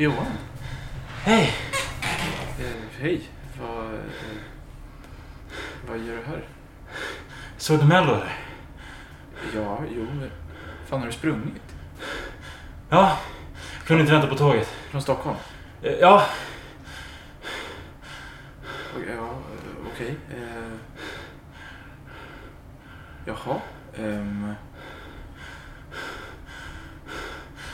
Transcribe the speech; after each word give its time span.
Johan. 0.00 0.26
Hej! 1.24 1.52
Eh, 2.58 3.00
hej. 3.00 3.20
Vad, 3.60 3.84
eh, 3.94 4.00
vad 5.88 5.98
gör 5.98 6.16
du 6.16 6.22
här? 6.26 6.44
Såg 7.56 7.78
du 7.80 7.84
Mello 7.84 8.14
eller? 8.14 8.36
Ja, 9.54 9.78
jo. 9.96 10.06
men 10.18 10.30
Fan, 10.86 11.00
har 11.00 11.06
du 11.06 11.12
sprungit? 11.12 11.62
Ja. 12.90 13.18
Kunde 13.86 14.00
inte 14.00 14.12
vänta 14.12 14.28
på 14.28 14.34
tåget. 14.36 14.66
Från 14.90 15.02
Stockholm? 15.02 15.36
Eh, 15.82 15.92
Ja. 15.92 16.22
O- 18.96 19.00
Ja, 19.08 19.24
eh, 19.28 19.86
okej. 19.94 20.16
Eh, 20.30 20.72
jaha. 23.24 23.56
ehm, 23.98 24.54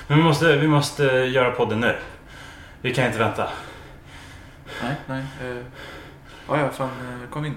Men 0.08 0.19
vi 0.19 0.24
måste, 0.24 0.56
vi 0.56 0.69
måste 0.69 1.05
göra 1.05 1.50
podden 1.50 1.80
nu. 1.80 1.97
Vi 2.82 2.94
kan 2.94 3.06
inte 3.06 3.18
vänta. 3.18 3.48
nej, 4.82 4.94
nej. 5.06 5.22
Eh, 5.42 5.56
ja, 6.48 6.60
ja, 6.60 6.70
fan. 6.70 6.88
eh, 7.22 7.30
Kom 7.30 7.44
in. 7.44 7.55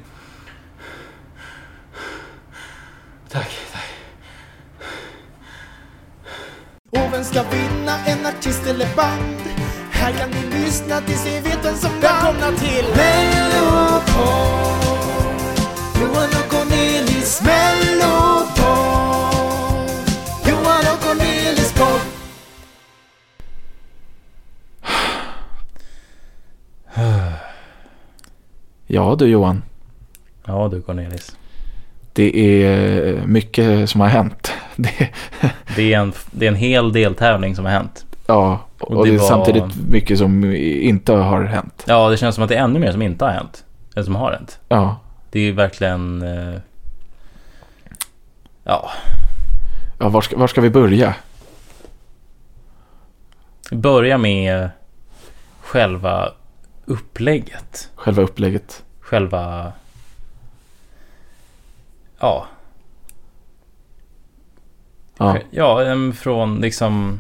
Tack, 3.30 3.58
tack. 3.74 3.90
Och 6.92 7.14
vem 7.14 7.24
ska 7.24 7.44
vinna, 7.44 8.06
en 8.06 8.26
artist 8.26 8.68
eller 8.68 8.96
band? 8.96 9.40
Här 9.92 10.12
kan 10.12 10.32
du 10.32 10.50
lyssna 10.58 11.02
tills 11.02 11.26
vi 11.26 11.40
vet 11.40 11.66
vem 11.66 11.76
som 11.76 11.90
vann 11.92 12.02
Välkomna 12.02 12.58
till 12.58 12.86
Mellopod 12.96 14.20
Johan 16.02 16.30
och 16.44 16.50
Cornelis 16.50 17.42
Mellopod 17.42 18.39
Ja 28.92 29.16
du 29.20 29.26
Johan, 29.28 29.64
Ja 30.46 30.68
du 30.72 30.82
Cornelis. 30.82 31.36
det 32.14 32.64
är 32.64 33.26
mycket 33.26 33.90
som 33.90 34.02
har 34.02 34.08
hänt. 34.08 34.52
Det, 34.76 35.10
Det 35.76 35.94
är, 35.94 36.00
en, 36.00 36.14
det 36.32 36.46
är 36.46 36.50
en 36.50 36.56
hel 36.56 36.94
del 36.94 37.16
tävling 37.16 37.56
som 37.56 37.66
har 37.66 37.72
hänt. 37.72 38.06
ja, 38.28 38.60
och, 38.80 38.92
Och 38.92 39.06
det 39.06 39.12
det 39.12 39.16
är 39.16 39.20
var- 39.20 39.28
samtidigt 39.28 39.76
mycket 39.90 40.18
som 40.18 40.46
inte 40.56 41.14
har 41.14 41.44
hänt. 41.44 41.84
Ja, 41.88 42.10
det 42.10 42.18
känns 42.18 42.36
som 42.36 42.44
att 42.44 42.50
det 42.50 42.56
är 42.56 42.64
ännu 42.64 42.80
mer 42.80 42.92
som 42.92 43.02
inte 43.02 43.26
har 43.26 43.32
hänt. 43.32 43.64
Än 43.96 44.06
som 44.06 44.16
har 44.16 44.32
hänt. 44.32 44.60
Ja, 44.70 44.96
Det 45.32 45.40
är 45.40 45.52
verkligen... 45.52 46.22
eh, 46.22 46.60
Ja, 48.64 48.90
ja 50.00 50.10
var, 50.10 50.22
ska, 50.22 50.38
var 50.38 50.48
ska 50.48 50.62
vi 50.62 50.70
börja? 50.70 51.16
börja 53.72 54.18
med 54.18 54.70
själva 55.62 56.32
upplägget. 56.90 57.90
Själva 57.96 58.22
upplägget. 58.22 58.84
Själva... 59.00 59.74
Ja, 62.20 62.48
Ja, 65.20 65.38
ja 65.52 66.12
från 66.14 66.62
liksom... 66.62 67.20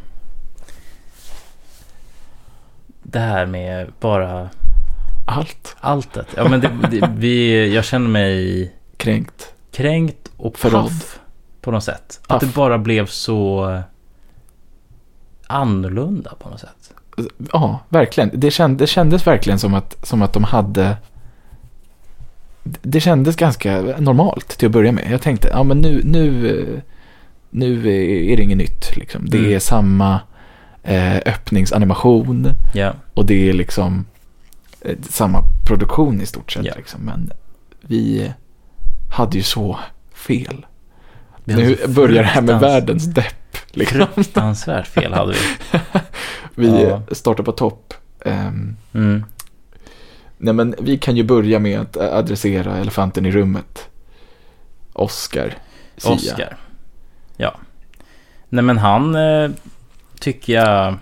Det 3.04 3.20
här 3.20 3.46
med 3.46 3.94
bara 4.00 4.50
allt 5.28 5.76
alltet. 5.80 6.28
Ja, 6.36 6.50
men 6.50 6.60
det, 6.62 6.72
det, 6.92 7.12
vi, 7.16 7.76
jag 7.76 7.86
känner 7.86 8.10
mig 8.10 8.74
kränkt. 8.98 9.54
kränkt 9.72 10.32
och 10.38 10.60
Förrådd. 10.60 10.84
paff 10.84 11.20
på 11.62 11.72
något 11.72 11.84
sätt. 11.84 12.20
Att 12.22 12.28
Paff. 12.28 12.42
det 12.42 12.56
bara 12.56 12.78
blev 12.78 13.06
så 13.06 13.82
annorlunda 15.48 16.36
på 16.40 16.50
något 16.50 16.60
sätt. 16.60 16.94
Ja, 17.54 17.80
verkligen. 17.90 18.30
Det, 18.34 18.52
känd, 18.52 18.78
det 18.78 18.88
kändes 18.88 19.28
verkligen 19.28 19.60
som 19.60 19.74
att, 19.74 19.98
som 20.08 20.22
att 20.22 20.34
de 20.34 20.44
hade... 20.44 20.98
Det 22.64 23.00
kändes 23.00 23.36
ganska 23.36 23.82
normalt 23.82 24.48
till 24.48 24.66
att 24.66 24.72
börja 24.72 24.92
med. 24.92 25.08
Jag 25.12 25.22
tänkte, 25.22 25.48
ja 25.48 25.64
men 25.64 25.78
nu, 25.78 26.02
nu, 26.06 26.82
nu 27.50 27.80
är 28.32 28.38
det 28.38 28.44
inget 28.44 28.58
nytt. 28.58 28.96
Liksom. 28.98 29.30
Det 29.30 29.38
Mm. 29.38 29.52
är 29.52 29.60
samma 29.60 30.20
eh, 30.84 31.16
öppningsanimation 31.16 32.48
Ja, 32.74 32.94
och 33.14 33.26
det 33.26 33.50
är 33.50 33.54
liksom 33.54 34.06
eh, 34.82 34.96
samma 35.10 35.44
produktion 35.68 36.22
i 36.22 36.26
stort 36.26 36.52
sett. 36.52 36.66
Ja. 36.66 36.74
Liksom. 36.78 37.02
Men 37.02 37.32
vi 37.82 38.32
hade 39.12 39.38
ju 39.38 39.44
så 39.44 39.80
fel. 40.14 40.66
Nu 41.44 41.78
börjar 41.88 42.24
det 42.24 42.30
här 42.30 42.42
med 42.42 42.60
världens 42.60 43.06
depp. 43.06 43.36
Liksom. 43.72 44.06
fruktansvärt 44.16 44.88
fel 44.88 45.14
hade 45.14 45.32
vi. 45.34 45.40
Vi 46.60 46.84
Ja. 46.84 47.02
startar 47.12 47.44
på 47.44 47.52
topp. 47.52 47.94
Ehm, 48.26 48.76
Mm. 48.94 49.26
Nej 50.38 50.54
men 50.54 50.76
vi 50.80 50.98
kan 50.98 51.16
ju 51.18 51.24
börja 51.24 51.60
med 51.60 51.80
att 51.80 51.98
adressera 51.98 52.78
elefanten 52.78 53.26
i 53.26 53.32
rummet. 53.32 53.90
Oscar. 54.94 55.54
Sia. 55.98 56.12
Oscar. 56.12 56.58
Ja. 57.38 57.56
Nej 58.50 58.64
men 58.64 58.78
han 58.78 59.16
eh, 59.16 59.50
tycker 60.20 60.54
jag 60.54 60.96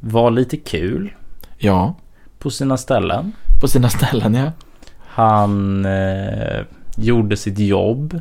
var 0.00 0.30
lite 0.30 0.56
kul 0.56 1.14
Ja, 1.58 1.94
på 2.38 2.50
sina 2.50 2.76
ställen. 2.76 3.32
på 3.60 3.68
sina 3.68 3.88
ställen 3.88 4.34
ja. 4.34 4.52
Han 5.00 5.84
eh, 5.84 6.60
gjorde 6.96 7.36
sitt 7.36 7.58
jobb 7.58 8.20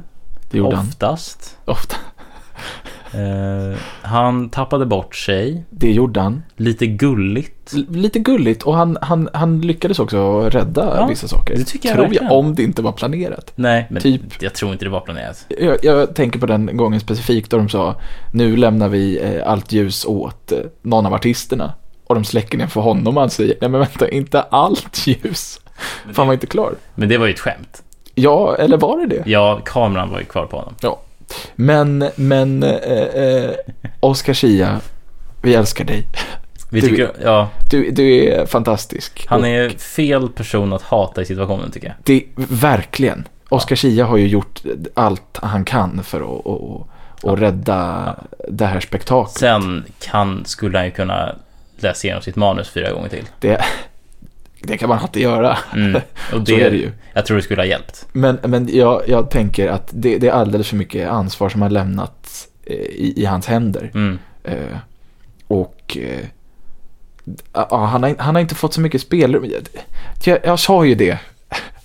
Det 0.52 0.58
gjorde 0.58 0.76
han 0.76 0.88
oftast. 0.88 1.58
ofta. 1.66 1.96
Eh, 3.14 3.78
han 4.02 4.50
tappade 4.50 4.86
bort 4.86 5.16
sig. 5.16 5.64
Det 5.70 5.92
gjorde 5.92 6.20
han. 6.20 6.44
Lite 6.56 6.88
gulligt. 6.88 7.74
L- 7.74 7.86
lite 7.90 8.20
gulligt 8.20 8.64
och 8.64 8.76
han, 8.76 8.98
han, 9.02 9.30
han 9.34 9.62
lyckades 9.62 10.00
också 10.00 10.50
rädda 10.50 10.94
Ja, 10.98 11.08
vissa 11.08 11.28
saker. 11.28 11.56
det 11.58 11.64
tycker 11.64 11.90
jag 11.90 11.96
Tror 11.96 12.04
verkligen. 12.06 12.26
jag, 12.28 12.38
om 12.38 12.56
det 12.56 12.64
inte 12.64 12.82
var 12.82 12.92
planerat. 12.92 13.52
Nej, 13.56 13.88
men 13.90 14.02
Typ. 14.02 14.22
jag 14.42 14.54
tror 14.56 14.72
inte 14.74 14.86
det 14.86 14.90
var 14.92 15.00
planerat. 15.02 15.46
Jag, 15.60 15.78
jag 15.84 16.16
tänker 16.16 16.40
på 16.40 16.46
den 16.46 16.78
gången 16.78 17.00
specifikt 17.00 17.52
då 17.52 17.58
de 17.58 17.70
sa 17.70 17.96
nu 18.34 18.58
lämnar 18.58 18.90
vi 18.90 19.20
eh, 19.22 19.52
allt 19.52 19.72
ljus 19.72 20.06
åt 20.06 20.52
eh, 20.52 20.58
någon 20.82 21.06
av 21.06 21.14
artisterna. 21.14 21.74
Och 22.08 22.16
de 22.16 22.24
släcker 22.24 22.58
ner 22.58 22.68
för 22.68 22.82
honom 22.82 23.18
och 23.18 23.22
han 23.22 23.30
säger 23.30 23.56
nej 23.62 23.70
men 23.70 23.80
vänta, 23.80 24.10
inte 24.10 24.42
allt 24.42 25.08
ljus. 25.08 25.60
Fan 26.14 26.28
var 26.28 26.34
inte 26.34 26.48
klar. 26.48 26.74
Men 26.96 27.10
det 27.10 27.18
var 27.18 27.26
ju 27.28 27.34
ett 27.34 27.40
skämt. 27.40 27.84
Ja, 28.16 28.56
eller 28.56 28.78
var 28.78 28.98
det 29.00 29.06
det? 29.08 29.24
Ja, 29.32 29.62
kameran 29.66 30.10
var 30.12 30.20
ju 30.20 30.26
kvar 30.26 30.46
på 30.46 30.58
honom. 30.58 30.74
Men, 31.56 32.10
men, 32.16 32.64
eh, 32.64 32.72
eh, 33.02 33.52
Oscar 34.00 34.34
Schia, 34.34 34.82
vi 35.42 35.56
älskar 35.56 35.86
dig. 35.86 36.08
Vi 36.72 36.82
Du- 36.82 36.88
tycker, 36.88 37.12
ja, 37.24 37.50
Du, 37.72 37.92
du 37.92 38.24
är 38.30 38.46
fantastisk. 38.46 39.26
han 39.28 39.46
är 39.46 39.70
fel 39.70 40.30
person 40.30 40.74
att 40.74 40.82
hata 40.82 41.22
i 41.22 41.26
situationen 41.26 41.72
tycker 41.72 41.88
jag. 41.88 41.96
Det, 42.04 42.24
verkligen. 42.50 43.28
Oscar 43.50 43.76
Schia 43.76 44.06
har 44.06 44.18
ju 44.18 44.28
gjort 44.28 44.62
allt 44.94 45.40
han 45.42 45.66
kan 45.66 46.04
för 46.04 46.22
att 46.22 46.46
och, 46.46 46.88
och 47.24 47.38
rädda 47.38 48.16
det 48.50 48.66
här 48.66 48.80
spektaklet. 48.80 49.38
Sen 49.38 49.86
kan, 50.00 50.46
skulle 50.46 50.78
han 50.78 50.86
ju 50.86 50.92
kunna 50.92 51.36
läsa 51.78 52.08
igenom 52.08 52.24
sitt 52.24 52.36
manus 52.36 52.70
fyra 52.70 52.92
gånger 52.92 53.10
till. 53.10 53.26
Det, 53.40 53.62
det 54.68 54.78
kan 54.78 54.90
man 54.90 55.00
alltid 55.00 55.22
göra. 55.22 55.58
Mm. 55.74 56.02
Och 56.34 56.48
Så 56.48 56.54
är 56.54 56.72
det 56.72 56.78
ju. 56.78 56.92
Jag 57.14 57.26
tror 57.26 57.38
det 57.38 57.44
skulle 57.44 57.62
ha 57.62 57.68
hjälpt. 57.68 58.08
Men, 58.12 58.40
men 58.44 58.76
jag, 58.76 59.02
jag 59.08 59.30
tänker 59.30 59.68
att 59.68 59.90
det, 59.94 60.18
det 60.18 60.28
är 60.28 60.32
alldeles 60.32 60.68
för 60.68 60.76
mycket 60.76 61.10
ansvar 61.10 61.50
som 61.50 61.62
har 61.62 61.70
lämnats 61.70 62.48
eh, 62.66 62.76
i, 62.76 63.14
i 63.18 63.26
hans 63.26 63.48
händer. 63.48 63.92
Mm. 63.94 64.20
Eh, 64.44 64.78
och 65.48 65.98
eh, 66.02 66.26
han, 67.70 68.04
har, 68.04 68.16
han 68.20 68.36
har 68.36 68.42
inte 68.42 68.56
fått 68.56 68.74
så 68.74 68.82
mycket 68.82 69.02
spelrum. 69.02 69.46
Jag, 69.46 69.62
jag, 70.24 70.40
jag 70.44 70.60
sa 70.60 70.86
ju 70.86 70.96
det. 70.96 71.20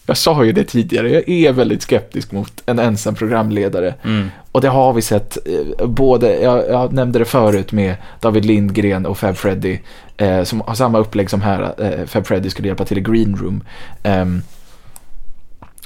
Jag 0.07 0.17
sa 0.17 0.45
ju 0.45 0.53
det 0.53 0.65
tidigare. 0.65 1.11
Jag 1.11 1.29
är 1.29 1.53
väldigt 1.53 1.83
skeptisk 1.83 2.33
mot 2.33 2.63
en 2.67 2.79
ensam 2.79 3.15
programledare. 3.15 3.95
Mm. 4.05 4.31
Och 4.53 4.61
det 4.61 4.69
har 4.69 4.93
vi 4.93 5.03
sett 5.03 5.39
eh, 5.47 5.87
både, 5.87 6.41
jag, 6.43 6.69
jag 6.69 6.93
nämnde 6.93 7.19
det 7.19 7.25
förut 7.25 7.73
med 7.73 7.97
David 8.21 8.45
Lindgren 8.45 9.07
och 9.07 9.19
Fab 9.19 9.37
Freddy. 9.37 9.79
Eh, 10.17 10.43
som 10.43 10.61
har 10.61 10.75
samma 10.75 10.99
upplägg 10.99 11.31
som 11.31 11.41
här. 11.43 11.75
Eh, 11.79 12.07
Fab 12.07 12.27
Freddy 12.27 12.51
skulle 12.51 12.69
hjälpa 12.69 12.85
till 12.85 12.99
i 12.99 13.01
Green 13.01 13.37
Room. 13.37 13.65
Ehm, 14.03 14.43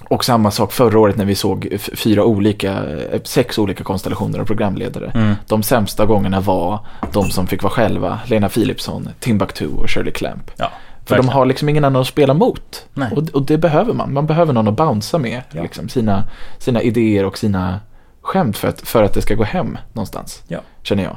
Och 0.08 0.24
samma 0.24 0.50
sak 0.50 0.72
förra 0.72 0.98
året 0.98 1.16
när 1.16 1.24
vi 1.24 1.34
såg 1.34 1.68
fyra 1.94 2.24
olika, 2.24 2.72
eh, 2.72 3.20
sex 3.24 3.58
olika 3.58 3.84
konstellationer 3.84 4.38
av 4.38 4.44
programledare. 4.44 5.10
Mm. 5.14 5.34
De 5.48 5.62
sämsta 5.62 6.06
gångerna 6.06 6.40
var 6.40 6.78
de 7.12 7.30
som 7.30 7.46
fick 7.46 7.62
vara 7.62 7.72
själva, 7.72 8.18
Lena 8.26 8.48
Philipsson, 8.48 9.08
Timbuktu 9.20 9.66
och 9.66 9.90
Shirley 9.90 10.12
Clamp. 10.12 10.50
Ja, 10.56 10.70
För 11.06 11.14
de 11.14 11.16
verkligen. 11.16 11.34
har 11.34 11.46
liksom 11.46 11.68
ingen 11.68 11.84
annan 11.84 12.02
att 12.02 12.08
spela 12.08 12.34
mot. 12.34 12.86
Och, 13.12 13.28
och 13.28 13.42
det 13.42 13.58
behöver 13.58 13.92
man. 13.92 14.12
Man 14.12 14.26
behöver 14.26 14.52
någon 14.52 14.68
att 14.68 14.76
bouncea 14.76 15.20
med. 15.20 15.42
Ja. 15.50 15.62
Liksom, 15.62 15.88
sina, 15.88 16.24
sina 16.58 16.82
idéer 16.82 17.24
och 17.24 17.38
sina 17.38 17.80
skämt 18.22 18.56
för 18.56 18.68
att, 18.68 18.80
för 18.80 19.02
att 19.02 19.12
det 19.14 19.22
ska 19.22 19.34
gå 19.34 19.44
hem 19.44 19.78
någonstans. 19.92 20.42
Ja. 20.48 20.60
Känner 20.82 21.02
jag. 21.02 21.16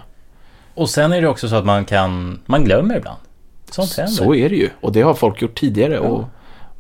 Och 0.74 0.90
sen 0.90 1.14
är 1.14 1.22
det 1.22 1.28
också 1.28 1.50
så 1.50 1.56
att 1.56 1.66
man 1.66 1.86
kan, 1.86 2.40
man 2.46 2.64
glömmer 2.64 2.98
ibland. 2.98 3.18
Sånt 3.72 3.98
händer. 3.98 4.14
Så 4.14 4.36
är 4.36 4.50
det 4.50 4.56
ju. 4.56 4.70
Och 4.82 4.92
det 4.92 5.02
har 5.02 5.14
folk 5.14 5.42
gjort 5.42 5.60
tidigare. 5.60 6.00
Och, 6.00 6.26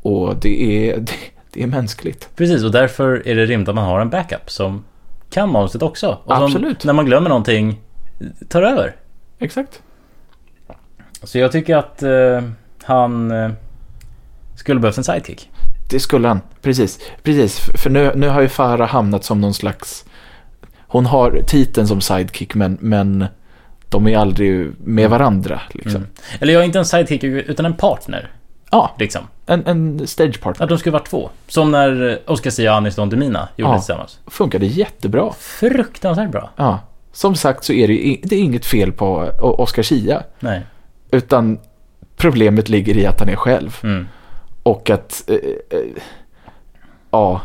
och 0.02 0.36
det, 0.36 0.90
är, 0.90 0.98
det, 1.00 1.14
det 1.52 1.64
är 1.64 1.68
mänskligt. 1.68 2.30
Precis, 2.36 2.64
och 2.64 2.72
därför 2.72 3.28
är 3.28 3.36
det 3.36 3.46
rimligt 3.46 3.70
att 3.70 3.76
man 3.76 3.86
har 3.86 4.00
en 4.00 4.10
backup 4.10 4.52
som 4.52 4.84
kan 5.30 5.52
manuset 5.52 5.82
också. 5.82 6.18
Och 6.24 6.36
som, 6.36 6.44
Absolut. 6.44 6.84
när 6.84 6.94
man 6.94 7.06
glömmer 7.06 7.30
någonting, 7.30 7.82
tar 8.48 8.62
över. 8.62 8.96
Exakt. 9.40 9.82
Så 11.24 11.38
jag 11.38 11.52
tycker 11.52 11.78
att 11.78 12.04
eh, 12.04 12.42
han 12.90 13.32
eh, 13.32 13.52
skulle 14.56 14.80
behövt 14.80 14.98
en 14.98 15.04
sidekick. 15.04 15.50
Det 15.90 16.00
skulle 16.00 16.28
han. 16.28 16.42
Precis. 16.62 17.00
Precis. 17.24 17.60
För 17.60 17.90
nu, 17.90 18.12
nu 18.16 18.30
har 18.30 18.42
ju 18.42 18.48
Farah 18.48 18.90
hamnat 18.90 19.24
som 19.24 19.42
någon 19.42 19.54
slags... 19.54 20.06
Hon 20.88 21.06
har 21.06 21.42
titeln 21.48 21.88
som 21.88 22.02
sidekick 22.02 22.56
men, 22.56 22.78
men 22.82 23.26
de 23.90 24.08
är 24.08 24.18
aldrig 24.18 24.72
med 24.84 25.10
varandra. 25.10 25.62
Liksom. 25.72 25.96
Mm. 25.96 26.10
Eller 26.40 26.54
jag 26.54 26.62
är 26.62 26.66
inte 26.66 26.80
en 26.80 26.86
sidekick 26.86 27.24
utan 27.24 27.66
en 27.66 27.74
partner. 27.74 28.32
Ja, 28.72 28.96
Liksom. 29.00 29.22
en, 29.46 29.68
en 29.68 30.08
stage 30.08 30.42
partner. 30.42 30.64
Att 30.64 30.70
de 30.70 30.78
skulle 30.78 30.94
vara 30.94 31.04
två. 31.04 31.30
Som 31.48 31.72
när 31.72 32.10
eh, 32.10 32.18
Oscar 32.34 32.50
Sia 32.50 32.72
och 32.72 32.78
Anis 32.78 32.96
Don 32.96 33.10
Demina 33.10 33.50
gjorde 33.56 33.70
Ja. 33.72 33.74
det 33.74 33.80
tillsammans. 33.80 34.20
Funkade 34.28 34.66
jättebra. 34.66 35.34
Fruktansvärt 35.40 36.32
bra. 36.32 36.50
Ja. 36.56 36.80
Som 37.12 37.36
sagt 37.36 37.64
så 37.64 37.74
är 37.74 37.88
det, 37.88 38.18
det 38.24 38.36
är 38.36 38.40
inget 38.42 38.66
fel 38.66 38.92
på 38.92 39.32
O- 39.42 39.56
Oscar 39.58 39.84
Schia. 39.84 40.24
Nej. 40.40 40.62
Utan 41.12 41.60
problemet 42.20 42.70
ligger 42.70 42.98
i 42.98 43.06
att 43.06 43.20
han 43.20 43.30
är 43.30 43.36
själv. 43.36 43.80
Mm. 43.84 44.08
Och 44.64 44.90
att, 44.90 45.24
eh, 45.28 45.36
eh, 45.70 46.02
ja, 47.12 47.42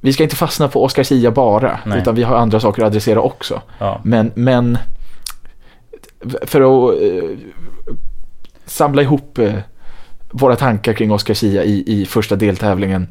vi 0.00 0.12
ska 0.12 0.22
inte 0.22 0.36
fastna 0.36 0.68
på 0.68 0.84
Oscar 0.84 1.04
Schia 1.04 1.30
bara. 1.30 1.78
Nej. 1.86 1.98
Utan 1.98 2.14
vi 2.14 2.22
har 2.22 2.36
andra 2.36 2.60
saker 2.60 2.82
att 2.82 2.86
adressera 2.86 3.20
också. 3.20 3.62
Ja. 3.78 4.00
Men, 4.04 4.32
men 4.34 4.78
för 6.42 6.60
att 6.60 7.02
eh, 7.02 7.38
samla 8.66 9.02
ihop 9.02 9.38
eh, 9.38 9.54
våra 10.30 10.56
tankar 10.56 10.92
kring 10.92 11.12
Oscar 11.12 11.34
Schia 11.34 11.64
i, 11.64 11.84
i 11.86 12.06
första 12.06 12.36
deltävlingen 12.36 13.08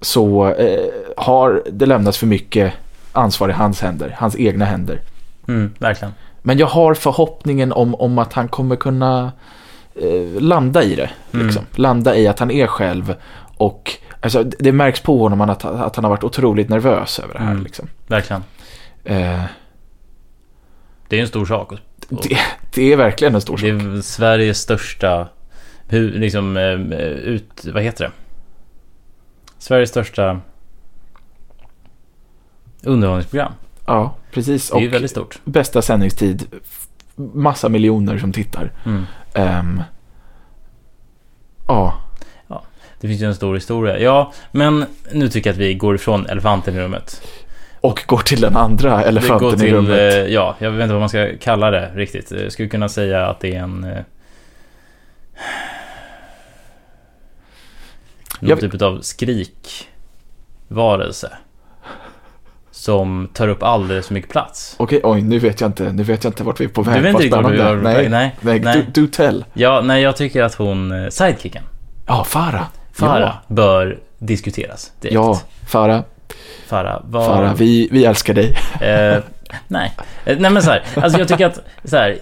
så 0.00 0.48
eh, 0.48 0.84
har 1.16 1.62
det 1.70 1.86
lämnats 1.86 2.18
för 2.18 2.26
mycket 2.26 2.72
ansvar 3.12 3.48
i 3.48 3.52
hans 3.52 3.80
händer, 3.80 4.16
hans 4.18 4.36
egna 4.36 4.64
händer. 4.64 5.00
Mm, 5.48 5.74
verkligen. 5.78 6.14
Men 6.50 6.58
jag 6.58 6.66
har 6.66 6.94
förhoppningen 6.94 7.72
om, 7.72 7.94
om 7.94 8.18
att 8.18 8.32
han 8.32 8.48
kommer 8.48 8.76
kunna 8.76 9.32
eh, 9.94 10.40
landa 10.40 10.82
i 10.82 10.94
det. 10.94 11.10
Mm. 11.32 11.46
Liksom. 11.46 11.66
Landa 11.74 12.16
i 12.16 12.26
att 12.26 12.38
han 12.38 12.50
är 12.50 12.66
själv. 12.66 13.14
Och 13.56 13.92
alltså, 14.20 14.42
det 14.42 14.72
märks 14.72 15.00
på 15.00 15.18
honom 15.18 15.40
att, 15.40 15.64
att 15.64 15.96
han 15.96 16.04
har 16.04 16.10
varit 16.10 16.24
otroligt 16.24 16.68
nervös 16.68 17.18
över 17.18 17.34
det 17.34 17.40
här. 17.40 17.50
Mm. 17.50 17.64
Liksom. 17.64 17.88
Verkligen. 18.06 18.44
Eh, 19.04 19.42
Det 21.08 21.16
är 21.16 21.20
en 21.20 21.28
stor 21.28 21.46
sak. 21.46 21.72
det, 22.08 22.38
det 22.74 22.92
är 22.92 22.96
verkligen 22.96 23.34
en 23.34 23.40
stor 23.40 23.56
sak. 23.56 23.62
Det 23.62 23.68
är 23.68 24.02
Sveriges 24.02 24.58
största, 24.58 25.28
hur, 25.88 26.12
liksom, 26.12 26.56
eh, 26.56 27.00
ut, 27.10 27.66
vad 27.72 27.82
heter 27.82 28.04
det? 28.04 28.10
Sveriges 29.58 29.90
största 29.90 30.40
underhållningsprogram. 32.82 33.52
Ja, 33.86 34.14
precis. 34.30 34.70
Det 34.70 34.76
är 34.76 34.80
ju 34.80 34.88
väldigt 34.88 35.10
stort. 35.10 35.38
bästa 35.44 35.82
sändningstid. 35.82 36.46
Massa 37.16 37.68
miljoner 37.68 38.18
som 38.18 38.32
tittar. 38.32 38.72
Mm. 38.86 39.06
Ehm, 39.34 39.82
ja, 41.68 41.94
Det 43.00 43.08
finns 43.08 43.22
ju 43.22 43.26
en 43.26 43.34
stor 43.34 43.54
historia. 43.54 43.98
Ja, 43.98 44.32
men 44.52 44.84
nu 45.12 45.28
tycker 45.28 45.50
jag 45.50 45.54
att 45.54 45.60
vi 45.60 45.74
går 45.74 45.94
ifrån 45.94 46.26
elefanten 46.26 46.76
i 46.76 46.80
rummet. 46.80 47.22
och 47.80 48.04
går 48.06 48.18
till 48.18 48.40
den 48.40 48.56
andra 48.56 49.04
elefanten 49.04 49.54
i 49.54 49.58
till, 49.58 49.72
rummet. 49.74 49.98
eh, 49.98 50.06
ja, 50.18 50.56
jag 50.58 50.70
vet 50.70 50.82
inte 50.82 50.92
vad 50.92 51.00
man 51.00 51.08
ska 51.08 51.28
kalla 51.40 51.70
det 51.70 51.90
riktigt. 51.94 52.30
Jag 52.30 52.52
skulle 52.52 52.68
kunna 52.68 52.88
säga 52.88 53.26
att 53.26 53.40
det 53.40 53.54
är 53.54 53.60
en... 53.62 53.84
eh, 53.84 53.98
Någon 58.40 58.50
Jag- 58.50 58.60
typ 58.60 58.82
av 58.82 59.00
skrikvarelse. 59.00 61.32
Som 62.80 63.28
tar 63.34 63.48
upp 63.48 63.62
alldeles 63.62 64.06
för 64.06 64.14
mycket 64.14 64.30
plats. 64.30 64.74
Okej, 64.78 65.00
oj, 65.02 65.22
nu 65.22 65.38
vet 65.38 65.60
jag 65.60 65.68
inte, 65.68 65.92
nu 65.92 66.02
vet 66.02 66.24
jag 66.24 66.30
inte 66.30 66.44
vart 66.44 66.60
vi 66.60 66.64
är 66.64 66.68
på 66.68 66.82
väg. 66.82 66.94
Du 66.94 67.00
vet 67.00 67.08
inte 67.10 67.22
riktigt 67.22 67.42
vart 67.42 67.52
vi 67.52 67.58
var 67.58 67.76
på 67.76 67.82
väg? 67.82 68.10
Nej, 68.10 68.34
Nej. 68.40 68.60
nej. 68.60 68.86
Do, 68.94 69.00
do 69.02 69.06
tell. 69.12 69.44
Ja, 69.52 69.80
nej, 69.84 70.02
jag 70.02 70.16
tycker 70.16 70.42
att 70.42 70.54
hon, 70.54 70.92
eh, 71.04 71.08
sidekicken, 71.08 71.62
Ja, 72.06 72.24
Farah. 72.24 72.64
Farah, 72.92 73.20
Ja, 73.20 73.54
bör 73.54 73.98
diskuteras 74.18 74.92
direkt. 75.00 75.14
ja 75.14 75.40
Farah. 75.66 76.00
Farah, 76.68 77.00
vad... 77.04 77.26
Farah, 77.26 77.54
vi, 77.54 77.88
vi 77.92 78.04
älskar 78.04 78.34
dig. 78.34 78.56
Eh, 78.80 79.18
nej. 79.68 79.92
Eh, 80.24 80.38
nej 80.38 80.50
men 80.50 80.62
så 80.62 80.70
här, 80.70 80.82
alltså 80.96 81.18
jag 81.18 81.28
tycker 81.28 81.46
att, 81.46 81.60
så 81.84 81.96
här, 81.96 82.18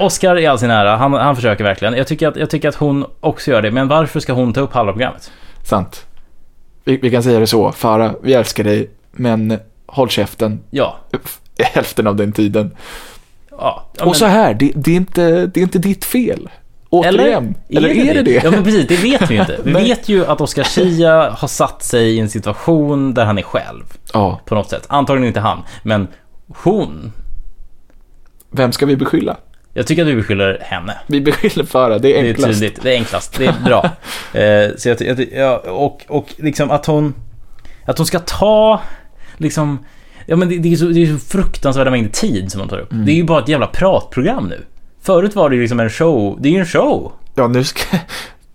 Oscar 0.00 0.38
i 0.38 0.46
all 0.46 0.58
sin 0.58 0.70
ära, 0.70 0.96
han, 0.96 1.12
han 1.12 1.36
försöker 1.36 1.64
verkligen. 1.64 1.94
Jag 1.96 2.06
tycker, 2.06 2.28
att, 2.28 2.36
jag 2.36 2.50
tycker 2.50 2.68
att 2.68 2.74
hon 2.74 3.04
också 3.20 3.50
gör 3.50 3.62
det, 3.62 3.70
men 3.70 3.88
varför 3.88 4.20
ska 4.20 4.32
hon 4.32 4.52
ta 4.52 4.60
upp 4.60 4.72
halva 4.72 4.92
programmet? 4.92 5.30
Sant. 5.62 6.06
Vi, 6.84 6.96
vi 6.96 7.10
kan 7.10 7.22
säga 7.22 7.38
det 7.38 7.46
så. 7.46 7.72
Farah, 7.72 8.12
vi 8.22 8.34
älskar 8.34 8.64
dig, 8.64 8.90
men 9.12 9.58
håll 9.96 10.08
käften 10.08 10.60
Ja, 10.70 10.96
hälften 11.58 12.06
av 12.06 12.16
den 12.16 12.32
tiden. 12.32 12.76
ja. 13.50 13.86
ja 13.98 14.04
Och 14.04 14.16
så 14.16 14.24
här, 14.26 14.54
det, 14.54 14.72
det, 14.74 14.90
är 14.90 14.96
inte, 14.96 15.46
det 15.46 15.60
är 15.60 15.62
inte 15.62 15.78
ditt 15.78 16.04
fel. 16.04 16.48
Återigen. 16.90 17.54
Eller, 17.68 17.88
är 17.88 18.14
det 18.14 18.22
det? 18.22 18.44
Ja 18.44 18.50
men 18.50 18.64
precis, 18.64 18.86
det 18.88 18.96
vet 18.96 19.30
vi 19.30 19.34
ju 19.34 19.40
inte. 19.40 19.58
Vi 19.64 19.72
vet 19.72 20.08
ju 20.08 20.26
att 20.26 20.40
Oscar 20.40 20.64
Schia 20.64 21.30
har 21.30 21.48
satt 21.48 21.82
sig 21.82 22.10
i 22.16 22.20
en 22.20 22.28
situation 22.30 23.14
där 23.14 23.24
han 23.24 23.38
är 23.38 23.42
själv, 23.42 23.84
Ja, 24.12 24.40
på 24.44 24.54
något 24.54 24.70
sätt. 24.70 24.86
Antagligen 24.88 25.28
inte 25.28 25.40
han, 25.40 25.62
men 25.82 26.08
hon. 26.48 27.12
vem 28.50 28.72
ska 28.72 28.86
vi 28.86 28.96
beskylla? 28.96 29.36
Jag 29.72 29.86
tycker 29.86 30.02
att 30.02 30.08
vi 30.08 30.14
beskyller 30.16 30.58
henne. 30.62 30.96
Vi 31.06 31.20
beskyller 31.20 31.64
Farah, 31.64 32.00
det 32.00 32.18
är 32.18 32.22
Det 32.22 32.28
är 32.28 32.32
enklast. 32.32 32.52
tydligt, 32.60 32.82
det 32.82 32.90
är 32.94 32.96
enklast, 32.98 33.38
det 33.38 33.46
är 33.46 33.54
bra. 33.64 33.84
eh, 34.40 34.76
så 34.76 34.88
jag, 34.88 35.32
jag, 35.32 35.64
och, 35.66 36.04
och 36.08 36.34
liksom 36.38 36.70
att 36.70 36.86
hon, 36.86 37.14
att 37.86 37.98
hon 37.98 38.06
ska 38.06 38.18
ta, 38.18 38.80
liksom, 39.36 39.78
ja 40.26 40.36
men 40.36 40.48
det, 40.48 40.58
det, 40.58 40.72
är, 40.72 40.76
så, 40.76 40.84
det 40.84 41.02
är 41.02 41.06
så 41.12 41.18
fruktansvärda 41.18 41.90
mängder 41.90 42.10
tid 42.10 42.52
som 42.52 42.60
hon 42.60 42.68
tar 42.70 42.78
upp. 42.78 42.92
Mm. 42.92 43.04
Det 43.06 43.12
är 43.12 43.16
ju 43.16 43.24
bara 43.24 43.42
ett 43.42 43.48
jävla 43.48 43.66
pratprogram 43.66 44.48
nu. 44.48 44.64
Förut 45.02 45.34
var 45.36 45.50
det 45.50 45.56
ju 45.56 45.62
liksom 45.62 45.80
en 45.80 45.90
show, 45.90 46.38
det 46.40 46.48
är 46.48 46.52
ju 46.52 46.58
en 46.58 46.66
show. 46.66 47.12
Ja, 47.34 47.48
nu 47.48 47.64
ska... 47.64 47.96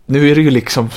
Nu 0.05 0.31
är 0.31 0.35
det 0.35 0.41
ju 0.41 0.49
liksom 0.51 0.89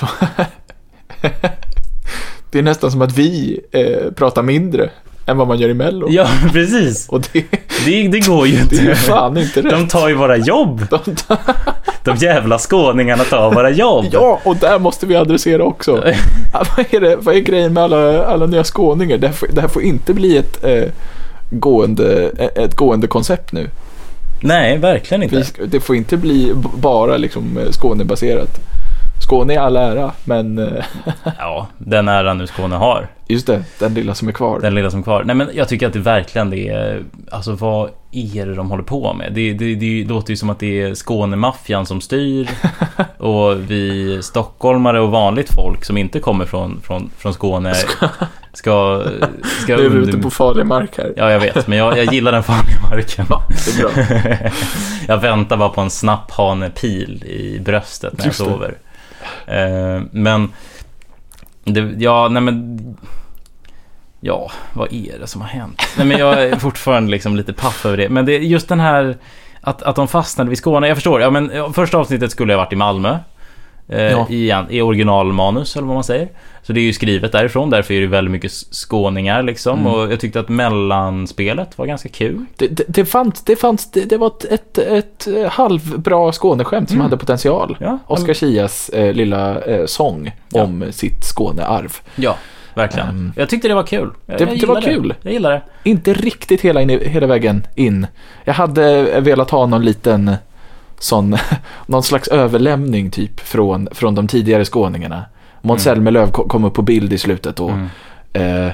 det 2.51 2.59
är 2.59 2.63
nästan 2.63 2.91
som 2.91 3.03
att 3.03 3.19
vi 3.19 3.61
eh, 3.73 4.13
pratar 4.13 4.43
mindre 4.43 4.91
än 5.27 5.37
vad 5.37 5.49
man 5.49 5.59
gör 5.59 5.69
i 5.69 5.75
Mello. 5.75 6.07
Ja, 6.11 6.29
precis. 6.53 7.09
Och 7.09 7.21
det, 7.33 7.45
Det, 7.85 8.09
det 8.09 8.27
går 8.27 8.47
ju 8.47 8.57
det 8.71 8.77
är 8.77 8.83
ju 8.83 8.89
inte. 8.91 8.95
fan 9.01 9.37
inte 9.39 9.63
rätt. 9.63 9.71
De 9.71 9.89
tar 9.89 10.09
ju 10.09 10.15
våra 10.15 10.37
jobb. 10.37 10.87
De 10.91 11.15
tar- 11.15 11.39
De 12.05 12.17
jävla 12.17 12.59
skåningarna 12.59 13.25
tar 13.25 13.55
våra 13.55 13.71
jobb. 13.71 14.07
Ja, 14.13 14.41
och 14.45 14.57
där 14.57 14.79
måste 14.79 15.07
vi 15.07 15.17
adressera 15.17 15.65
också. 15.65 15.93
Vad, 16.53 16.87
är 16.91 17.01
det, 17.01 17.17
vad 17.17 17.35
är 17.35 17.41
grejen 17.41 17.73
med 17.73 17.83
alla, 17.83 18.27
alla 18.27 18.47
nya 18.47 18.65
skåningar? 18.65 19.19
Det 19.19 19.27
här 19.27 19.35
får, 19.35 19.49
det 19.53 19.61
här 19.61 19.69
får 19.69 19.83
inte 19.83 20.15
bli 20.15 20.37
ett, 20.37 20.65
eh, 20.65 20.85
gående, 21.51 22.31
ett 22.55 22.77
gående 22.77 23.07
koncept 23.07 23.53
nu. 23.53 23.69
Nej, 24.41 24.79
verkligen 24.79 25.23
inte. 25.23 25.45
Det 25.67 25.81
får 25.81 25.97
inte 25.97 26.17
bli 26.17 26.53
bara 26.77 27.17
liksom 27.17 27.59
eh, 27.59 27.71
Skånebaserat. 27.71 28.61
Skåne 29.25 29.55
är 29.55 29.59
all 29.61 29.77
ära, 29.77 30.13
men 30.25 30.59
eh, 30.59 30.85
Ja, 31.39 31.67
den 31.79 32.09
äran 32.09 32.39
nu 32.39 32.47
Skåne 32.47 32.77
har. 32.77 33.09
just 33.29 33.47
det, 33.47 33.65
den 33.79 33.95
lilla 33.95 34.15
som 34.15 34.29
är 34.29 34.33
kvar. 34.33 34.61
Den 34.61 34.75
lilla 34.75 34.91
som 34.91 35.01
är 35.01 35.05
kvar. 35.05 35.25
Nej 35.25 35.37
men 35.37 35.51
jag 35.55 35.69
tycker 35.69 35.87
att 35.87 35.93
det 35.93 35.99
verkligen 35.99 36.51
det 36.51 36.69
är... 36.69 37.03
Alltså 37.31 37.53
vad 37.53 37.91
är 38.11 38.47
det 38.47 38.55
de 38.55 38.71
håller 38.71 38.83
på 38.83 39.13
med? 39.13 39.33
Det, 39.33 39.53
det, 39.53 39.75
det 39.75 40.05
låter 40.05 40.31
ju 40.31 40.37
som 40.37 40.51
att 40.51 40.59
det 40.59 40.83
är 40.83 40.95
Skånemaffian 40.95 41.87
som 41.87 42.01
styr. 42.01 42.51
Och 43.19 43.71
vi 43.71 44.19
stockholmare 44.23 45.01
och 45.01 45.11
vanligt 45.11 45.55
folk 45.55 45.85
som 45.85 45.97
inte 45.97 46.21
kommer 46.21 46.45
från, 46.45 46.81
från, 46.81 47.11
från 47.19 47.35
Skåne 47.35 47.75
ska... 48.53 49.03
Ska 49.63 49.77
nu 49.77 49.87
är 49.87 49.89
vi 49.91 49.99
ute 49.99 50.19
på 50.19 50.31
farlig 50.31 50.67
mark 50.67 50.99
här. 50.99 51.13
Ja, 51.17 51.31
jag 51.33 51.41
vet. 51.41 51.67
Men 51.67 51.79
jag, 51.79 51.99
jag 51.99 52.15
gillar 52.15 52.33
den 52.33 52.43
farliga 52.43 52.81
marken. 52.91 53.27
Det 53.29 53.71
är 53.71 53.83
bra. 53.83 54.51
jag 55.09 55.19
väntar 55.19 55.57
bara 55.57 55.69
på 55.69 55.81
en 55.81 55.91
snapphanepil 55.91 57.25
i 57.25 57.61
bröstet 57.61 58.13
när 58.13 58.21
jag 58.21 58.27
Just 58.27 58.39
det. 58.39 58.45
sover. 58.45 58.69
Eh, 58.69 58.94
men... 60.11 60.53
Det, 61.65 61.95
ja, 61.99 62.29
nej 62.29 62.43
men... 62.43 62.79
Ja, 64.21 64.51
vad 64.73 64.93
är 64.93 65.19
det 65.19 65.27
som 65.27 65.41
har 65.41 65.49
hänt? 65.49 65.83
Nej 65.97 66.07
men 66.07 66.19
jag 66.19 66.43
är 66.43 66.57
fortfarande 66.59 67.11
liksom 67.11 67.37
lite 67.37 67.53
paff 67.53 67.87
över 67.87 67.97
det. 67.97 68.09
Men 68.09 68.27
det 68.27 68.33
är 68.33 68.39
just 68.39 68.69
den 68.69 68.81
här... 68.81 69.17
Att, 69.61 69.83
att 69.83 69.97
de 69.97 70.09
fastnade 70.09 70.51
vid 70.51 70.59
Skåne. 70.59 70.89
Jag 70.89 70.97
förstår. 70.97 71.21
Ja, 71.21 71.31
men 71.31 71.73
första 71.73 71.99
avsnittet 71.99 72.31
skulle 72.31 72.53
ha 72.53 72.59
varit 72.59 72.73
i 72.73 72.77
Malmö. 72.77 73.19
Eh, 73.89 74.03
Ja. 74.03 74.27
i, 74.31 74.53
i 74.71 74.81
originalmanus 74.83 75.77
eller 75.77 75.87
vad 75.87 75.95
man 75.97 76.05
säger. 76.05 76.29
Så 76.63 76.73
det 76.73 76.81
är 76.81 76.83
ju 76.85 76.93
skrivet 76.93 77.33
därifrån, 77.33 77.71
därför 77.71 77.95
är 77.95 78.01
det 78.01 78.07
väldigt 78.07 78.33
mycket 78.33 78.53
skåningar 78.53 79.43
liksom. 79.43 79.79
Mm. 79.81 79.93
Och 79.93 80.13
jag 80.13 80.21
tyckte 80.21 80.41
att 80.41 80.49
mellanspelet 80.49 81.79
var 81.79 81.87
ganska 81.87 82.09
kul. 82.09 82.45
Det, 82.57 82.67
det, 82.69 82.85
det 82.89 83.05
fanns, 83.05 83.45
det, 83.45 83.57
fanns 83.57 83.91
det, 83.91 84.01
det 84.05 84.17
var 84.17 84.27
ett, 84.27 84.45
ett, 84.45 84.79
ett 84.79 85.27
eh, 85.27 85.51
halvbra 85.51 86.33
Skåneskämt 86.33 86.89
som 86.89 86.97
Mm. 86.97 87.05
hade 87.05 87.17
potential. 87.17 87.77
Ja, 87.81 87.99
Oskar 88.07 88.35
Chias 88.35 88.89
eh, 88.89 89.13
lilla 89.13 89.61
eh, 89.61 89.87
sång 89.87 90.33
Ja. 90.53 90.63
om 90.63 90.85
sitt 90.91 91.25
Skånearv. 91.25 91.93
Ja, 92.17 92.37
verkligen. 92.75 93.09
Ehm, 93.09 93.33
jag 93.37 93.49
tyckte 93.49 93.69
det 93.69 93.75
var 93.75 93.83
kul. 93.87 94.11
Jag, 94.27 94.39
det- 94.39 94.45
jag 94.45 94.59
det 94.61 94.67
var 94.67 94.81
kul. 94.81 95.15
Jag 95.23 95.33
gillar 95.33 95.51
det. 95.51 95.63
Inte 95.83 96.13
riktigt 96.13 96.61
hela, 96.61 96.83
in, 96.83 96.89
hela 97.05 97.27
vägen 97.27 97.67
in. 97.75 98.07
Jag 98.45 98.55
hade 98.55 99.21
velat 99.21 99.51
ha 99.51 99.67
någon 99.67 99.85
liten 99.85 100.37
sån, 100.99 101.37
någon 101.87 102.03
slags 102.03 102.29
överlämning 102.29 103.11
typ 103.11 103.41
från, 103.41 103.89
från 103.93 104.15
de 104.15 104.29
tidigare 104.29 104.65
skåningarna. 104.65 105.25
Måns 105.63 105.87
Mm. 105.87 105.95
Zelmerlöw 105.97 106.31
ko- 106.31 106.49
kom 106.49 106.65
upp 106.65 106.75
på 106.75 106.83
bild 106.83 107.13
i 107.13 107.19
slutet 107.19 107.61
och, 107.61 107.71
Mm. 107.71 107.89
eh, 108.67 108.73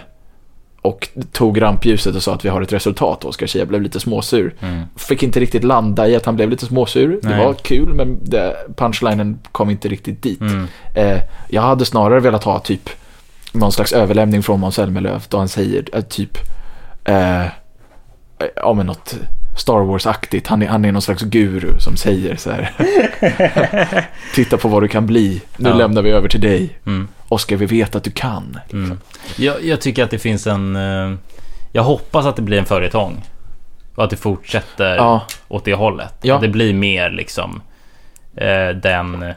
och 0.82 1.08
tog 1.32 1.62
rampljuset 1.62 2.16
och 2.16 2.22
sa 2.22 2.34
att 2.34 2.44
vi 2.44 2.48
har 2.48 2.62
ett 2.62 2.72
resultat. 2.72 3.24
Oskar 3.24 3.46
Zia 3.46 3.66
blev 3.66 3.82
lite 3.82 4.00
småsur. 4.00 4.54
Mm. 4.60 4.82
Fick 4.96 5.22
inte 5.22 5.40
riktigt 5.40 5.64
landa 5.64 6.08
i 6.08 6.16
att 6.16 6.26
han 6.26 6.36
blev 6.36 6.50
lite 6.50 6.66
småsur. 6.66 7.20
Nej. 7.22 7.38
Det 7.38 7.44
var 7.44 7.54
kul 7.54 7.94
men 7.94 8.18
det, 8.24 8.56
punchlinen 8.76 9.38
kom 9.52 9.70
inte 9.70 9.88
riktigt 9.88 10.22
dit. 10.22 10.40
Mm. 10.40 10.66
Eh, 10.94 11.18
jag 11.48 11.62
hade 11.62 11.84
snarare 11.84 12.20
velat 12.20 12.44
ha 12.44 12.58
typ 12.58 12.90
någon 13.52 13.72
slags 13.72 13.92
överlämning 13.92 14.42
från 14.42 14.60
Måns 14.60 14.74
Zelmerlöw 14.74 15.20
då 15.28 15.38
han 15.38 15.48
säger 15.48 15.84
eh, 15.92 16.00
typ 16.00 16.38
eh, 17.04 17.44
ja 18.56 18.72
men 18.72 18.86
något 18.86 19.14
Star 19.60 19.80
Wars-aktigt. 19.84 20.46
Han 20.46 20.62
är, 20.62 20.66
han 20.68 20.84
är 20.84 20.92
någon 20.92 21.02
slags 21.02 21.22
guru 21.22 21.78
som 21.80 21.96
säger 21.96 22.36
så 22.36 22.50
här. 22.50 22.72
Titta 24.34 24.56
på 24.56 24.68
vad 24.68 24.82
du 24.82 24.88
kan 24.88 25.06
bli. 25.06 25.42
Nu 25.56 25.68
Ja. 25.68 25.74
lämnar 25.74 26.02
vi 26.02 26.10
över 26.10 26.28
till 26.28 26.40
dig. 26.40 26.78
Mm. 26.86 27.08
Oskar, 27.28 27.56
vi 27.56 27.66
vet 27.66 27.94
att 27.96 28.04
du 28.04 28.10
kan. 28.10 28.58
Mm. 28.72 28.98
Jag, 29.36 29.64
jag 29.64 29.80
tycker 29.80 30.04
att 30.04 30.10
det 30.10 30.18
finns 30.18 30.46
en... 30.46 30.76
eh, 30.76 31.14
Jag 31.72 31.82
hoppas 31.82 32.26
att 32.26 32.36
det 32.36 32.42
blir 32.42 32.58
en 32.58 32.64
följetong. 32.64 33.22
Och 33.94 34.04
att 34.04 34.10
det 34.10 34.16
fortsätter 34.16 34.96
Ja, 34.96 35.22
åt 35.48 35.64
det 35.64 35.74
hållet. 35.74 36.14
Ja. 36.22 36.34
Att 36.34 36.40
det 36.40 36.48
blir 36.48 36.74
mer 36.74 37.10
liksom 37.10 37.62
eh, 38.36 38.68
den... 38.68 39.32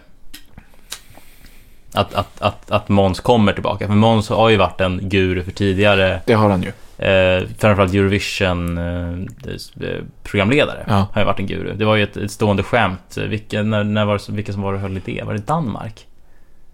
Att, 1.93 2.13
att, 2.13 2.41
att, 2.41 2.71
att 2.71 2.89
Måns 2.89 3.19
kommer 3.19 3.53
tillbaka. 3.53 3.87
För 3.87 3.93
Måns 3.93 4.29
har 4.29 4.49
ju 4.49 4.57
varit 4.57 4.81
en 4.81 5.09
guru 5.09 5.43
för 5.43 5.51
tidigare. 5.51 6.21
det 6.25 6.33
har 6.33 6.49
han 6.49 6.63
ju. 6.63 6.71
Eh, 6.97 7.43
framförallt 7.57 7.93
Eurovision-programledare 7.93 10.83
Ja. 10.87 11.07
har 11.13 11.21
ju 11.21 11.25
varit 11.25 11.39
en 11.39 11.47
guru. 11.47 11.73
Det 11.73 11.85
var 11.85 11.95
ju 11.95 12.03
ett, 12.03 12.17
ett 12.17 12.31
stående 12.31 12.63
skämt. 12.63 13.17
Vilka, 13.17 13.63
när, 13.63 13.83
när 13.83 14.05
var, 14.05 14.31
vilka 14.31 14.53
som 14.53 14.61
var 14.61 14.73
det 14.73 14.79
höll 14.79 14.97
i 14.97 15.01
det? 15.05 15.23
Var 15.25 15.33
det 15.33 15.47
Danmark? 15.47 16.07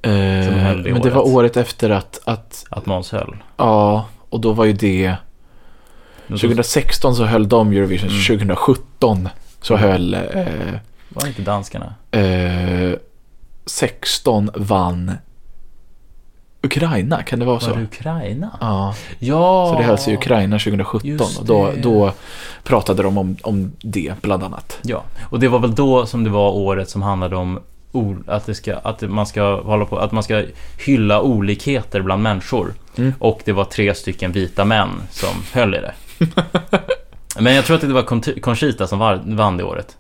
Eh, 0.01 0.11
det 0.11 0.81
men 0.83 1.01
det 1.01 1.09
var 1.09 1.21
året. 1.21 1.33
året 1.33 1.57
efter 1.57 1.89
att, 1.89 2.19
att, 2.25 2.65
Att 2.69 2.85
Måns 2.85 3.11
höll? 3.11 3.35
ja, 3.57 4.05
och 4.29 4.39
då 4.39 4.51
var 4.51 4.65
ju 4.65 4.73
det 4.73 5.15
2016 6.27 7.15
så 7.15 7.25
höll 7.25 7.49
de 7.49 7.71
Eurovision, 7.71 8.09
Mm. 8.09 8.21
2017 8.21 9.29
så 9.61 9.75
Mm. 9.77 9.89
höll 9.91 10.13
eh, 10.13 10.19
Var 11.09 11.21
det 11.23 11.27
inte 11.27 11.41
danskarna? 11.41 11.93
eh, 12.11 12.91
16 13.65 14.49
vann 14.55 15.11
Ukraina, 16.61 17.23
kan 17.23 17.39
det 17.39 17.45
vara 17.45 17.55
Var 17.55 17.59
så? 17.67 17.73
det 17.73 17.83
Ukraina? 17.83 18.57
Ja, 18.61 18.95
Ja! 19.19 19.69
så 19.71 19.77
det 19.77 19.83
hölls 19.83 20.07
i 20.07 20.13
Ukraina 20.13 20.59
2017 20.59 21.09
Just 21.09 21.39
och 21.39 21.45
då, 21.45 21.71
då 21.77 22.11
pratade 22.63 23.03
de 23.03 23.17
om, 23.17 23.37
om 23.41 23.71
det 23.81 24.13
bland 24.21 24.43
annat. 24.43 24.77
Ja, 24.81 25.03
och 25.29 25.39
det 25.39 25.47
var 25.47 25.59
väl 25.59 25.75
då 25.75 26.05
som 26.05 26.23
det 26.23 26.29
var 26.29 26.51
året 26.51 26.89
som 26.89 27.01
handlade 27.01 27.35
om 27.35 27.59
att, 28.27 28.45
det 28.45 28.55
ska, 28.55 28.75
att 28.75 29.01
man 29.01 29.25
ska 29.25 29.61
hålla 29.61 29.85
på, 29.85 29.97
att 29.97 30.11
man 30.11 30.23
ska 30.23 30.43
hylla 30.85 31.21
olikheter 31.21 32.01
bland 32.01 32.23
människor. 32.23 32.73
Mm. 32.97 33.13
Och 33.19 33.41
det 33.45 33.51
var 33.51 33.63
tre 33.63 33.95
stycken 33.95 34.31
vita 34.31 34.65
män 34.65 34.89
som 35.11 35.29
höll 35.53 35.75
i 35.75 35.77
det. 35.77 35.93
Men 37.39 37.55
jag 37.55 37.65
tror 37.65 37.75
att 37.75 37.81
det 37.81 37.87
var 37.87 38.03
Con- 38.03 38.39
Conchita 38.39 38.87
som 38.87 38.99
var, 38.99 39.21
vann 39.25 39.57
det 39.57 39.63
året. 39.63 39.97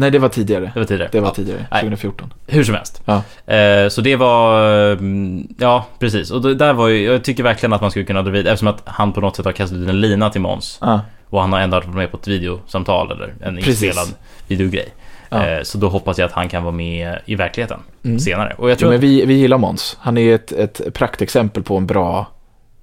Nej, 0.00 0.10
det 0.10 0.18
var 0.18 0.28
tidigare. 0.28 0.70
Det 0.74 0.80
var 0.80 0.86
tidigare. 0.86 1.08
Det 1.12 1.20
var 1.20 1.28
Ja, 1.28 1.34
tidigare, 1.34 1.66
Nej. 1.70 1.80
2014. 1.80 2.32
Hur 2.46 2.64
som 2.64 2.74
helst. 2.74 3.02
Ja. 3.04 3.22
Eh, 3.54 3.88
så 3.88 4.00
det 4.00 4.16
var, 4.16 4.62
mm, 4.92 5.48
ja 5.58 5.86
precis. 5.98 6.30
Och 6.30 6.42
det 6.42 6.54
där 6.54 6.72
var 6.72 6.88
ju, 6.88 7.02
jag 7.04 7.24
tycker 7.24 7.42
verkligen 7.42 7.72
att 7.72 7.80
man 7.80 7.90
skulle 7.90 8.04
kunna 8.04 8.22
dra 8.22 8.30
vidare, 8.30 8.52
eftersom 8.52 8.68
att 8.68 8.82
han 8.84 9.12
på 9.12 9.20
något 9.20 9.36
sätt 9.36 9.44
har 9.44 9.52
kastat 9.52 9.78
ut 9.78 9.88
en 9.88 10.00
lina 10.00 10.30
till 10.30 10.40
Måns. 10.40 10.78
Ja, 10.80 11.00
Och 11.30 11.40
han 11.40 11.52
har 11.52 11.60
ändå 11.60 11.76
varit 11.76 11.94
med 11.94 12.10
på 12.10 12.16
ett 12.16 12.28
videosamtal 12.28 13.12
eller 13.12 13.34
en 13.42 13.56
Precis. 13.56 13.82
inspelad 13.82 14.08
videogrej. 14.48 14.88
Ja. 15.28 15.46
Eh, 15.46 15.62
Så 15.62 15.78
då 15.78 15.88
hoppas 15.88 16.18
jag 16.18 16.26
att 16.26 16.32
han 16.32 16.48
kan 16.48 16.62
vara 16.62 16.74
med 16.74 17.18
i 17.24 17.34
verkligheten 17.34 17.80
Mm. 18.04 18.18
senare. 18.18 18.54
Och 18.58 18.70
jag 18.70 18.74
Jo, 18.74 18.78
tror 18.78 18.88
men 18.88 18.98
att, 18.98 19.04
vi, 19.04 19.24
vi 19.26 19.34
gillar 19.34 19.58
Måns. 19.58 19.96
Han 20.00 20.18
är 20.18 20.34
ett, 20.34 20.52
ett 20.52 20.94
praktexempel 20.94 21.62
på 21.62 21.76
en 21.76 21.86
bra 21.86 22.26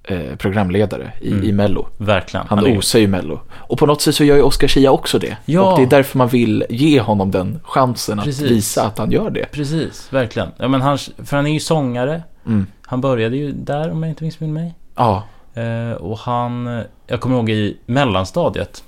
eh, 0.08 0.36
programledare 0.36 1.12
i, 1.20 1.30
Mm. 1.32 1.44
i 1.44 1.52
Mello. 1.52 1.86
verkligen. 1.98 2.46
Han 2.48 2.58
är- 2.58 2.78
osar 2.78 2.98
ju 2.98 3.06
Mello. 3.06 3.40
Och 3.50 3.78
på 3.78 3.86
något 3.86 4.02
sätt 4.02 4.14
så 4.14 4.24
gör 4.24 4.36
ju 4.36 4.42
Oscar 4.42 4.68
Zia 4.68 4.90
också 4.90 5.18
det. 5.18 5.36
Ja. 5.44 5.72
Och 5.72 5.78
det 5.78 5.84
är 5.84 5.90
därför 5.90 6.18
man 6.18 6.28
vill 6.28 6.64
ge 6.70 7.00
honom 7.00 7.30
den 7.30 7.60
chansen 7.64 8.18
att 8.18 8.24
Precis. 8.24 8.50
visa 8.50 8.86
att 8.86 8.98
han 8.98 9.10
gör 9.10 9.30
det. 9.30 9.46
Precis, 9.52 10.12
verkligen. 10.12 10.48
Ja, 10.56 10.68
men 10.68 10.80
han, 10.82 10.98
för 10.98 11.36
han 11.36 11.46
är 11.46 11.52
ju 11.52 11.60
sångare. 11.60 12.22
Mm. 12.46 12.66
Han 12.82 13.00
började 13.00 13.36
ju 13.36 13.52
där 13.52 13.90
om 13.90 14.02
jag 14.02 14.10
inte 14.12 14.24
missminner 14.24 14.54
mig. 14.54 14.74
Ja, 14.96 15.22
Eh, 15.54 15.92
och 15.92 16.18
han, 16.18 16.82
jag 17.06 17.20
kommer 17.20 17.36
ihåg 17.36 17.50
i 17.50 17.76
mellanstadiet. 17.86 18.84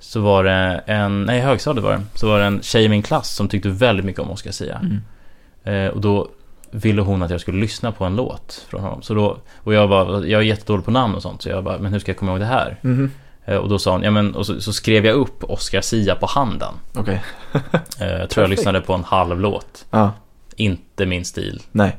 Så 0.00 0.20
var 0.20 0.44
det 0.44 0.82
en, 0.86 1.22
nej 1.24 1.40
högstadiet 1.40 1.84
var 1.84 1.92
det. 1.92 2.00
Så 2.14 2.28
var 2.28 2.38
det 2.38 2.44
en 2.44 2.62
tjej 2.62 2.84
i 2.84 2.88
min 2.88 3.02
klass 3.02 3.34
som 3.34 3.48
tyckte 3.48 3.68
väldigt 3.68 4.04
mycket 4.06 4.20
om 4.22 4.30
Oscar 4.30 4.50
Sia. 4.50 4.80
Mm. 4.82 5.84
Eh, 5.86 5.90
och 5.90 6.00
då 6.00 6.28
ville 6.76 7.02
hon 7.02 7.22
att 7.22 7.30
jag 7.30 7.40
skulle 7.40 7.60
lyssna 7.60 7.92
på 7.92 8.04
en 8.04 8.16
låt 8.16 8.66
från 8.68 8.80
honom. 8.80 9.02
Så 9.02 9.14
då, 9.14 9.36
och 9.56 9.74
jag 9.74 9.86
var, 9.86 10.24
jag 10.24 10.40
är 10.40 10.44
jättedålig 10.44 10.84
på 10.84 10.90
namn 10.90 11.14
och 11.14 11.22
sånt. 11.22 11.42
Så 11.42 11.48
jag 11.48 11.64
bara, 11.64 11.78
men 11.78 11.92
hur 11.92 11.98
ska 12.00 12.10
jag 12.10 12.16
komma 12.18 12.30
ihåg 12.32 12.40
det 12.40 12.46
här? 12.46 12.76
Eh, 13.44 13.56
och 13.56 13.68
då 13.68 13.78
sa 13.78 13.92
hon, 13.92 14.02
ja 14.02 14.10
men, 14.10 14.34
och 14.34 14.46
så, 14.46 14.60
så 14.60 14.72
skrev 14.72 15.06
jag 15.06 15.14
upp 15.14 15.44
Oscar 15.44 15.80
Sia 15.80 16.14
på 16.14 16.26
handen. 16.26 16.74
okej. 16.94 17.22
Eh, 18.00 18.08
jag 18.20 18.30
tror 18.30 18.42
jag 18.44 18.50
lyssnade 18.50 18.80
på 18.80 18.92
en 18.94 19.04
halv 19.04 19.40
låt. 19.40 19.84
Ja, 19.90 20.12
Inte 20.56 21.06
min 21.06 21.24
stil. 21.24 21.62
nej. 21.72 21.96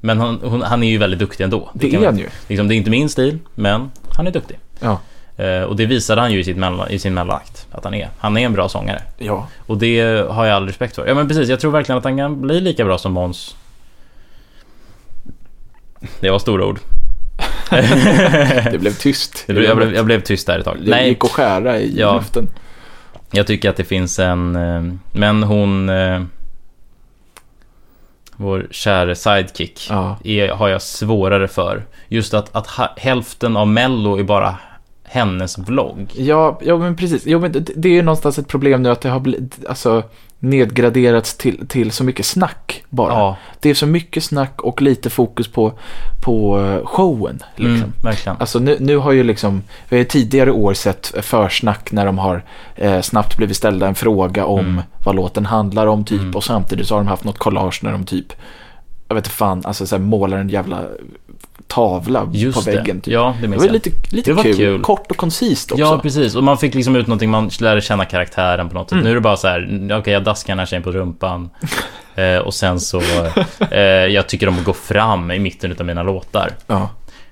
Men 0.00 0.20
han, 0.20 0.40
hon, 0.42 0.62
han 0.62 0.82
är 0.82 0.88
ju 0.90 0.98
väldigt 0.98 1.18
duktig 1.20 1.44
ändå. 1.44 1.70
Det 1.74 1.90
kan 1.90 2.02
är 2.02 2.06
han 2.06 2.18
ju. 2.18 2.28
Liksom, 2.48 2.68
det 2.68 2.74
är 2.74 2.76
inte 2.76 2.90
min 2.90 3.08
stil, 3.08 3.38
men 3.54 3.90
han 4.16 4.26
är 4.26 4.30
duktig. 4.30 4.58
Ja. 4.80 4.98
Eh, 5.44 5.62
och 5.62 5.76
det 5.76 5.86
visade 5.86 6.20
han 6.20 6.32
ju 6.32 6.40
i, 6.40 6.44
sitt 6.44 6.56
mellan, 6.56 6.90
i 6.90 6.98
sin 6.98 7.14
mellanakt, 7.14 7.66
att 7.72 7.84
han 7.84 7.94
är. 7.94 8.08
Han 8.18 8.36
är 8.36 8.40
en 8.46 8.52
bra 8.52 8.68
sångare. 8.68 9.02
Ja. 9.18 9.48
Och 9.66 9.78
det 9.78 10.00
har 10.30 10.46
jag 10.46 10.56
all 10.56 10.66
respekt 10.66 10.94
för. 10.94 11.06
Ja 11.06 11.14
men 11.14 11.28
precis, 11.28 11.48
jag 11.48 11.60
tror 11.60 11.70
verkligen 11.72 11.98
att 11.98 12.04
han 12.04 12.16
kan 12.16 12.40
bli 12.40 12.60
lika 12.60 12.84
bra 12.84 12.98
som 12.98 13.12
Måns. 13.12 13.56
Det 16.20 16.30
var 16.30 16.38
stora 16.38 16.66
ord. 16.66 16.78
Det 18.70 18.80
blev 18.80 18.92
tyst. 18.92 19.44
Det 19.46 19.52
blev- 19.52 19.64
jag, 19.64 19.76
blev, 19.76 19.94
jag 19.94 20.04
blev 20.04 20.20
tyst 20.20 20.46
där 20.46 20.58
ett 20.58 20.64
tag. 20.64 20.76
Det 20.84 20.90
Nej, 20.90 21.08
gick 21.08 21.24
att 21.24 21.30
skära 21.30 21.78
i 21.78 21.94
Ja. 21.98 22.14
luften. 22.14 22.48
jag 23.30 23.46
tycker 23.46 23.70
att 23.70 23.76
det 23.76 23.84
finns 23.84 24.18
en... 24.18 24.56
eh, 24.56 24.82
Men 25.12 25.42
hon... 25.42 25.88
eh, 25.88 26.22
Vår 28.36 28.66
kära 28.70 29.14
sidekick. 29.14 29.86
Ja. 29.90 30.18
är, 30.24 30.48
har 30.48 30.68
jag 30.68 30.82
svårare 30.82 31.48
för. 31.48 31.84
Just 32.08 32.34
att, 32.34 32.56
att 32.56 32.66
ha, 32.66 32.94
hälften 32.96 33.56
av 33.56 33.68
Mello 33.68 34.18
är 34.18 34.22
bara 34.24 34.56
hennes 35.04 35.58
vlogg. 35.58 36.12
Ja, 36.16 36.60
ja 36.64 36.78
men 36.78 36.96
precis. 36.96 37.22
Jo, 37.26 37.38
men 37.40 37.52
det, 37.52 37.60
det 37.76 37.88
är 37.88 37.92
ju 37.92 38.02
någonstans 38.02 38.38
ett 38.38 38.48
problem 38.48 38.82
nu 38.82 38.90
att 38.90 39.00
det 39.00 39.08
har 39.08 39.20
blivit, 39.20 39.58
alltså, 39.68 40.02
nedgraderats 40.42 41.36
till, 41.36 41.66
till 41.68 41.90
så 41.90 42.04
mycket 42.04 42.26
snack 42.26 42.82
bara. 42.88 43.12
Ja, 43.12 43.36
Det 43.60 43.70
är 43.70 43.74
så 43.74 43.86
mycket 43.86 44.24
snack 44.24 44.60
och 44.60 44.82
lite 44.82 45.10
fokus 45.10 45.48
på, 45.48 45.72
på 46.22 46.60
eh, 46.60 46.86
showen. 46.86 47.42
Liksom. 47.56 47.76
mm. 47.76 47.92
Alltså 48.40 48.58
nu, 48.58 48.76
nu 48.80 48.96
har 48.96 49.12
ju 49.12 49.22
liksom, 49.22 49.62
vi 49.88 49.96
har 49.96 49.98
ju 49.98 50.04
tidigare 50.04 50.50
år 50.50 50.74
sett 50.74 51.12
försnack 51.24 51.92
när 51.92 52.06
de 52.06 52.18
har 52.18 52.44
eh, 52.76 53.00
snabbt 53.00 53.36
blivit 53.36 53.56
ställda 53.56 53.86
en 53.88 53.94
fråga 53.94 54.44
om 54.44 54.60
Mm. 54.60 54.82
vad 55.04 55.14
låten 55.16 55.46
handlar 55.46 55.86
om 55.86 56.04
typ 56.04 56.20
Mm. 56.20 56.36
och 56.36 56.44
samtidigt 56.44 56.86
så 56.86 56.94
har 56.94 57.00
de 57.00 57.08
haft 57.08 57.24
något 57.24 57.38
collage 57.38 57.80
när 57.84 57.92
de 57.92 58.04
typ, 58.04 58.32
jag 59.08 59.14
vet 59.14 59.24
inte 59.24 59.36
fan, 59.36 59.62
alltså 59.66 59.86
så 59.86 59.96
här, 59.96 60.02
målar 60.02 60.38
en 60.38 60.48
jävla 60.48 60.80
tavla 61.70 62.28
Just 62.32 62.58
på 62.64 62.70
väggen. 62.70 62.84
det. 62.96 63.02
Typ. 63.04 63.12
Ja, 63.14 63.34
det 63.40 63.46
Det 63.46 63.56
var 63.56 63.64
jag. 63.64 63.72
lite, 63.72 63.90
lite 64.10 64.30
Det 64.30 64.34
var 64.34 64.42
kul. 64.42 64.56
kul. 64.56 64.80
kort 64.82 65.10
och 65.10 65.16
koncist 65.16 65.72
också. 65.72 65.82
Ja, 65.84 65.98
precis. 66.02 66.34
Och 66.36 66.44
man 66.44 66.58
fick 66.58 66.74
liksom 66.74 66.96
ut 66.96 67.06
någonting, 67.06 67.30
man 67.30 67.50
lärde 67.60 67.80
känna 67.80 68.04
karaktären 68.04 68.68
på 68.68 68.74
något 68.74 68.88
sätt. 68.88 68.92
Mm. 68.92 69.04
Nu 69.04 69.10
är 69.10 69.14
det 69.14 69.20
bara 69.20 69.36
så 69.36 69.48
här, 69.48 69.58
mm, 69.58 69.98
okej 69.98 70.12
jag 70.12 70.24
daskar 70.24 70.52
den 70.52 70.58
här 70.58 70.66
tjejen 70.66 70.82
på 70.82 70.92
rumpan. 70.92 71.50
eh, 72.14 72.36
och 72.38 72.54
sen 72.54 72.80
så, 72.80 73.00
eh, 73.70 73.80
jag 73.84 74.28
tycker 74.28 74.48
om 74.48 74.58
att 74.58 74.64
gå 74.64 74.72
fram 74.72 75.30
i 75.30 75.38
mitten 75.38 75.76
av 75.80 75.86
mina 75.86 76.02
låtar. 76.02 76.50
Ja. 76.66 76.88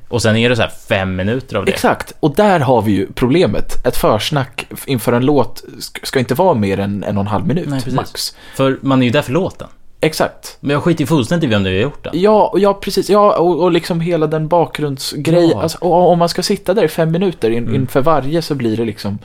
Och 0.08 0.22
sen 0.22 0.36
är 0.36 0.48
det 0.48 0.56
så 0.56 0.62
här 0.62 0.72
fem 0.88 1.16
minuter 1.16 1.56
av 1.56 1.64
det. 1.64 1.72
Exakt, 1.72 2.12
och 2.20 2.34
där 2.34 2.60
har 2.60 2.82
vi 2.82 2.92
ju 2.92 3.12
problemet. 3.12 3.86
Ett 3.86 3.96
försnack 3.96 4.66
inför 4.86 5.12
en 5.12 5.24
låt 5.24 5.64
sk- 5.78 5.98
ska 6.06 6.18
inte 6.18 6.34
vara 6.34 6.54
mer 6.54 6.80
än 6.80 7.04
en 7.04 7.16
och 7.16 7.20
en 7.20 7.26
halv 7.26 7.46
minut 7.46 7.68
Nej, 7.68 7.80
max. 7.94 8.36
För 8.56 8.78
man 8.82 9.02
är 9.02 9.06
ju 9.06 9.12
där 9.12 9.22
för 9.22 9.32
låten. 9.32 9.68
Exakt. 10.00 10.56
Men 10.60 10.70
jag 10.70 10.82
skiter 10.82 11.00
ju 11.00 11.06
fullständigt 11.06 11.46
i 11.48 11.50
vem 11.50 11.62
du 11.62 11.70
har 11.70 11.76
gjort 11.82 12.04
den. 12.04 12.12
Ja, 12.20 12.46
och 12.52 12.60
ja 12.60 12.74
precis. 12.74 13.10
Ja, 13.10 13.36
och, 13.36 13.62
och 13.62 13.72
liksom 13.72 14.00
hela 14.00 14.26
den 14.26 14.48
bakgrundsgrejen. 14.48 15.50
Ja. 15.50 15.62
Alltså, 15.62 15.78
och, 15.78 16.10
om 16.10 16.18
man 16.18 16.28
ska 16.28 16.42
sitta 16.42 16.74
där 16.74 16.84
i 16.84 16.88
fem 16.88 17.10
minuter 17.10 17.50
in, 17.50 17.58
Mm. 17.62 17.74
inför 17.74 18.00
varje 18.00 18.42
så 18.42 18.54
blir 18.54 18.76
det 18.76 18.84
liksom... 18.84 19.18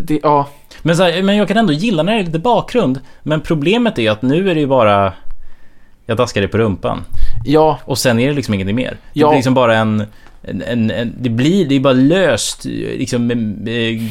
Det, 0.00 0.20
ja, 0.22 0.48
Men, 0.82 0.96
så 0.96 1.02
här, 1.02 1.22
men 1.22 1.36
jag 1.36 1.48
kan 1.48 1.56
ändå 1.56 1.72
gilla 1.72 2.02
när 2.02 2.12
det 2.14 2.20
är 2.20 2.24
lite 2.24 2.38
bakgrund. 2.38 3.00
Men 3.22 3.40
problemet 3.40 3.98
är 3.98 4.10
att 4.10 4.22
nu 4.22 4.50
är 4.50 4.54
det 4.54 4.60
ju 4.60 4.66
bara... 4.66 5.12
Jag 6.06 6.16
daskar 6.16 6.40
dig 6.40 6.50
på 6.50 6.58
rumpan. 6.58 7.04
Ja, 7.44 7.78
Och 7.84 7.98
sen 7.98 8.18
är 8.18 8.28
det 8.28 8.34
liksom 8.34 8.54
ingenting 8.54 8.76
mer. 8.76 8.90
Det 9.12 9.20
Ja. 9.20 9.28
blir 9.28 9.36
liksom 9.36 9.54
bara 9.54 9.76
en... 9.76 10.04
en, 10.42 10.62
en, 10.62 10.90
en 10.90 11.14
det 11.20 11.28
blir... 11.30 11.68
Det 11.68 11.74
är 11.74 11.80
bara 11.80 11.92
löst. 11.92 12.64
Liksom... 12.64 13.30
eh, 13.30 14.02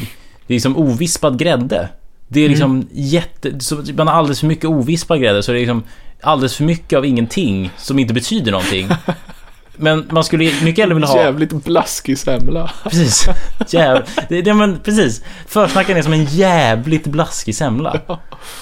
Det 0.47 0.55
är 0.55 0.59
som 0.59 0.77
ovispad 0.77 1.39
grädde. 1.39 1.89
Det 2.27 2.45
är 2.45 2.49
liksom 2.49 2.87
jätte... 2.91 3.59
Så 3.59 3.83
man 3.97 4.07
har 4.07 4.15
alldeles 4.15 4.39
för 4.39 4.47
mycket 4.47 4.65
ovispad 4.65 5.21
grädde. 5.21 5.43
Så 5.43 5.51
det 5.51 5.57
är 5.57 5.59
liksom 5.59 5.83
alldeles 6.21 6.55
för 6.55 6.63
mycket 6.63 6.97
av 6.97 7.05
ingenting 7.05 7.71
som 7.77 7.99
inte 7.99 8.13
betyder 8.13 8.51
någonting. 8.51 8.89
Men 9.77 10.07
man 10.09 10.23
skulle 10.23 10.43
mycket 10.63 10.77
hellre 10.83 10.93
vilja 10.93 11.07
ha... 11.07 11.17
jävligt 11.17 11.53
blaskig 11.53 12.17
semla. 12.17 12.71
Precis. 12.83 13.27
Jäv... 13.67 14.03
Det, 14.29 14.41
det, 14.41 14.53
men 14.53 14.79
precis. 14.79 15.23
Försnackaren 15.47 15.97
är 15.97 16.03
som 16.03 16.13
en 16.13 16.25
jävligt 16.25 17.07
blaskig 17.07 17.55
semla. 17.55 17.99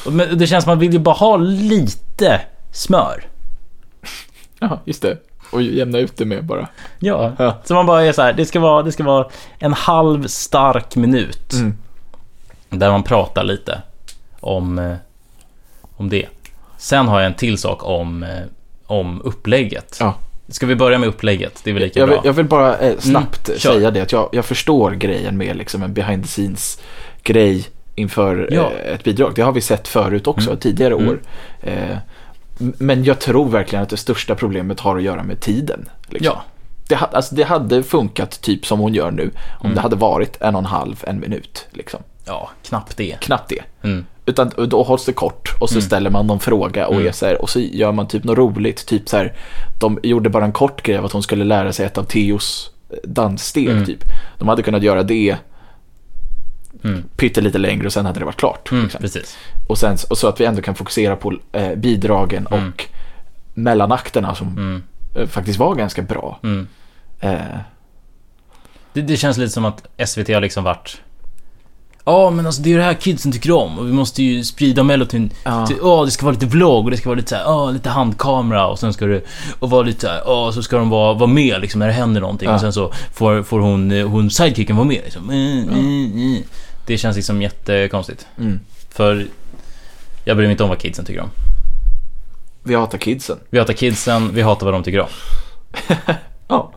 Men 0.06 0.38
det 0.38 0.48
känns 0.48 0.64
som 0.64 0.72
att 0.72 0.78
man 0.78 0.80
vill 0.80 0.94
ju 0.94 1.00
bara 1.00 1.16
ha 1.16 1.38
lite 1.38 2.42
smör. 2.72 3.24
Ja, 4.60 4.82
just 4.86 5.02
det. 5.02 5.18
Och 5.52 5.62
jämna 5.62 5.98
ut 5.98 6.18
det 6.18 6.26
med 6.26 6.46
bara. 6.46 6.68
Ja. 7.00 7.34
Ja. 7.38 7.62
Så 7.64 7.74
man 7.74 7.86
bara 7.86 8.06
är 8.06 8.12
så 8.12 8.22
här, 8.22 8.34
det 8.34 8.46
ska 8.46 8.60
vara, 8.60 8.84
det 8.84 8.92
ska 8.92 9.04
vara 9.04 9.28
en 9.60 9.74
halv 9.74 10.28
stark 10.28 10.96
minut. 10.96 11.54
Mm. 11.54 11.78
Där 12.80 12.92
man 12.92 13.04
pratar 13.04 13.44
lite 13.44 13.82
om, 14.40 14.80
eh, 14.80 14.96
om 15.98 16.10
det. 16.10 16.26
Sen 16.78 17.08
har 17.08 17.20
jag 17.20 17.26
en 17.28 17.34
till 17.34 17.58
sak 17.58 17.84
om, 17.86 18.24
eh, 18.24 18.30
om 18.88 19.22
upplägget. 19.22 19.98
Ja. 20.00 20.14
Ska 20.48 20.66
vi 20.66 20.76
börja 20.76 20.98
med 20.98 21.10
upplägget? 21.10 21.62
Det 21.64 21.70
är 21.70 21.74
väl 21.74 21.84
lika 21.84 22.00
Jag 22.00 22.08
vill, 22.08 22.16
bra. 22.16 22.26
jag 22.26 22.34
vill 22.34 22.46
bara 22.46 22.78
eh, 22.78 22.98
snabbt 23.00 23.48
Mm, 23.50 23.60
säga 23.60 23.92
det 23.92 24.02
att 24.02 24.12
jag, 24.12 24.30
jag 24.32 24.46
förstår 24.46 24.92
grejen 24.92 25.38
med 25.38 25.56
liksom 25.58 25.84
en 25.84 25.94
behind 25.94 26.24
the 26.24 26.28
scenes 26.28 26.82
grej 27.24 27.66
inför 27.96 28.50
Ja. 28.52 28.72
eh, 28.86 28.94
ett 28.94 29.04
bidrag. 29.04 29.32
Det 29.36 29.42
har 29.42 29.52
vi 29.52 29.62
sett 29.62 29.88
förut 29.88 30.28
också, 30.28 30.50
Mm. 30.50 30.60
tidigare 30.60 30.94
Mm. 30.94 31.10
år. 31.10 31.20
Eh, 31.62 31.98
men 32.58 33.04
jag 33.04 33.20
tror 33.20 33.50
verkligen 33.50 33.84
att 33.84 33.90
det 33.90 33.98
största 33.98 34.36
problemet 34.36 34.80
har 34.80 34.98
att 34.98 35.04
göra 35.04 35.24
med 35.24 35.40
tiden. 35.40 35.90
Liksom. 36.10 36.34
Ja. 36.36 36.44
Det, 36.88 36.96
alltså, 36.96 37.36
det 37.36 37.44
hade 37.44 37.84
funkat 37.84 38.42
typ 38.42 38.66
som 38.66 38.80
hon 38.80 38.94
gör 38.94 39.12
nu 39.12 39.32
om 39.60 39.66
Mm. 39.66 39.76
det 39.76 39.82
hade 39.82 39.96
varit 39.96 40.42
en 40.42 40.56
och 40.56 40.60
en 40.60 40.66
halv, 40.66 41.04
en 41.08 41.20
minut. 41.20 41.66
Liksom. 41.72 42.00
Ja, 42.26 42.50
knappt 42.64 42.98
det. 42.98 43.18
Knappt 43.22 43.50
det. 43.50 43.62
Mm. 43.88 44.06
Utan 44.26 44.52
då 44.68 44.84
hålls 44.84 45.06
det 45.06 45.14
kort 45.14 45.50
och 45.60 45.70
så 45.70 45.76
Mm. 45.76 45.82
ställer 45.86 46.10
man 46.10 46.28
någon 46.28 46.40
fråga 46.40 46.88
och, 46.88 46.94
Mm. 46.96 47.08
är 47.08 47.12
så 47.12 47.26
här, 47.26 47.42
och 47.42 47.50
så 47.50 47.60
gör 47.60 47.92
man 47.92 48.08
typ 48.08 48.24
något 48.24 48.38
roligt. 48.38 48.86
Typ 48.86 49.10
så 49.10 49.18
här, 49.18 49.34
de 49.80 50.00
gjorde 50.04 50.30
bara 50.30 50.46
en 50.46 50.52
kort 50.52 50.82
grej 50.84 50.98
av 50.98 51.06
att 51.06 51.12
hon 51.12 51.24
skulle 51.24 51.44
lära 51.44 51.74
sig 51.74 51.86
ett 51.86 51.98
av 51.98 52.04
Theos 52.04 52.72
eh, 52.90 52.98
danssteg 53.04 53.70
Mm. 53.70 53.86
typ. 53.86 54.04
De 54.38 54.48
hade 54.48 54.64
kunnat 54.64 54.84
göra 54.84 55.04
det 55.04 55.38
Mm. 56.84 57.04
pyttelite 57.18 57.58
längre 57.58 57.86
och 57.86 57.94
sen 57.94 58.06
hade 58.06 58.20
det 58.20 58.26
varit 58.26 58.36
klart. 58.40 58.72
Mm, 58.72 58.84
liksom. 58.84 59.02
precis. 59.02 59.38
och, 59.68 59.78
sen, 59.78 59.98
och 60.10 60.18
så 60.18 60.28
att 60.28 60.40
vi 60.42 60.46
ändå 60.46 60.62
kan 60.62 60.76
fokusera 60.76 61.16
på 61.16 61.34
eh, 61.52 61.76
bidragen 61.76 62.48
Mm. 62.52 62.68
och 62.68 62.86
mellanakterna 63.54 64.36
som 64.36 64.48
Mm. 64.48 64.84
eh, 65.16 65.28
faktiskt 65.28 65.60
var 65.60 65.76
ganska 65.76 66.02
bra. 66.02 66.40
Mm. 66.44 66.68
Eh, 67.20 67.40
Det, 68.94 69.02
det 69.02 69.18
känns 69.18 69.38
lite 69.38 69.52
som 69.52 69.66
att 69.66 69.88
SVT 70.08 70.34
har 70.34 70.42
liksom 70.42 70.64
varit 70.64 71.02
Ja 72.08 72.30
men 72.30 72.46
alltså 72.46 72.62
det 72.62 72.74
är 72.74 72.78
det 72.78 72.84
här 72.84 72.94
kidsen 72.94 73.32
tycker 73.32 73.52
om 73.52 73.80
och 73.80 73.88
vi 73.88 73.92
måste 73.92 74.24
ju 74.24 74.44
sprida 74.44 74.84
melodin 74.84 75.30
Ja. 75.44 75.68
till- 75.68 75.82
Åh 75.82 76.06
det 76.06 76.12
ska 76.12 76.26
vara 76.26 76.34
lite 76.34 76.46
vlogg 76.46 76.86
och 76.86 76.92
det 76.92 76.98
ska 76.98 77.10
vara 77.10 77.18
lite 77.18 77.30
såhär, 77.30 77.44
åh 77.48 77.74
lite 77.74 77.90
handkamera 77.90 78.68
och 78.68 78.80
sen 78.80 78.94
ska 78.94 79.06
det 79.06 79.22
och 79.60 79.70
vara 79.70 79.82
lite 79.84 80.00
såhär, 80.02 80.22
åh 80.26 80.52
så 80.52 80.64
ska 80.64 80.78
de 80.78 80.90
vara, 80.90 81.14
vara 81.14 81.28
med 81.30 81.62
liksom 81.62 81.80
när 81.80 81.88
det 81.88 81.94
händer 81.94 82.22
någonting 82.22 82.48
Ja. 82.50 82.56
och 82.56 82.62
sen 82.62 82.74
så 82.74 82.92
får, 83.14 83.44
får 83.44 83.60
hon, 83.60 83.92
eh, 83.92 84.08
hon 84.08 84.30
sidekicken 84.30 84.76
vara 84.76 84.88
med 84.88 85.02
liksom. 85.04 85.30
Mm, 85.30 85.70
mm, 85.70 86.12
mm. 86.14 86.42
Det 86.88 86.98
känns 86.98 87.16
liksom 87.16 87.42
jättekonstigt. 87.42 88.28
mm. 88.40 88.60
För 88.90 89.26
jag 90.26 90.38
bryr 90.38 90.48
mig 90.48 90.52
inte 90.52 90.64
om 90.64 90.70
vad 90.70 90.80
kidsen 90.80 91.06
tycker 91.06 91.22
om. 91.22 91.30
Vi 92.64 92.76
hatar 92.76 92.98
kidsen. 92.98 93.38
Vi 93.50 93.60
hatar 93.60 93.74
kidsen, 93.74 94.34
vi 94.34 94.42
hatar 94.42 94.66
vad 94.66 94.74
de 94.74 94.84
tycker 94.84 95.00
om. 95.00 95.08
Ja. 96.48 96.72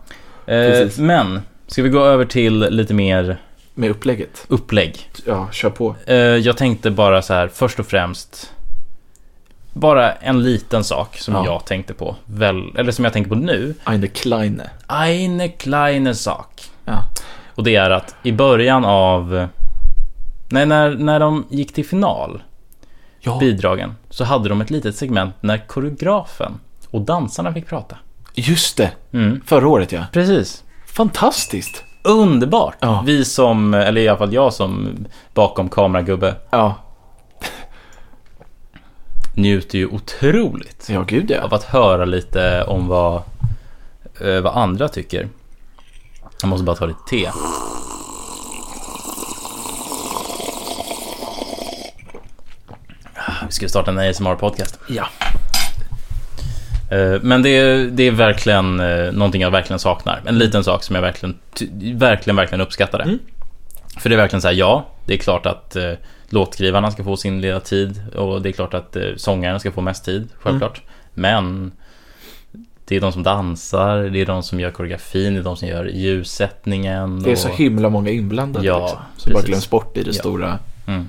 Eh, 0.46 0.88
men, 0.98 1.40
ska 1.66 1.82
vi 1.82 1.88
gå 1.88 2.04
över 2.04 2.24
till 2.24 2.58
lite 2.58 2.94
mer 2.94 3.40
Med 3.78 3.90
upplägget. 3.90 4.44
upplägg? 4.48 5.10
Ja, 5.26 5.48
kör 5.52 5.70
på. 5.70 5.94
Eh, 6.06 6.16
jag 6.16 6.56
tänkte 6.56 6.90
bara 6.90 7.22
så 7.22 7.34
här, 7.34 7.48
först 7.48 7.78
och 7.80 7.86
främst 7.86 8.52
bara 9.72 10.12
en 10.12 10.42
liten 10.42 10.84
sak 10.84 11.16
som 11.18 11.34
Ja. 11.34 11.44
jag 11.44 11.64
tänkte 11.64 11.94
på, 11.94 12.16
väl, 12.24 12.76
eller 12.76 12.92
som 12.92 13.04
jag 13.04 13.12
tänker 13.12 13.28
på 13.30 13.34
nu. 13.36 13.74
Eine 13.86 14.06
Kleine. 14.06 14.70
Eine 14.88 15.48
kleine 15.48 16.14
sak. 16.14 16.62
Ja. 16.84 16.98
Och 17.54 17.64
det 17.64 17.76
är 17.76 17.90
att 17.90 18.14
i 18.22 18.32
början 18.32 18.84
av... 18.84 19.48
Nej, 20.50 20.66
när, 20.66 20.90
när 20.94 21.20
de 21.20 21.46
gick 21.50 21.72
till 21.74 21.86
final, 21.86 22.42
Ja, 23.20 23.36
bidragen, 23.40 23.94
så 24.10 24.24
hade 24.24 24.48
de 24.48 24.60
ett 24.60 24.70
litet 24.70 24.96
segment 24.96 25.34
när 25.40 25.66
koreografen 25.66 26.52
och 26.90 27.00
dansarna 27.00 27.52
fick 27.54 27.66
prata. 27.66 27.96
just 28.34 28.76
det. 28.76 28.90
Mm, 29.12 29.40
Förra 29.46 29.68
året 29.68 29.92
ja. 29.92 30.04
precis. 30.12 30.64
Fantastiskt. 30.86 31.84
Underbart! 32.08 32.76
Ja. 32.80 33.02
Vi 33.06 33.24
som, 33.24 33.74
eller 33.74 34.00
i 34.00 34.08
alla 34.08 34.18
fall 34.18 34.32
jag 34.32 34.52
som 34.52 34.96
bakom 35.34 35.68
kameragubbe, 35.68 36.34
Ja, 36.50 36.74
njuter 39.34 39.78
ju 39.78 39.86
otroligt 39.86 40.86
ja 40.88 41.02
gud 41.02 41.30
ja. 41.30 41.42
av 41.42 41.54
att 41.54 41.64
höra 41.64 42.04
lite 42.04 42.64
om 42.64 42.88
vad, 42.88 43.22
eh, 44.20 44.40
vad 44.40 44.56
andra 44.56 44.88
tycker. 44.88 45.28
Jag 46.40 46.48
måste 46.48 46.64
bara 46.64 46.76
ta 46.76 46.86
lite 46.86 47.00
te. 47.10 47.30
Vi 53.46 53.52
ska 53.52 53.68
starta 53.68 53.90
en 53.90 53.98
ASMR-podcast. 53.98 54.78
Ja. 54.88 55.06
Eh, 56.90 57.20
Men 57.22 57.42
det 57.42 57.48
är, 57.56 57.84
det 57.90 58.02
är 58.02 58.10
verkligen 58.10 58.80
eh, 58.80 59.12
någonting 59.12 59.42
jag 59.42 59.50
verkligen 59.50 59.78
saknar. 59.78 60.20
En 60.26 60.38
liten 60.38 60.64
sak 60.64 60.82
som 60.82 60.94
jag 60.94 61.02
verkligen, 61.02 61.38
verkligen, 61.98 62.36
verkligen 62.36 62.60
uppskattar 62.60 62.98
det. 62.98 63.04
Mm. 63.04 63.18
För 63.98 64.08
det 64.08 64.14
är 64.14 64.16
verkligen 64.16 64.42
så 64.42 64.48
här, 64.48 64.54
ja, 64.54 64.86
det 65.06 65.14
är 65.14 65.18
klart 65.18 65.46
att 65.46 65.76
eh, 65.76 65.92
låtskrivarna 66.28 66.90
ska 66.90 67.04
få 67.04 67.16
sin 67.16 67.40
lilla 67.40 67.60
tid 67.60 68.02
och 68.16 68.42
det 68.42 68.48
är 68.48 68.52
klart 68.52 68.74
att 68.74 68.96
eh, 68.96 69.02
sångaren 69.16 69.60
ska 69.60 69.72
få 69.72 69.80
mest 69.80 70.04
tid, 70.04 70.28
självklart. 70.38 70.82
Men 71.14 71.72
det 72.84 72.96
är 72.96 73.00
de 73.00 73.12
som 73.12 73.22
dansar, 73.22 73.98
det 74.02 74.18
är 74.20 74.26
de 74.26 74.42
som 74.42 74.60
gör 74.60 74.70
koreografin, 74.70 75.34
det 75.34 75.40
är 75.40 75.44
de 75.44 75.56
som 75.56 75.68
gör 75.68 75.84
ljussättningen. 75.84 77.22
Det 77.22 77.30
är 77.32 77.36
så 77.36 77.48
himla 77.48 77.88
många 77.90 78.10
inblandade 78.10 78.66
Ja, 78.66 78.80
liksom, 78.80 78.98
som 79.16 79.32
bara 79.32 79.34
precis. 79.34 79.48
glöms 79.48 79.70
bort 79.70 79.96
i 79.96 80.02
det 80.02 80.10
Ja. 80.10 80.12
stora. 80.20 80.58
Mm. 80.86 81.08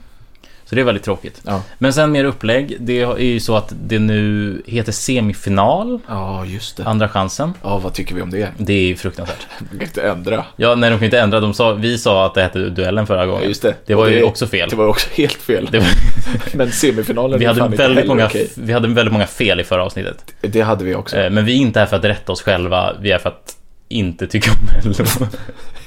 Så 0.69 0.75
det 0.75 0.81
är 0.81 0.85
väldigt 0.85 1.03
tråkigt. 1.03 1.41
Ja. 1.45 1.61
Men 1.77 1.93
sen 1.93 2.11
mer 2.11 2.23
upplägg, 2.25 2.77
det 2.79 3.01
är 3.01 3.17
ju 3.17 3.39
så 3.39 3.55
att 3.55 3.73
det 3.83 3.99
nu 3.99 4.61
heter 4.65 4.91
semifinal, 4.91 5.99
ja, 6.07 6.45
just 6.45 6.77
det. 6.77 6.83
andra 6.85 7.09
chansen. 7.09 7.53
Ja, 7.63 7.77
vad 7.77 7.93
tycker 7.93 8.15
vi 8.15 8.21
om 8.21 8.29
det? 8.29 8.49
Det 8.57 8.73
är 8.73 8.87
ju 8.87 8.95
fruktansvärt. 8.95 9.47
Vi 9.71 9.77
kan 9.77 9.87
inte 9.87 10.01
ändra. 10.01 10.45
Ja, 10.55 10.75
nej, 10.75 10.89
de 10.89 10.95
kan 10.97 11.05
inte 11.05 11.19
ändra. 11.19 11.39
De 11.39 11.53
sa, 11.53 11.73
vi 11.73 11.97
sa 11.97 12.25
att 12.25 12.33
det 12.33 12.41
hette 12.41 12.59
duellen 12.59 13.07
förra 13.07 13.19
Ja, 13.19 13.25
gången. 13.25 13.47
just 13.47 13.61
det. 13.61 13.75
Det 13.85 13.95
var 13.95 14.03
Och 14.05 14.11
ju 14.11 14.23
också 14.23 14.47
fel. 14.47 14.69
Det 14.69 14.75
var 14.75 14.87
också 14.87 15.07
helt 15.13 15.33
fel. 15.41 15.67
Det 15.71 15.79
var, 15.79 15.87
Men 16.57 16.71
semifinalen 16.71 17.39
vi, 17.39 17.45
hade 17.45 17.59
fan 17.59 17.71
väldigt 17.71 18.07
många, 18.07 18.25
okej. 18.25 18.49
vi 18.55 18.73
hade 18.73 18.87
väldigt 18.87 19.13
många 19.13 19.27
fel 19.27 19.59
i 19.59 19.63
förra 19.63 19.83
avsnittet. 19.83 20.33
Det 20.41 20.61
hade 20.61 20.83
vi 20.85 20.95
också. 20.95 21.17
Eh, 21.17 21.29
Men 21.29 21.45
vi 21.45 21.51
är 21.53 21.57
inte 21.57 21.79
här 21.79 21.85
för 21.87 21.95
att 21.97 22.05
rätta 22.05 22.31
oss 22.31 22.41
själva. 22.41 22.93
Vi 23.01 23.11
är 23.11 23.17
för 23.17 23.29
att 23.29 23.57
inte 23.89 24.27
tycka 24.27 24.51
om 24.51 24.57
Mello. 24.91 25.27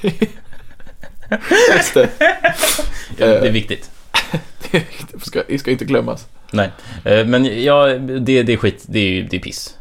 Just 1.77 1.93
det. 1.93 2.09
det 3.17 3.23
är 3.47 3.51
viktigt. 3.51 3.89
Det 4.71 4.83
ska, 5.21 5.43
det 5.47 5.59
ska 5.59 5.71
inte 5.71 5.85
glömmas. 5.85 6.27
Nej. 6.51 6.71
Eh, 7.05 7.25
Men 7.25 7.63
ja, 7.63 7.85
det, 8.19 8.43
det 8.43 8.53
är 8.53 8.57
skit. 8.57 8.83
Det 8.87 8.99
är 8.99 9.09
ju 9.09 9.23
det 9.23 9.37
är 9.37 9.41
piss. 9.41 9.77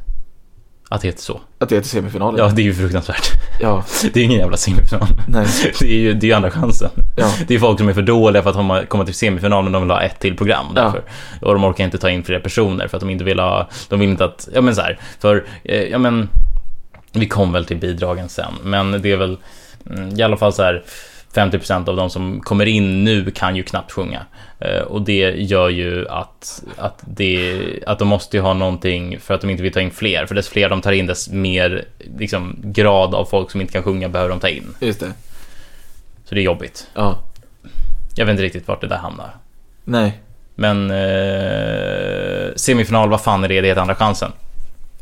Att 0.88 1.00
det 1.00 1.08
heter 1.08 1.22
så. 1.22 1.40
Att 1.58 1.68
det 1.68 1.76
är 1.76 1.80
till 1.80 1.90
semifinalen. 1.90 2.40
Ja, 2.40 2.48
det 2.48 2.62
är 2.62 2.64
ju 2.64 2.74
fruktansvärt. 2.74 3.28
ja. 3.60 3.84
Det 4.12 4.20
är 4.20 4.24
ingen 4.24 4.38
jävla 4.38 4.56
semifinal. 4.56 5.08
Nej. 5.28 5.46
Det 5.80 5.86
är 5.86 5.98
ju 5.98 6.14
det 6.14 6.26
är 6.26 6.28
ju 6.28 6.34
andra 6.34 6.50
chansen. 6.50 6.90
Ja. 7.16 7.34
Det 7.48 7.54
är 7.54 7.58
folk 7.58 7.78
som 7.78 7.88
är 7.88 7.92
för 7.92 8.02
dåliga 8.02 8.42
för 8.42 8.50
att 8.80 8.88
komma 8.88 9.04
till 9.04 9.14
semifinal 9.14 9.62
men 9.64 9.72
de 9.72 9.82
vill 9.82 9.90
ha 9.90 10.02
ett 10.02 10.18
till 10.20 10.36
program 10.36 10.66
därför. 10.74 11.02
Och 11.40 11.52
de 11.54 11.64
orkar 11.64 11.84
inte 11.84 11.98
ta 11.98 12.10
in 12.10 12.24
fler 12.24 12.40
personer 12.40 12.88
för 12.88 12.96
att 12.96 13.00
de 13.00 13.10
inte 13.10 13.24
vill 13.24 13.38
ha, 13.38 13.68
de 13.88 14.00
vill 14.00 14.08
inte 14.08 14.24
att, 14.24 14.48
ja 14.54 14.60
men 14.60 14.74
så 14.74 14.80
här, 14.80 14.98
för, 15.20 15.44
eh, 15.64 15.82
ja 15.82 15.98
men, 15.98 16.28
vi 17.12 17.28
kom 17.28 17.52
väl 17.52 17.64
till 17.64 17.76
bidragen 17.76 18.28
sen, 18.28 18.52
men 18.62 19.02
det 19.02 19.12
är 19.12 19.16
väl 19.16 19.36
mm, 19.90 20.18
i 20.18 20.22
alla 20.22 20.36
fall 20.36 20.52
så 20.52 20.62
här 20.62 20.82
50% 21.34 21.88
av 21.88 21.96
de 21.96 22.10
som 22.10 22.40
kommer 22.40 22.66
in 22.66 23.04
nu 23.04 23.30
kan 23.30 23.56
ju 23.56 23.62
knappt 23.62 23.92
sjunga. 23.92 24.26
Eh, 24.58 24.80
Och 24.82 25.02
det 25.02 25.30
gör 25.36 25.68
ju 25.68 26.08
att, 26.08 26.62
att, 26.76 27.02
det, 27.06 27.62
att 27.86 27.98
de 27.98 28.08
måste 28.08 28.36
ju 28.36 28.40
ha 28.42 28.54
någonting 28.54 29.20
för 29.20 29.34
att 29.34 29.40
de 29.40 29.50
inte 29.50 29.62
vill 29.62 29.72
ta 29.72 29.80
in 29.80 29.90
fler. 29.90 30.26
För 30.26 30.34
dess 30.34 30.48
fler 30.48 30.68
de 30.68 30.80
tar 30.80 30.92
in, 30.92 31.06
dess 31.06 31.30
mer 31.30 31.84
liksom, 32.18 32.56
grad 32.62 33.14
av 33.14 33.24
folk 33.24 33.50
som 33.50 33.60
inte 33.60 33.72
kan 33.72 33.82
sjunga 33.82 34.08
behöver 34.08 34.30
de 34.30 34.40
ta 34.40 34.48
in. 34.48 34.74
Just 34.80 35.00
det. 35.00 35.12
Så 36.24 36.34
det 36.34 36.40
är 36.40 36.44
jobbigt. 36.44 36.86
Ja. 36.94 37.18
Jag 38.16 38.26
vet 38.26 38.30
inte 38.32 38.42
riktigt 38.42 38.68
vart 38.68 38.80
det 38.80 38.86
där 38.88 38.96
hamnar. 38.96 39.30
Nej. 39.84 40.20
Men 40.54 40.90
eh, 40.90 42.54
semifinal, 42.56 43.08
vad 43.10 43.20
fan 43.20 43.44
är 43.44 43.48
det? 43.48 43.60
Det 43.60 43.68
heter 43.68 43.80
andra 43.80 43.94
chansen. 43.94 44.32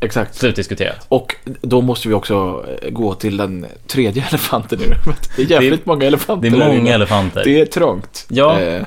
Exakt. 0.01 0.35
Slutdiskuterat. 0.35 1.05
Och 1.07 1.35
då 1.61 1.81
måste 1.81 2.07
vi 2.07 2.13
också 2.13 2.65
eh, 2.81 2.89
gå 2.89 3.13
till 3.13 3.37
den 3.37 3.65
tredje 3.87 4.25
elefanten 4.29 4.79
i 4.79 4.83
rummet. 4.83 5.29
Det 5.35 5.41
är 5.41 5.51
jävligt 5.51 5.85
många 5.85 6.05
elefanter 6.05 6.49
Det 6.49 6.55
är 6.55 6.59
många 6.59 6.73
inne. 6.79 6.93
elefanter. 6.93 7.41
Det 7.45 7.61
är 7.61 7.65
trångt. 7.65 8.25
Ja. 8.29 8.59
Eh, 8.61 8.83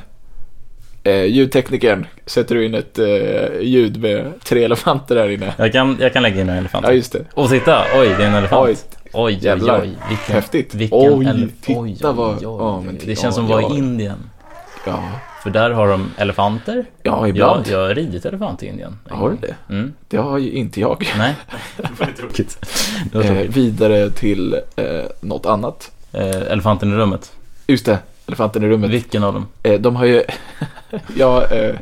Eh, 1.07 1.25
ljudteknikern, 1.25 2.07
sätter 2.27 2.55
du 2.55 2.65
in 2.67 2.75
ett 2.75 2.99
eh, 2.99 3.61
ljud 3.61 4.01
med 4.03 4.33
tre 4.45 4.65
elefanter 4.65 5.15
där 5.15 5.29
inne? 5.29 5.55
Jag 5.57 5.73
kan, 5.73 5.97
jag 6.01 6.13
kan 6.13 6.23
lägga 6.23 6.41
in 6.41 6.49
en 6.49 6.57
elefant. 6.59 6.87
Ja, 6.89 6.93
just 6.93 7.13
det. 7.13 7.25
Och 7.35 7.49
titta, 7.49 7.85
oj 7.97 8.09
det 8.19 8.25
är 8.25 8.29
en 8.29 8.35
elefant. 8.35 8.69
Oj, 8.69 8.77
Oj, 9.13 9.35
oj, 9.35 9.39
Jävlar. 9.45 9.81
oj. 9.83 9.91
Vilken, 10.09 10.35
Häftigt. 10.35 10.75
Vilken 10.75 10.99
Oj, 10.99 11.25
elef- 11.27 11.49
titta 11.63 11.81
oj, 11.81 11.97
vad- 12.17 12.45
oj, 12.45 12.87
oj. 12.91 13.01
Det 13.07 13.17
känns 13.17 13.35
som 13.35 13.45
att 13.45 13.51
vara 13.51 13.75
i 13.75 13.79
Indien. 13.79 14.31
Ja. 14.87 15.03
För 15.43 15.51
där 15.51 15.71
har 15.71 15.89
de 15.89 16.11
elefanter. 16.17 16.85
Ja, 17.03 17.19
Jag, 17.21 17.29
ibland. 17.29 17.67
jag 17.69 17.79
har 17.89 17.95
ridit 17.95 18.25
elefant 18.25 18.63
i 18.63 18.67
Indien. 18.67 18.99
en 19.11 19.17
Har 19.17 19.31
du 19.31 19.37
det? 19.37 19.55
Mm. 19.75 19.93
Det 20.09 20.17
har 20.17 20.39
ju 20.39 20.51
inte 20.53 20.81
jag. 20.81 21.07
Nej. 21.19 21.35
det 21.77 22.01
var 22.01 22.07
tråkigt. 22.07 22.59
Det 23.13 23.19
var 23.19 23.25
Eh, 23.25 23.31
tråkigt. 23.33 23.57
vidare 23.57 24.11
till 24.11 24.55
eh, 24.77 24.85
något 25.21 25.47
annat. 25.47 25.91
Eh, 26.13 26.53
elefanten 26.53 26.93
i 26.93 26.97
rummet. 26.97 27.33
Just 27.67 27.87
det, 27.87 27.99
elefanten 28.27 28.65
i 28.65 28.69
rummet. 28.69 28.91
Vilken 28.91 29.25
av 29.25 29.35
dem? 29.35 29.47
Eh, 29.63 29.81
de 29.81 29.97
har 29.97 30.05
ju, 30.05 30.23
ja, 31.17 31.45
eh, 31.47 31.75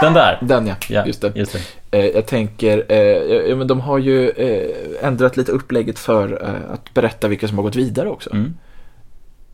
Den 0.00 0.12
där. 0.14 0.38
den 0.42 0.66
ja, 0.66 0.74
Ja, 0.88 1.06
just 1.06 1.20
det. 1.20 1.32
Just 1.34 1.52
det. 1.52 1.98
Eh, 1.98 2.06
jag 2.06 2.26
tänker, 2.26 2.84
eh, 2.88 2.98
ja, 3.48 3.56
men 3.56 3.66
de 3.66 3.80
har 3.80 3.98
ju 3.98 4.28
eh, 4.30 5.06
ändrat 5.06 5.36
lite 5.36 5.52
upplägget 5.52 5.98
för 5.98 6.42
eh, 6.44 6.72
att 6.74 6.94
berätta 6.94 7.28
vilka 7.28 7.48
som 7.48 7.56
har 7.58 7.62
gått 7.62 7.76
vidare 7.76 8.08
också. 8.08 8.30
Mm. 8.32 8.54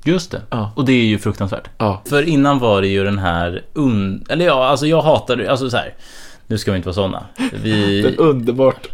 Just 0.08 0.30
det. 0.30 0.42
Ja. 0.50 0.72
Och 0.76 0.84
det 0.84 0.92
är 0.92 1.04
ju 1.04 1.18
fruktansvärt. 1.18 1.68
Ja, 1.78 2.02
För 2.08 2.22
innan 2.22 2.58
var 2.58 2.80
det 2.82 2.88
ju 2.88 3.04
den 3.04 3.18
här 3.18 3.62
un... 3.72 4.24
Eller 4.28 4.46
ja, 4.46 4.66
alltså 4.66 4.86
jag 4.86 5.02
hatar 5.02 5.36
det. 5.36 5.48
Alltså 5.48 5.70
så 5.70 5.76
här. 5.76 5.94
Nu 6.46 6.58
ska 6.58 6.70
vi 6.72 6.76
inte 6.76 6.88
vara 6.88 6.94
sådana. 6.94 7.26
Vi... 7.62 8.02
den 8.02 8.16
underbart 8.16 8.86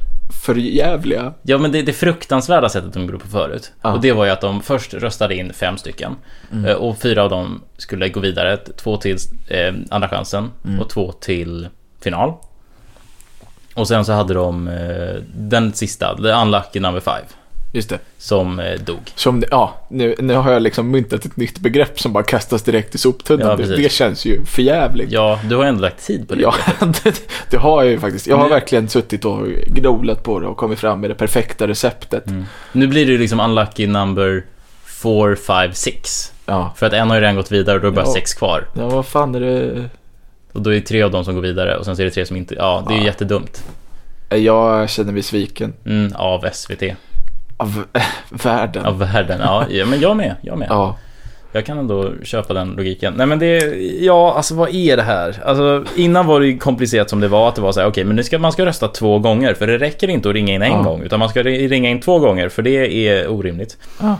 förjävliga. 0.44 1.32
Ja 1.42 1.58
men 1.58 1.72
det, 1.72 1.82
det 1.82 1.92
fruktansvärda 1.92 2.68
sättet 2.68 2.92
de 2.92 3.02
gjorde 3.04 3.18
på 3.18 3.28
förut. 3.28 3.72
Ja. 3.82 3.92
Och 3.92 4.00
det 4.00 4.12
var 4.12 4.24
ju 4.24 4.30
att 4.30 4.40
de 4.40 4.62
först 4.62 4.94
röstade 4.94 5.36
in 5.36 5.52
fem 5.52 5.76
stycken. 5.76 6.16
Mm. 6.52 6.64
Eh, 6.64 6.72
Och 6.74 6.98
fyra 6.98 7.22
av 7.22 7.30
dem 7.30 7.62
skulle 7.76 8.08
gå 8.08 8.20
vidare. 8.20 8.56
Två 8.56 8.96
till 8.96 9.16
eh, 9.48 9.74
Andra 9.90 10.08
chansen 10.08 10.50
Mm. 10.64 10.80
och 10.80 10.88
två 10.90 11.12
till 11.12 11.68
final. 12.00 12.32
Och 13.74 13.88
sen 13.88 14.04
så 14.04 14.12
hade 14.12 14.34
de 14.34 14.68
eh, 14.68 15.14
den 15.34 15.72
sista, 15.72 16.16
the 16.16 16.28
unlucky 16.32 16.80
number 16.80 17.00
five. 17.00 17.24
Just 17.74 17.88
det. 17.88 17.98
Som 18.18 18.58
eh, 18.60 18.80
dog. 18.80 18.98
Som, 19.14 19.44
ja, 19.50 19.74
nu, 19.88 20.14
nu 20.18 20.34
har 20.34 20.52
jag 20.52 20.62
liksom 20.62 20.90
myntat 20.90 21.24
ett 21.24 21.36
nytt 21.36 21.58
begrepp 21.58 22.00
som 22.00 22.12
bara 22.12 22.24
kastas 22.24 22.62
direkt 22.62 22.94
i 22.94 22.98
soptunnan. 22.98 23.48
Ja, 23.48 23.56
det, 23.66 23.76
det 23.76 23.92
känns 23.92 24.24
ju 24.24 24.44
förjävligt. 24.44 25.12
Ja, 25.12 25.40
du 25.48 25.56
har 25.56 25.64
ändå 25.64 25.80
lagt 25.80 26.06
tid 26.06 26.28
på 26.28 26.34
det. 26.34 26.42
Ja, 26.42 26.54
det, 27.04 27.22
det 27.50 27.56
har 27.56 27.82
jag 27.82 27.92
ju 27.92 27.98
faktiskt. 27.98 28.26
Jag 28.26 28.36
har 28.36 28.44
Nu- 28.44 28.50
verkligen 28.50 28.88
suttit 28.88 29.24
och 29.24 29.46
gnolat 29.66 30.22
på 30.22 30.40
det 30.40 30.46
och 30.46 30.56
kommit 30.56 30.78
fram 30.78 31.00
med 31.00 31.10
det 31.10 31.14
perfekta 31.14 31.68
receptet. 31.68 32.26
Mm. 32.26 32.44
Nu 32.72 32.86
blir 32.86 33.06
det 33.06 33.12
ju 33.12 33.18
liksom 33.18 33.40
unlucky 33.40 33.86
number 33.86 34.44
4, 35.02 35.36
5, 35.36 35.72
6. 35.74 36.32
Ja. 36.46 36.72
För 36.76 36.86
att 36.86 36.92
en 36.92 37.08
har 37.08 37.16
ju 37.16 37.20
redan 37.22 37.36
gått 37.36 37.52
vidare 37.52 37.76
och 37.76 37.82
då 37.82 37.86
är 37.86 37.90
det 37.90 37.96
bara 37.96 38.06
Ja. 38.06 38.12
sex 38.12 38.34
kvar. 38.34 38.66
ja, 38.74 38.88
vad 38.88 39.06
fan 39.06 39.34
är 39.34 39.40
det? 39.40 39.88
Och 40.52 40.62
då 40.62 40.70
är 40.70 40.74
det 40.74 40.80
tre 40.80 41.02
av 41.02 41.10
dem 41.10 41.24
som 41.24 41.34
går 41.34 41.42
vidare 41.42 41.76
och 41.76 41.84
sen 41.84 41.96
så 41.96 42.02
är 42.02 42.04
det 42.06 42.10
tre 42.10 42.26
som 42.26 42.36
inte... 42.36 42.54
Ja, 42.54 42.84
det 42.88 42.94
är 42.94 42.96
ju 42.96 43.00
Ja. 43.02 43.06
jättedumt. 43.06 43.64
Jag 44.30 44.90
känner 44.90 45.12
mig 45.12 45.22
sviken 45.22 45.72
Mm, 45.86 46.12
av 46.16 46.44
SVT. 46.52 46.82
Av 47.56 47.84
äh, 47.92 48.02
världen. 48.44 48.86
Av 48.86 48.98
världen. 48.98 49.40
Ja, 49.42 49.64
ja, 49.70 49.86
men 49.86 50.00
jag 50.00 50.16
med. 50.16 50.34
Jag 50.40 50.58
med. 50.58 50.66
Ja, 50.70 50.96
Jag 51.52 51.66
kan 51.66 51.78
ändå 51.78 52.12
köpa 52.22 52.54
den 52.54 52.68
logiken. 52.70 53.14
Nej 53.16 53.26
men 53.26 53.38
det... 53.38 53.58
Ja, 54.00 54.34
alltså 54.36 54.54
vad 54.54 54.74
är 54.74 54.96
det 54.96 55.02
här? 55.02 55.42
Alltså 55.44 55.84
innan 55.96 56.26
var 56.26 56.40
det 56.40 56.46
ju 56.46 56.58
komplicerat 56.58 57.10
som 57.10 57.20
det 57.20 57.28
var. 57.28 57.48
Att 57.48 57.54
det 57.54 57.60
var 57.62 57.72
så 57.72 57.80
här, 57.80 57.86
okej 57.88 58.04
men 58.04 58.16
nu 58.16 58.22
ska, 58.22 58.38
man 58.38 58.52
ska 58.52 58.66
rösta 58.66 58.88
två 58.88 59.18
gånger. 59.18 59.54
För 59.54 59.66
det 59.66 59.78
räcker 59.78 60.10
inte 60.10 60.28
att 60.28 60.34
ringa 60.34 60.54
in 60.54 60.62
en 60.62 60.72
Ja. 60.72 60.82
gång. 60.82 61.02
Utan 61.02 61.18
man 61.18 61.28
ska 61.28 61.42
ri- 61.42 61.68
ringa 61.68 61.90
in 61.90 62.00
två 62.00 62.18
gånger. 62.18 62.48
För 62.48 62.62
det 62.62 63.08
är 63.08 63.28
orimligt. 63.28 63.76
Ja. 64.00 64.16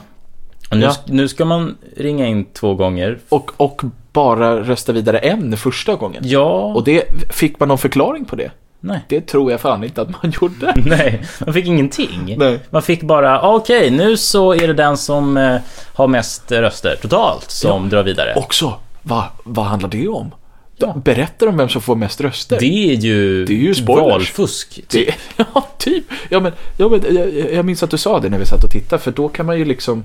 Och 0.70 0.76
nu, 0.76 0.84
Ja. 0.84 0.94
nu 1.06 1.28
ska 1.28 1.44
man 1.44 1.76
ringa 1.96 2.26
in 2.26 2.44
två 2.44 2.74
gånger. 2.74 3.18
och, 3.28 3.50
och 3.56 3.82
bara 4.12 4.60
rösta 4.62 4.92
vidare 4.92 5.18
en 5.18 5.56
första 5.56 5.94
gången. 5.94 6.22
Ja... 6.26 6.72
Och 6.74 6.84
det, 6.84 7.02
fick 7.32 7.60
man 7.60 7.68
någon 7.68 7.78
förklaring 7.78 8.24
på 8.24 8.36
det? 8.36 8.50
Nej. 8.86 9.00
Det 9.08 9.20
tror 9.20 9.50
jag 9.50 9.60
fan 9.60 9.84
inte 9.84 10.02
att 10.02 10.10
man 10.22 10.32
gjorde. 10.40 10.74
Nej, 10.86 11.22
man 11.46 11.54
fick 11.54 11.66
ingenting. 11.66 12.34
Nej. 12.38 12.58
Man 12.70 12.82
fick 12.82 13.02
bara, 13.02 13.40
okej, 13.54 13.90
nu 13.90 14.16
så 14.16 14.54
är 14.54 14.66
det 14.66 14.74
den 14.74 14.96
som 14.96 15.36
eh, 15.36 15.56
har 15.94 16.08
mest 16.08 16.52
röster 16.52 16.96
totalt 17.02 17.50
som 17.50 17.88
drar 17.88 18.02
vidare. 18.02 18.32
Också, 18.36 18.74
vad, 19.02 19.24
vad 19.44 19.64
handlar 19.64 19.88
det 19.88 20.08
om? 20.08 20.34
Ja. 20.76 20.94
Berättar 21.04 21.46
de 21.46 21.56
vem 21.56 21.68
som 21.68 21.82
får 21.82 21.96
mest 21.96 22.20
röster? 22.20 22.56
Det 22.60 22.90
är 22.90 22.94
ju, 22.94 23.44
Det 23.44 23.52
är 23.52 23.56
ju 23.58 23.74
spoilers. 23.74 24.04
valfusk. 24.12 24.80
Det, 24.88 25.14
ja, 25.36 25.68
typ. 25.78 26.04
Ja, 26.28 26.40
men, 26.40 26.52
ja, 26.76 26.88
men 26.88 27.14
jag, 27.14 27.52
jag 27.52 27.64
minns 27.64 27.82
att 27.82 27.90
du 27.90 27.98
sa 27.98 28.20
det 28.20 28.28
när 28.28 28.38
vi 28.38 28.46
satt 28.46 28.64
och 28.64 28.70
tittade, 28.70 29.02
för 29.02 29.10
då 29.10 29.28
kan 29.28 29.46
man 29.46 29.58
ju 29.58 29.64
liksom 29.64 30.04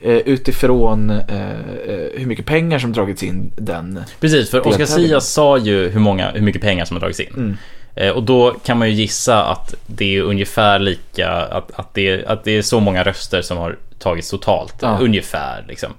eh, 0.00 0.12
utifrån 0.16 1.10
eh, 1.10 1.50
eh, 1.88 2.08
hur 2.14 2.26
mycket 2.26 2.46
pengar 2.46 2.78
som 2.78 2.92
dragits 2.92 3.22
in 3.22 3.52
den. 3.56 4.00
Precis, 4.20 4.50
för 4.50 4.66
Oscar. 4.66 4.84
Sia 4.84 5.20
sa 5.20 5.58
ju 5.58 5.88
hur, 5.88 6.00
många, 6.00 6.30
hur 6.30 6.42
mycket 6.42 6.62
pengar 6.62 6.84
som 6.84 6.94
har 6.96 7.00
dragits 7.00 7.20
in. 7.20 7.32
Mm. 7.36 7.56
Eh, 8.00 8.10
Och 8.12 8.22
då 8.22 8.50
kan 8.64 8.78
man 8.78 8.88
ju 8.88 8.94
gissa 8.94 9.44
att 9.44 9.74
det 9.86 10.16
är 10.16 10.22
ungefär 10.22 10.78
lika, 10.78 11.28
att, 11.30 11.70
att, 11.78 11.94
det, 11.94 12.26
att 12.26 12.44
det 12.44 12.50
är 12.58 12.62
så 12.62 12.80
många 12.80 13.02
röster 13.04 13.42
som 13.42 13.58
har 13.58 13.76
tagits 13.98 14.30
totalt. 14.30 14.74
Ja. 14.80 14.98
Ungefär 15.00 15.64
liksom. 15.68 15.92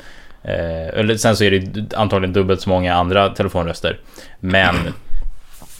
Eh, 0.43 0.87
eller 0.99 1.17
sen 1.17 1.35
så 1.35 1.43
är 1.43 1.51
det 1.51 1.93
antagligen 1.97 2.33
dubbelt 2.33 2.61
så 2.61 2.69
många 2.69 2.95
andra 2.95 3.29
telefonröster. 3.29 3.99
Men 4.39 4.75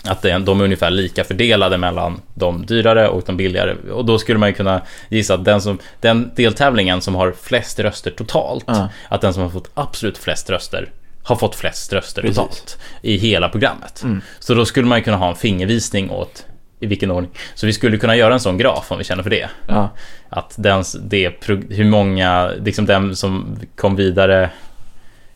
att 0.04 0.22
de 0.22 0.60
är 0.60 0.64
ungefär 0.64 0.90
lika 0.90 1.24
fördelade 1.24 1.78
mellan 1.78 2.22
de 2.34 2.66
dyrare 2.66 3.08
och 3.08 3.24
de 3.26 3.38
billigare. 3.38 3.76
Och 3.92 4.06
då 4.06 4.20
skulle 4.20 4.40
man 4.40 4.50
ju 4.50 4.56
kunna 4.56 4.82
gissa 5.10 5.34
att 5.34 5.46
den, 5.46 5.62
som, 5.62 5.80
den 6.02 6.32
deltävlingen 6.36 7.02
som 7.02 7.16
har 7.16 7.32
flest 7.42 7.80
röster 7.80 8.12
totalt, 8.12 8.64
Ja. 8.68 8.90
att 9.10 9.22
den 9.22 9.34
som 9.34 9.44
har 9.44 9.50
fått 9.50 9.70
absolut 9.74 10.18
flest 10.18 10.50
röster 10.50 10.90
har 11.30 11.36
fått 11.36 11.56
flest 11.56 11.94
röster 11.94 12.22
Precis. 12.22 12.38
totalt 12.38 12.78
i 13.02 13.18
hela 13.18 13.50
programmet. 13.50 14.04
Mm. 14.04 14.22
Så 14.40 14.54
då 14.54 14.66
skulle 14.66 14.88
man 14.88 15.02
kunna 15.04 15.18
ha 15.18 15.30
en 15.30 15.36
fingervisning 15.36 16.10
åt 16.10 16.46
i 16.80 16.86
vilken 16.88 17.12
ordning. 17.12 17.32
Så 17.56 17.66
vi 17.66 17.74
skulle 17.74 17.98
kunna 17.98 18.16
göra 18.16 18.34
en 18.34 18.40
sån 18.40 18.58
graf 18.58 18.92
om 18.92 18.98
vi 18.98 19.04
känner 19.04 19.24
för 19.24 19.30
det. 19.30 19.50
Ja, 19.68 19.90
Att 20.30 20.56
den, 20.58 20.84
det, 21.02 21.34
hur 21.70 21.86
många, 21.90 22.52
liksom 22.64 22.86
den 22.86 23.16
som 23.16 23.60
kom 23.76 23.96
vidare, 23.96 24.50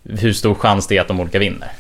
hur 0.04 0.34
stor 0.34 0.56
chans 0.56 0.88
det 0.88 0.98
är 0.98 1.02
att 1.02 1.08
de 1.08 1.20
olika 1.20 1.40
vinner. 1.40 1.72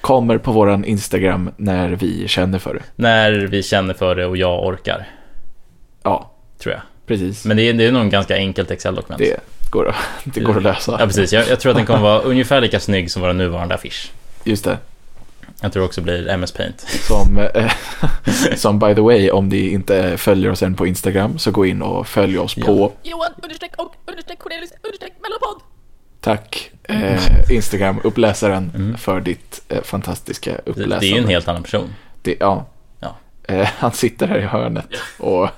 kommer 0.00 0.38
på 0.38 0.52
våran 0.52 0.84
Instagram 0.84 1.50
när 1.56 1.88
vi 1.88 2.28
känner 2.28 2.58
för 2.58 2.74
det. 2.74 2.82
När 2.96 3.32
vi 3.32 3.62
känner 3.62 3.94
för 3.94 4.14
det 4.16 4.26
och 4.26 4.36
jag 4.36 4.66
orkar, 4.66 5.08
Ja, 6.02 6.30
tror 6.58 6.72
jag. 6.74 6.82
precis. 7.06 7.44
Men 7.44 7.56
det 7.56 7.62
är, 7.68 7.72
det 7.72 7.84
är 7.86 7.92
nog 7.92 8.02
en 8.02 8.10
ganska 8.10 8.36
enkelt 8.36 8.70
Excel-dokument. 8.70 9.18
det 9.18 9.40
går, 9.74 9.88
att- 9.88 9.96
det 10.24 10.40
går 10.40 10.56
att 10.56 10.62
lösa. 10.62 10.96
Ja, 11.00 11.06
precis. 11.06 11.32
Jag, 11.32 11.48
jag 11.48 11.60
tror 11.60 11.70
att 11.70 11.76
den 11.76 11.86
kommer 11.86 12.00
vara 12.00 12.18
ungefär 12.32 12.60
lika 12.60 12.80
snygg 12.80 13.10
som 13.10 13.22
vår 13.22 13.32
nuvarande 13.32 13.74
affisch. 13.74 14.12
Just 14.44 14.64
det. 14.64 14.78
Jag 15.60 15.72
tror 15.72 15.84
också 15.84 16.00
blir 16.00 16.28
MS 16.28 16.52
Paint. 16.52 16.80
Som, 16.80 17.38
eh, 17.54 17.72
som 18.56 18.78
by 18.78 18.94
the 18.94 19.00
way, 19.00 19.30
om 19.30 19.48
ni 19.48 19.68
inte 19.68 20.16
följer 20.16 20.50
oss 20.50 20.62
än 20.62 20.74
på 20.74 20.86
Instagram 20.86 21.38
så 21.38 21.50
gå 21.50 21.66
in 21.66 21.82
och 21.82 22.06
följ 22.08 22.38
oss 22.38 22.56
Ja. 22.56 22.66
på 22.66 22.92
Johan 23.02 23.30
understreck 23.42 23.72
och 23.76 23.94
understreck 24.06 24.38
Cornelius 24.38 24.70
understreck 24.82 25.12
mellanpodd. 25.22 25.60
Tack 26.20 26.70
eh, 26.82 27.20
Instagram-uppläsaren 27.50 28.70
Mm. 28.74 28.96
för 28.96 29.20
ditt 29.20 29.62
eh, 29.68 29.82
fantastiska 29.82 30.50
Det, 30.50 30.70
uppläsande. 30.70 30.98
det 31.00 31.06
är 31.06 31.12
ju 31.16 31.18
en 31.22 31.28
helt 31.28 31.48
annan 31.48 31.62
person. 31.62 31.94
Det, 32.22 32.36
ja. 32.40 32.66
Eh, 33.48 33.68
han 33.78 33.92
sitter 33.92 34.26
här 34.26 34.38
i 34.38 34.42
hörnet 34.42 34.86
och 35.18 35.48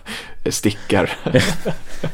stickar. 0.50 1.16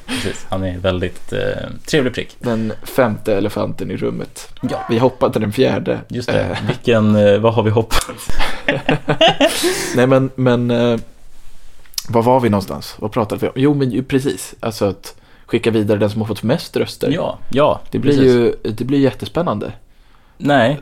Precis. 0.07 0.47
Han 0.49 0.65
är 0.65 0.79
väldigt 0.79 1.33
eh, 1.33 1.71
trevlig 1.87 2.15
prick. 2.15 2.37
Den 2.39 2.73
femte 2.83 3.37
elefanten 3.37 3.91
i 3.91 3.97
rummet. 3.97 4.49
Ja. 4.71 4.87
Vi 4.91 4.99
hoppar 4.99 5.31
till 5.31 5.41
den 5.41 5.53
fjärde. 5.53 6.01
Just 6.09 6.29
det. 6.29 6.43
Eh, 6.43 6.67
Vilken, 6.67 7.17
eh, 7.17 7.39
vad 7.39 7.55
har 7.55 7.63
vi 7.63 7.71
hoppat? 7.71 8.07
nej 9.97 10.07
men, 10.07 10.31
men 10.35 10.71
eh, 10.71 11.01
var 12.09 12.23
var 12.23 12.41
vi 12.41 12.49
någonstans? 12.49 12.95
Vad 12.99 13.13
pratade 13.13 13.41
vi 13.41 13.47
om? 13.47 13.53
Jo 13.57 13.75
men 13.75 13.91
ju 13.91 14.03
precis. 14.03 14.55
Alltså 14.61 14.85
att 14.85 15.15
skicka 15.47 15.71
vidare 15.71 15.99
den 15.99 16.11
som 16.11 16.21
har 16.21 16.29
fått 16.29 16.43
mest 16.43 16.77
röster. 16.77 17.11
Ja, 17.11 17.39
ja. 17.51 17.81
Det 17.91 17.99
blir 17.99 18.13
precis. 18.13 18.35
ju 18.65 18.73
det 18.73 18.85
blir 18.85 18.99
jättespännande. 18.99 19.73
Nej, 20.39 20.81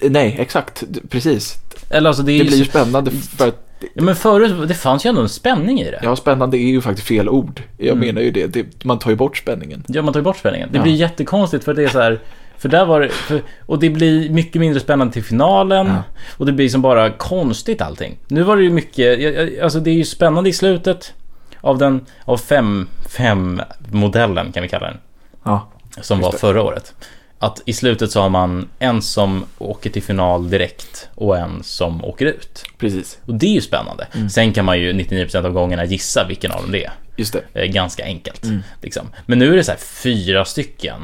Nej, 0.00 0.36
exakt. 0.38 0.84
Precis. 1.08 1.56
eller 1.90 2.08
alltså 2.08 2.22
det 2.22 2.32
är 2.32 2.38
Det 2.38 2.44
blir 2.44 2.58
ju 2.58 2.64
spännande 2.64 3.10
för 3.10 3.48
att 3.48 3.69
Ja, 3.94 4.02
men 4.02 4.16
förut, 4.16 4.68
det 4.68 4.74
fanns 4.74 5.06
ju 5.06 5.08
ändå 5.08 5.20
en 5.20 5.28
spänning 5.28 5.80
i 5.80 5.84
det. 5.90 6.00
Ja, 6.02 6.16
spännande 6.16 6.56
är 6.58 6.68
ju 6.68 6.80
faktiskt 6.80 7.08
fel 7.08 7.28
ord. 7.28 7.62
Jag 7.78 7.86
Mm. 7.86 7.98
menar 8.06 8.20
ju 8.22 8.30
det. 8.30 8.46
det. 8.46 8.84
Man 8.84 8.98
tar 8.98 9.10
ju 9.10 9.16
bort 9.16 9.36
spänningen. 9.38 9.84
Ja, 9.88 10.02
man 10.02 10.12
tar 10.12 10.20
ju 10.20 10.24
bort 10.24 10.36
spänningen. 10.38 10.68
Det 10.72 10.76
Ja. 10.78 10.82
blir 10.82 10.94
jättekonstigt 10.94 11.64
för 11.64 11.74
det 11.74 11.84
är 11.84 11.88
så 11.88 12.00
här... 12.00 12.18
För 12.58 12.68
där 12.68 12.84
var 12.84 13.00
det... 13.00 13.08
För, 13.08 13.42
och 13.66 13.78
det 13.78 13.90
blir 13.90 14.30
mycket 14.30 14.60
mindre 14.60 14.80
spännande 14.80 15.12
till 15.12 15.24
finalen. 15.24 15.86
Ja. 15.86 16.02
Och 16.36 16.46
det 16.46 16.52
blir 16.52 16.68
som 16.68 16.82
bara 16.82 17.10
konstigt 17.10 17.82
allting. 17.82 18.16
Nu 18.28 18.42
var 18.42 18.56
det 18.56 18.62
ju 18.62 18.70
mycket... 18.70 19.18
Alltså 19.62 19.80
det 19.80 19.90
är 19.90 19.94
ju 19.94 20.04
spännande 20.04 20.50
i 20.50 20.52
slutet. 20.52 21.14
Av 21.60 21.78
den... 21.78 22.06
Av 22.24 22.36
fem... 22.36 22.88
Fem 23.08 23.62
modellen 23.90 24.52
kan 24.52 24.62
vi 24.62 24.68
kalla 24.68 24.86
den. 24.86 24.96
Ja, 25.44 25.68
Som 26.00 26.20
var 26.20 26.32
det. 26.32 26.38
förra 26.38 26.62
året. 26.62 26.94
Att 27.42 27.62
i 27.66 27.72
slutet 27.72 28.10
så 28.10 28.20
har 28.20 28.28
man 28.28 28.68
en 28.78 29.02
som 29.02 29.44
åker 29.58 29.90
till 29.90 30.02
final 30.02 30.50
direkt 30.50 31.08
och 31.14 31.38
en 31.38 31.62
som 31.62 32.04
åker 32.04 32.26
ut. 32.26 32.64
precis. 32.78 33.18
Och 33.26 33.34
det 33.34 33.46
är 33.46 33.54
ju 33.54 33.60
spännande. 33.60 34.06
Mm. 34.14 34.30
Sen 34.30 34.52
kan 34.52 34.64
man 34.64 34.78
ju 34.80 34.92
99% 34.92 35.44
av 35.46 35.52
gångerna 35.52 35.84
gissa 35.84 36.24
vilken 36.28 36.52
av 36.52 36.62
dem 36.62 36.72
det 36.72 36.84
är. 36.84 36.92
Just 37.16 37.32
det. 37.32 37.60
Eh, 37.60 37.66
Ganska 37.72 38.04
enkelt. 38.04 38.44
Mm. 38.44 38.60
Liksom. 38.82 39.06
Men 39.26 39.38
nu 39.38 39.52
är 39.52 39.56
det 39.56 39.64
så 39.64 39.70
här 39.70 39.78
fyra 39.78 40.44
stycken 40.44 41.02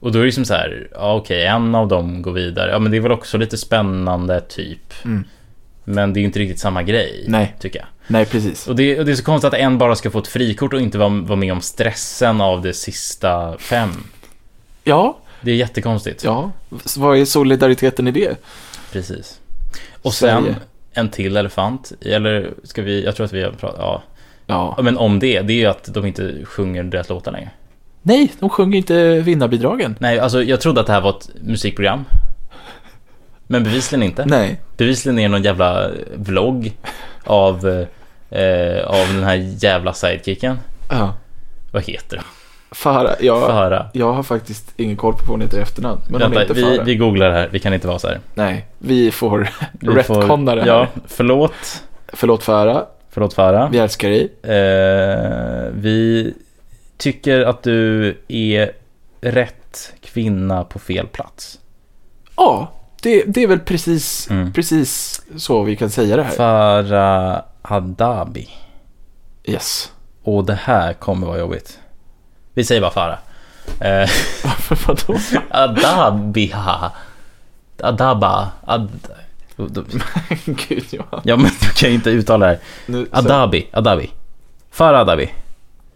Och 0.00 0.12
då 0.12 0.18
är 0.18 0.22
det 0.22 0.26
liksom 0.26 0.44
så 0.44 0.54
här, 0.54 0.88
ja 0.94 1.14
okej, 1.14 1.46
en 1.46 1.74
av 1.74 1.88
dem 1.88 2.22
går 2.22 2.32
vidare. 2.32 2.70
Ja 2.70 2.78
men 2.78 2.90
det 2.90 2.96
är 2.96 3.00
väl 3.00 3.12
också 3.12 3.38
lite 3.38 3.56
spännande 3.56 4.40
typ. 4.40 5.04
Mm. 5.04 5.24
Men 5.84 6.12
det 6.12 6.18
är 6.18 6.20
ju 6.20 6.26
inte 6.26 6.38
riktigt 6.38 6.60
samma 6.60 6.82
grej. 6.82 7.24
Nej. 7.28 7.54
Tycker 7.60 7.78
jag. 7.78 7.88
Nej, 8.06 8.26
precis. 8.26 8.66
Och 8.68 8.76
det, 8.76 8.98
och 8.98 9.04
det 9.04 9.12
är 9.12 9.16
så 9.16 9.24
konstigt 9.24 9.48
att 9.54 9.60
en 9.60 9.78
bara 9.78 9.96
ska 9.96 10.10
få 10.10 10.18
ett 10.18 10.28
frikort 10.28 10.72
och 10.72 10.80
inte 10.80 10.98
vara, 10.98 11.08
vara 11.08 11.36
med 11.38 11.52
om 11.52 11.60
stressen 11.60 12.40
av 12.40 12.62
det 12.62 12.72
sista 12.72 13.58
fem. 13.58 13.90
Ja, 14.84 15.18
Det 15.42 15.50
är 15.50 15.56
jättekonstigt. 15.56 16.24
ja. 16.24 16.50
Vad 16.96 17.18
är 17.18 17.24
solidariteten 17.24 18.08
i 18.08 18.10
det? 18.10 18.36
Precis. 18.92 19.40
Och 20.02 20.14
sen 20.14 20.42
Sverige. 20.42 20.56
en 20.92 21.08
till 21.08 21.36
elefant. 21.36 21.92
Eller 22.00 22.50
ska 22.64 22.82
vi, 22.82 23.04
jag 23.04 23.16
tror 23.16 23.26
att 23.26 23.32
vi 23.32 23.42
har 23.42 23.50
pratat, 23.50 23.78
ja. 23.80 24.02
Ja. 24.46 24.78
Men 24.82 24.98
om 24.98 25.18
det, 25.18 25.40
det 25.40 25.52
är 25.52 25.56
ju 25.56 25.66
att 25.66 25.84
de 25.94 26.06
inte 26.06 26.34
sjunger 26.44 26.82
deras 26.82 27.08
låtar 27.08 27.32
längre. 27.32 27.50
Nej, 28.02 28.32
de 28.40 28.50
sjunger 28.50 28.78
inte 28.78 29.20
vinnarbidragen. 29.20 29.96
Nej, 29.98 30.18
alltså 30.18 30.42
jag 30.42 30.60
trodde 30.60 30.80
att 30.80 30.86
det 30.86 30.92
här 30.92 31.00
var 31.00 31.10
ett 31.10 31.30
musikprogram. 31.42 32.04
Men 33.46 33.64
bevisligen 33.64 34.02
inte. 34.02 34.26
Nej. 34.26 34.60
Bevisligen 34.76 35.18
är 35.18 35.22
det 35.22 35.28
någon 35.28 35.42
jävla 35.42 35.90
vlogg 36.14 36.72
av, 37.24 37.68
eh, 38.30 38.84
av 38.86 39.06
den 39.14 39.24
här 39.24 39.54
jävla 39.58 39.92
sidekicken. 39.92 40.58
Ja. 40.90 41.14
Vad 41.72 41.84
heter 41.84 42.16
det? 42.16 42.22
Farah, 42.72 43.12
jag, 43.20 43.40
Farah. 43.48 43.86
jag 43.92 44.12
har 44.12 44.22
faktiskt 44.22 44.72
ingen 44.76 44.96
koll 44.96 45.12
på 45.12 45.18
vad 45.18 45.28
hon 45.28 45.40
heter 45.40 45.58
i 45.58 45.60
efternamn. 45.62 46.00
Men 46.08 46.12
hon 46.12 46.20
Vänta, 46.20 46.40
heter 46.40 46.54
vi, 46.54 46.62
Farah. 46.62 46.84
vi 46.84 46.96
googlar 46.96 47.28
det 47.28 47.34
här. 47.34 47.48
Vi 47.52 47.58
kan 47.58 47.74
inte 47.74 47.86
vara 47.88 47.98
så 47.98 48.08
här. 48.08 48.20
Nej, 48.34 48.66
vi 48.78 49.10
får 49.10 49.48
retconna 49.80 50.54
det 50.54 50.60
här. 50.60 50.68
Ja, 50.68 50.86
förlåt. 51.06 51.82
Förlåt 52.12 52.42
Farah, 52.42 52.82
Förlåt 53.10 53.34
Farah. 53.34 53.70
vi 53.70 53.78
älskar 53.78 54.08
dig. 54.10 54.22
Eh, 54.42 55.70
vi 55.72 56.34
tycker 56.96 57.40
att 57.40 57.62
du 57.62 58.16
är 58.28 58.72
rätt 59.20 59.92
kvinna 60.00 60.64
på 60.64 60.78
fel 60.78 61.06
plats. 61.06 61.58
Ja, 62.36 62.72
det, 63.02 63.24
det 63.26 63.42
är 63.42 63.46
väl 63.46 63.60
precis, 63.60 64.30
Mm. 64.30 64.52
precis 64.52 65.22
så 65.36 65.62
vi 65.62 65.76
kan 65.76 65.90
säga 65.90 66.16
det 66.16 66.22
här. 66.22 66.30
Farah 66.30 67.42
Adabi. 67.62 68.48
Yes. 69.44 69.92
Och 70.22 70.44
det 70.44 70.58
här 70.62 70.92
kommer 70.92 71.26
vara 71.26 71.38
jobbigt. 71.38 71.78
Vi 72.54 72.64
säger 72.64 72.80
bara 72.80 72.90
Farah. 72.90 73.18
Eh, 73.80 74.08
Varför 74.44 74.78
vadå? 74.86 75.20
Adabiha. 75.50 76.92
Adaba. 77.82 78.48
Ad... 78.64 78.88
Gud, 80.44 80.84
ja. 80.90 81.04
Ja 81.24 81.36
men 81.36 81.50
du 81.60 81.68
kan 81.76 81.88
ju 81.88 81.94
inte 81.94 82.10
uttala 82.10 82.46
det 82.46 82.52
här. 82.52 82.60
Nu, 82.86 83.06
så- 83.12 83.16
Adabi. 83.18 83.66
Adabi. 83.72 84.10
Farah 84.70 85.00
Adabi. 85.00 85.30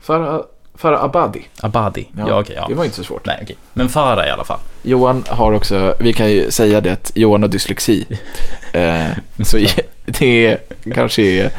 Farah, 0.00 0.40
Farah 0.74 1.04
Abadi. 1.04 1.48
Abadi. 1.60 2.08
Ja, 2.16 2.40
okej. 2.40 2.56
ja. 2.56 2.66
Det 2.68 2.74
var 2.74 2.84
inte 2.84 2.96
så 2.96 3.04
svårt. 3.04 3.26
Nej 3.26 3.38
okej. 3.42 3.56
Men 3.72 3.88
Farah 3.88 4.26
i 4.26 4.30
alla 4.30 4.44
fall. 4.44 4.58
Johan 4.82 5.24
har 5.28 5.52
också, 5.52 5.94
vi 6.00 6.12
kan 6.12 6.30
ju 6.30 6.50
säga 6.50 6.80
det 6.80 6.90
att 6.92 7.12
Johan 7.14 7.42
har 7.42 7.48
dyslexi. 7.48 8.06
eh, 8.72 9.06
så 9.44 9.58
det 10.04 10.58
kanske 10.94 11.22
är 11.22 11.50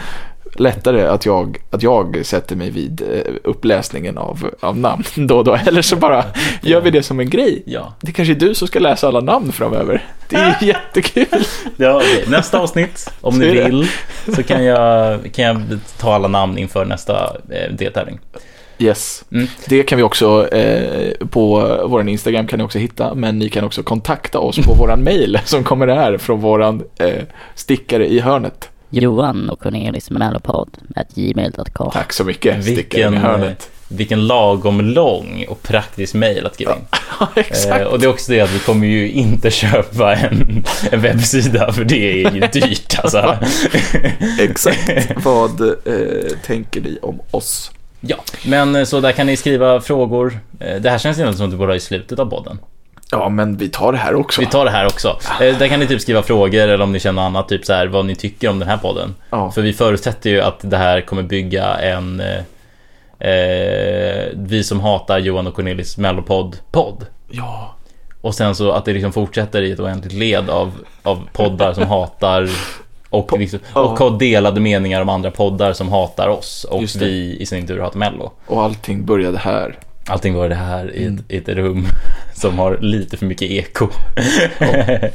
lättare 0.55 1.01
att 1.07 1.25
jag, 1.25 1.57
att 1.71 1.83
jag 1.83 2.25
sätter 2.25 2.55
mig 2.55 2.69
vid 2.69 3.01
eh, 3.01 3.33
uppläsningen 3.43 4.17
av, 4.17 4.49
av 4.59 4.77
namn 4.77 5.03
då 5.27 5.37
och 5.37 5.43
då. 5.43 5.59
Eller 5.67 5.81
så 5.81 5.95
bara 5.95 6.25
gör 6.61 6.81
vi 6.81 6.91
det 6.91 7.03
som 7.03 7.19
en 7.19 7.29
grej. 7.29 7.63
Ja. 7.65 7.93
Det 8.01 8.11
kanske 8.11 8.33
är 8.33 8.39
du 8.39 8.55
som 8.55 8.67
ska 8.67 8.79
läsa 8.79 9.07
alla 9.07 9.21
namn 9.21 9.51
framöver. 9.51 10.03
Det 10.29 10.35
är 10.35 10.57
jättekul. 10.61 11.45
Ja, 11.77 11.95
okej. 11.95 12.25
Nästa 12.27 12.59
avsnitt, 12.59 13.13
om 13.21 13.39
ni 13.39 13.51
vill, 13.51 13.87
så 14.35 14.43
kan 14.43 14.63
jag, 14.63 15.19
kan 15.33 15.45
jag 15.45 15.79
ta 15.97 16.13
alla 16.13 16.27
namn 16.27 16.57
inför 16.57 16.85
nästa 16.85 17.35
eh, 17.49 17.73
deltävling. 17.73 18.19
Yes. 18.77 19.25
Mm. 19.31 19.47
Det 19.67 19.83
kan 19.83 19.97
vi 19.97 20.03
också, 20.03 20.47
eh, 20.47 21.27
på 21.27 21.77
vår 21.87 22.09
Instagram 22.09 22.47
kan 22.47 22.59
ni 22.59 22.65
också 22.65 22.79
hitta, 22.79 23.15
men 23.15 23.39
ni 23.39 23.49
kan 23.49 23.63
också 23.63 23.83
kontakta 23.83 24.39
oss 24.39 24.57
på 24.57 24.73
våran 24.73 25.03
mail 25.03 25.39
som 25.45 25.63
kommer 25.63 25.87
här 25.87 26.17
från 26.17 26.41
våran 26.41 26.83
eh, 26.97 27.23
stickare 27.55 28.07
i 28.07 28.19
hörnet. 28.19 28.69
Johan 29.01 29.49
och 29.49 29.60
Cornelis 29.60 30.10
Mellopodd 30.10 30.69
at 30.95 31.08
gmail.com. 31.15 31.91
Tack 31.91 32.13
så 32.13 32.23
mycket, 32.23 32.58
Vilken, 32.65 33.13
i 33.13 33.17
hörnet. 33.17 33.69
vilken 33.88 34.27
lagom 34.27 34.81
lång 34.81 35.45
och 35.49 35.63
praktisk 35.63 36.13
mail 36.13 36.45
att 36.45 36.53
skriva 36.53 36.75
in. 36.75 36.81
Ja, 37.19 37.27
exakt. 37.36 37.81
Eh, 37.81 37.88
och 37.88 37.99
det 37.99 38.05
är 38.05 38.10
också 38.10 38.31
det 38.31 38.41
att 38.41 38.51
vi 38.53 38.60
kommer 38.60 38.88
ju 38.88 39.12
inte 39.12 39.51
köpa 39.62 40.15
en, 40.15 40.63
en 40.91 41.01
webbsida 41.01 41.71
för 41.73 41.84
det 41.84 42.23
är 42.25 42.31
ju 42.31 42.39
dyrt 42.39 42.99
alltså. 43.03 43.38
Exakt. 44.39 45.12
Vad 45.25 45.62
eh, 45.62 46.38
tänker 46.45 46.81
ni 46.81 46.97
om 47.01 47.19
oss? 47.31 47.71
ja, 48.01 48.17
men 48.45 48.75
eh, 48.75 48.84
så 48.84 48.99
där 48.99 49.12
kan 49.12 49.27
ni 49.27 49.38
skriva 49.38 49.81
frågor. 49.81 50.39
Eh, 50.60 50.81
Det 50.81 50.89
här 50.89 50.97
känns 50.97 51.19
ju 51.19 51.21
som 51.21 51.29
att 51.45 51.51
det 51.51 51.58
borde 51.58 51.67
vara 51.67 51.75
i 51.75 51.79
slutet 51.79 52.19
av 52.19 52.25
podden. 52.25 52.60
Ja, 53.19 53.30
men 53.30 53.58
vi 53.58 53.69
tar 53.69 53.91
det 53.91 53.97
här 53.97 54.15
också. 54.15 54.41
Vi 54.41 54.47
tar 54.47 54.65
det 54.65 54.71
här 54.71 54.86
också. 54.86 55.17
Eh, 55.41 55.58
Där 55.58 55.67
kan 55.67 55.80
ni 55.80 55.88
typ 55.88 56.01
skriva 56.01 56.21
frågor 56.23 56.60
eller 56.62 56.82
om 56.82 56.91
ni 56.91 56.99
känner 56.99 57.21
annat, 57.21 57.49
typ 57.49 57.65
så 57.65 57.73
här 57.73 57.88
vad 57.88 58.06
ni 58.06 58.15
tycker 58.15 58.49
om 58.49 58.60
den 58.60 58.69
här 58.69 58.78
podden. 58.78 59.15
Ja. 59.30 59.51
För 59.51 59.62
vi 59.62 59.73
förutsätter 59.73 60.30
ju 60.30 60.41
att 60.41 60.60
det 60.62 60.78
här 60.78 61.01
kommer 61.01 61.23
bygga 61.23 61.75
en 61.75 62.19
eh, 62.19 62.38
eh, 63.30 64.25
Vi 64.36 64.63
som 64.63 64.80
hatar 64.80 65.17
Johan 65.19 65.47
och 65.47 65.54
Cornelis 65.54 65.97
Mellopodd 65.97 66.58
podd. 66.71 67.06
Ja. 67.30 67.75
Och 68.21 68.36
sen 68.36 68.56
så 68.56 68.71
att 68.71 68.86
det 68.86 68.93
liksom 68.93 69.13
fortsätter 69.13 69.62
i 69.62 69.71
ett 69.71 69.80
oändligt 69.80 70.13
led 70.13 70.49
av, 70.49 70.71
av 71.04 71.28
poddar 71.34 71.73
som 71.73 71.88
hatar 71.88 72.49
och, 73.10 73.39
liksom, 73.39 73.60
och 73.73 73.99
har 73.99 74.19
delade 74.19 74.60
meningar 74.60 75.01
om 75.01 75.10
andra 75.10 75.32
poddar 75.32 75.73
som 75.73 75.89
hatar 75.89 76.28
oss 76.28 76.63
och 76.63 76.84
vi 76.99 77.38
i 77.39 77.45
sin 77.45 77.67
tur 77.67 77.80
hatar 77.80 77.99
Mello. 77.99 78.32
Och 78.47 78.63
allting 78.63 79.06
började 79.06 79.38
här. 79.38 79.80
Allting 80.07 80.33
var 80.33 80.49
det 80.49 80.55
här 80.55 80.95
i 80.95 81.05
ett, 81.05 81.13
i 81.31 81.37
ett 81.37 81.49
rum 81.49 81.87
som 82.33 82.59
har 82.59 82.77
lite 82.81 83.17
för 83.17 83.25
mycket 83.25 83.51
eko. 83.51 83.89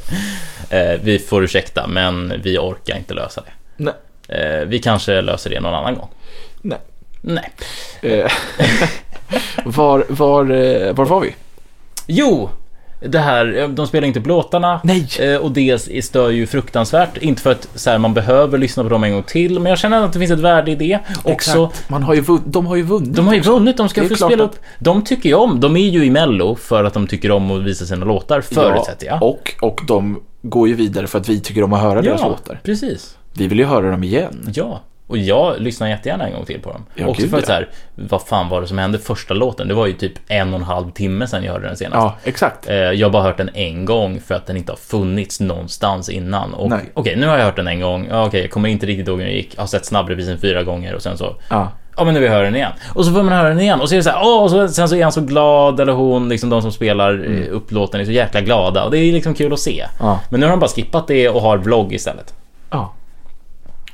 Eh, 0.69 0.99
vi 1.03 1.19
får 1.19 1.43
ursäkta, 1.43 1.87
men 1.87 2.41
vi 2.43 2.57
orkar 2.57 2.97
inte 2.97 3.13
lösa 3.13 3.41
det. 3.41 3.51
Nej. 3.77 3.93
Eh, 4.27 4.65
Vi 4.67 4.79
kanske 4.79 5.21
löser 5.21 5.49
det 5.49 5.59
någon 5.59 5.73
annan 5.73 5.95
gång. 5.95 6.09
Nej. 6.61 6.77
Nej. 7.21 7.51
Eh, 8.01 8.31
var, 9.65 10.05
var, 10.09 10.43
var 10.93 11.05
var 11.05 11.19
vi? 11.21 11.35
Jo! 12.07 12.49
Det 13.07 13.19
här, 13.19 13.57
eh, 13.57 13.67
de 13.69 13.87
spelar 13.87 14.07
inte 14.07 14.19
upp 14.19 14.27
låtarna. 14.27 14.81
Nej. 14.83 15.07
Eh, 15.19 15.35
Och 15.35 15.51
det 15.51 16.03
stör 16.03 16.29
ju 16.29 16.47
fruktansvärt. 16.47 17.17
Inte 17.17 17.41
för 17.41 17.51
att 17.51 17.67
så 17.75 17.89
här, 17.89 17.97
man 17.97 18.13
behöver 18.13 18.57
lyssna 18.57 18.83
på 18.83 18.89
dem 18.89 19.03
en 19.03 19.11
gång 19.13 19.23
till, 19.23 19.59
men 19.59 19.69
jag 19.69 19.79
känner 19.79 20.01
att 20.05 20.13
det 20.13 20.19
finns 20.19 20.31
ett 20.31 20.39
värde 20.39 20.71
i 20.71 20.75
det. 20.75 20.99
Också, 21.23 21.29
Exakt. 21.29 21.89
Man 21.89 22.03
har 22.03 22.13
ju 22.13 22.23
de 22.45 22.65
har 22.65 22.75
ju 22.75 22.83
vunnit. 22.83 23.15
de 23.15 23.27
har 23.27 23.33
ju 23.33 23.41
vunnit, 23.41 23.77
de 23.77 23.89
ska 23.89 24.07
få 24.07 24.15
spela 24.15 24.43
upp. 24.43 24.55
De 24.79 25.03
tycker 25.03 25.29
ju 25.29 25.35
om, 25.35 25.59
de 25.59 25.77
är 25.77 25.89
ju 25.89 26.05
i 26.05 26.09
Mello 26.11 26.55
för 26.55 26.83
att 26.83 26.93
de 26.93 27.07
tycker 27.07 27.31
om 27.31 27.51
att 27.51 27.63
visa 27.63 27.85
sina 27.85 28.05
låtar, 28.05 28.41
förutsätter 28.41 29.07
jag. 29.07 29.23
Och, 29.23 29.53
och 29.61 29.79
de 29.87 30.19
går 30.41 30.67
ju 30.67 30.73
vidare 30.73 31.07
för 31.07 31.19
att 31.19 31.29
vi 31.29 31.39
tycker 31.39 31.63
om 31.63 31.73
att 31.73 31.81
höra 31.81 32.01
deras 32.01 32.21
låtar. 32.21 32.59
precis. 32.63 33.17
Vi 33.33 33.47
vill 33.47 33.59
ju 33.59 33.65
höra 33.65 33.91
dem 33.91 34.03
igen. 34.03 34.49
Ja, 34.53 34.81
och 35.11 35.17
jag 35.17 35.61
lyssnar 35.61 35.87
jättegärna 35.87 36.27
en 36.27 36.33
gång 36.33 36.45
till 36.45 36.61
på 36.61 36.71
dem. 36.71 36.85
Ja, 36.95 37.07
Också 37.07 37.21
gud, 37.21 37.31
för 37.31 37.37
att 37.37 37.43
ja. 37.43 37.47
så 37.47 37.53
här, 37.53 37.69
vad 37.95 38.21
fan 38.21 38.49
var 38.49 38.61
det 38.61 38.67
som 38.67 38.77
hände 38.77 38.99
första 38.99 39.33
låten? 39.33 39.67
Det 39.67 39.73
var 39.73 39.87
ju 39.87 39.93
typ 39.93 40.13
en 40.27 40.53
och 40.53 40.59
en 40.59 40.65
halv 40.65 40.91
timme 40.91 41.27
sedan 41.27 41.43
jag 41.43 41.51
hörde 41.51 41.67
den 41.67 41.77
senast. 41.77 41.95
Ja, 41.95 42.15
exakt. 42.23 42.69
Eh, 42.69 42.75
Jag 42.75 43.07
har 43.07 43.11
bara 43.11 43.23
hört 43.23 43.37
den 43.37 43.49
en 43.53 43.85
gång 43.85 44.19
för 44.19 44.35
att 44.35 44.47
den 44.47 44.57
inte 44.57 44.71
har 44.71 44.77
funnits 44.77 45.39
någonstans 45.39 46.09
innan. 46.09 46.53
Och 46.53 46.71
okej, 46.93 47.15
nu 47.15 47.27
har 47.27 47.37
jag 47.37 47.45
hört 47.45 47.55
den 47.55 47.67
en 47.67 47.81
gång. 47.81 48.07
Ja, 48.09 48.25
Okej, 48.25 48.41
jag 48.41 48.51
kommer 48.51 48.69
inte 48.69 48.85
riktigt 48.85 49.07
ihåg 49.07 49.19
hur 49.19 49.25
den 49.25 49.35
gick. 49.35 49.55
Jag 49.55 49.61
har 49.61 49.67
sett 49.67 49.85
snabbrepisen 49.85 50.39
fyra 50.39 50.63
gånger 50.63 50.95
och 50.95 51.01
sen 51.01 51.17
så 51.17 51.35
Ja. 51.49 51.71
Ja 51.97 52.03
men 52.03 52.13
nu 52.13 52.19
vill 52.19 52.27
jag 52.27 52.35
höra 52.35 52.45
den 52.45 52.55
igen. 52.55 52.71
Och 52.93 53.05
så 53.05 53.11
får 53.11 53.23
man 53.23 53.33
höra 53.33 53.49
den 53.49 53.59
igen 53.59 53.81
och 53.81 53.89
så 53.89 53.95
är 53.95 53.97
det 53.97 54.03
så 54.03 54.09
här, 54.09 54.19
åh, 54.23 54.43
och 54.43 54.49
så, 54.49 54.67
sen 54.67 54.89
så 54.89 54.95
är 54.95 55.03
han 55.03 55.11
så 55.11 55.21
glad 55.21 55.79
eller 55.79 55.93
hon, 55.93 56.29
liksom 56.29 56.49
de 56.49 56.61
som 56.61 56.71
spelar 56.71 57.13
mm. 57.13 57.47
upp 57.51 57.71
låten 57.71 58.01
är 58.01 58.05
så 58.05 58.11
jäkla 58.11 58.41
glada 58.41 58.83
och 58.83 58.91
det 58.91 58.97
är 58.97 59.11
liksom 59.11 59.33
kul 59.33 59.53
att 59.53 59.59
se. 59.59 59.85
Ja. 59.99 60.19
Men 60.29 60.39
nu 60.39 60.45
har 60.45 60.51
de 60.51 60.59
bara 60.59 60.67
skippat 60.67 61.07
det 61.07 61.29
och 61.29 61.41
har 61.41 61.57
vlogg 61.57 61.93
istället. 61.93 62.33
Ja. 62.69 62.93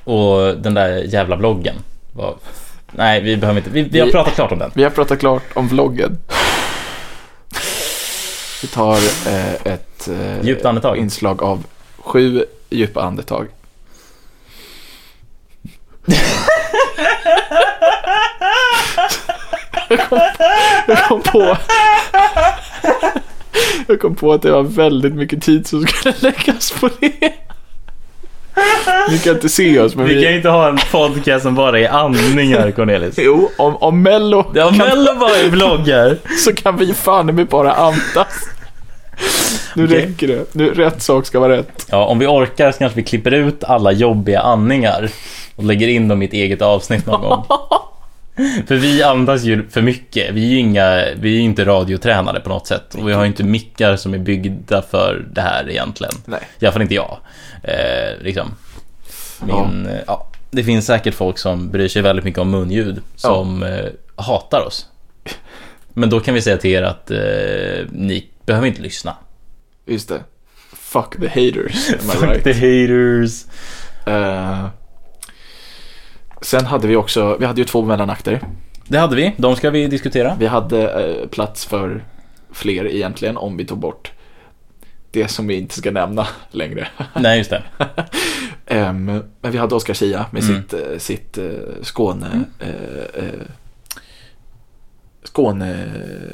Och 0.07 0.57
den 0.57 0.73
där 0.73 1.03
jävla 1.03 1.35
vloggen 1.35 1.75
var... 2.13 2.35
Nej, 2.91 3.21
vi 3.21 3.37
behöver 3.37 3.59
inte, 3.59 3.69
vi, 3.69 3.81
vi 3.81 3.99
har 3.99 4.07
pratat 4.07 4.33
klart 4.35 4.51
om 4.51 4.59
den. 4.59 4.71
Vi 4.73 4.83
har 4.83 4.89
pratat 4.89 5.19
klart 5.19 5.43
om 5.53 5.67
vloggen. 5.67 6.17
Vi 8.61 8.67
tar 8.67 8.97
eh, 9.27 9.53
ett 9.53 10.07
eh, 10.07 10.45
Djupt 10.45 10.65
andetag. 10.65 10.97
inslag 10.97 11.43
av 11.43 11.63
sju 11.97 12.45
djupa 12.69 13.01
andetag. 13.01 13.47
jag, 19.89 19.99
kom, 20.09 20.19
jag 20.87 21.03
kom 21.07 21.21
på 21.21 21.57
Jag 23.87 23.99
kom 24.01 24.15
på 24.15 24.33
att 24.33 24.41
det 24.41 24.51
var 24.51 24.63
väldigt 24.63 25.13
mycket 25.13 25.43
tid 25.43 25.67
som 25.67 25.87
skulle 25.87 26.15
läggas 26.19 26.71
på 26.71 26.89
det. 26.99 27.33
Ni 29.11 29.17
kan 29.17 29.33
inte 29.33 29.49
se 29.49 29.79
oss 29.79 29.95
men 29.95 30.05
vi... 30.05 30.15
Vi 30.15 30.21
kan 30.23 30.31
ju 30.31 30.37
inte 30.37 30.49
ha 30.49 30.69
en 30.69 30.77
podcast 30.91 31.43
som 31.43 31.55
bara 31.55 31.79
är 31.79 31.89
andningar, 31.89 32.71
Cornelis. 32.71 33.15
Jo, 33.17 33.51
om, 33.57 33.75
om 33.77 34.01
Mello 34.01 34.51
Ja, 34.55 34.71
Mello 34.71 35.15
bara 35.19 35.35
är 35.35 35.49
vloggar. 35.49 36.17
så 36.45 36.53
kan 36.53 36.77
vi 36.77 36.93
fan 36.93 37.25
mig 37.35 37.45
bara 37.45 37.73
andas. 37.73 38.49
Nu 39.75 39.85
Okej. 39.85 39.97
räcker 39.97 40.27
det. 40.27 40.45
Nu, 40.55 40.73
rätt 40.73 41.01
sak 41.01 41.25
ska 41.25 41.39
vara 41.39 41.57
rätt. 41.57 41.87
Ja, 41.91 42.05
om 42.05 42.19
vi 42.19 42.25
orkar 42.27 42.71
så 42.71 42.77
kanske 42.77 42.95
vi 42.95 43.03
klipper 43.03 43.31
ut 43.31 43.63
alla 43.63 43.91
jobbiga 43.91 44.39
andningar 44.41 45.09
och 45.55 45.63
lägger 45.63 45.87
in 45.87 46.07
dem 46.07 46.21
i 46.21 46.25
ett 46.25 46.33
eget 46.33 46.61
avsnitt 46.61 47.05
någon 47.05 47.21
gång. 47.21 47.45
För 48.67 48.75
vi 48.75 49.03
andas 49.03 49.43
ju 49.43 49.67
för 49.69 49.81
mycket. 49.81 50.33
Vi 50.33 50.45
är 50.45 50.49
ju 50.49 50.57
inga, 50.59 51.03
vi 51.19 51.37
är 51.37 51.41
inte 51.41 51.65
radiotränare 51.65 52.39
på 52.39 52.49
något 52.49 52.67
sätt. 52.67 52.95
Och 52.95 53.09
vi 53.09 53.13
har 53.13 53.21
ju 53.21 53.27
inte 53.27 53.43
mickar 53.43 53.95
som 53.95 54.13
är 54.13 54.17
byggda 54.17 54.81
för 54.81 55.25
det 55.31 55.41
här 55.41 55.69
egentligen. 55.69 56.13
Nej. 56.25 56.39
I 56.59 56.65
alla 56.65 56.73
fall 56.73 56.81
inte 56.81 56.95
jag. 56.95 57.17
Eh, 57.63 58.21
liksom. 58.21 58.55
Min, 59.41 59.89
ja. 59.89 60.03
ja. 60.07 60.27
Det 60.51 60.63
finns 60.63 60.85
säkert 60.85 61.15
folk 61.15 61.37
som 61.37 61.69
bryr 61.69 61.87
sig 61.87 62.01
väldigt 62.01 62.25
mycket 62.25 62.39
om 62.39 62.49
munljud. 62.49 63.01
Som 63.15 63.63
eh, 63.63 63.85
hatar 64.15 64.65
oss. 64.67 64.87
Men 65.93 66.09
då 66.09 66.19
kan 66.19 66.33
vi 66.33 66.41
säga 66.41 66.57
till 66.57 66.71
er 66.71 66.83
att 66.83 67.11
eh, 67.11 67.87
ni 67.91 68.27
behöver 68.45 68.67
inte 68.67 68.81
lyssna. 68.81 69.15
Just 69.85 70.09
det. 70.09 70.23
Fuck 70.73 71.19
the 71.19 71.27
haters. 71.27 71.85
Fuck 71.85 72.23
right? 72.23 72.43
the 72.43 72.53
haters. 72.53 73.45
Eh, 74.05 74.67
sen 76.41 76.65
hade 76.65 76.87
vi 76.87 76.95
också, 76.95 77.37
vi 77.39 77.45
hade 77.45 77.61
ju 77.61 77.65
två 77.65 77.81
mellanakter. 77.81 78.41
Det 78.87 78.97
hade 78.97 79.15
vi. 79.15 79.35
De 79.37 79.55
ska 79.55 79.69
vi 79.69 79.87
diskutera. 79.87 80.35
Vi 80.39 80.47
hade 80.47 80.89
eh, 80.89 81.27
plats 81.27 81.65
för 81.65 82.03
fler 82.51 82.87
egentligen 82.87 83.37
om 83.37 83.57
vi 83.57 83.65
tog 83.65 83.77
bort 83.77 84.11
det 85.11 85.27
som 85.27 85.47
vi 85.47 85.55
inte 85.59 85.75
ska 85.77 85.91
nämna 85.91 86.27
längre. 86.51 86.87
Nej, 87.15 87.37
just 87.37 87.49
det. 87.49 87.63
Ehm, 88.69 89.05
men 89.41 89.51
vi 89.51 89.57
hade 89.57 89.75
Oscar 89.75 89.93
Zia 89.93 90.25
med 90.31 90.43
Mm. 90.43 90.55
sitt, 90.61 90.73
eh, 90.73 90.97
sitt 90.97 91.37
eh, 91.37 91.43
Skåne... 91.81 92.43
eh, 92.59 92.69
eh, 93.23 93.31
Skåne... 95.23 95.85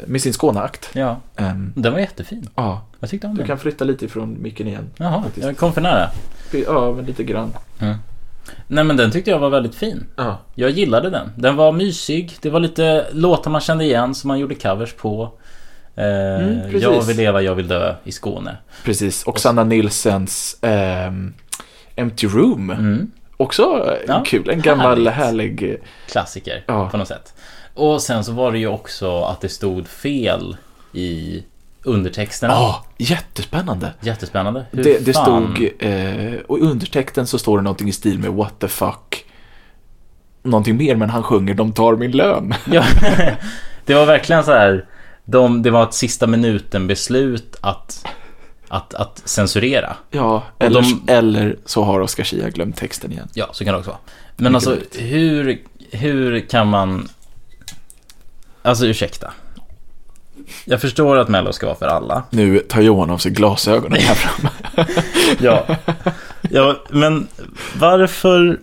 Med 0.08 0.22
sin 0.22 0.34
Skåneakt. 0.34 0.90
Ja, 0.94 1.18
Ehm, 1.36 1.74
den 1.76 1.94
var 1.94 2.00
jättefin. 2.00 2.50
ja, 2.56 2.86
Jag 3.00 3.10
tyckte 3.10 3.28
om 3.28 3.34
du 3.34 3.38
den. 3.38 3.48
kan 3.48 3.58
flytta 3.60 3.86
lite 3.86 4.06
ifrån 4.06 4.38
micken 4.42 4.68
igen. 4.68 4.90
Jaha, 4.98 5.24
faktiskt. 5.24 5.46
jag 5.46 5.58
kom 5.58 5.74
för 5.74 5.82
nära. 5.82 6.10
Ja, 6.52 6.92
men 6.92 7.06
lite 7.06 7.24
grann. 7.24 7.54
Nej, 8.68 8.84
men 8.84 8.98
den 8.98 9.12
tyckte 9.12 9.32
jag 9.32 9.40
var 9.40 9.50
väldigt 9.50 9.76
fin. 9.76 10.06
Ja, 10.16 10.38
Jag 10.56 10.70
gillade 10.70 11.10
den. 11.10 11.30
Den 11.38 11.56
var 11.56 11.72
mysig. 11.72 12.38
Det 12.42 12.50
var 12.50 12.60
lite 12.60 13.08
låtar 13.12 13.52
man 13.52 13.62
kände 13.62 13.84
igen 13.86 14.16
som 14.16 14.28
man 14.28 14.40
gjorde 14.40 14.56
covers 14.56 14.94
på. 14.94 15.32
Eh, 15.96 16.04
Mm, 16.06 16.80
jag 16.80 17.02
vill 17.02 17.18
leva, 17.18 17.42
jag 17.42 17.56
vill 17.56 17.68
dö 17.68 17.96
i 18.04 18.12
Skåne. 18.12 18.58
precis. 18.84 19.24
Och 19.24 19.40
Sanna 19.40 19.64
Nilsens 19.64 20.58
ehm, 20.62 21.34
Empty 21.96 22.28
Room. 22.28 22.70
Mm. 22.70 23.12
Också 23.38 23.64
eh, 23.64 24.06
Ja, 24.08 24.24
kul. 24.26 24.50
En 24.50 24.62
gammal 24.62 25.08
härligt. 25.08 25.14
härlig... 25.14 25.72
eh, 25.74 25.76
Klassiker 26.12 26.64
Ja. 26.68 26.90
på 26.90 26.98
något 26.98 27.08
sätt. 27.08 27.34
Och 27.74 28.02
sen 28.02 28.24
så 28.24 28.32
var 28.32 28.52
det 28.52 28.58
ju 28.60 28.68
också 28.68 29.22
att 29.24 29.42
det 29.42 29.50
stod 29.50 29.88
fel 29.88 30.58
i 30.94 31.44
undertexterna. 31.84 32.54
Ja, 32.54 32.86
jättespännande. 32.98 33.94
Jättespännande. 34.02 34.66
Hur 34.72 34.84
Det, 34.84 35.06
det 35.06 35.14
fan- 35.14 35.54
stod, 35.56 35.70
eh, 35.80 36.34
och 36.48 36.58
i 36.60 36.62
undertexten 36.62 37.28
så 37.28 37.38
står 37.40 37.58
det 37.58 37.64
någonting 37.64 37.88
i 37.90 37.92
stil 37.92 38.20
med 38.20 38.32
what 38.32 38.60
the 38.60 38.68
fuck. 38.68 39.26
Någonting 40.44 40.78
mer, 40.78 40.96
men 40.96 41.10
han 41.10 41.24
sjunger 41.24 41.54
de 41.54 41.72
tar 41.72 41.96
min 41.96 42.12
lön. 42.12 42.54
Ja, 42.72 42.84
det 43.86 43.94
var 43.94 44.06
verkligen 44.06 44.44
så 44.44 44.52
här. 44.52 44.86
De, 45.26 45.62
det 45.62 45.70
var 45.72 45.84
ett 45.84 45.94
sista 45.94 46.28
minuten 46.28 46.88
beslut 46.88 47.56
att, 47.62 48.06
att, 48.68 48.94
att 48.94 49.22
censurera. 49.26 49.96
Ja, 50.12 50.44
eller, 50.60 50.82
de- 50.82 51.14
eller 51.14 51.58
så 51.66 51.84
har 51.84 52.00
Oscar 52.00 52.24
Zia 52.24 52.50
glömt 52.50 52.78
texten 52.78 53.12
igen. 53.12 53.28
Ja, 53.34 53.50
så 53.54 53.64
kan 53.64 53.74
det 53.74 53.78
också 53.80 53.90
vara. 53.92 54.00
Men 54.38 54.54
Mycket 54.54 54.68
alltså, 54.68 55.00
hur, 55.00 55.62
hur 55.92 56.40
kan 56.40 56.68
man... 56.68 57.10
Alltså, 58.62 58.86
ursäkta. 58.86 59.34
Jag 60.66 60.82
förstår 60.82 61.18
att 61.18 61.28
Mello 61.30 61.54
ska 61.54 61.66
vara 61.66 61.76
för 61.78 61.88
alla. 61.88 62.24
Nu 62.30 62.60
tar 62.60 62.82
Johan 62.82 63.10
av 63.10 63.18
sig 63.18 63.32
glasögonen 63.32 64.00
här 64.02 64.16
framme. 64.16 64.50
Ja. 65.40 65.66
ja, 66.42 66.76
men 66.90 67.28
varför 67.80 68.60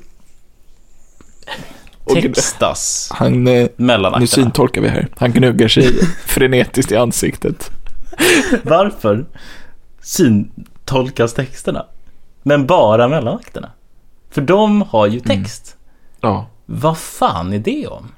textas 2.14 3.08
Han, 3.14 3.46
eh, 3.46 3.52
nu 3.52 3.68
mellanakterna? 3.76 4.26
syntolkar 4.26 4.80
vi 4.80 4.88
här. 4.88 5.08
Han 5.16 5.32
gnuggar 5.32 5.68
sig 5.68 5.92
frenetiskt 6.26 6.92
i 6.92 6.96
ansiktet. 6.96 7.70
Varför 8.62 9.26
syntolkas 10.02 11.34
texterna? 11.34 11.86
Men 12.42 12.66
bara 12.66 13.08
mellanakterna? 13.08 13.70
För 14.30 14.40
de 14.42 14.82
har 14.82 15.06
ju 15.06 15.20
text. 15.20 15.76
Ja, 16.20 16.46
Vad 16.66 16.98
fan 16.98 17.52
är 17.52 17.58
det 17.58 17.86
om? 17.86 18.12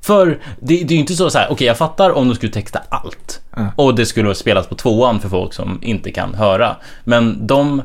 För 0.00 0.26
det, 0.60 0.84
det 0.84 0.84
är 0.84 0.92
ju 0.94 1.00
inte 1.00 1.16
så, 1.16 1.30
så 1.30 1.38
här, 1.38 1.52
okej 1.52 1.66
jag 1.66 1.78
fattar 1.78 2.10
om 2.10 2.28
du 2.28 2.34
skulle 2.34 2.52
texta 2.52 2.82
allt. 2.88 3.40
Ja. 3.56 3.66
Och 3.76 3.94
det 3.94 4.06
skulle 4.06 4.34
spelas 4.34 4.66
på 4.66 4.74
tvåan 4.74 5.20
för 5.20 5.28
folk 5.28 5.52
som 5.52 5.78
inte 5.82 6.10
kan 6.10 6.34
höra. 6.34 6.76
Men 7.04 7.46
de 7.46 7.82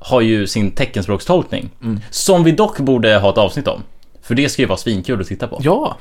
har 0.00 0.20
ju 0.20 0.46
sin 0.46 0.70
teckenspråkstolkning. 0.70 1.70
Mm. 1.82 2.00
Som 2.10 2.44
vi 2.44 2.52
dock 2.52 2.78
borde 2.78 3.18
ha 3.18 3.30
ett 3.30 3.38
avsnitt 3.38 3.68
om. 3.68 3.82
För 4.22 4.34
det 4.34 4.48
ska 4.48 4.62
ju 4.62 4.68
vara 4.68 4.78
svinkul 4.78 5.20
att 5.20 5.26
titta 5.26 5.46
på. 5.46 5.58
ja. 5.62 5.96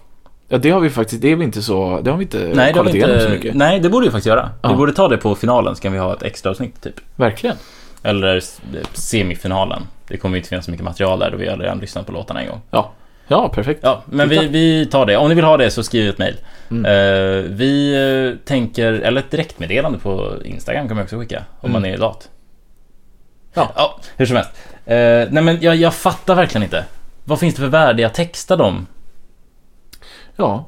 Ja, 0.51 0.57
det 0.57 0.69
har 0.69 0.79
vi 0.79 0.89
faktiskt, 0.89 1.21
det 1.21 1.31
är 1.31 1.35
vi 1.35 1.43
inte 1.43 1.61
så, 1.61 2.01
det 2.03 2.11
har 2.11 2.17
vi 2.17 2.23
inte 2.23 2.51
nej, 2.53 2.73
kollat 2.73 2.93
vi 2.93 2.97
igenom 2.97 3.19
så 3.19 3.29
mycket. 3.29 3.55
nej, 3.55 3.79
det 3.79 3.89
borde 3.89 4.05
vi 4.05 4.11
faktiskt 4.11 4.27
göra. 4.27 4.49
Ja. 4.61 4.69
Vi 4.69 4.75
borde 4.75 4.93
ta 4.93 5.07
det 5.07 5.17
på 5.17 5.35
finalen, 5.35 5.75
så 5.75 5.81
kan 5.81 5.91
vi 5.91 5.99
ha 5.99 6.13
ett 6.13 6.23
extra 6.23 6.51
avsnitt 6.51 6.81
typ. 6.81 6.93
Verkligen. 7.15 7.55
Eller 8.03 8.43
semifinalen. 8.93 9.81
Det 10.07 10.17
kommer 10.17 10.35
ju 10.35 10.39
inte 10.39 10.49
finnas 10.49 10.65
så 10.65 10.71
mycket 10.71 10.85
material 10.85 11.19
där, 11.19 11.31
då 11.31 11.37
vi 11.37 11.47
har 11.49 11.57
redan 11.57 11.79
lyssnat 11.79 12.05
på 12.05 12.11
låtarna 12.11 12.41
en 12.41 12.47
gång. 12.47 12.61
Ja, 12.71 12.91
ja 13.27 13.49
perfekt. 13.49 13.79
Ja, 13.83 14.03
men 14.05 14.29
vi, 14.29 14.47
vi 14.47 14.85
tar 14.85 15.05
det. 15.05 15.17
Om 15.17 15.29
ni 15.29 15.35
vill 15.35 15.45
ha 15.45 15.57
det 15.57 15.71
så 15.71 15.83
skriv 15.83 16.09
ett 16.09 16.17
mejl. 16.17 16.35
Mm. 16.71 16.85
Eh, 16.85 17.51
vi 17.51 17.93
eh, 17.95 18.47
tänker, 18.47 18.93
eller 18.93 19.21
ett 19.21 19.31
direktmeddelande 19.31 19.99
på 19.99 20.33
Instagram 20.45 20.87
kan 20.87 20.97
man 20.97 21.03
också 21.03 21.19
skicka 21.19 21.43
om 21.59 21.71
man 21.71 21.85
är 21.85 21.97
lat. 21.97 22.29
Ja. 23.53 23.71
ja, 23.75 23.99
hur 24.17 24.25
som 24.25 24.35
helst. 24.35 24.51
Eh, 24.85 24.95
nej 25.33 25.43
men 25.43 25.57
jag, 25.61 25.75
jag 25.75 25.93
fattar 25.93 26.35
verkligen 26.35 26.63
inte. 26.63 26.85
Vad 27.23 27.39
finns 27.39 27.55
det 27.55 27.61
för 27.61 27.67
värde 27.67 28.01
i 28.01 28.05
att 28.05 28.13
texta 28.13 28.55
dem? 28.55 28.87
Ja, 30.35 30.65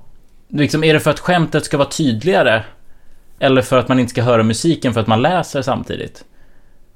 Liksom, 0.54 0.84
är 0.84 0.94
det 0.94 1.00
för 1.00 1.10
att 1.12 1.20
skämtet 1.20 1.66
ska 1.66 1.78
vara 1.78 1.90
tydligare? 1.90 2.64
Eller 3.40 3.62
för 3.62 3.78
att 3.78 3.88
man 3.88 4.00
inte 4.00 4.10
ska 4.10 4.22
höra 4.24 4.44
musiken 4.44 4.94
för 4.94 5.02
att 5.02 5.08
man 5.08 5.22
läser 5.22 5.62
samtidigt? 5.62 6.24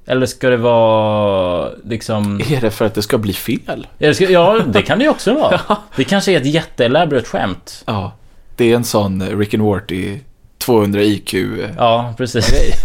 Eller 0.06 0.26
ska 0.26 0.50
det 0.50 0.56
vara 0.56 1.70
liksom... 1.84 2.40
är 2.48 2.60
det 2.60 2.70
för 2.70 2.84
att 2.84 2.94
det 2.94 3.02
ska 3.02 3.18
bli 3.18 3.32
fel? 3.32 3.86
Ja, 3.98 4.08
det 4.08 4.14
ska- 4.14 4.30
Ja, 4.30 4.60
det 4.66 4.82
kan 4.82 4.98
det 4.98 5.04
ju 5.04 5.10
också 5.10 5.34
vara. 5.40 5.60
Det 5.96 6.04
kanske 6.04 6.32
är 6.32 6.36
ett 6.36 6.46
jätteelaborate 6.46 7.26
skämt. 7.26 7.82
Ja, 7.86 8.12
det 8.56 8.72
är 8.72 8.76
en 8.76 8.84
sån 8.84 9.22
Rick 9.22 9.54
and 9.54 9.62
Morty 9.62 10.18
200 10.58 11.02
IQ. 11.02 11.34
eh, 11.34 11.40
Ja, 11.76 12.14
precis. 12.16 12.54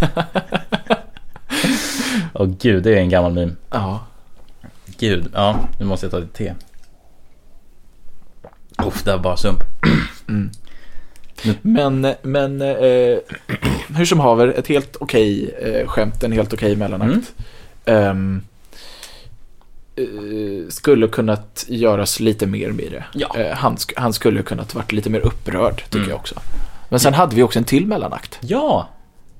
Åh 2.32 2.46
gud, 2.60 2.82
det 2.82 2.90
är 2.90 2.96
en 3.00 3.08
gammal 3.08 3.32
meme. 3.32 3.52
Ja, 3.70 4.00
Gud, 4.98 5.30
ja, 5.34 5.56
nu 5.78 5.84
måste 5.86 6.06
jag 6.06 6.10
ta 6.10 6.18
lite 6.18 6.32
te. 6.36 6.54
Uff, 8.86 9.02
det 9.04 9.10
var 9.12 9.18
bara 9.18 9.36
sump. 9.36 9.64
men, 11.62 12.14
men 12.22 12.62
eh, 12.62 13.18
hur 13.96 14.04
som 14.04 14.20
haver, 14.20 14.48
ett 14.48 14.66
helt 14.68 14.96
okej 15.00 15.54
eh, 15.62 15.86
skämt, 15.88 16.22
en 16.24 16.32
helt 16.32 16.52
okej 16.52 16.76
mellanakt. 16.76 17.34
Ehm, 17.84 18.42
eh, 19.96 20.68
skulle 20.68 21.08
kunnat 21.08 21.64
göras 21.68 22.20
lite 22.20 22.46
mer 22.46 22.68
med 22.72 22.88
det. 22.92 23.04
Ja. 23.14 23.36
Eh, 23.36 23.56
han, 23.56 23.76
han 23.96 24.12
skulle 24.12 24.42
kunnat 24.42 24.74
varit 24.74 24.92
lite 24.92 25.10
mer 25.10 25.20
upprörd, 25.20 25.76
tycker 25.84 25.98
Mm. 25.98 26.10
jag 26.10 26.16
också. 26.18 26.34
Men 26.88 27.00
sen 27.00 27.14
hade 27.14 27.36
vi 27.36 27.42
också 27.42 27.58
en 27.58 27.64
till 27.64 27.86
mellanakt. 27.86 28.38
Ja, 28.40 28.88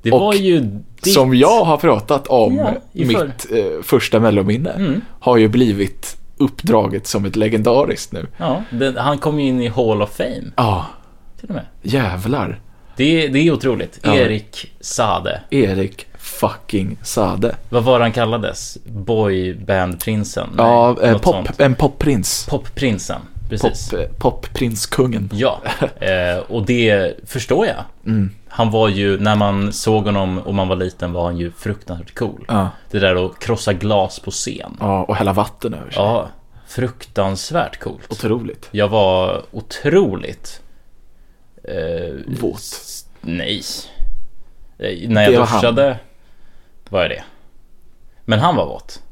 det 0.02 0.12
Och 0.12 0.20
var 0.20 0.34
ju 0.34 0.60
ditt... 0.60 1.14
Som 1.14 1.34
jag 1.34 1.64
har 1.64 1.76
pratat 1.76 2.26
om 2.26 2.56
Ja, 2.56 2.74
mitt 2.92 3.18
eh, 3.52 3.82
första 3.82 4.20
mellominne. 4.20 4.70
Mm. 4.70 5.00
Har 5.20 5.36
ju 5.36 5.48
blivit 5.48 6.16
uppdraget 6.36 7.06
som 7.06 7.24
ett 7.24 7.36
legendariskt 7.36 8.12
nu. 8.12 8.26
Ja, 8.36 8.62
det, 8.70 9.00
han 9.00 9.18
kom 9.18 9.40
ju 9.40 9.46
in 9.46 9.60
i 9.62 9.68
Hall 9.68 10.02
of 10.02 10.16
Fame, 10.16 10.50
Ja, 10.56 10.86
till 11.40 11.48
och 11.48 11.54
med. 11.54 11.64
jävlar. 11.82 12.60
Det, 12.96 13.28
det 13.28 13.38
är 13.38 13.52
otroligt. 13.52 14.00
Ja. 14.02 14.14
Erik 14.14 14.72
Sade. 14.80 15.40
Erik 15.50 16.06
fucking 16.18 16.96
Sade. 17.02 17.56
Vad 17.68 17.84
var 17.84 18.00
han 18.00 18.12
kallades? 18.12 18.78
Boybandprinsen? 18.84 20.48
Ja, 20.58 20.96
eh, 21.02 21.12
pop, 21.18 21.34
sånt. 21.34 21.60
en 21.60 21.74
popprins. 21.74 22.46
Popprinsen, 22.50 23.20
precis. 23.48 23.90
Pop, 23.90 24.00
eh, 24.00 24.06
popprinskungen. 24.18 25.30
Ja, 25.32 25.60
eh, 26.00 26.38
och 26.48 26.66
det 26.66 27.14
förstår 27.30 27.66
jag. 27.66 27.84
Mm. 28.06 28.30
Han 28.54 28.70
var 28.70 28.88
ju, 28.88 29.18
när 29.20 29.36
man 29.36 29.72
såg 29.72 30.04
honom 30.04 30.38
och 30.38 30.54
man 30.54 30.68
var 30.68 30.76
liten 30.76 31.12
var 31.12 31.24
han 31.24 31.36
ju 31.36 31.50
fruktansvärt 31.52 32.14
cool. 32.14 32.44
Ja. 32.48 32.68
Det 32.90 32.98
där 32.98 33.26
att 33.26 33.38
krossa 33.38 33.72
glas 33.72 34.18
på 34.20 34.30
scen. 34.30 34.76
ja, 34.80 35.04
och 35.04 35.16
hälla 35.16 35.32
vatten 35.32 35.74
över 35.74 35.90
sig. 35.90 36.02
Ja, 36.02 36.28
fruktansvärt 36.66 37.80
coolt. 37.80 38.12
Otroligt. 38.12 38.68
Jag 38.70 38.88
var 38.88 39.42
otroligt... 39.50 40.62
Eh, 41.64 42.36
Våt. 42.40 42.60
Nej. 43.20 43.62
När 45.08 45.22
jag 45.22 45.32
Det 45.32 45.38
var 45.38 45.46
han. 45.46 45.60
duschade 45.60 45.98
var 46.88 47.00
jag 47.00 47.10
det. 47.10 47.24
Men 48.24 48.38
han 48.38 48.56
var 48.56 48.66
våt. 48.66 49.02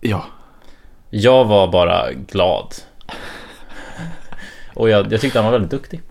Ja. 0.00 0.24
Jag 1.10 1.44
var 1.44 1.68
bara 1.68 2.12
glad. 2.12 2.74
Och 4.74 4.88
jag, 4.90 5.12
jag 5.12 5.20
tyckte 5.20 5.38
han 5.38 5.44
var 5.44 5.52
väldigt 5.52 5.70
duktig. 5.70 6.02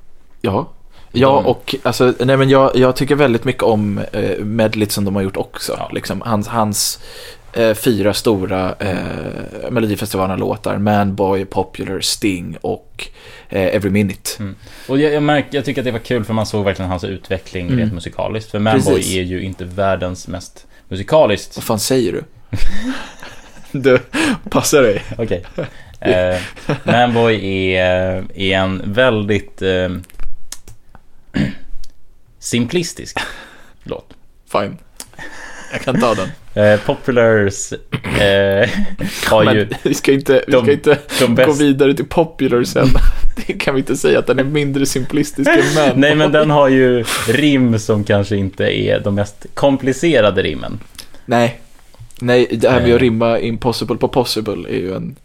Ja. 0.41 0.67
Ja, 1.11 1.27
och 1.45 1.75
alltså, 1.83 2.13
nej 2.19 2.37
men 2.37 2.49
jag, 2.49 2.71
jag 2.75 2.95
tycker 2.95 3.15
väldigt 3.15 3.43
mycket 3.43 3.63
om 3.63 3.97
eh, 4.11 4.37
medlet 4.39 4.91
som 4.91 5.05
de 5.05 5.15
har 5.15 5.21
gjort 5.23 5.37
också. 5.37 5.75
Ja. 5.79 5.89
Liksom, 5.93 6.21
hans, 6.21 6.47
hans 6.47 6.99
eh, 7.53 7.73
fyra 7.73 8.13
stora 8.13 8.75
eh, 8.79 9.69
Melodifestivalen-låtar. 9.69 10.77
Manboy, 10.77 11.45
Popular, 11.45 11.99
Sting 11.99 12.57
och 12.61 13.07
eh, 13.49 13.75
Every 13.75 13.89
Minute. 13.89 14.29
Och 14.87 14.99
jag, 14.99 15.13
jag, 15.13 15.23
märk, 15.23 15.45
jag 15.51 15.65
tycker 15.65 15.81
att 15.81 15.85
det 15.85 15.91
var 15.91 15.99
kul 15.99 16.23
för 16.23 16.33
man 16.33 16.45
såg 16.45 16.65
verkligen 16.65 16.91
hans 16.91 17.03
utveckling 17.03 17.67
Mm. 17.67 17.79
rent 17.79 17.93
musikaliskt. 17.93 18.51
För 18.51 18.59
Manboy 18.59 18.95
Precis. 18.95 19.15
är 19.15 19.21
ju 19.21 19.41
inte 19.41 19.65
världens 19.65 20.27
mest 20.27 20.65
musikaliskt. 20.89 21.55
Vad 21.57 21.63
fan 21.63 21.79
säger 21.79 22.11
du? 22.13 22.23
du, 23.79 23.99
passa 24.49 24.81
dig. 24.81 25.03
Okej. 25.17 25.43
Eh, 25.99 26.37
Manboy 26.83 27.35
är, 27.73 28.23
är 28.35 28.57
en 28.57 28.81
väldigt 28.85 29.61
eh, 29.61 29.89
simplistisk 32.49 33.17
låt. 33.83 34.13
Fine. 34.51 34.77
Jag 35.71 35.81
kan 35.81 35.99
ta 36.01 36.15
den. 36.15 36.29
Eh, 36.57 36.79
Populars 36.79 37.73
eh, 38.19 38.69
har 39.29 39.45
Men 39.45 39.55
ju 39.55 39.67
vi 39.83 39.93
ska 39.93 40.11
inte, 40.11 40.43
vi 40.47 40.51
de- 40.51 40.61
ska 40.63 40.71
inte 40.71 40.97
gå 41.45 41.51
vidare 41.51 41.93
till 41.93 42.05
Popular 42.05 42.63
sen. 42.63 42.87
Det 43.47 43.53
kan 43.53 43.73
vi 43.75 43.79
inte 43.79 43.97
säga 43.97 44.19
att 44.19 44.27
den 44.27 44.39
är 44.39 44.43
mindre 44.43 44.85
simplistisk 44.85 45.49
än 45.49 45.73
Manboy. 45.75 45.99
Nej 46.01 46.15
men 46.15 46.31
den 46.31 46.49
har 46.49 46.67
ju 46.67 47.03
rim 47.27 47.79
som 47.79 48.03
kanske 48.03 48.35
inte 48.35 48.63
är 48.81 48.99
de 48.99 49.15
mest 49.15 49.45
komplicerade 49.53 50.43
rimmen. 50.43 50.79
Nej. 51.25 51.59
Nej, 52.19 52.47
det 52.51 52.69
här 52.69 52.81
med 52.81 52.95
att 52.95 53.01
rimma 53.01 53.39
impossible 53.39 53.97
på 53.97 54.07
possible 54.07 54.69
är 54.69 54.77
ju 54.77 54.95
en... 54.95 55.15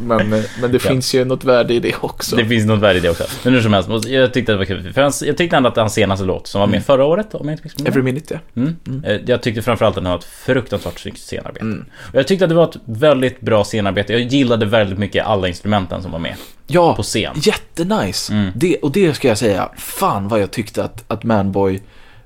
Men, 0.00 0.32
eh, 0.32 0.42
men 0.60 0.72
det 0.72 0.78
finns 0.78 1.14
ju 1.14 1.24
något 1.24 1.44
värde 1.44 1.74
i 1.74 1.80
det 1.80 1.94
också. 2.00 2.36
Det 2.36 2.44
finns 2.46 2.66
något 2.66 2.80
värde 2.80 2.98
i 2.98 3.00
det 3.00 3.10
också. 3.10 3.24
Men 3.44 3.52
hur 3.54 3.62
som 3.62 3.72
helst, 3.72 3.88
jag 4.08 4.32
tyckte 4.34 4.52
det 4.52 4.58
var 4.58 4.64
kul. 4.64 4.92
För 4.92 5.02
hans, 5.02 5.22
jag 5.22 5.36
tyckte 5.36 5.56
ändå 5.56 5.68
att 5.68 5.76
hans 5.76 5.94
senaste 5.94 6.24
låt, 6.24 6.46
som 6.46 6.60
var 6.60 6.66
med 6.66 6.74
Mm. 6.74 6.84
förra 6.84 7.04
året, 7.04 7.34
om 7.34 7.48
jag 7.48 7.54
inte 7.54 7.64
missminner 7.64 7.90
Every 7.90 8.02
minute, 8.02 8.34
ja. 8.54 8.60
Mm. 8.62 8.76
Mm. 8.86 9.04
Eh, 9.04 9.20
Jag 9.26 9.42
tyckte 9.42 9.62
framförallt 9.62 9.96
att 9.96 10.02
den 10.04 10.10
har 10.10 10.18
ett 10.18 10.24
fruktansvärt 10.24 11.00
snyggt 11.00 11.18
scenarbete. 11.18 11.60
Mm. 11.64 11.84
Och 12.12 12.14
jag 12.14 12.26
tyckte 12.26 12.44
att 12.44 12.48
det 12.48 12.54
var 12.54 12.64
ett 12.68 12.76
väldigt 12.84 13.40
bra 13.40 13.64
scenarbete. 13.64 14.12
Jag 14.12 14.22
gillade 14.22 14.66
väldigt 14.66 14.98
mycket 14.98 15.26
alla 15.26 15.48
instrumenten 15.48 16.02
som 16.02 16.10
var 16.12 16.18
med 16.18 16.34
Ja, 16.66 16.94
på 16.96 17.02
scen. 17.02 17.34
jättenice. 17.42 18.32
Mm. 18.32 18.50
Det, 18.54 18.76
och 18.76 18.92
det 18.92 19.14
ska 19.14 19.28
jag 19.28 19.38
säga, 19.38 19.68
fan 19.76 20.28
vad 20.28 20.40
jag 20.40 20.50
tyckte 20.50 20.84
att, 20.84 21.04
att 21.06 21.24
Manboy 21.24 21.80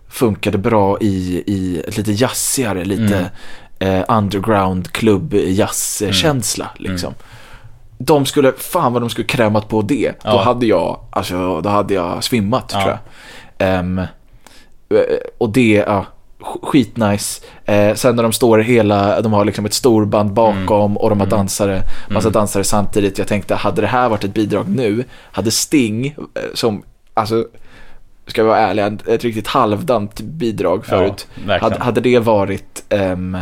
funkade 0.08 0.58
bra 0.58 0.98
i, 1.00 1.42
i 1.46 1.82
ett 1.88 1.96
lite 1.96 2.12
jazzigare, 2.12 2.84
lite 2.84 3.30
eh, 3.78 4.02
underground 4.08 4.92
klubb 4.92 5.34
jazzkänsla 5.34 6.70
liksom. 6.78 7.14
De 8.06 8.26
skulle, 8.26 8.52
fan 8.52 8.92
vad 8.92 9.02
de 9.02 9.10
skulle 9.10 9.26
krämat 9.26 9.68
på 9.68 9.82
det. 9.82 10.08
Då 10.10 10.14
Ja. 10.30 10.42
hade 10.42 10.66
jag, 10.66 11.00
alltså 11.10 11.60
då 11.60 11.68
hade 11.68 11.94
jag 11.94 12.24
svimmat 12.24 12.70
Ja. 12.74 12.80
tror 12.82 12.98
jag. 13.58 13.68
Eh, 13.78 14.06
och 15.38 15.48
det, 15.52 15.72
ja, 15.86 16.06
sk- 16.40 16.66
skitnice. 16.66 17.42
Eh, 17.64 17.94
sen 17.94 18.16
när 18.16 18.22
de 18.22 18.32
står 18.32 18.58
hela, 18.58 19.20
de 19.20 19.32
har 19.32 19.44
liksom 19.44 19.66
ett 19.66 19.74
storband 19.74 20.32
bakom 20.32 20.96
och 20.96 21.10
de 21.10 21.20
har 21.20 21.26
dansare, 21.26 21.82
massa 22.10 22.30
dansare 22.30 22.64
samtidigt. 22.64 23.18
Jag 23.18 23.28
tänkte, 23.28 23.54
hade 23.54 23.80
det 23.80 23.86
här 23.86 24.08
varit 24.08 24.24
ett 24.24 24.34
bidrag 24.34 24.68
nu, 24.68 25.04
hade 25.32 25.50
Sting, 25.50 26.06
eh, 26.06 26.42
som, 26.54 26.82
alltså, 27.14 27.44
ska 28.26 28.42
vi 28.42 28.48
vara 28.48 28.58
ärliga, 28.58 28.86
ett- 28.86 29.08
ett 29.08 29.24
riktigt 29.24 29.46
halvdant 29.46 30.20
bidrag 30.20 30.86
förut. 30.86 31.26
Ja, 31.48 31.58
hade, 31.60 31.78
hade 31.78 32.00
det 32.00 32.18
varit 32.18 32.84
ehm, 32.88 33.38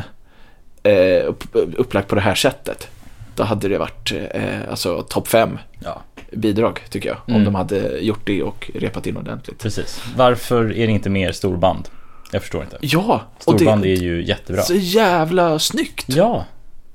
eh, 0.82 1.26
upp, 1.26 1.44
upplagt 1.76 2.08
på 2.08 2.14
det 2.14 2.20
här 2.20 2.34
sättet, 2.34 2.88
då 3.36 3.42
hade 3.42 3.68
det 3.68 3.78
varit 3.78 4.12
eh, 4.34 4.42
alltså 4.70 5.02
topp 5.02 5.28
fem 5.28 5.58
Ja, 5.78 6.02
bidrag 6.32 6.80
tycker 6.90 7.08
jag. 7.08 7.18
Om 7.26 7.34
Mm. 7.34 7.44
de 7.44 7.54
hade 7.54 7.98
gjort 7.98 8.20
det 8.26 8.42
och 8.42 8.70
repat 8.74 9.06
in 9.06 9.16
ordentligt. 9.16 9.58
precis. 9.58 10.02
Varför 10.16 10.64
är 10.72 10.86
det 10.86 10.92
inte 10.92 11.10
mer 11.10 11.32
storband? 11.32 11.88
Jag 12.32 12.42
förstår 12.42 12.62
inte. 12.62 12.78
Ja, 12.80 13.22
Storband 13.38 13.82
det 13.82 13.88
är 13.92 13.96
ju 13.96 14.24
jättebra. 14.24 14.62
så 14.62 14.74
jävla 14.74 15.58
snyggt 15.58 16.04
Ja, 16.08 16.44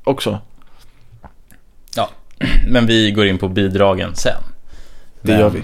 också. 0.03 0.39
men 2.67 2.85
vi 2.85 3.11
går 3.11 3.27
in 3.27 3.37
på 3.37 3.47
bidragen 3.49 4.15
sen. 4.15 4.41
Det 5.21 5.31
Men- 5.31 5.39
gör 5.41 5.49
vi. 5.49 5.61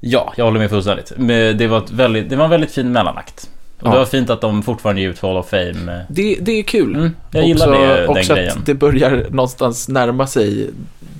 Ja, 0.00 0.32
jag 0.36 0.44
håller 0.44 0.58
med 0.60 0.70
fullständigt. 0.70 1.12
Det 1.58 1.66
var, 1.66 1.84
väldigt, 1.92 2.30
det 2.30 2.36
var 2.36 2.44
en 2.44 2.50
väldigt 2.50 2.70
fin 2.72 2.92
mellanakt. 2.92 3.50
Och 3.84 3.88
Ja. 3.88 3.92
det 3.92 3.98
var 3.98 4.04
fint 4.06 4.30
att 4.30 4.40
de 4.40 4.62
fortfarande 4.62 5.00
ger 5.02 5.08
ut 5.08 5.20
Hall 5.20 5.36
of 5.36 5.48
Fame. 5.50 6.04
Det, 6.08 6.38
det 6.40 6.52
är 6.58 6.62
kul. 6.62 6.94
Mm, 6.94 7.16
jag 7.30 7.44
gillar 7.46 7.68
också, 7.68 7.80
det, 7.80 7.96
den 7.96 8.08
också 8.08 8.34
grejen. 8.34 8.58
att 8.58 8.66
det 8.66 8.74
börjar 8.74 9.26
någonstans 9.30 9.88
närma 9.88 10.26
sig 10.26 10.70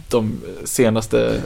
de 0.08 0.40
senaste, 0.64 1.40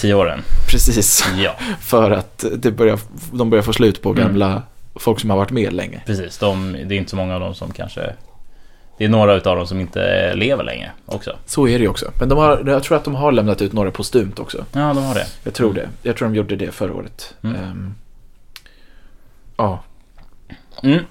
Tio 0.00 0.14
åren. 0.14 0.40
precis, 0.70 1.24
Ja, 1.38 1.54
för 1.80 2.10
att 2.10 2.44
det 2.56 2.70
börjar, 2.70 2.98
de 3.32 3.50
börjar 3.50 3.62
få 3.62 3.72
slut 3.72 4.02
på 4.02 4.10
Mm. 4.10 4.22
gamla 4.22 4.62
folk 4.94 5.20
som 5.20 5.30
har 5.30 5.36
varit 5.36 5.50
med 5.50 5.72
länge. 5.72 6.02
precis. 6.06 6.38
De, 6.38 6.72
det 6.72 6.94
är 6.94 6.98
inte 6.98 7.10
så 7.10 7.16
många 7.16 7.34
av 7.34 7.40
dem 7.40 7.54
som 7.54 7.72
kanske... 7.72 8.12
Det 8.98 9.04
är 9.04 9.08
några 9.08 9.34
utav 9.34 9.56
dem 9.56 9.66
som 9.66 9.80
inte 9.80 10.34
lever 10.34 10.64
längre 10.64 10.90
också. 11.06 11.36
Så 11.46 11.68
är 11.68 11.78
det 11.78 11.82
ju 11.84 11.88
också. 11.88 12.10
Men 12.20 12.28
de 12.28 12.38
har, 12.38 12.62
jag 12.66 12.82
tror 12.82 12.96
att 12.96 13.04
de 13.04 13.14
har 13.14 13.32
lämnat 13.32 13.62
ut 13.62 13.72
några 13.72 13.90
postumt 13.90 14.32
också. 14.38 14.64
Ja, 14.72 14.80
de 14.94 15.04
har 15.04 15.14
det. 15.14 15.26
Jag 15.44 15.54
tror 15.54 15.74
det. 15.74 15.88
Jag 16.02 16.16
tror 16.16 16.28
de 16.28 16.34
gjorde 16.34 16.56
det 16.56 16.70
förra 16.72 16.94
året. 16.94 17.34
Mm. 17.42 17.56
Ehm, 17.56 17.94
ja, 19.56 19.82
Mm. 20.84 21.04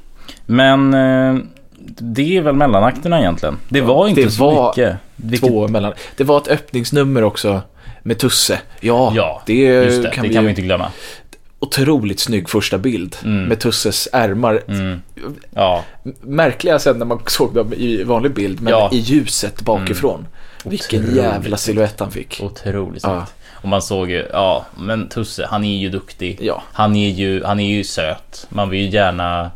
Men 0.46 0.94
eh, 0.94 1.44
det 2.00 2.38
är 2.38 2.42
väl 2.42 2.56
mellanakterna 2.56 3.20
egentligen. 3.20 3.58
Det 3.70 3.82
var 3.82 4.08
inte 4.08 4.22
det 4.22 4.32
så 4.32 4.50
var 4.52 4.68
mycket. 4.70 4.96
Vilket, 5.16 5.50
två 5.50 5.68
mellan. 5.68 5.94
Det 6.18 6.24
var 6.24 6.38
ett 6.38 6.48
öppningsnummer 6.48 7.24
också 7.24 7.62
med 8.04 8.18
Tusse. 8.18 8.60
Ja, 8.80 9.12
Ja, 9.16 9.42
det, 9.46 9.54
Just 9.64 10.04
det, 10.04 10.10
kan 10.10 10.22
det 10.24 10.28
vi 10.30 10.34
kan 10.36 10.44
ju 10.44 10.48
vi 10.48 10.50
inte 10.52 10.62
glömma. 10.62 10.92
otroligt 11.60 12.20
snygg 12.20 12.50
första 12.50 12.78
bild 12.78 13.16
Mm. 13.24 13.44
med 13.46 13.60
Tusses 13.60 14.08
ärmar. 14.14 14.62
Mm. 14.68 15.02
Ja, 15.52 15.84
Märkliga 16.22 16.80
sen 16.80 16.98
när 17.00 17.06
man 17.06 17.20
såg 17.28 17.54
dem 17.56 17.74
i 17.74 18.04
vanlig 18.04 18.34
bild, 18.34 18.62
men 18.62 18.72
Ja. 18.72 18.82
Mm. 18.88 18.96
i 18.98 19.00
ljuset 19.00 19.62
bakifrån. 19.62 20.28
Vilken 20.66 21.00
Otroligt 21.00 21.18
jävla 21.24 21.42
snyggt. 21.42 21.60
silhuett 21.60 22.00
han 22.00 22.12
fick. 22.12 22.40
otroligt 22.44 23.04
Ja. 23.04 23.26
Och 23.52 23.70
man 23.70 23.82
såg 23.82 24.10
ju, 24.10 24.26
ja, 24.34 24.66
men 24.78 25.10
Tusse, 25.10 25.48
han 25.50 25.64
är 25.64 25.78
ju 25.78 25.90
duktig. 25.90 26.38
Ja, 26.42 26.64
Han 26.74 26.96
är 26.96 27.10
ju, 27.10 27.44
han 27.44 27.60
är 27.60 27.68
ju 27.78 27.84
söt. 27.84 28.46
Man 28.50 28.70
vill 28.70 28.82
ju 28.82 28.90
gärna 28.90 29.52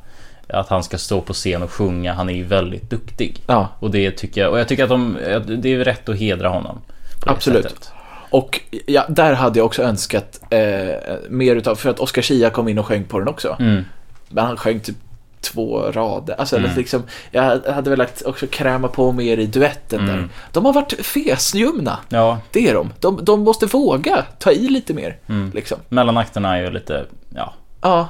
att 0.49 0.69
han 0.69 0.83
ska 0.83 0.97
stå 0.97 1.21
på 1.21 1.33
scen 1.33 1.63
och 1.63 1.71
sjunga. 1.71 2.13
Han 2.13 2.29
är 2.29 2.33
ju 2.33 2.43
väldigt 2.43 2.89
duktig. 2.89 3.43
ja, 3.47 3.67
Och 3.79 3.91
det 3.91 4.11
tycker 4.11 4.41
jag, 4.41 4.51
och 4.51 4.59
jag 4.59 4.67
tycker 4.67 4.83
att 4.83 4.89
de, 4.89 5.17
det 5.61 5.73
är 5.73 5.77
rätt 5.77 6.09
att 6.09 6.17
hedra 6.19 6.49
honom. 6.49 6.81
Absolut. 7.25 7.63
sättet. 7.63 7.91
och 8.29 8.61
ja, 8.85 9.05
där 9.09 9.33
hade 9.33 9.59
jag 9.59 9.65
också 9.65 9.83
önskat 9.83 10.41
eh, 10.49 10.95
mer 11.29 11.55
utav, 11.55 11.75
för 11.75 11.89
att 11.89 11.99
Oscar 11.99 12.21
Schia 12.21 12.49
kom 12.49 12.67
in 12.67 12.79
och 12.79 12.85
sjöng 12.85 13.03
på 13.03 13.19
den 13.19 13.27
också. 13.27 13.55
Mm. 13.59 13.83
Men 14.29 14.45
han 14.45 14.57
sjöng 14.57 14.79
typ 14.79 14.95
två 15.41 15.91
rader. 15.91 16.35
Alltså, 16.39 16.57
Mm. 16.57 16.71
liksom, 16.75 17.03
jag 17.31 17.43
hade 17.73 17.89
velat 17.89 18.21
också 18.25 18.47
kräma 18.47 18.87
på 18.87 19.11
mer 19.11 19.37
i 19.37 19.45
duetten 19.45 19.99
Mm. 19.99 20.15
där. 20.15 20.29
De 20.51 20.65
har 20.65 20.73
varit 20.73 20.93
fesljumna. 21.05 21.99
Ja, 22.09 22.39
Det 22.51 22.67
är 22.69 22.73
de. 22.73 22.93
de. 22.99 23.19
De 23.23 23.39
måste 23.43 23.65
våga 23.65 24.25
ta 24.39 24.51
i 24.51 24.67
lite 24.69 24.93
mer. 24.93 25.17
mm. 25.29 25.51
Liksom. 25.55 25.77
mellanakterna 25.89 26.57
är 26.57 26.61
ju 26.61 26.69
lite, 26.71 27.05
ja. 27.35 27.53
Ja, 27.81 28.07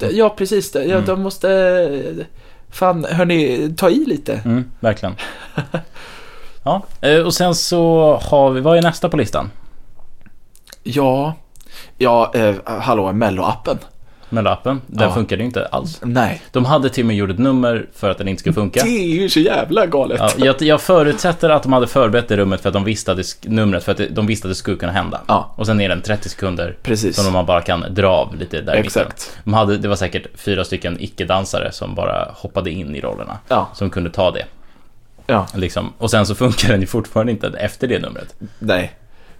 ja 0.00 0.28
precis. 0.30 0.72
Det. 0.72 0.84
Ja, 0.84 0.94
Mm. 0.96 1.06
De 1.06 1.22
måste... 1.22 2.26
Fan, 2.70 3.04
hörni, 3.04 3.70
ta 3.76 3.90
i 3.90 4.04
lite. 4.06 4.40
Mm, 4.44 4.70
verkligen. 4.80 5.14
Ja, 6.64 6.82
eh, 7.00 7.18
och 7.18 7.34
sen 7.34 7.54
så 7.54 8.14
har 8.22 8.50
vi, 8.50 8.60
vad 8.60 8.78
är 8.78 8.82
nästa 8.82 9.08
på 9.08 9.16
listan? 9.16 9.50
Ja, 10.82 11.34
ja, 11.98 12.32
eh, 12.34 12.54
hallå, 12.64 13.12
Mello-appen. 13.12 13.78
Melloappen, 14.28 14.80
den 14.86 15.08
Ja. 15.08 15.14
funkade 15.14 15.42
ju 15.42 15.46
inte 15.46 15.66
alls. 15.66 16.00
Nej, 16.02 16.42
De 16.52 16.64
hade 16.64 16.88
till 16.90 17.02
och 17.02 17.06
med 17.06 17.16
gjort 17.16 17.30
ett 17.30 17.38
nummer 17.38 17.86
för 17.94 18.10
att 18.10 18.18
den 18.18 18.28
inte 18.28 18.40
skulle 18.40 18.52
funka. 18.52 18.80
det 18.84 18.88
är 18.88 19.06
ju 19.22 19.28
så 19.28 19.40
jävla 19.40 19.86
galet. 19.86 20.18
Ja, 20.20 20.30
jag, 20.46 20.62
jag 20.62 20.80
förutsätter 20.80 21.50
att 21.50 21.62
de 21.62 21.72
hade 21.72 21.86
förberett 21.86 22.28
det 22.28 22.36
rummet 22.36 22.60
för 22.60 22.68
att 22.68 22.72
de 22.72 22.84
visste 22.84 23.12
att 23.12 23.16
det, 23.18 23.48
numret 23.48 23.84
för 23.84 23.92
att 23.92 24.00
de 24.10 24.26
visste 24.26 24.48
att 24.48 24.50
det 24.50 24.54
skulle 24.54 24.76
kunna 24.76 24.92
hända. 24.92 25.20
Ja. 25.26 25.52
Och 25.56 25.66
sen 25.66 25.80
är 25.80 25.88
den 25.88 26.02
30 26.02 26.28
sekunder 26.28 26.76
Precis. 26.82 27.16
som 27.16 27.32
man 27.32 27.46
bara 27.46 27.60
kan 27.60 27.84
dra 27.90 28.08
av 28.08 28.34
lite 28.36 28.60
där. 28.60 28.74
Exakt. 28.74 29.38
De 29.44 29.54
hade, 29.54 29.76
det 29.78 29.88
var 29.88 29.96
säkert 29.96 30.26
fyra 30.34 30.64
stycken 30.64 30.96
icke-dansare 31.00 31.72
som 31.72 31.94
bara 31.94 32.28
hoppade 32.34 32.70
in 32.70 32.94
i 32.96 33.00
rollerna. 33.00 33.38
Ja, 33.48 33.68
Som 33.74 33.90
kunde 33.90 34.10
ta 34.10 34.30
det. 34.30 34.44
ja, 35.26 35.46
Liksom. 35.54 35.92
Och 35.98 36.10
sen 36.10 36.26
så 36.26 36.34
funkar 36.34 36.68
den 36.68 36.80
ju 36.80 36.86
fortfarande 36.86 37.32
inte 37.32 37.48
efter 37.48 37.86
det 37.88 37.98
numret. 37.98 38.34
nej. 38.58 38.92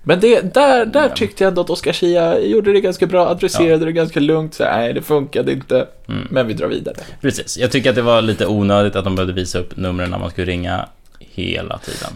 Men 0.09 0.21
det, 0.21 0.55
där, 0.55 0.87
där 0.87 1.03
Ja. 1.09 1.15
tyckte 1.17 1.45
jag 1.45 1.49
ändå 1.49 1.61
att 1.61 1.71
Oscar 1.71 1.93
Schia 1.93 2.39
gjorde 2.41 2.73
det 2.73 2.81
ganska 2.81 3.07
bra, 3.07 3.29
adresserade 3.29 3.85
det 3.85 3.93
ganska 3.93 4.21
lugnt. 4.21 4.55
Så, 4.55 4.65
nej, 4.65 4.93
det 4.93 5.03
funkade 5.03 5.53
inte, 5.53 5.87
Mm. 6.09 6.27
men 6.31 6.47
vi 6.47 6.55
drar 6.55 6.67
vidare. 6.69 6.97
Precis. 7.21 7.59
Jag 7.59 7.73
tycker 7.73 7.91
att 7.91 7.97
det 7.97 8.03
var 8.03 8.23
lite 8.23 8.47
onödigt 8.47 8.97
att 8.97 9.05
de 9.05 9.15
behövde 9.15 9.33
visa 9.35 9.59
upp 9.59 9.77
numren 9.77 10.11
när 10.11 10.19
man 10.19 10.31
skulle 10.31 10.47
ringa 10.47 10.89
hela 11.19 11.79
tiden. 11.79 12.11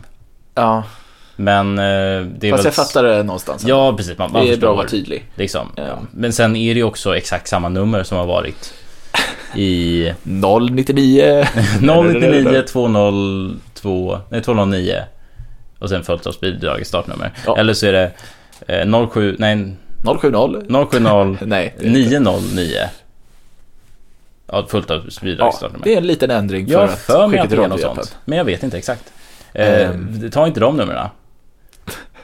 Ja, 0.55 0.83
Men 1.37 1.79
eh, 1.79 2.27
det 2.39 2.51
fast 2.51 2.65
jag 2.65 2.75
fattar 2.75 3.05
det 3.05 3.23
någonstans. 3.23 3.65
Ja, 3.67 3.95
precis. 3.97 4.19
Man, 4.19 4.33
man 4.33 4.47
det 4.47 4.53
är 4.53 4.57
bra 4.57 4.71
att 4.71 4.77
vara 4.77 4.89
tydlig. 4.89 5.25
Liksom. 5.35 5.69
Ja. 5.77 5.99
Men 6.13 6.33
sen 6.33 6.57
är 6.57 6.75
det 6.75 6.79
ju 6.79 6.85
också 6.85 7.17
exakt 7.17 7.49
samma 7.49 7.69
nummer 7.69 8.03
som 8.03 8.19
har 8.19 8.27
varit 8.27 8.75
i 9.57 10.13
099. 10.23 11.45
099 11.81 12.63
202, 12.63 14.19
nej 14.31 14.43
209 14.43 14.95
och 15.81 15.89
sen 15.89 16.05
följt 16.05 16.27
av 16.27 16.35
bidrag 16.41 16.81
i 16.81 16.85
startnummer. 16.85 17.31
Ja. 17.47 17.59
Eller 17.59 17.75
så 17.75 17.87
är 17.87 17.93
det 17.93 18.13
eh, 18.67 19.09
07, 19.09 19.37
nej 19.39 19.77
070. 20.21 20.31
070 20.91 21.37
Nej, 21.47 21.75
det 21.79 21.85
är 21.87 21.89
inte. 21.89 22.19
909. 22.21 22.71
Ja, 24.53 24.67
fullt 24.69 24.91
av 24.91 24.97
Ja, 25.09 25.21
bidragsnummer. 25.23 25.79
det 25.85 25.93
är 25.95 25.99
en 25.99 26.07
liten 26.07 26.31
ändring 26.31 26.67
för 26.67 26.73
jag 26.73 26.85
att 26.85 26.99
för 26.99 27.27
mig 27.27 27.39
att 27.39 27.51
det 27.51 27.57
är 27.57 27.69
något 27.69 27.81
sånt. 27.81 28.17
Men 28.25 28.39
jag 28.39 28.45
vet 28.45 28.63
inte 28.63 28.79
exakt. 28.79 29.13
Eh, 29.53 29.91
Ehm. 29.91 30.31
Ta 30.31 30.47
inte 30.47 30.61
de 30.61 30.77
numren. 30.77 31.09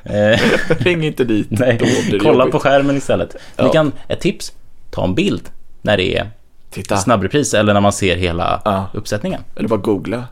Eh, 0.04 0.40
Ring 0.78 1.04
inte 1.04 1.24
dit. 1.24 1.46
nej, 1.50 1.78
kolla 2.22 2.32
jobbigt. 2.38 2.52
på 2.52 2.58
skärmen 2.58 2.96
istället. 2.96 3.36
Ja. 3.56 3.64
Ni 3.64 3.70
kan, 3.70 3.92
ett 4.08 4.20
tips, 4.20 4.52
ta 4.90 5.04
en 5.04 5.14
bild 5.14 5.48
när 5.82 5.96
det 5.96 6.16
är 6.18 6.30
Titta. 6.70 6.96
snabbrepris 6.96 7.54
eller 7.54 7.74
när 7.74 7.80
man 7.80 7.92
ser 7.92 8.16
hela 8.16 8.62
Ja. 8.64 8.86
uppsättningen. 8.94 9.40
Eller 9.56 9.68
bara 9.68 9.80
googla. 9.80 10.24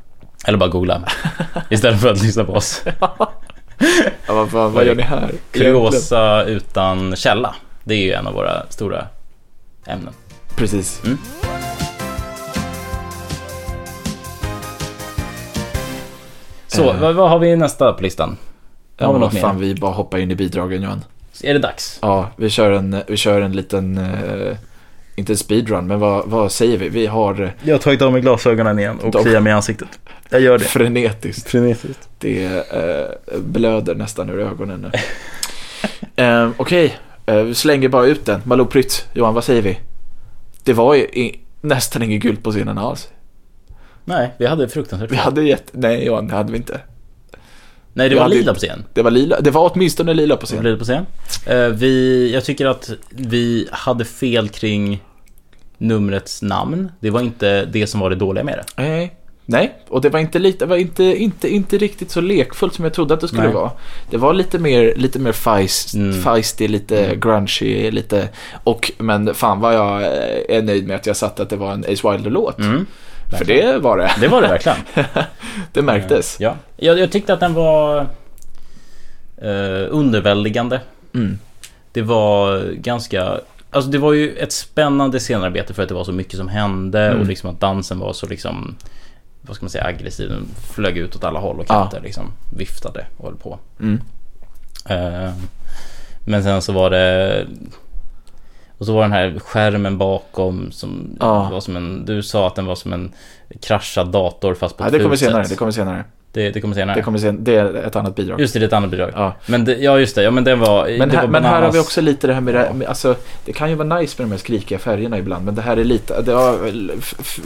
Eller 0.45 0.59
bara 0.59 0.69
googla. 0.69 1.03
Istället 1.71 2.01
för 2.01 2.09
att 2.13 2.23
lyssna 2.23 2.45
på 2.45 2.53
oss. 2.53 2.83
Ja, 4.27 4.35
vad, 4.35 4.49
vad, 4.49 4.71
vad 4.73 4.87
gör 4.87 4.95
ni 4.95 5.03
här? 5.03 5.31
Kuriosa 5.53 6.43
utan 6.45 7.17
källa. 7.17 7.55
Det 7.85 7.95
är 7.95 7.99
ju 7.99 8.13
en 8.13 8.27
av 8.27 8.35
våra 8.35 8.67
stora 8.71 9.07
ämnen. 9.87 10.15
Precis. 10.57 11.03
Så, 16.67 16.91
Eh. 16.91 17.01
vad, 17.01 17.15
vad 17.15 17.31
har 17.31 17.39
vi 17.39 17.57
nästa 17.57 17.93
på 17.93 18.03
listan? 18.03 18.37
Ja, 18.97 19.07
Har 19.07 19.13
vi 19.13 19.19
men 19.19 19.21
något 19.27 19.33
vad 19.33 19.43
fan, 19.43 19.55
mer? 19.57 19.63
vi 19.67 19.75
bara 19.75 19.93
hoppar 19.93 20.19
in 20.19 20.31
i 20.31 20.35
bidragen 20.35 20.83
Johan. 20.83 21.05
Är 21.43 21.53
det 21.55 21.59
dags? 21.61 21.99
Ja, 22.03 22.29
vi 22.37 22.51
kör 22.51 22.71
en, 22.71 23.03
vi 23.09 23.17
kör 23.17 23.41
en 23.41 23.53
liten, 23.53 23.99
eh, 23.99 24.57
inte 25.17 25.33
en 25.33 25.37
speedrun, 25.37 25.87
men 25.87 26.01
vad, 26.01 26.27
vad 26.27 26.53
säger 26.53 26.79
vi? 26.79 26.89
Vi 26.89 27.07
har 27.07 27.55
Jag 27.63 27.75
har 27.75 27.79
tagit 27.79 28.03
av 28.03 28.13
mig 28.13 28.21
glasögonen 28.21 28.79
igen 28.79 28.99
och 29.01 29.11
De- 29.11 29.23
kliar 29.23 29.41
mig 29.41 29.51
i 29.51 29.55
ansiktet. 29.55 29.89
Jag 30.31 30.41
gör 30.41 30.59
frenetiskt. 30.59 31.51
Frenetiskt. 31.51 32.09
Det 32.19 32.45
eh, 32.45 33.39
blöder 33.39 33.95
nästan 33.95 34.31
ur 34.31 34.41
ögonen 34.41 34.81
nu. 34.81 34.91
eh, 36.25 36.51
Okej, 36.57 36.97
eh, 37.27 37.37
vi 37.37 37.55
slänger 37.55 37.89
bara 37.89 38.07
ut 38.07 38.27
den. 38.27 38.41
Malou 38.45 38.67
Prytz, 38.67 39.05
Johan, 39.15 39.35
vad 39.35 39.45
säger 39.45 39.63
vi? 39.63 39.79
Det 40.65 40.73
var 40.73 40.95
ju 40.95 41.03
i, 41.03 41.41
nästan 41.61 42.03
inget 42.03 42.23
gult 42.23 42.43
på 42.43 42.51
scenen 42.51 42.79
alls. 42.79 43.09
Nej, 44.05 44.31
vi 44.39 44.47
hade 44.47 44.69
fruktansvärt 44.69 45.11
Vi 45.11 45.17
hade 45.17 45.43
gett, 45.43 45.69
nej 45.73 46.07
Johan, 46.07 46.29
det 46.29 46.35
hade 46.35 46.53
vi 46.53 46.59
inte. 46.59 46.81
Nej, 47.97 48.09
det 48.09 48.15
vi 48.15 48.19
var 48.21 48.29
lila 48.29 48.55
på 48.55 48.59
scen. 48.61 48.85
Det 48.93 49.03
var 49.03 49.11
lila, 49.11 49.41
det 49.41 49.51
var 49.51 49.71
åtminstone 49.75 50.15
lila 50.15 50.37
på 50.37 50.47
scenen. 50.47 50.65
lila 50.65 50.77
på 50.77 50.85
scen. 50.85 51.07
Eh, 51.47 51.67
vi, 51.69 52.31
jag 52.35 52.45
tycker 52.45 52.67
att 52.67 52.91
vi 53.11 53.69
hade 53.73 54.05
fel 54.05 54.49
kring 54.49 55.03
numrets 55.79 56.43
namn. 56.43 56.93
Det 57.01 57.11
var 57.11 57.21
inte 57.21 57.65
det 57.65 57.87
som 57.87 58.01
var 58.01 58.11
det 58.11 58.17
dåliga 58.17 58.45
med 58.45 58.59
det. 58.59 58.83
Nej. 58.83 59.15
Nej, 59.47 59.75
och 59.89 60.01
det 60.01 60.09
var 60.09 60.21
inte 60.21 60.39
lite, 60.39 60.65
det 60.65 60.69
var 60.69 60.77
inte, 60.77 61.05
inte, 61.05 61.49
inte 61.55 61.79
riktigt 61.79 62.11
så 62.11 62.21
lekfullt 62.21 62.75
som 62.75 62.85
jag 62.85 62.95
trodde 62.95 63.15
att 63.15 63.21
det 63.21 63.29
skulle 63.29 63.43
Nej. 63.43 63.53
vara. 63.53 63.71
Det 64.11 64.17
var 64.17 64.35
lite 64.35 64.59
mer, 64.59 64.95
lite 64.97 65.19
mer 65.19 65.33
feist, 65.33 65.95
Mm. 65.95 66.23
feisty, 66.23 66.69
lite 66.69 67.17
grungy, 67.17 67.91
lite, 67.91 68.29
och, 68.65 68.93
men 68.99 69.35
fan 69.35 69.61
vad 69.61 69.75
jag 69.75 70.03
eh, 70.03 70.57
är 70.59 70.63
nöjd 70.63 70.87
med 70.87 70.97
att 70.97 71.07
jag 71.07 71.17
satte 71.17 71.43
att 71.43 71.51
det 71.51 71.57
var 71.57 71.73
en 71.73 71.85
Ace 71.89 72.11
Wilder-låt. 72.13 72.59
Mm. 72.59 72.87
För 73.39 73.45
det 73.45 73.79
var 73.79 73.99
det. 73.99 74.11
Det 74.21 74.29
var 74.29 74.43
det 74.43 74.49
verkligen. 74.49 74.79
Det 75.73 75.83
märktes. 75.83 76.37
Ja. 76.41 76.57
Jag, 76.77 76.99
jag 76.99 77.13
tyckte 77.13 77.33
att 77.35 77.41
den 77.41 77.55
var 77.55 78.01
eh, 79.37 79.87
underväldigande. 79.91 80.81
Mm. 81.15 81.39
Det 81.93 82.03
var 82.03 82.63
ganska... 82.73 83.41
Alltså 83.71 83.91
det 83.91 83.99
var 83.99 84.13
ju 84.13 84.37
ett 84.37 84.53
spännande 84.53 85.21
scenarbete 85.21 85.75
för 85.75 85.83
att 85.83 85.89
det 85.89 85.95
var 85.95 86.05
så 86.05 86.13
mycket 86.13 86.37
som 86.37 86.49
hände 86.49 87.01
Mm. 87.07 87.21
och 87.21 87.27
liksom 87.27 87.51
att 87.51 87.61
dansen 87.61 87.99
var 87.99 88.13
så 88.13 88.27
liksom... 88.27 88.77
Vad 89.41 89.57
ska 89.57 89.65
man 89.65 89.71
säga? 89.71 89.85
Aggressiv. 89.85 90.29
Den 90.29 90.47
flög 90.75 90.97
ut 90.99 91.17
åt 91.17 91.25
alla 91.25 91.41
håll 91.41 91.61
och 91.61 91.67
kanter 91.67 92.01
liksom. 92.01 92.33
Viftade 92.57 93.07
och 93.17 93.25
höll 93.25 93.37
på. 93.37 93.59
Mm. 93.81 94.01
Eh, 94.89 95.33
men 96.27 96.43
sen 96.43 96.63
så 96.63 96.73
var 96.73 96.91
det... 96.91 97.47
Och 98.85 98.87
så 98.87 98.95
var 98.95 99.03
den 99.03 99.13
här 99.13 99.39
skärmen 99.45 99.99
bakom 99.99 100.73
som 100.73 101.17
Ja. 101.21 101.49
var 101.53 101.61
som 101.61 101.77
en... 101.77 102.05
Du 102.05 102.23
sa 102.23 102.47
att 102.47 102.55
den 102.55 102.67
var 102.67 102.75
som 102.75 102.93
en 102.93 103.13
kraschad 103.63 104.09
dator 104.09 104.55
fast 104.55 104.77
på 104.77 104.83
Ja, 104.85 104.87
ett 104.87 104.93
det 104.93 104.99
kommer 105.03 105.17
senare, 105.17 105.45
sätt. 105.45 105.51
det 105.51 105.57
kommer 105.57 105.73
senare. 105.73 106.05
Det, 106.33 106.51
det 106.51 106.61
kommer 106.61 106.75
senare. 106.75 106.97
Det, 106.97 107.03
kommer 107.03 107.19
sen, 107.19 107.45
det 107.45 107.55
är 107.55 107.75
ett 107.75 107.97
annat 107.97 108.15
bidrag. 108.17 108.41
Just 108.41 108.53
det, 108.55 108.61
det 108.61 108.65
är 108.65 108.67
ett 108.67 108.73
annat 108.73 108.91
bidrag. 108.91 109.11
Ja. 109.15 109.35
Men 109.47 109.65
det, 109.65 109.75
ja, 109.77 109.99
just 109.99 110.15
det. 110.15 110.23
Ja, 110.23 110.31
men 110.31 110.45
den 110.45 110.61
var... 110.61 110.99
Men, 110.99 111.09
det 111.09 111.17
här, 111.17 111.23
var 111.23 111.31
men 111.31 111.45
här 111.45 111.63
har 111.63 111.73
vi 111.73 111.79
också 111.79 112.01
lite 112.01 112.27
det 112.27 112.35
här 112.35 112.41
med, 112.41 112.55
det, 112.55 112.73
med 112.75 112.89
alltså, 112.89 113.17
det 113.45 113.53
kan 113.53 113.71
ju 113.71 113.75
vara 113.77 113.99
nice 113.99 114.15
med 114.23 114.29
de 114.29 114.33
här 114.33 114.39
skrikiga 114.39 114.79
färgerna 114.79 115.19
ibland, 115.19 115.45
men 115.45 115.55
det 115.55 115.63
här 115.63 115.77
är 115.77 115.85
lite, 115.85 116.23
det 116.23 116.35
var 116.35 116.71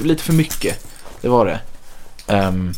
lite 0.05 0.23
för 0.23 0.33
mycket. 0.33 0.87
Det 1.21 1.29
var 1.29 1.47
det. 1.47 1.61
Um, 2.47 2.73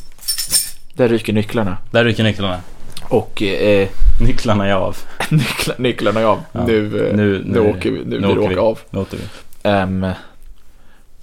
där 0.95 1.09
ryker 1.09 1.33
nycklarna. 1.33 1.77
Där 1.91 2.05
ryker 2.05 2.23
nycklarna. 2.25 2.61
Och 3.09 3.43
eh, 3.43 3.89
Nycklarna 4.21 4.67
är 4.67 4.73
av. 4.73 4.97
nyckla, 5.31 5.75
nycklarna 5.79 6.21
är 6.21 6.25
av. 6.25 6.41
Ja. 6.53 6.65
Nu, 6.67 7.09
eh, 7.09 7.17
Nu- 7.17 7.43
nu, 7.47 7.61
nu- 7.61 7.61
åker 7.71 7.91
vi, 7.91 8.05
nu, 8.05 8.21
nu 8.21 8.29
åker 8.39 8.49
vi. 8.49 8.57
av. 8.57 8.79
Nu 8.91 8.99
åter 8.99 9.19
vi. 9.19 9.25
Ehm, 9.63 10.07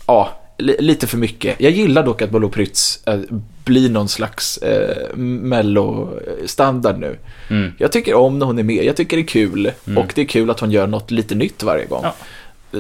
ja, 0.08 0.30
li, 0.58 0.76
lite 0.80 1.08
för 1.08 1.18
mycket. 1.18 1.56
Jag 1.62 1.72
gillar 1.72 2.04
dock 2.04 2.22
att 2.22 2.30
Baloo 2.30 2.50
Prytz 2.50 3.00
eh, 3.08 3.20
blir 3.64 3.90
någon 3.90 4.08
slags 4.10 4.58
eh, 4.58 5.16
mello-standard 5.18 7.00
nu. 7.00 7.18
Mm. 7.50 7.74
Jag 7.78 7.92
tycker 7.92 8.14
om 8.14 8.40
när 8.40 8.46
hon 8.46 8.60
är 8.60 8.64
med, 8.64 8.84
jag 8.86 8.96
tycker 8.96 9.18
det 9.18 9.24
är 9.24 9.28
kul. 9.28 9.72
Mm. 9.88 9.98
Och 9.98 10.12
det 10.16 10.22
är 10.22 10.26
kul 10.26 10.50
att 10.50 10.60
hon 10.60 10.72
gör 10.72 10.88
något 10.88 11.12
lite 11.12 11.36
nytt 11.36 11.64
varje 11.64 11.86
gång. 11.86 12.04
Ja. 12.04 12.14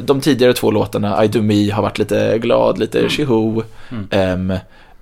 De 0.02 0.22
tidigare 0.22 0.54
två 0.54 0.72
låtarna, 0.72 1.24
I 1.24 1.28
Do 1.28 1.42
Me, 1.42 1.72
har 1.72 1.82
varit 1.82 1.98
lite 2.00 2.38
glad, 2.38 2.78
lite 2.80 3.00
mm. 3.00 3.10
Chiho. 3.10 3.64
Mm. 3.92 4.08
Ehm, 4.12 4.52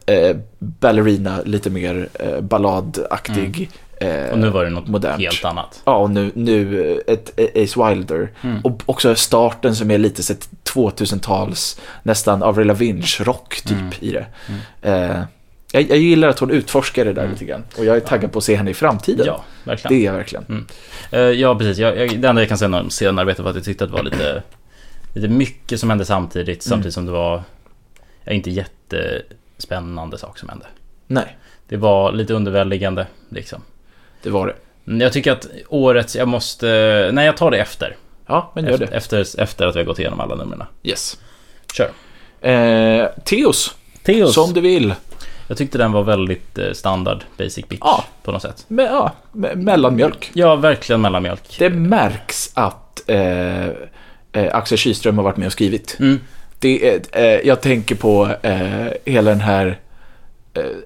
eh, 0.05 0.35
Ballerina, 0.59 1.39
lite 1.45 1.69
mer 1.69 2.09
eh, 2.13 2.41
balladaktig. 2.41 3.69
Eh, 4.05 4.31
Och 4.31 4.39
nu 4.39 4.49
var 4.49 4.63
det 4.63 4.69
något 4.69 4.87
modernt. 4.87 5.21
helt 5.21 5.45
annat. 5.45 5.81
Ja, 5.85 5.95
och 5.97 6.09
nu, 6.09 6.31
nu 6.35 6.81
eh, 7.07 7.13
ett 7.13 7.39
ett 7.39 7.57
Ace 7.57 7.89
Wilder. 7.89 8.31
Mm. 8.41 8.61
Och 8.61 8.81
också 8.85 9.15
starten 9.15 9.75
som 9.75 9.91
är 9.91 9.97
lite 9.97 10.23
så 10.23 10.33
ett 10.33 10.49
2000-tals, 10.73 11.79
nästan 12.03 12.43
Avril 12.43 12.67
Lavigne-rock 12.67 13.61
typ 13.61 13.71
Mm. 13.77 13.91
i 13.99 14.11
det. 14.11 14.25
Eh, 14.81 15.21
jag, 15.71 15.89
jag 15.89 15.97
gillar 15.97 16.27
att 16.27 16.39
hon 16.39 16.51
utforskar 16.51 17.05
det 17.05 17.13
där 17.13 17.21
Mm. 17.21 17.33
lite 17.33 17.45
grann. 17.45 17.63
Och 17.77 17.85
jag 17.85 17.95
är 17.95 17.99
taggad 17.99 18.31
på 18.31 18.37
att 18.37 18.43
se 18.43 18.55
henne 18.55 18.71
i 18.71 18.73
framtiden. 18.73 19.25
Ja, 19.25 19.43
verkligen. 19.63 19.93
Det 19.97 20.01
är 20.01 20.05
jag 20.05 20.13
verkligen. 20.13 20.65
Eh, 21.11 21.19
ja, 21.19 21.55
precis. 21.55 21.77
Jag, 21.77 21.97
jag, 21.97 22.19
det 22.19 22.27
enda 22.27 22.41
jag 22.41 22.49
kan 22.49 22.57
säga 22.57 22.79
om 22.79 22.89
scenarbetet 22.89 23.43
var 23.43 23.49
att 23.49 23.55
jag 23.55 23.65
tyckte 23.65 23.83
att 23.83 23.89
det 23.89 23.95
var 23.97 24.03
lite, 24.03 24.43
lite 25.13 25.27
mycket 25.27 25.79
som 25.79 25.89
hände 25.89 26.05
samtidigt. 26.05 26.65
Mm. 26.65 26.69
Samtidigt 26.75 26.93
som 26.93 27.05
det 27.05 27.11
var 27.11 27.43
ja, 28.23 28.31
inte 28.31 28.49
jättespännande 28.51 30.17
saker 30.17 30.39
som 30.39 30.49
hände. 30.49 30.65
Nej, 31.07 31.37
Det 31.67 31.77
var 31.77 32.11
lite 32.11 32.33
underväldigande 32.33 33.07
liksom. 33.29 33.61
Det 34.25 34.31
var 34.31 34.47
det. 34.47 34.53
Men 34.83 34.99
Jag 34.99 35.13
tycker 35.13 35.31
att 35.31 35.47
årets, 35.69 36.15
jag 36.15 36.27
måste... 36.27 37.09
Nej, 37.13 37.25
jag 37.25 37.37
tar 37.37 37.51
det 37.51 37.57
efter. 37.57 37.95
Ja, 38.27 38.51
men 38.55 38.65
gör 38.65 38.71
Efter, 38.73 38.85
det. 38.87 38.95
efter, 38.97 39.41
efter 39.41 39.67
att 39.67 39.75
vi 39.75 39.79
har 39.79 39.85
gått 39.85 39.99
igenom 39.99 40.19
alla 40.19 40.35
numren. 40.35 40.63
Yes. 40.83 41.17
Kör. 41.73 41.89
Eh, 42.51 43.07
Teos, 43.25 43.75
Teos. 44.03 44.33
som 44.33 44.53
du 44.53 44.61
vill. 44.61 44.93
Jag 45.47 45.57
tyckte 45.57 45.77
den 45.77 45.91
var 45.91 46.03
väldigt 46.03 46.57
eh, 46.57 46.71
standard, 46.71 47.23
basic 47.37 47.67
bitch 47.67 47.79
Ja. 47.81 48.03
på 48.23 48.31
något 48.31 48.41
sätt. 48.41 48.65
Me- 48.67 48.85
ja, 48.91 49.11
me- 49.31 49.55
mellanmjölk. 49.55 50.31
Ja, 50.33 50.55
verkligen 50.55 51.01
mellanmjölk. 51.01 51.55
Det 51.59 51.69
märks 51.69 52.51
att 52.53 53.09
eh, 53.09 53.65
eh, 53.67 53.71
Axel 54.51 54.77
Kihlström 54.77 55.17
har 55.17 55.23
varit 55.23 55.37
med 55.37 55.45
och 55.45 55.51
skrivit. 55.51 55.97
Mm. 55.99 56.19
Det 56.59 56.99
eh, 57.15 57.23
jag 57.47 57.61
tänker 57.61 57.95
på 57.95 58.29
eh, 58.41 58.87
hela 59.05 59.29
den 59.29 59.41
här 59.41 59.79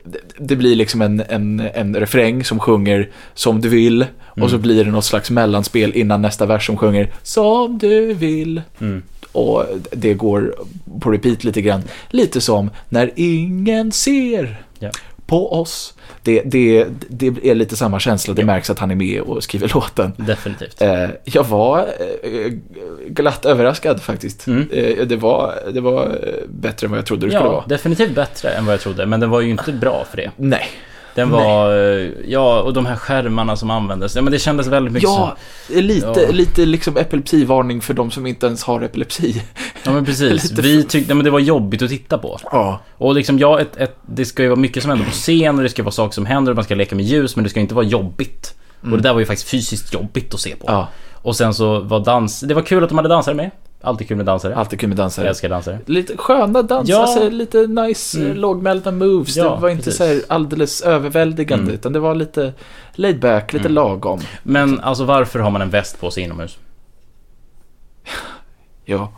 det, 0.03 0.19
det 0.37 0.55
blir 0.55 0.75
liksom 0.75 1.01
en, 1.01 1.23
en, 1.29 1.59
en 1.73 1.95
refräng 1.95 2.43
som 2.43 2.59
sjunger 2.59 3.09
som 3.33 3.61
du 3.61 3.69
vill 3.69 4.05
och 4.25 4.49
så 4.49 4.55
Mm. 4.55 4.61
blir 4.61 4.85
det 4.85 4.91
något 4.91 5.05
slags 5.05 5.29
mellanspel 5.31 5.91
innan 5.95 6.21
nästa 6.21 6.45
vers 6.45 6.65
som 6.65 6.77
sjunger 6.77 7.11
som 7.23 7.77
du 7.77 8.13
vill 8.13 8.61
Mm. 8.79 9.03
och 9.31 9.65
det 9.91 10.13
går 10.13 10.55
på 11.01 11.11
repeat 11.11 11.43
lite 11.43 11.61
grann. 11.61 11.83
Lite 12.09 12.41
som 12.41 12.69
när 12.89 13.11
ingen 13.15 13.91
ser 13.91 14.61
Ja. 14.79 14.91
på 15.25 15.53
oss. 15.61 15.93
Det, 16.23 16.41
det, 16.45 16.85
det 17.09 17.33
är 17.43 17.55
lite 17.55 17.75
samma 17.75 17.99
känsla, 17.99 18.33
det 18.33 18.45
märks 18.45 18.69
att 18.69 18.79
han 18.79 18.91
är 18.91 18.95
med 18.95 19.21
och 19.21 19.43
skriver 19.43 19.71
låten. 19.73 20.13
Definitivt. 20.17 20.81
Eh, 20.81 21.09
jag 21.23 21.43
var 21.43 21.79
eh, 22.23 22.51
glatt 23.07 23.45
överraskad 23.45 24.01
faktiskt. 24.01 24.47
Mm. 24.47 24.69
Eh, 24.71 25.05
det, 25.07 25.15
var, 25.15 25.53
det 25.73 25.81
var 25.81 26.19
bättre 26.49 26.85
än 26.85 26.91
vad 26.91 26.97
jag 26.97 27.05
trodde 27.05 27.25
det 27.25 27.31
skulle 27.31 27.45
Ja, 27.45 27.51
vara. 27.51 27.65
definitivt 27.67 28.15
bättre 28.15 28.49
än 28.49 28.65
vad 28.65 28.73
jag 28.73 28.81
trodde. 28.81 29.05
Men 29.05 29.19
den 29.19 29.29
var 29.29 29.41
ju 29.41 29.49
inte 29.49 29.71
bra 29.71 30.05
för 30.09 30.17
det. 30.17 30.31
Nej. 30.35 30.65
Den 31.19 31.29
var, 31.29 31.71
eh, 31.99 32.09
ja, 32.27 32.61
och 32.61 32.73
de 32.73 32.85
här 32.85 32.95
skärmarna 32.95 33.55
som 33.55 33.69
användes. 33.69 34.15
Ja, 34.15 34.21
men 34.21 34.31
det 34.33 34.39
kändes 34.39 34.67
väldigt 34.67 34.93
mycket 34.93 35.09
Ja, 35.09 35.37
som... 35.67 35.81
lite, 35.81 36.07
Ja. 36.27 36.31
lite 36.31 36.65
liksom 36.65 36.97
epilepsivarning 36.97 37.81
för 37.81 37.93
de 37.93 38.11
som 38.11 38.27
inte 38.27 38.45
ens 38.45 38.63
har 38.63 38.81
epilepsi. 38.81 39.41
Ja, 39.83 39.91
men 39.91 40.05
precis. 40.05 40.51
Vi 40.59 40.83
tyckte, 40.83 41.13
men 41.13 41.23
det 41.23 41.29
var 41.31 41.39
jobbigt 41.39 41.81
att 41.81 41.89
titta 41.89 42.17
på. 42.17 42.39
Ja. 42.51 42.79
Och 42.97 43.15
liksom, 43.15 43.39
ja, 43.39 43.59
ett, 43.61 43.77
ett, 43.77 43.97
det 44.05 44.25
ska 44.25 44.43
ju 44.43 44.49
vara 44.49 44.59
mycket 44.59 44.83
som 44.83 44.89
händer 44.89 45.05
på 45.05 45.11
scen 45.11 45.57
och 45.57 45.63
det 45.63 45.69
ska 45.69 45.83
vara 45.83 45.91
saker 45.91 46.13
som 46.13 46.25
händer 46.25 46.51
och 46.51 46.55
man 46.55 46.65
ska 46.65 46.75
leka 46.75 46.95
med 46.95 47.05
ljus, 47.05 47.35
men 47.35 47.43
det 47.43 47.49
ska 47.49 47.59
inte 47.59 47.75
vara 47.75 47.85
jobbigt. 47.85 48.55
Och 48.81 48.89
det 48.89 48.97
där 48.97 49.13
var 49.13 49.19
ju 49.19 49.25
faktiskt 49.25 49.49
fysiskt 49.49 49.93
jobbigt 49.93 50.33
att 50.33 50.39
se 50.39 50.55
på. 50.55 50.65
ja, 50.67 50.87
Och 51.13 51.35
sen 51.35 51.53
så 51.53 51.79
var 51.79 51.99
dans, 51.99 52.39
det 52.39 52.53
var 52.53 52.61
kul 52.61 52.83
att 52.83 52.89
de 52.89 52.97
hade 52.97 53.09
dansare 53.09 53.35
med. 53.35 53.51
Alltid 53.81 54.07
kul 54.07 54.17
med 54.17 54.25
dansare. 54.25 54.55
alltid 54.55 54.79
kul 54.79 54.89
med 54.89 54.97
Jag 54.97 55.03
dansare. 55.03 55.29
älskar 55.29 55.49
dansare. 55.49 55.79
Lite 55.85 56.17
sköna 56.17 56.61
dans, 56.61 56.89
Ja. 56.89 57.01
alltså 57.01 57.29
lite 57.29 57.67
nice 57.67 58.19
Mm. 58.21 58.37
lågmälda 58.37 58.91
moves. 58.91 59.37
Ja, 59.37 59.55
det 59.55 59.61
var 59.61 59.69
inte 59.69 59.83
precis. 59.83 59.97
så 59.97 60.05
här 60.05 60.21
alldeles 60.27 60.81
överväldigande, 60.81 61.63
Mm. 61.63 61.75
utan 61.75 61.93
det 61.93 61.99
var 61.99 62.15
lite 62.15 62.53
laid 62.93 63.19
back, 63.19 63.53
lite 63.53 63.65
Mm. 63.65 63.75
lagom. 63.75 64.19
Men 64.43 64.79
alltså 64.79 65.03
varför 65.03 65.39
har 65.39 65.51
man 65.51 65.61
en 65.61 65.69
väst 65.69 65.99
på 65.99 66.11
sig 66.11 66.23
inomhus? 66.23 66.57
Ja, 68.85 69.11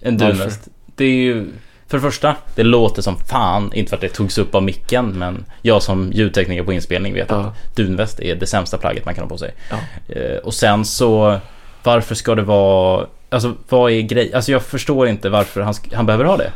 En 0.00 0.16
dunväst. 0.18 0.68
Det 0.94 1.04
är 1.04 1.08
ju... 1.14 1.46
För 1.86 1.96
det 1.98 2.02
första, 2.02 2.36
det 2.54 2.62
låter 2.62 3.02
som 3.02 3.16
fan, 3.16 3.72
inte 3.74 3.88
för 3.90 3.96
att 3.96 4.00
det 4.00 4.08
togs 4.08 4.38
upp 4.38 4.54
av 4.54 4.62
micken, 4.62 5.06
men 5.18 5.44
jag 5.62 5.82
som 5.82 6.12
ljudtekniker 6.12 6.62
på 6.64 6.72
inspelning 6.72 7.14
vet 7.14 7.30
Ja. 7.30 7.36
att 7.36 7.76
dunväst 7.76 8.20
är 8.20 8.34
det 8.36 8.46
sämsta 8.46 8.78
plagget 8.78 9.04
man 9.04 9.14
kan 9.14 9.24
ha 9.24 9.28
på 9.28 9.38
sig. 9.38 9.54
Ja. 9.70 9.76
Eh, 10.14 10.36
och 10.38 10.54
sen 10.54 10.84
så, 10.84 11.38
varför 11.82 12.14
ska 12.14 12.34
det 12.34 12.42
vara, 12.42 13.06
alltså 13.30 13.54
vad 13.68 13.92
är 13.92 14.00
grej, 14.00 14.34
alltså 14.34 14.52
jag 14.52 14.62
förstår 14.62 15.08
inte 15.08 15.28
varför 15.28 15.60
han, 15.60 15.74
han 15.92 16.06
behöver 16.06 16.24
ha 16.24 16.36
det. 16.36 16.52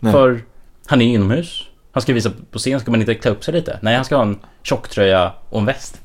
Nej. 0.00 0.12
För 0.12 0.42
han 0.86 1.00
är 1.00 1.04
ju 1.06 1.12
inomhus. 1.14 1.64
Han 1.92 2.02
ska 2.02 2.12
visa 2.12 2.30
på 2.50 2.58
scen, 2.58 2.80
ska 2.80 2.90
man 2.90 3.00
inte 3.00 3.14
klä 3.14 3.30
upp 3.30 3.44
sig 3.44 3.54
lite? 3.54 3.78
Nej, 3.82 3.96
han 3.96 4.04
ska 4.04 4.16
ha 4.16 4.22
en 4.22 4.38
tjocktröja 4.62 5.32
och 5.48 5.60
en 5.60 5.66
väst. 5.66 6.00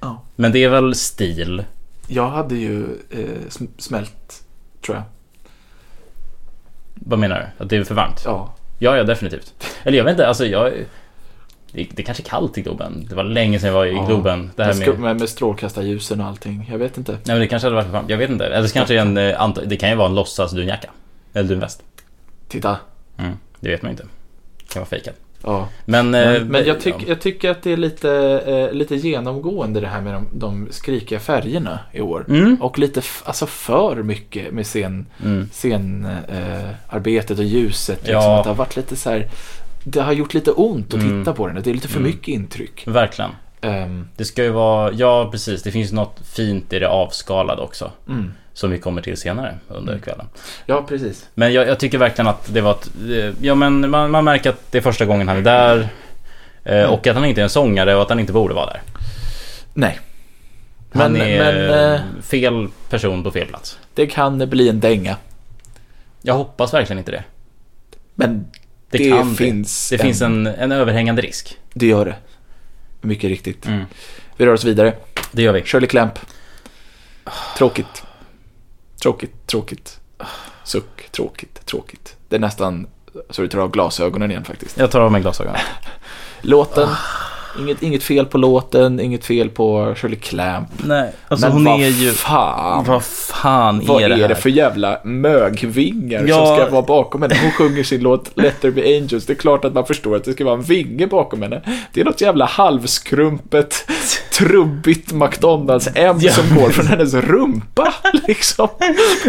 Ja. 0.00 0.22
Men 0.36 0.52
det 0.52 0.64
är 0.64 0.68
väl 0.68 0.94
stil. 0.94 1.64
Jag 2.06 2.28
hade 2.30 2.54
ju 2.54 2.84
eh, 3.10 3.18
sm- 3.48 3.68
smält, 3.78 4.42
tror 4.84 4.96
jag. 4.96 5.04
Vad 6.94 7.18
menar 7.18 7.38
du? 7.58 7.64
Att 7.64 7.70
det 7.70 7.76
är 7.76 7.84
för 7.84 7.94
varmt? 7.94 8.22
Ja. 8.24 8.54
Ja, 8.78 8.96
ja, 8.96 9.04
definitivt. 9.04 9.54
Eller 9.84 9.98
jag 9.98 10.04
vet 10.04 10.10
inte, 10.12 10.28
alltså 10.28 10.46
jag... 10.46 10.72
Det, 11.72 11.86
det 11.90 12.02
kanske 12.02 12.22
är 12.22 12.24
kallt 12.24 12.58
i 12.58 12.62
Globen. 12.62 13.06
Det 13.08 13.14
var 13.14 13.24
länge 13.24 13.58
sedan 13.58 13.66
jag 13.66 13.74
var 13.74 13.86
i 13.86 13.92
Ja. 13.92 14.06
Globen. 14.06 14.50
Det 14.56 14.64
här 14.64 14.74
med, 14.74 14.98
med... 14.98 15.16
med, 15.20 15.28
strålkastarljusen 15.28 16.20
och 16.20 16.26
allting. 16.26 16.66
Jag 16.70 16.78
vet 16.78 16.98
inte. 16.98 17.12
Nej, 17.12 17.20
men 17.26 17.40
det 17.40 17.46
kanske 17.46 17.66
hade 17.66 17.76
varit 17.76 17.88
varmt. 17.92 18.10
Jag 18.10 18.16
vet 18.18 18.30
inte. 18.30 18.46
Eller 18.46 18.66
så 18.68 18.72
kanske 18.74 18.98
en... 19.00 19.16
eh, 19.16 19.54
Det 19.66 19.76
kan 19.76 19.90
ju 19.90 19.96
vara 19.96 20.08
en 20.08 20.14
låtsas 20.14 20.52
dunjacka. 20.52 20.90
Eller 21.34 21.48
dunväst. 21.48 21.82
Titta. 22.48 22.76
Mm, 23.18 23.32
det 23.60 23.68
vet 23.70 23.82
man 23.82 23.90
inte. 23.90 24.02
Det 24.58 24.72
kan 24.72 24.80
vara 24.80 24.88
fejkat. 24.88 25.14
Ja. 25.44 25.68
Men... 25.84 26.14
eh, 26.14 26.32
Men, 26.32 26.48
men 26.48 26.64
jag, 26.66 26.80
tyck, 26.80 26.94
ja. 26.98 27.04
jag 27.08 27.20
tycker 27.20 27.50
att 27.50 27.62
det 27.62 27.72
är 27.72 27.76
lite, 27.76 28.10
eh, 28.46 28.72
lite 28.76 28.96
genomgående 28.96 29.80
det 29.80 29.86
här 29.86 30.00
med 30.00 30.14
de, 30.14 30.26
de 30.32 30.68
skrikiga 30.70 31.20
färgerna 31.20 31.78
i 31.92 32.00
år. 32.00 32.24
Mm. 32.28 32.56
Och 32.62 32.78
lite 32.78 33.02
alltså 33.24 33.46
för 33.46 33.96
mycket 34.02 34.52
med 34.52 34.64
scen, 34.66 35.06
Mm. 35.24 35.48
scenarbetet 35.52 36.30
eh, 36.68 36.94
arbetet 36.96 37.38
och 37.38 37.44
ljuset. 37.44 37.98
Liksom, 37.98 38.14
Ja. 38.14 38.38
att 38.38 38.44
det 38.44 38.50
har 38.50 38.54
varit 38.56 38.76
lite 38.76 38.96
så 38.96 39.10
här, 39.10 39.28
det 39.84 40.00
har 40.02 40.12
gjort 40.12 40.34
lite 40.34 40.50
ont 40.50 40.94
att 40.94 41.00
Mm. 41.02 41.20
titta 41.20 41.32
på 41.32 41.46
den. 41.46 41.62
Det 41.62 41.70
är 41.70 41.74
lite 41.74 41.88
för 41.88 41.98
Mm. 41.98 42.10
mycket 42.10 42.28
intryck. 42.28 42.82
Verkligen. 42.86 43.30
Ehm, 43.60 44.08
Det 44.16 44.24
ska 44.24 44.42
ju 44.44 44.50
vara... 44.50 44.92
Ja, 44.92 45.28
precis. 45.30 45.62
Det 45.62 45.70
finns 45.70 45.92
något 45.92 46.20
fint 46.24 46.72
i 46.72 46.78
det 46.78 46.88
avskalade 46.88 47.62
också. 47.62 47.90
mm. 48.08 48.32
Som 48.54 48.70
vi 48.70 48.78
kommer 48.78 49.02
till 49.02 49.16
senare 49.16 49.58
under 49.68 49.98
kvällen. 49.98 50.26
Ja, 50.66 50.84
precis. 50.88 51.28
Men 51.34 51.52
jag, 51.52 51.68
jag 51.68 51.78
tycker 51.78 51.98
verkligen 51.98 52.26
att 52.28 52.54
det 52.54 52.60
var 52.60 52.70
ett, 52.72 52.90
eh, 53.10 53.32
Ja 53.46 53.54
men 53.54 53.90
man, 53.90 54.10
man 54.10 54.24
märker 54.24 54.50
att 54.50 54.72
det 54.72 54.78
är 54.78 54.82
första 54.82 55.04
gången 55.04 55.28
han 55.28 55.36
är 55.36 55.42
där 55.42 55.88
eh, 56.64 56.78
Mm. 56.78 56.90
Och 56.90 57.06
att 57.06 57.14
han 57.14 57.24
inte 57.24 57.40
är 57.40 57.42
en 57.42 57.50
sångare 57.50 57.94
och 57.96 58.02
att 58.02 58.08
han 58.08 58.20
inte 58.20 58.32
borde 58.32 58.54
vara 58.54 58.66
där 58.66 58.80
Nej, 59.74 59.98
Han 60.92 61.12
Men- 61.12 61.20
är 61.22 61.68
men, 61.68 61.94
eh, 61.94 62.00
fel 62.22 62.68
person 62.90 63.22
på 63.24 63.30
fel 63.30 63.46
plats 63.46 63.78
det 63.94 64.06
kan 64.06 64.38
bli 64.38 64.68
en 64.68 64.80
dänga. 64.80 65.16
Jag 66.22 66.34
hoppas 66.34 66.74
verkligen 66.74 66.98
inte 66.98 67.10
det 67.12 67.24
Men 68.14 68.46
Det, 68.92 68.98
det, 68.98 69.10
kan 69.10 69.34
finns 69.34 69.90
det 69.90 69.96
Det 69.96 70.02
finns 70.02 70.22
en, 70.22 70.46
en 70.46 70.72
överhängande 70.72 71.22
risk 71.22 71.58
Det 71.74 71.86
gör 71.86 72.04
det. 72.04 72.14
Mycket 73.00 73.30
riktigt. 73.30 73.66
mm. 73.66 73.84
Vi 74.36 74.46
rör 74.46 74.52
oss 74.52 74.64
vidare. 74.64 74.94
Det 75.32 75.42
gör 75.42 75.52
vi 75.52 75.62
Shirley 75.62 75.88
Clamp. 75.88 76.18
Tråkigt. 77.56 78.02
Tråkigt, 79.02 79.46
tråkigt. 79.46 80.00
Suck, 80.64 81.10
tråkigt, 81.10 81.66
tråkigt. 81.66 82.16
Det 82.28 82.36
är 82.36 82.40
nästan 82.40 82.86
så 83.30 83.42
du 83.42 83.48
tar 83.48 83.58
av 83.58 83.70
glasögonen 83.70 84.30
igen 84.30 84.44
faktiskt. 84.44 84.78
Jag 84.78 84.90
tar 84.90 85.00
av 85.00 85.12
mig 85.12 85.20
glasögonen 85.20 85.60
Låten. 86.40 86.88
Inget, 87.58 87.82
inget 87.82 88.02
fel 88.02 88.26
på 88.26 88.38
låten, 88.38 89.00
inget 89.00 89.24
fel 89.24 89.48
på 89.48 89.94
Shirley 89.96 90.18
Clamp. 90.18 90.68
Nej, 90.84 91.12
alltså 91.28 91.46
Men 91.46 91.52
hon 91.52 91.64
vad 91.64 91.80
är 91.80 91.88
ju 91.88 92.10
fan. 92.10 92.84
Vad 92.84 93.04
fan 93.04 93.82
Vad 93.86 94.02
är 94.02 94.08
det 94.08 94.14
är 94.14 94.18
här? 94.18 94.28
det 94.28 94.34
för 94.34 94.50
jävla 94.50 95.00
mögvingar 95.04 96.24
Ja. 96.26 96.46
som 96.46 96.56
ska 96.56 96.70
vara 96.70 96.82
bakom 96.82 97.22
henne? 97.22 97.34
Hon 97.42 97.52
sjunger 97.52 97.82
sin 97.82 98.00
låt 98.02 98.30
Let 98.34 98.60
there 98.60 98.72
be 98.72 98.82
angels. 98.82 99.26
Det 99.26 99.32
är 99.32 99.34
klart 99.34 99.64
att 99.64 99.74
man 99.74 99.86
förstår 99.86 100.16
att 100.16 100.24
det 100.24 100.32
ska 100.32 100.44
vara 100.44 100.54
en 100.54 100.62
vinge 100.62 101.06
bakom 101.06 101.42
henne. 101.42 101.62
Det 101.92 102.00
är 102.00 102.04
något 102.04 102.20
jävla 102.20 102.44
halvskrumpet, 102.44 103.90
trubbigt 104.38 105.12
McDonalds-M 105.12 106.16
Ja. 106.20 106.32
som 106.32 106.56
går 106.56 106.70
från 106.70 106.86
hennes 106.86 107.14
rumpa. 107.14 107.94
Liksom. 108.28 108.68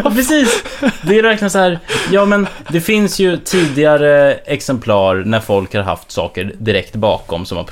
Ja, 0.04 0.12
precis. 0.16 0.64
Det 1.02 1.18
är 1.20 1.24
verkligen 1.24 1.50
så 1.50 1.58
här. 1.60 1.80
Ja, 2.12 2.26
men 2.26 2.48
det 2.70 2.82
finns 2.82 3.20
ju 3.20 3.38
tidigare 3.38 4.34
exemplar 4.34 5.16
när 5.26 5.40
folk 5.40 5.74
har 5.76 5.82
haft 5.82 6.12
saker 6.12 6.54
direkt 6.60 6.96
bakom 6.96 7.46
som 7.46 7.58
har 7.58 7.64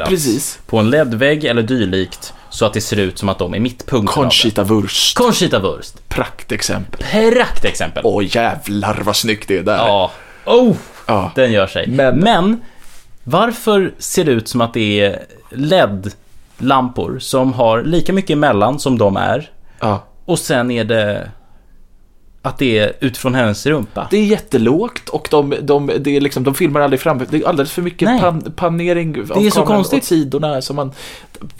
projicerats 0.00 0.10
Precis. 0.24 0.58
på 0.66 0.78
en 0.78 0.90
LED-vägg 0.90 1.44
eller 1.44 1.62
dylikt 1.62 2.32
så 2.50 2.66
att 2.66 2.72
det 2.72 2.80
ser 2.80 2.96
ut 2.96 3.18
som 3.18 3.28
att 3.28 3.38
de 3.38 3.54
är 3.54 3.60
mittpunkten 3.60 4.06
Conchita 4.22 4.64
Wurst. 4.64 5.16
Conchita 5.16 5.58
Wurst. 5.58 6.08
Praktexempel. 6.08 7.00
Praktexempel. 7.10 8.02
Åh 8.06 8.24
jävlar 8.36 9.00
vad 9.04 9.16
snyggt 9.16 9.48
det 9.48 9.58
är 9.58 9.62
där. 9.62 9.76
Ja. 9.76 10.10
Oh, 10.46 10.76
Ja. 11.06 11.32
den 11.34 11.52
gör 11.52 11.66
sig. 11.66 11.86
Men- 11.88 12.18
Men 12.18 12.60
varför 13.24 13.92
ser 13.98 14.24
det 14.24 14.30
ut 14.32 14.48
som 14.48 14.60
att 14.60 14.74
det 14.74 15.00
är 15.00 15.22
LED-lampor 15.50 17.18
som 17.18 17.52
har 17.52 17.82
lika 17.82 18.12
mycket 18.12 18.30
emellan 18.30 18.78
som 18.78 18.98
de 18.98 19.16
är 19.16 19.50
ja. 19.80 20.04
och 20.24 20.38
sen 20.38 20.70
är 20.70 20.84
det 20.84 21.30
att 22.44 22.58
det 22.58 22.78
är 22.78 22.92
utifrån 23.00 23.34
hennes 23.34 23.66
rumpa? 23.66 24.06
Det 24.10 24.16
är 24.16 24.24
jättelågt 24.24 25.08
och 25.08 25.28
de, 25.30 25.54
de, 25.62 25.90
det 26.00 26.16
är 26.16 26.20
liksom, 26.20 26.44
de 26.44 26.54
filmar 26.54 26.80
aldrig 26.80 27.00
fram. 27.00 27.20
Det 27.30 27.36
är 27.36 27.48
alldeles 27.48 27.72
för 27.72 27.82
mycket 27.82 28.20
pan, 28.20 28.52
panering 28.56 29.20
av 29.20 29.26
Det 29.40 29.46
är 29.46 29.50
så 29.50 29.62
konstigt. 29.66 29.98
åt 29.98 30.04
sidorna 30.04 30.62
så 30.62 30.74
man 30.74 30.92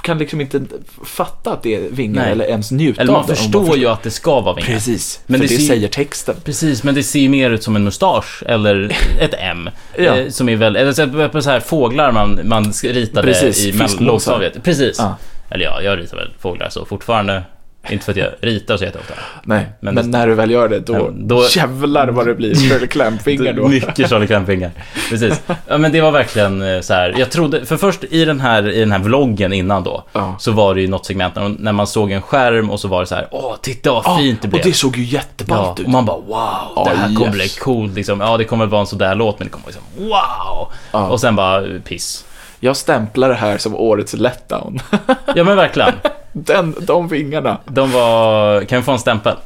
kan 0.02 0.18
liksom 0.18 0.40
inte 0.40 0.60
fatta 1.04 1.52
att 1.52 1.62
det 1.62 1.74
är 1.76 1.90
vingar 1.90 2.22
Nej. 2.22 2.32
eller 2.32 2.44
ens 2.44 2.70
njuta 2.70 3.00
Eller 3.02 3.12
man 3.12 3.20
av 3.20 3.26
det. 3.26 3.32
om 3.32 3.36
förstår 3.36 3.76
ju 3.76 3.86
att 3.86 4.02
det 4.02 4.10
ska 4.10 4.40
vara 4.40 4.54
vingar. 4.54 4.68
Precis, 4.70 5.20
Men 5.26 5.40
för 5.40 5.48
det 5.48 5.54
det, 5.54 5.60
ser- 5.60 5.66
säger 5.68 5.88
texten. 5.88 6.34
Precis, 6.44 6.82
men 6.84 6.94
det 6.94 7.02
ser 7.02 7.20
ju 7.20 7.28
mer 7.28 7.50
ut 7.50 7.62
som 7.62 7.76
en 7.76 7.84
mustasch 7.84 8.42
eller 8.46 8.96
ett 9.20 9.34
M. 9.38 9.70
Ja. 9.96 10.16
eh, 10.16 10.28
som 10.28 10.48
är 10.48 10.56
väl, 10.56 10.76
eller 10.76 10.92
så, 10.92 11.28
på 11.28 11.42
så 11.42 11.50
här 11.50 11.60
fåglar 11.60 12.12
man, 12.12 12.40
man 12.44 12.72
ritade 12.84 13.26
Precis, 13.26 13.66
i 13.66 14.04
lågstadiet. 14.04 14.62
Precis. 14.62 14.96
Ja. 14.98 15.16
Eller 15.50 15.64
ja, 15.64 15.82
jag 15.82 15.98
ritar 15.98 16.16
väl 16.16 16.30
fåglar 16.38 16.68
så 16.68 16.84
fortfarande. 16.84 17.42
Inte 17.90 18.04
för 18.04 18.12
att 18.12 18.18
jag 18.18 18.28
ritar 18.40 18.76
så 18.76 18.84
jätteofta. 18.84 19.14
Nej, 19.42 19.66
Men 19.80 19.94
men, 19.94 20.10
när 20.10 20.26
du 20.26 20.34
väl 20.34 20.50
gör 20.50 20.68
det, 20.68 20.80
då, 20.80 20.92
Ja, 20.94 21.10
då- 21.14 21.46
jävlar 21.50 22.08
vad 22.08 22.26
det 22.26 22.34
blir 22.34 22.54
Shirley 22.68 22.86
Clamp-vingar 22.86 23.52
då. 23.52 23.68
Mycket 23.68 24.10
Charlie 24.10 24.26
Clamp-vingar. 24.26 24.70
Precis. 25.10 25.42
Ja, 25.68 25.78
men 25.78 25.92
det 25.92 26.00
var 26.00 26.10
verkligen 26.12 26.62
eh, 26.62 26.80
så 26.80 26.94
här. 26.94 27.14
Jag 27.18 27.30
trodde, 27.30 27.66
för 27.66 27.76
först 27.76 28.04
i 28.04 28.24
den 28.24 28.40
här, 28.40 28.70
i 28.70 28.80
den 28.80 28.92
här 28.92 28.98
vloggen 28.98 29.52
innan 29.52 29.84
då. 29.84 30.04
Ja. 30.12 30.36
Så 30.38 30.52
var 30.52 30.74
det 30.74 30.80
ju 30.80 30.88
något 30.88 31.06
segment 31.06 31.34
när, 31.58 31.72
man 31.72 31.86
såg 31.86 32.10
en 32.10 32.22
skärm 32.22 32.70
och 32.70 32.80
så 32.80 32.88
var 32.88 33.00
det 33.00 33.06
så 33.06 33.14
här. 33.14 33.28
Åh, 33.30 33.54
titta 33.62 33.92
vad 33.92 34.02
Ja, 34.06 34.18
fint 34.18 34.42
det 34.42 34.48
blev. 34.48 34.60
och 34.60 34.66
det 34.66 34.72
såg 34.72 34.96
ju 34.96 35.04
jätteballt 35.04 35.80
ut. 35.80 35.86
och 35.86 35.92
man 35.92 36.04
bara 36.04 36.16
wow, 36.16 36.84
det 36.84 36.96
här 36.96 37.06
kommer 37.06 37.26
yes. 37.26 37.32
bli 37.32 37.48
coolt 37.48 37.94
liksom. 37.94 38.20
Ja, 38.20 38.36
det 38.36 38.44
kommer 38.44 38.66
vara 38.66 38.80
en 38.80 38.86
sådär 38.86 39.14
låt, 39.14 39.38
men 39.38 39.46
det 39.48 39.52
kommer 39.52 39.66
liksom 39.66 39.82
wow. 39.96 40.72
Och 41.10 41.20
sen 41.20 41.36
bara 41.36 41.62
piss. 41.84 42.24
Jag 42.64 42.76
stämplar 42.76 43.28
det 43.28 43.34
här 43.34 43.58
som 43.58 43.74
årets 43.74 44.14
letdown. 44.14 44.78
Ja, 45.34 45.44
men 45.44 45.56
verkligen. 45.56 45.92
Den, 46.32 46.74
de 46.80 47.08
vingarna. 47.08 47.58
De 47.66 47.92
var, 47.92 48.64
kan 48.64 48.78
vi 48.78 48.84
få 48.84 48.92
en 48.92 48.98
stämpel? 48.98 49.36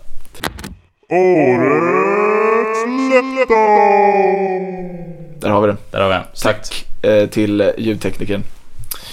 Där 5.41 5.51
har 5.51 5.61
vi 5.61 5.67
den. 5.67 5.77
Där 5.91 6.01
har 6.01 6.09
vi 6.09 6.15
en. 6.15 6.23
Tack 6.43 6.87
eh, 7.03 7.27
till 7.27 7.73
ljudteknikern. 7.79 8.43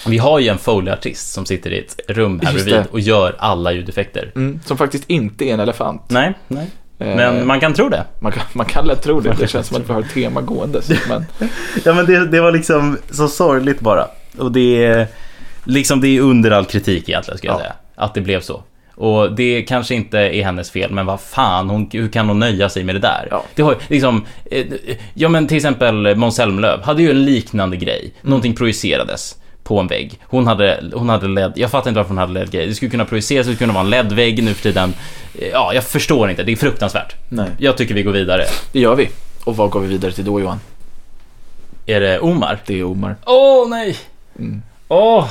Vi 0.08 0.18
har 0.18 0.40
ju 0.40 0.48
en 0.48 0.58
Foley-artist 0.58 1.34
som 1.34 1.46
sitter 1.46 1.74
i 1.74 1.80
ett 1.80 2.00
rum 2.08 2.40
här 2.44 2.54
Just 2.54 2.66
bredvid 2.66 2.84
det. 2.86 2.90
och 2.92 3.00
gör 3.00 3.36
alla 3.40 3.72
ljudeffekter. 3.72 4.32
Mm, 4.36 4.60
som 4.66 4.78
faktiskt 4.78 5.10
inte 5.10 5.46
är 5.46 5.54
en 5.54 5.60
elefant. 5.60 6.02
Nej, 6.08 6.34
nej. 6.48 6.68
Eh, 7.04 7.16
Men 7.16 7.48
man 7.48 7.60
kan 7.60 7.74
tro 7.74 7.90
det. 7.90 8.04
man, 8.20 8.32
kan, 8.32 8.44
man 8.54 8.66
kan 8.66 8.86
lätt 8.86 9.02
tro 9.04 9.20
det. 9.20 9.36
Det 9.40 9.48
känns 9.48 9.68
som 9.68 9.78
att 9.78 9.90
vi 9.90 9.94
har 9.94 10.02
ett 10.02 10.14
tema 10.14 10.42
gåendes. 10.42 10.90
Men 11.10 11.26
Ja 11.86 11.94
men 11.94 12.06
det, 12.06 12.26
det 12.28 12.42
var 12.42 12.52
liksom 12.52 12.98
så 13.12 13.28
sorgligt 13.28 13.80
bara. 13.80 14.08
Och 14.38 14.52
det 14.52 14.86
är 14.86 15.08
liksom 15.64 16.02
det 16.02 16.08
är 16.08 16.22
under 16.22 16.52
all 16.52 16.66
kritik 16.66 17.10
egentligen 17.10 17.38
ska 17.38 17.48
jag 17.48 17.56
Ja. 17.56 17.60
säga. 17.60 17.74
Att 17.96 18.14
det 18.14 18.22
blev 18.22 18.42
så. 18.42 18.64
Och 18.96 19.36
det 19.36 19.62
kanske 19.62 19.96
inte 19.96 20.18
är 20.20 20.44
hennes 20.44 20.72
fel, 20.72 20.92
men 20.92 21.06
vad 21.06 21.22
fan, 21.22 21.70
hon, 21.70 21.90
hur 21.94 22.08
kan 22.10 22.28
hon 22.28 22.40
nöja 22.40 22.70
sig 22.70 22.84
med 22.84 22.96
det 22.96 23.00
där? 23.00 23.28
Ja. 23.32 23.44
Det 23.56 23.62
har 23.62 23.76
liksom, 23.88 24.26
eh, 24.52 24.66
ja 25.14 25.30
men 25.30 25.48
till 25.48 25.58
exempel 25.58 26.16
Måns 26.16 26.36
Zelmerlöw 26.36 26.84
hade 26.84 27.02
ju 27.04 27.10
en 27.10 27.26
liknande 27.26 27.78
grej. 27.78 28.00
Mm. 28.02 28.30
Någonting 28.30 28.56
projicerades 28.56 29.36
på 29.64 29.80
en 29.80 29.88
vägg. 29.88 30.20
Hon 30.24 30.48
hade, 30.48 30.84
hon 30.94 31.10
hade 31.10 31.28
LED, 31.28 31.54
jag 31.56 31.72
fattar 31.72 31.90
inte 31.90 31.98
varför 32.00 32.10
hon 32.10 32.18
hade 32.18 32.34
LED-grej. 32.34 32.68
Det 32.68 32.76
skulle 32.76 32.92
kunna 32.92 33.06
projiceras, 33.06 33.48
det 33.48 33.54
skulle 33.56 33.68
kunna 33.68 33.74
vara 33.74 33.84
en 33.84 33.90
LED-vägg 33.90 34.44
nu 34.44 34.54
för 34.54 34.64
tiden. 34.64 34.94
Eh, 35.40 35.48
Ja, 35.48 35.74
jag 35.74 35.84
förstår 35.84 36.30
inte, 36.30 36.44
det 36.44 36.52
är 36.52 36.56
fruktansvärt. 36.56 37.16
nej, 37.30 37.50
Jag 37.58 37.78
tycker 37.78 37.94
vi 37.94 38.04
går 38.04 38.12
vidare. 38.12 38.44
det 38.72 38.80
gör 38.80 38.96
vi. 38.96 39.10
Och 39.44 39.58
vad 39.58 39.70
går 39.70 39.80
vi 39.80 39.88
vidare 39.88 40.12
till 40.12 40.26
då 40.26 40.40
Johan? 40.40 40.60
Är 41.86 42.00
det 42.00 42.20
Omar? 42.20 42.60
Det 42.66 42.80
är 42.80 42.84
Omar. 42.84 43.16
Åh 43.26 43.70
nej! 43.70 43.98
Mm. 44.40 44.62
Åh! 44.88 45.28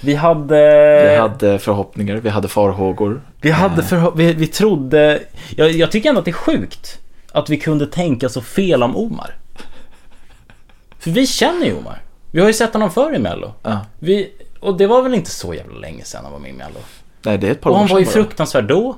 Vi 0.00 0.14
hade... 0.14 1.08
Vi 1.10 1.16
hade 1.16 1.58
förhoppningar, 1.58 2.16
vi 2.16 2.28
hade 2.28 2.48
farhågor. 2.48 3.20
Vi 3.40 3.50
hade 3.50 3.82
för... 3.82 4.12
vi, 4.16 4.32
vi 4.32 4.46
trodde... 4.46 5.20
Jag, 5.56 5.70
jag 5.70 5.90
tycker 5.90 6.08
ändå 6.08 6.18
att 6.18 6.24
det 6.24 6.30
är 6.30 6.32
sjukt 6.32 6.98
att 7.32 7.50
vi 7.50 7.56
kunde 7.56 7.86
tänka 7.86 8.28
så 8.28 8.40
fel 8.40 8.82
om 8.82 8.96
Omar. 8.96 9.34
För 10.98 11.10
vi 11.10 11.26
känner 11.26 11.66
ju 11.66 11.76
Omar. 11.76 12.02
Vi 12.32 12.40
har 12.40 12.46
ju 12.46 12.52
sett 12.54 12.72
honom 12.72 12.90
förr 12.90 13.14
i 13.14 13.18
Mello. 13.18 13.52
Ja. 13.62 13.80
Vi, 13.98 14.32
och 14.60 14.76
det 14.76 14.86
var 14.86 15.02
väl 15.02 15.14
inte 15.14 15.30
så 15.30 15.54
jävla 15.54 15.78
länge 15.78 16.04
sedan 16.04 16.20
han 16.24 16.32
var 16.32 16.38
med 16.38 16.50
i 16.50 16.52
Mello. 16.52 16.78
Nej, 17.22 17.38
det 17.38 17.46
är 17.48 17.52
ett 17.52 17.60
par 17.60 17.70
Och 17.70 17.76
han 17.76 17.84
år 17.84 17.88
var 17.88 17.98
ju 17.98 18.04
bara. 18.04 18.12
fruktansvärd 18.12 18.64
då. 18.64 18.96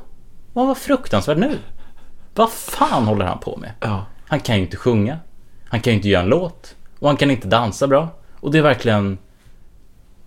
Och 0.53 0.61
han 0.61 0.69
var 0.69 0.75
fruktansvärd 0.75 1.39
nu. 1.39 1.59
Vad 2.35 2.53
fan 2.53 3.05
håller 3.05 3.25
han 3.25 3.39
på 3.39 3.57
med? 3.57 3.73
Ja. 3.81 4.07
Han 4.27 4.41
kan 4.41 4.57
ju 4.57 4.63
inte 4.63 4.77
sjunga. 4.77 5.19
Han 5.69 5.81
kan 5.81 5.93
ju 5.93 5.97
inte 5.97 6.09
göra 6.09 6.23
en 6.23 6.29
låt. 6.29 6.75
Och 6.99 7.09
han 7.09 7.17
kan 7.17 7.31
inte 7.31 7.49
dansa 7.49 7.87
bra. 7.87 8.09
Och 8.41 8.53
det 8.53 8.59
är 8.59 8.63
verkligen... 8.63 9.19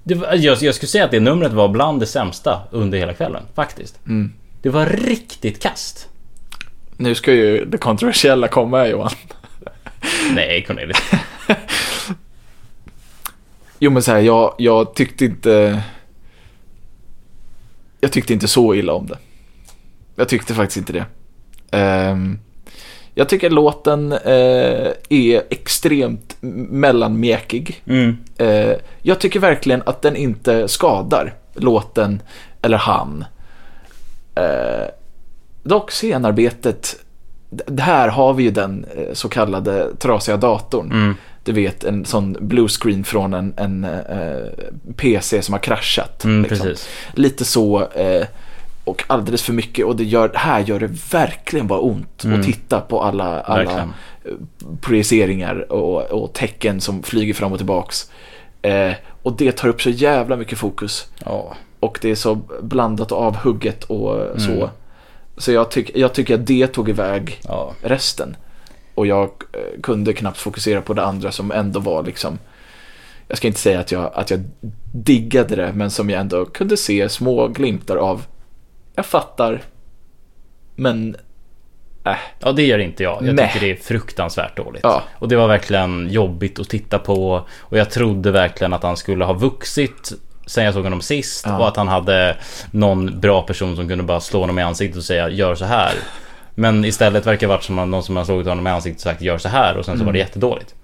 Det 0.04 0.16
var, 0.16 0.34
jag, 0.34 0.58
jag 0.62 0.76
skulle 0.76 0.88
säga 0.90 1.06
att 1.06 1.12
det 1.12 1.20
numret 1.20 1.54
var 1.54 1.68
bland 1.68 2.00
det 2.00 2.06
sämsta 2.06 2.62
under 2.72 2.98
hela 2.98 3.14
kvällen, 3.14 3.44
faktiskt. 3.56 4.00
Mm. 4.06 4.34
Det 4.62 4.70
var 4.70 4.86
riktigt 4.86 5.62
kast. 5.62 6.08
Nu 6.98 7.16
ska 7.16 7.34
ju 7.34 7.66
det 7.66 7.78
kontroversiella 7.78 8.48
komma 8.48 8.88
Johan. 8.88 9.12
Nej, 10.34 10.64
Cornelis. 10.64 10.98
Jo 13.80 13.92
men 13.92 14.04
så 14.04 14.12
här, 14.12 14.20
jag, 14.20 14.56
jag 14.58 14.94
tyckte 14.94 15.26
inte... 15.26 15.84
Jag 18.00 18.12
tyckte 18.12 18.34
inte 18.34 18.48
så 18.48 18.76
illa 18.76 18.94
om 18.94 19.08
det. 19.08 19.18
Jag 20.16 20.30
tyckte 20.30 20.54
faktiskt 20.54 20.78
inte 20.78 20.94
det. 20.94 21.06
Ehm, 21.72 22.40
jag 23.14 23.30
tycker 23.30 23.50
låten 23.50 24.12
eh, 24.12 24.92
är 25.10 25.44
extremt 25.50 26.38
mellanmjäkig. 26.70 27.84
Mm. 27.86 28.18
Eh, 28.38 28.76
jag 29.02 29.20
tycker 29.20 29.40
verkligen 29.40 29.84
att 29.86 30.02
den 30.02 30.16
inte 30.16 30.68
skadar 30.68 31.34
låten 31.54 32.22
eller 32.62 32.78
han. 32.78 33.26
Eh, 34.36 34.88
dock 35.64 35.92
scenarbetet, 35.92 36.96
här 37.80 38.08
har 38.08 38.34
vi 38.34 38.44
ju 38.44 38.52
den 38.52 38.86
så 39.14 39.30
kallade 39.30 39.96
trasiga 39.96 40.38
datorn. 40.38 40.92
Mm. 40.92 41.16
Du 41.48 41.54
vet 41.54 41.84
en 41.84 42.06
sån 42.06 42.38
bluescreen 42.40 43.04
från 43.04 43.34
en, 43.34 43.54
en 43.58 43.84
eh, 43.84 44.46
PC 44.98 45.42
som 45.42 45.54
har 45.54 45.60
kraschat. 45.60 46.24
Mm, 46.24 46.50
liksom. 46.50 46.74
Lite 47.14 47.46
så 47.46 47.88
eh, 47.92 48.28
och 48.84 49.04
alldeles 49.08 49.42
för 49.44 49.54
mycket 49.54 49.86
och 49.86 49.96
det 49.96 50.04
gör, 50.04 50.32
här 50.36 50.60
gör 50.60 50.80
det 50.80 50.88
verkligen 51.12 51.68
bara 51.68 51.80
ont 51.80 52.24
Mm. 52.24 52.40
att 52.40 52.46
titta 52.46 52.82
på 52.82 53.02
alla, 53.02 53.42
alla 53.42 53.64
Verkligen. 53.64 53.94
projiceringar 54.82 55.72
och, 55.72 56.02
och 56.02 56.34
tecken 56.34 56.82
som 56.82 57.04
flyger 57.04 57.34
fram 57.34 57.52
och 57.52 57.60
tillbaks. 57.60 58.12
Eh, 58.62 58.92
och 59.24 59.38
det 59.38 59.52
tar 59.52 59.68
upp 59.68 59.82
så 59.82 59.90
jävla 59.90 60.36
mycket 60.36 60.58
fokus. 60.58 61.08
Ja. 61.26 61.56
Och 61.80 62.00
det 62.02 62.10
är 62.12 62.16
så 62.16 62.36
blandat 62.62 63.12
och 63.12 63.18
avhugget 63.22 63.84
och 63.84 64.16
Mm. 64.26 64.40
så. 64.40 64.70
Så 65.38 65.52
jag, 65.52 65.72
tyck, 65.72 65.92
jag 65.96 66.14
tycker 66.14 66.34
att 66.36 66.48
det 66.48 66.68
tog 66.68 66.90
iväg 66.90 67.40
Ja. 67.44 67.74
resten. 67.82 68.36
Och 68.98 69.08
jag 69.08 69.24
eh, 69.24 69.82
kunde 69.84 70.14
knappt 70.14 70.38
fokusera 70.38 70.82
på 70.82 70.94
det 70.94 71.06
andra 71.06 71.32
som 71.32 71.52
ändå 71.52 71.80
var 71.80 72.04
liksom 72.04 72.40
jag 73.28 73.38
ska 73.38 73.48
inte 73.48 73.60
säga 73.60 73.80
att 73.80 73.92
jag, 73.92 74.12
att 74.14 74.32
jag 74.32 74.44
diggade 74.94 75.56
det, 75.56 75.72
men 75.74 75.92
som 75.92 76.10
jag 76.10 76.22
ändå 76.22 76.46
kunde 76.46 76.78
se 76.78 77.10
små 77.10 77.48
glimtar 77.48 77.96
av. 77.96 78.26
Jag 78.96 79.06
fattar, 79.06 79.62
men 80.76 81.16
äh, 82.06 82.16
Ja, 82.40 82.52
det 82.52 82.66
gör 82.66 82.80
inte 82.80 83.04
jag. 83.04 83.26
Jag 83.26 83.36
Nej. 83.36 83.48
tycker 83.48 83.66
det 83.66 83.72
är 83.72 83.76
fruktansvärt 83.76 84.58
dåligt. 84.58 84.82
Ja. 84.84 85.04
Och 85.14 85.28
det 85.28 85.36
var 85.36 85.48
verkligen 85.48 86.10
jobbigt 86.10 86.60
att 86.60 86.70
titta 86.70 87.00
på. 87.00 87.46
Och 87.60 87.78
jag 87.78 87.90
trodde 87.90 88.32
verkligen 88.32 88.74
att 88.74 88.84
han 88.84 88.98
skulle 88.98 89.26
ha 89.26 89.34
vuxit 89.34 90.14
sen 90.46 90.64
jag 90.64 90.74
såg 90.74 90.84
honom 90.84 91.02
sist. 91.02 91.46
Ja. 91.48 91.58
Och 91.58 91.68
att 91.68 91.78
han 91.78 91.88
hade 91.88 92.38
någon 92.72 93.20
bra 93.20 93.42
person 93.42 93.76
som 93.76 93.88
kunde 93.88 94.04
bara 94.04 94.20
slå 94.20 94.40
honom 94.40 94.60
i 94.60 94.62
ansiktet 94.62 94.98
och 94.98 95.04
säga 95.04 95.30
gör 95.30 95.56
så 95.56 95.66
här. 95.66 95.94
Men 96.60 96.86
istället 96.86 97.26
verkar 97.28 97.48
det 97.48 97.54
varit 97.54 97.64
som 97.64 97.80
att 97.80 97.88
någon 97.88 98.04
som 98.04 98.16
har 98.18 98.24
slagit 98.24 98.48
honom 98.48 98.68
i 98.68 98.70
ansiktet 98.70 99.00
och 99.00 99.04
sagt 99.12 99.22
gör 99.22 99.38
så 99.38 99.50
här 99.50 99.78
och 99.78 99.86
sen 99.86 99.98
så 99.98 100.04
var 100.04 100.12
det 100.14 100.20
jättedåligt. 100.20 100.76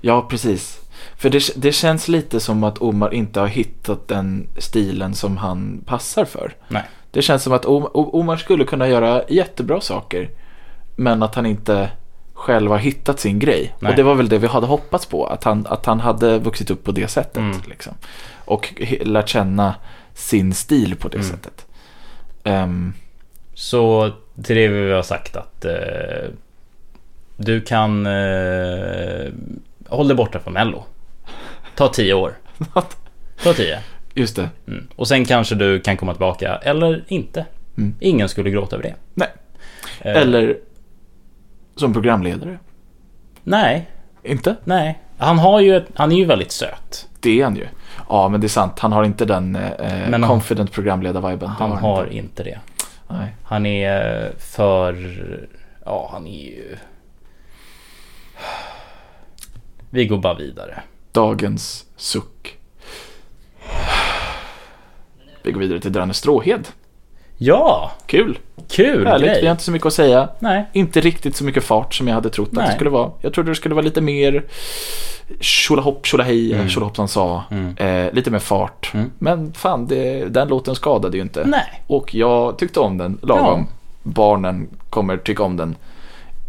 ja 0.00 0.22
precis. 0.30 0.80
För 1.16 1.30
det, 1.30 1.42
det 1.56 1.72
känns 1.72 2.08
lite 2.08 2.40
som 2.40 2.64
att 2.64 2.78
Omar 2.82 3.14
inte 3.14 3.40
har 3.40 3.46
hittat 3.46 4.08
den 4.08 4.48
stilen 4.58 5.14
som 5.14 5.36
han 5.36 5.82
passar 5.86 6.24
för. 6.24 6.52
Nej. 6.68 6.82
Det 7.10 7.22
känns 7.22 7.42
som 7.42 7.52
att 7.52 7.64
Om- 7.64 7.84
O- 7.94 8.10
Omar 8.20 8.36
skulle 8.36 8.64
kunna 8.64 8.88
göra 8.88 9.22
jättebra 9.28 9.80
saker. 9.80 10.30
Men 10.96 11.22
att 11.22 11.34
han 11.34 11.46
inte 11.46 11.90
själv 12.34 12.70
har 12.70 12.78
hittat 12.78 13.20
sin 13.20 13.38
grej. 13.38 13.74
Nej. 13.80 13.90
Och 13.90 13.96
det 13.96 14.02
var 14.02 14.14
väl 14.14 14.28
det 14.28 14.38
vi 14.38 14.46
hade 14.46 14.66
hoppats 14.66 15.06
på. 15.06 15.26
Att 15.26 15.44
han, 15.44 15.66
att 15.68 15.86
han 15.86 16.00
hade 16.00 16.38
vuxit 16.38 16.70
upp 16.70 16.84
på 16.84 16.92
det 16.92 17.08
sättet. 17.08 17.36
Mm. 17.36 17.60
Liksom. 17.66 17.94
Och 18.44 18.74
lärt 19.00 19.28
känna 19.28 19.74
sin 20.14 20.54
stil 20.54 20.96
på 20.96 21.08
det 21.08 21.16
Mm. 21.18 21.28
sättet. 21.30 21.66
Ehm, 22.44 22.92
Så 23.54 24.10
till 24.42 24.56
det 24.56 24.68
vi 24.68 24.92
har 24.92 25.02
sagt 25.02 25.36
att 25.36 25.64
eh, 25.64 25.72
du 27.36 27.60
kan 27.60 28.06
eh, 28.06 29.28
håll 29.88 30.08
dig 30.08 30.16
borta 30.16 30.40
från 30.40 30.52
Mello. 30.52 30.84
Ta 31.76 31.88
tio 31.88 32.14
år. 32.14 32.32
Ta 33.42 33.52
tio. 33.52 33.78
just 34.14 34.36
det. 34.36 34.48
Mm. 34.66 34.86
Och 34.96 35.08
sen 35.08 35.24
kanske 35.24 35.54
du 35.54 35.80
kan 35.80 35.96
komma 35.96 36.12
tillbaka, 36.12 36.56
eller 36.56 37.04
inte. 37.08 37.46
Mm. 37.78 37.94
Ingen 38.00 38.28
skulle 38.28 38.50
gråta 38.50 38.76
över 38.76 38.82
det. 38.88 38.94
Nej. 39.14 39.28
Eh, 40.00 40.16
Eller 40.16 40.56
som 41.76 41.92
programledare. 41.92 42.58
Nej, 43.44 43.90
Inte? 44.22 44.56
nej. 44.64 44.98
Han, 45.18 45.38
har 45.38 45.60
ju 45.60 45.76
ett, 45.76 45.86
han 45.94 46.12
är 46.12 46.16
ju 46.16 46.24
väldigt 46.24 46.52
söt. 46.52 47.08
Det 47.20 47.40
är 47.40 47.44
han 47.44 47.56
ju. 47.56 47.66
Ja, 48.08 48.28
men 48.28 48.40
det 48.40 48.46
är 48.46 48.48
sant. 48.48 48.78
Han 48.78 48.92
har 48.92 49.04
inte 49.04 49.24
den 49.24 49.56
eh, 49.56 50.10
han- 50.10 50.22
confident 50.22 50.72
programledar-viben. 50.72 51.48
Han 51.48 51.70
han 51.72 51.78
har 51.82 52.04
inte. 52.04 52.16
inte 52.16 52.42
det. 52.42 52.58
Nej. 53.08 53.36
Han 53.44 53.66
är 53.66 54.32
för... 54.38 55.48
Ja, 55.84 56.08
han 56.12 56.26
är 56.26 56.44
ju... 56.44 56.76
Vi 59.90 60.06
går 60.06 60.18
bara 60.18 60.34
vidare. 60.34 60.82
Dagens 61.12 61.86
suck. 61.96 62.58
Vi 65.42 65.52
går 65.52 65.60
vidare 65.60 65.80
till 65.80 65.92
Danne 65.92 66.14
Stråhed. 66.14 66.68
Ja, 67.38 67.90
Kul! 68.06 68.38
kul 68.68 69.06
Härligt. 69.06 69.28
grej. 69.30 69.40
Vi 69.40 69.46
har 69.46 69.52
inte 69.52 69.62
så 69.64 69.70
mycket 69.72 69.86
att 69.86 69.92
säga. 69.92 70.28
Nej, 70.38 70.64
Inte 70.72 71.00
riktigt 71.00 71.36
så 71.36 71.44
mycket 71.44 71.64
fart 71.64 71.94
som 71.94 72.08
jag 72.08 72.14
hade 72.14 72.30
trott 72.30 72.48
att 72.48 72.54
Nej. 72.54 72.66
det 72.66 72.72
skulle 72.74 72.90
vara. 72.90 73.10
Jag 73.20 73.32
trodde 73.34 73.50
det 73.50 73.54
skulle 73.54 73.74
vara 73.74 73.84
lite 73.84 74.00
mer 74.00 74.44
tjolahopp, 75.40 76.06
tjolahej, 76.06 76.52
Mm. 76.52 76.68
tjolahoppsan 76.68 77.08
sa. 77.08 77.42
Mm. 77.50 77.76
Eh, 77.76 78.12
lite 78.12 78.30
mer 78.30 78.38
fart. 78.38 78.90
Mm. 78.94 79.10
Men 79.18 79.52
fan, 79.52 79.86
det, 79.86 80.24
den 80.24 80.48
låten 80.48 80.74
skadade 80.74 81.16
ju 81.16 81.22
inte. 81.22 81.44
nej. 81.46 81.82
Och 81.86 82.14
jag 82.14 82.58
tyckte 82.58 82.80
om 82.80 82.98
den 82.98 83.18
lagom. 83.22 83.66
Barnen 84.02 84.68
kommer 84.90 85.16
tycka 85.16 85.42
om 85.42 85.56
den. 85.56 85.76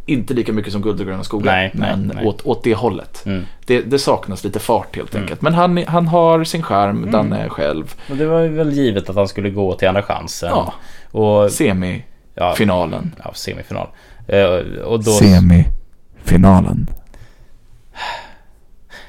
Inte 0.09 0.33
lika 0.33 0.53
mycket 0.53 0.73
som 0.73 0.81
Guld 0.81 0.99
och 0.99 1.07
gröna 1.07 1.23
skogar. 1.23 1.51
Nej, 1.51 1.71
nej, 1.73 1.89
men 1.97 2.11
nej. 2.15 2.25
Åt, 2.25 2.45
åt 2.45 2.63
det 2.63 2.75
hållet. 2.75 3.23
Mm. 3.25 3.45
Det, 3.65 3.81
det 3.81 3.99
saknas 3.99 4.43
lite 4.43 4.59
fart 4.59 4.95
helt 4.95 5.13
Mm. 5.13 5.23
enkelt. 5.23 5.41
Men 5.41 5.53
han, 5.53 5.83
han 5.87 6.07
har 6.07 6.43
sin 6.43 6.63
charm, 6.63 7.11
Danne 7.11 7.49
själv. 7.49 7.95
Och 8.09 8.15
det 8.15 8.25
var 8.25 8.47
väl 8.47 8.71
givet 8.71 9.09
att 9.09 9.15
han 9.15 9.27
skulle 9.27 9.49
gå 9.49 9.73
till 9.73 9.87
Andra 9.87 10.01
chansen. 10.03 10.49
Ja. 10.49 10.73
Och... 11.11 11.51
Semifinalen. 11.51 13.11
Ja, 13.17 13.23
ja 13.25 13.33
semifinal. 13.33 13.87
Eh, 14.27 14.81
och 14.83 15.03
då... 15.03 15.11
Semifinalen. 15.11 16.87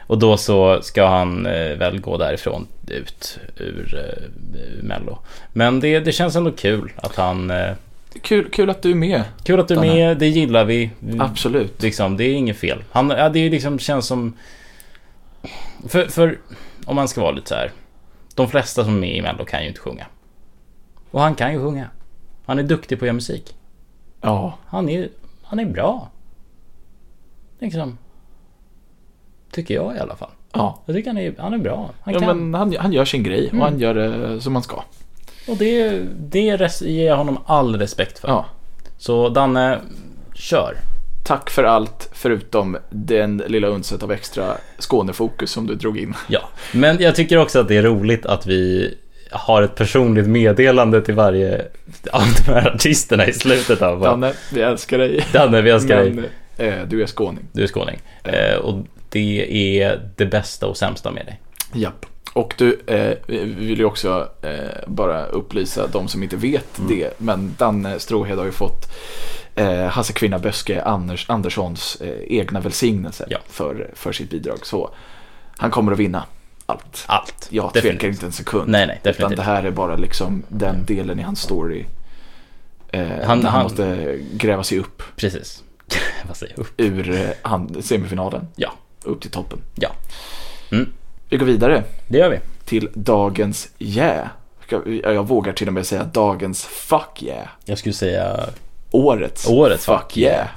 Och 0.06 0.18
då 0.18 0.36
så 0.36 0.78
ska 0.82 1.06
han 1.06 1.46
eh, 1.46 1.76
väl 1.76 2.00
gå 2.00 2.16
därifrån 2.16 2.66
ut 2.86 3.38
ur, 3.56 3.94
eh, 3.94 4.24
ur 4.78 4.82
Mello. 4.82 5.18
Men 5.52 5.80
det, 5.80 6.00
det 6.00 6.12
känns 6.12 6.36
ändå 6.36 6.50
kul 6.52 6.92
att 6.96 7.16
han... 7.16 7.52
Kul, 8.22 8.50
kul 8.50 8.70
att 8.70 8.82
du 8.82 8.90
är 8.90 8.94
med. 8.94 9.22
kul 9.44 9.60
att 9.60 9.68
du 9.68 9.74
är 9.74 9.80
med, 9.80 10.18
det 10.18 10.28
gillar 10.28 10.64
vi. 10.64 10.90
Absolut. 11.18 11.82
Liksom, 11.82 12.16
det 12.16 12.24
är 12.24 12.34
inget 12.34 12.56
fel. 12.56 12.84
Han, 12.90 13.10
ja, 13.10 13.28
det 13.28 13.38
är 13.38 13.50
liksom, 13.50 13.78
känns 13.78 14.06
som... 14.06 14.36
För, 15.88 16.04
för 16.06 16.38
om 16.86 16.96
man 16.96 17.08
ska 17.08 17.20
vara 17.20 17.30
lite 17.30 17.48
så 17.48 17.54
här. 17.54 17.70
De 18.34 18.48
flesta 18.48 18.84
som 18.84 18.94
är 18.96 19.00
med 19.00 19.16
i 19.16 19.22
Mello 19.22 19.44
kan 19.44 19.62
ju 19.62 19.68
inte 19.68 19.80
sjunga. 19.80 20.06
Och 21.10 21.20
han 21.20 21.34
kan 21.34 21.52
ju 21.52 21.58
sjunga. 21.58 21.88
Han 22.46 22.58
är 22.58 22.62
duktig 22.62 22.98
på 22.98 23.04
att 23.04 23.06
göra 23.06 23.14
musik. 23.14 23.56
Ja, 24.20 24.58
Han 24.66 24.88
är, 24.88 25.08
han 25.42 25.58
är 25.60 25.64
bra. 25.64 26.08
Liksom. 27.58 27.98
Tycker 29.50 29.74
jag 29.74 29.96
i 29.96 29.98
alla 29.98 30.16
fall. 30.16 30.30
ja. 30.52 30.82
Jag 30.86 30.96
tycker 30.96 31.10
han 31.10 31.18
är, 31.18 31.34
han 31.38 31.54
är 31.54 31.58
bra. 31.58 31.90
Han 32.00 32.14
ja 32.14 32.20
kan. 32.20 32.38
men 32.50 32.60
han, 32.60 32.76
han 32.78 32.92
gör 32.92 33.04
sin 33.04 33.22
grej 33.22 33.46
och 33.46 33.52
Mm. 33.54 33.60
han 33.62 33.78
gör 33.78 33.94
det 33.94 34.40
som 34.40 34.52
man 34.52 34.62
ska. 34.62 34.82
Och 35.50 35.56
det, 35.56 36.02
det 36.18 36.40
ger 36.80 37.06
jag 37.06 37.16
honom 37.16 37.38
all 37.46 37.78
respekt 37.78 38.18
för. 38.18 38.28
Ja. 38.28 38.46
Så 38.98 39.28
Danne, 39.28 39.78
kör. 40.34 40.74
Tack 41.24 41.50
för 41.50 41.64
allt 41.64 42.10
förutom 42.12 42.76
den 42.90 43.42
lilla 43.46 43.68
unset 43.68 44.02
av 44.02 44.12
extra 44.12 44.56
Skånefokus 44.78 45.50
som 45.50 45.66
du 45.66 45.74
drog 45.74 45.98
in. 45.98 46.14
Ja. 46.28 46.40
Men 46.72 47.00
jag 47.00 47.14
tycker 47.14 47.38
också 47.38 47.60
att 47.60 47.68
det 47.68 47.76
är 47.76 47.82
roligt 47.82 48.26
att 48.26 48.46
vi 48.46 48.94
har 49.30 49.62
ett 49.62 49.74
personligt 49.74 50.26
meddelande 50.26 51.02
till 51.02 51.14
varje 51.14 51.66
av 52.12 52.22
de 52.46 52.52
här 52.52 52.74
artisterna 52.74 53.26
i 53.26 53.32
slutet 53.32 53.82
av 53.82 54.00
Danne, 54.00 54.32
vi 54.52 54.60
älskar 54.60 54.98
dig. 54.98 55.24
Danne, 55.32 55.62
vi 55.62 55.70
älskar 55.70 55.96
dig. 55.96 56.10
Men 56.10 56.24
eh, 56.56 56.86
du 56.88 57.02
är 57.02 57.06
skåning. 57.06 57.44
Du 57.52 57.62
är 57.62 57.66
skåning. 57.66 58.00
Eh, 58.24 58.54
och 58.54 58.86
det 59.08 59.80
är 59.80 60.00
det 60.16 60.26
bästa 60.26 60.66
och 60.66 60.76
sämsta 60.76 61.10
med 61.10 61.26
dig. 61.26 61.40
Japp. 61.74 62.06
Och 62.32 62.54
du, 62.58 62.80
eh, 62.86 63.16
vi 63.26 63.44
vill 63.44 63.78
ju 63.78 63.84
också 63.84 64.28
eh, 64.42 64.82
bara 64.86 65.26
upplysa 65.26 65.86
de 65.86 66.08
som 66.08 66.22
inte 66.22 66.36
vet 66.36 66.78
Mm. 66.78 66.90
det. 66.90 67.10
Men 67.20 67.54
Danne 67.58 67.98
Strohed 67.98 68.38
har 68.38 68.44
ju 68.44 68.52
fått 68.52 68.92
eh, 69.54 69.84
Hasse 69.86 70.12
Kvinna 70.12 70.38
Böske 70.38 70.82
Anders, 70.82 71.30
Anderssons 71.30 71.96
eh, 72.00 72.38
egna 72.38 72.60
välsignelse 72.60 73.26
Ja. 73.30 73.38
för, 73.48 73.90
för 73.94 74.12
sitt 74.12 74.30
bidrag. 74.30 74.66
Så 74.66 74.90
han 75.56 75.70
kommer 75.70 75.92
att 75.92 75.98
vinna 75.98 76.24
allt. 76.66 77.04
Allt. 77.06 77.46
Jag 77.50 77.64
Definitivt. 77.72 78.00
tvekar 78.00 78.08
inte 78.08 78.26
en 78.26 78.32
sekund. 78.32 78.68
Nej, 78.70 78.86
nej, 78.86 78.96
Utan 79.02 79.10
definitivt. 79.12 79.36
det 79.36 79.42
här 79.42 79.62
är 79.64 79.70
bara 79.70 79.96
liksom 79.96 80.42
den 80.48 80.84
delen 80.86 81.20
i 81.20 81.22
hans 81.22 81.40
story. 81.42 81.84
Eh, 82.92 83.00
Han- 83.08 83.10
han, 83.10 83.26
han 83.26 83.44
han- 83.44 83.62
måste 83.62 84.18
gräva 84.32 84.64
sig 84.64 84.78
upp. 84.78 85.02
Precis. 85.16 85.62
Säger 86.34 86.52
jag? 86.56 86.60
Upp. 86.62 86.72
ur 86.80 87.10
eh, 87.10 87.28
hand- 87.42 87.84
semifinalen. 87.84 88.48
Ja. 88.56 88.72
Upp 89.04 89.20
till 89.20 89.30
toppen. 89.30 89.58
Ja. 89.74 89.88
Mm. 90.72 90.92
Vi 91.30 91.36
går 91.36 91.46
vidare 91.46 91.84
Det 92.08 92.18
gör 92.18 92.30
vi. 92.30 92.38
till 92.64 92.88
dagens 92.94 93.68
yeah. 93.78 94.26
Jag 95.02 95.28
vågar 95.28 95.52
till 95.52 95.66
och 95.68 95.74
med 95.74 95.86
säga 95.86 96.04
dagens 96.04 96.64
fuck 96.64 97.22
yeah. 97.22 97.48
Jag 97.64 97.78
skulle 97.78 97.92
säga 97.92 98.40
Årets, 98.90 99.48
Årets 99.48 99.86
fuck 99.86 100.00
fuck 100.00 100.16
yeah. 100.16 100.48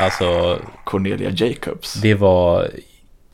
Alltså, 0.00 0.58
Cornelia 0.84 1.30
Jacobs. 1.30 1.94
det 1.94 2.14
var... 2.14 2.70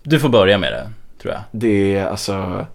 Du 0.03 0.21
får 0.21 0.29
börja 0.29 0.59
med 0.59 0.73
det, 0.73 0.91
tror 1.23 1.35
jag. 1.35 1.43
Det 1.51 1.97
är 1.97 2.07
alltså 2.07 2.67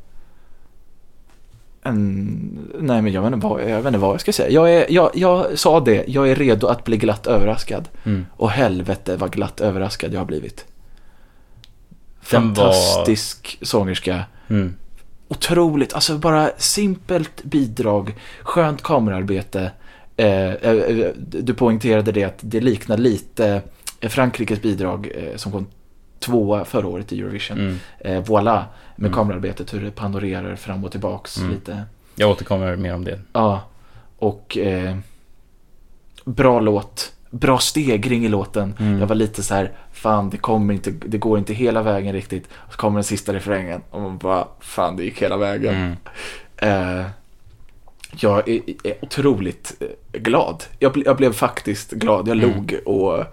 en... 1.83 2.69
Nej 2.79 3.01
men 3.01 3.13
jag 3.13 3.21
vet, 3.21 3.33
inte 3.33 3.47
vad, 3.47 3.61
jag 3.61 3.77
vet 3.77 3.85
inte 3.85 3.97
vad 3.99 4.13
jag 4.13 4.21
ska 4.21 4.33
säga. 4.33 4.49
Jag, 4.49 4.73
är, 4.73 4.85
jag, 4.89 5.11
jag 5.13 5.59
sa 5.59 5.79
det, 5.79 6.03
jag 6.07 6.29
är 6.29 6.35
redo 6.35 6.67
att 6.67 6.83
bli 6.83 6.97
glatt 6.97 7.27
överraskad. 7.27 7.89
Mm. 8.03 8.25
Och 8.37 8.49
helvete 8.51 9.15
vad 9.15 9.31
glatt 9.31 9.61
överraskad 9.61 10.13
jag 10.13 10.19
har 10.19 10.25
blivit. 10.25 10.65
Den 12.31 12.53
var- 12.53 12.63
Fantastisk 12.71 13.57
sångerska. 13.61 14.23
Mm. 14.49 14.75
Otroligt, 15.27 15.93
alltså 15.93 16.17
bara 16.17 16.51
simpelt 16.57 17.43
bidrag, 17.43 18.15
skönt 18.41 18.81
kamerarbete. 18.83 19.71
Eh, 20.17 20.27
eh, 20.27 20.71
eh, 20.71 21.07
du 21.17 21.53
poängterade 21.53 22.11
det 22.11 22.23
att 22.23 22.37
det 22.41 22.61
liknar 22.61 22.97
lite 22.97 23.61
Frankrikes 24.01 24.61
bidrag 24.61 25.11
som 25.35 25.51
kom 25.51 25.67
tvåa 26.19 26.65
förra 26.65 26.87
året 26.87 27.11
i 27.13 27.19
Eurovision. 27.19 27.59
Mm. 27.59 27.77
Eh, 27.99 28.23
voilà, 28.23 28.63
med 28.95 29.07
Mm. 29.07 29.13
kamerarbetet, 29.13 29.73
hur 29.73 29.81
det 29.83 29.91
panorerar 29.91 30.55
fram 30.55 30.85
och 30.85 30.91
tillbaks 30.91 31.37
Mm. 31.37 31.51
lite. 31.51 31.83
Jag 32.15 32.29
återkommer 32.29 32.75
mer 32.75 32.93
om 32.95 33.03
det. 33.03 33.19
Ja, 33.33 33.61
och 34.19 34.57
eh, 34.57 34.97
bra 36.25 36.59
låt. 36.59 37.12
Bra 37.33 37.59
stegring 37.59 38.25
i 38.25 38.29
låten. 38.29 38.75
Mm. 38.79 38.99
Jag 38.99 39.07
var 39.07 39.15
lite 39.15 39.43
så 39.43 39.53
här, 39.53 39.71
fan 39.93 40.29
det 40.29 40.37
kommer 40.37 40.73
inte, 40.73 40.91
det 40.91 41.17
går 41.17 41.37
inte 41.39 41.53
hela 41.53 41.81
vägen 41.81 42.13
riktigt. 42.13 42.47
Och 42.53 42.71
så 42.73 42.77
kommer 42.77 42.95
den 42.97 43.03
sista 43.03 43.33
refrängen 43.33 43.81
och 43.89 44.01
man 44.01 44.17
bara, 44.17 44.47
fan 44.59 44.95
det 44.95 45.03
gick 45.03 45.21
hela 45.21 45.37
vägen. 45.37 45.75
Mm. 45.75 46.99
Eh, 47.01 47.05
jag 48.19 48.49
är, 48.49 48.61
är 48.83 48.93
otroligt 49.01 49.75
eh, 49.79 50.19
glad. 50.21 50.63
Jag, 50.79 51.01
jag 51.05 51.17
blev 51.17 51.33
faktiskt 51.33 51.91
glad. 51.91 52.27
Jag 52.27 52.37
Mm. 52.37 52.49
log 52.55 52.75
och 52.85 53.19
eh, 53.19 53.25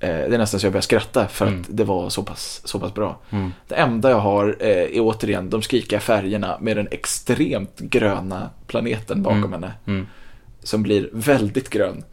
det 0.00 0.34
är 0.34 0.38
nästan 0.38 0.60
så 0.60 0.66
jag 0.66 0.72
började 0.72 0.84
skratta 0.84 1.28
för 1.28 1.46
Mm. 1.46 1.60
att 1.60 1.66
det 1.70 1.84
var 1.84 2.08
så 2.08 2.22
pass, 2.22 2.60
så 2.64 2.80
pass 2.80 2.94
bra. 2.94 3.18
Mm. 3.30 3.52
Det 3.68 3.74
enda 3.74 4.10
jag 4.10 4.20
har 4.20 4.56
eh, 4.60 4.68
är 4.68 5.00
återigen 5.00 5.50
de 5.50 5.62
skrikiga 5.62 6.00
färgerna 6.00 6.58
med 6.60 6.76
den 6.76 6.88
extremt 6.90 7.78
gröna 7.78 8.50
planeten 8.66 9.22
bakom 9.22 9.38
Mm. 9.44 9.52
henne. 9.52 9.72
Mm. 9.86 10.06
Som 10.62 10.82
blir 10.82 11.08
väldigt 11.12 11.70
grön. 11.70 12.04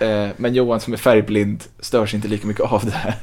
Eh, 0.00 0.28
men 0.36 0.54
Johan 0.54 0.80
som 0.80 0.92
är 0.92 0.96
färgblind 0.96 1.64
störs 1.80 2.14
inte 2.14 2.28
lika 2.28 2.46
mycket 2.46 2.64
av 2.64 2.84
det. 2.84 3.14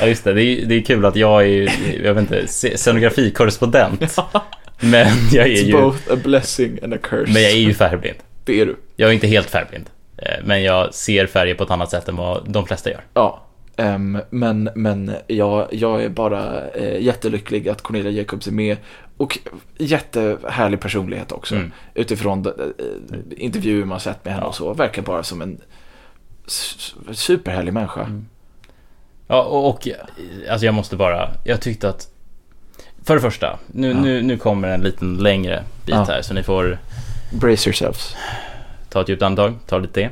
Ja, 0.00 0.06
just 0.06 0.24
det. 0.24 0.32
Det 0.32 0.42
är, 0.42 0.66
det 0.66 0.74
är 0.74 0.82
kul 0.82 1.04
att 1.04 1.16
jag 1.16 1.46
är 1.48 1.72
jag 2.04 2.14
vet 2.14 2.22
inte, 2.22 2.42
sce- 2.42 2.76
scenografikorrespondent. 2.76 4.00
Men 4.80 5.06
jag 5.32 5.46
är 5.46 5.50
It's 5.50 5.56
ju, 5.62 5.72
both 5.72 6.12
a 6.12 6.16
blessing 6.24 6.78
and 6.82 6.94
a 6.94 6.98
curse. 7.02 7.32
men 7.32 7.42
jag 7.42 7.50
är 7.52 7.56
ju 7.56 7.74
färgblind. 7.74 8.16
Det 8.44 8.60
är 8.60 8.66
du. 8.66 8.76
Jag 8.96 9.08
är 9.10 9.14
inte 9.14 9.26
helt 9.26 9.50
färgblind. 9.50 9.84
Eh, 10.18 10.32
Men 10.44 10.62
jag 10.62 10.94
ser 10.94 11.26
färger 11.26 11.54
på 11.54 11.64
ett 11.64 11.70
annat 11.70 11.90
sätt 11.90 12.08
än 12.08 12.16
vad 12.16 12.50
de 12.50 12.66
flesta 12.66 12.90
gör. 12.90 13.00
Ja, 13.14 13.45
ehm, 13.76 14.18
men, 14.30 14.70
men 14.74 15.12
jag, 15.26 15.68
jag 15.70 16.04
är 16.04 16.08
bara 16.08 16.68
eh, 16.70 17.02
jättelycklig 17.02 17.68
att 17.68 17.82
Cornelia 17.82 18.10
Jacobs 18.10 18.46
är 18.46 18.52
med. 18.52 18.76
Och 19.16 19.38
jättehärlig 19.78 20.80
personlighet 20.80 21.32
också. 21.32 21.54
Mm. 21.54 21.72
Utifrån 21.94 22.46
eh, 22.46 22.52
intervjuer 23.36 23.84
man 23.84 24.00
sett 24.00 24.24
med 24.24 24.34
henne 24.34 24.44
Ja. 24.44 24.48
och 24.48 24.54
så. 24.54 24.74
Verkar 24.74 25.02
bara 25.02 25.22
som 25.22 25.42
en 25.42 25.60
superhärlig 27.12 27.72
människa. 27.72 28.00
Mm. 28.00 28.26
Ja, 29.26 29.42
och, 29.42 29.68
och 29.70 29.88
alltså 30.50 30.66
jag 30.66 30.74
måste 30.74 30.96
bara, 30.96 31.30
jag 31.44 31.60
tyckte 31.60 31.88
att 31.88 32.08
för 33.04 33.14
det 33.14 33.20
första, 33.20 33.58
nu, 33.66 33.88
Ja. 33.90 34.00
nu, 34.00 34.22
nu 34.22 34.36
kommer 34.38 34.68
en 34.68 34.80
liten 34.80 35.16
längre 35.16 35.62
bit 35.86 35.94
Ja. 35.94 36.04
här 36.08 36.22
så 36.22 36.34
ni 36.34 36.42
får 36.42 36.78
Brace 37.32 37.68
yourselves. 37.68 38.16
ta 38.88 39.00
ett 39.00 39.08
djupt 39.08 39.22
andetag, 39.22 39.54
ta 39.66 39.78
lite 39.78 39.92
te. 39.94 40.08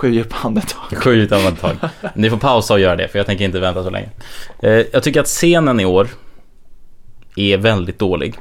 Sju 0.00 0.10
djupa 0.14 0.36
andetag. 0.42 0.82
Sju 1.02 1.14
djupt 1.16 1.32
andetag. 1.32 1.76
Ni 2.14 2.30
får 2.30 2.36
pausa 2.36 2.74
och 2.74 2.80
göra 2.80 2.96
det 2.96 3.08
för 3.08 3.18
jag 3.18 3.26
tänker 3.26 3.44
inte 3.44 3.60
vänta 3.60 3.84
så 3.84 3.90
länge. 3.90 4.08
Eh, 4.62 4.70
jag 4.92 5.02
tycker 5.02 5.20
att 5.20 5.26
scenen 5.26 5.80
i 5.80 5.84
år 5.84 6.08
är 7.36 7.56
väldigt 7.56 7.98
dålig. 7.98 8.34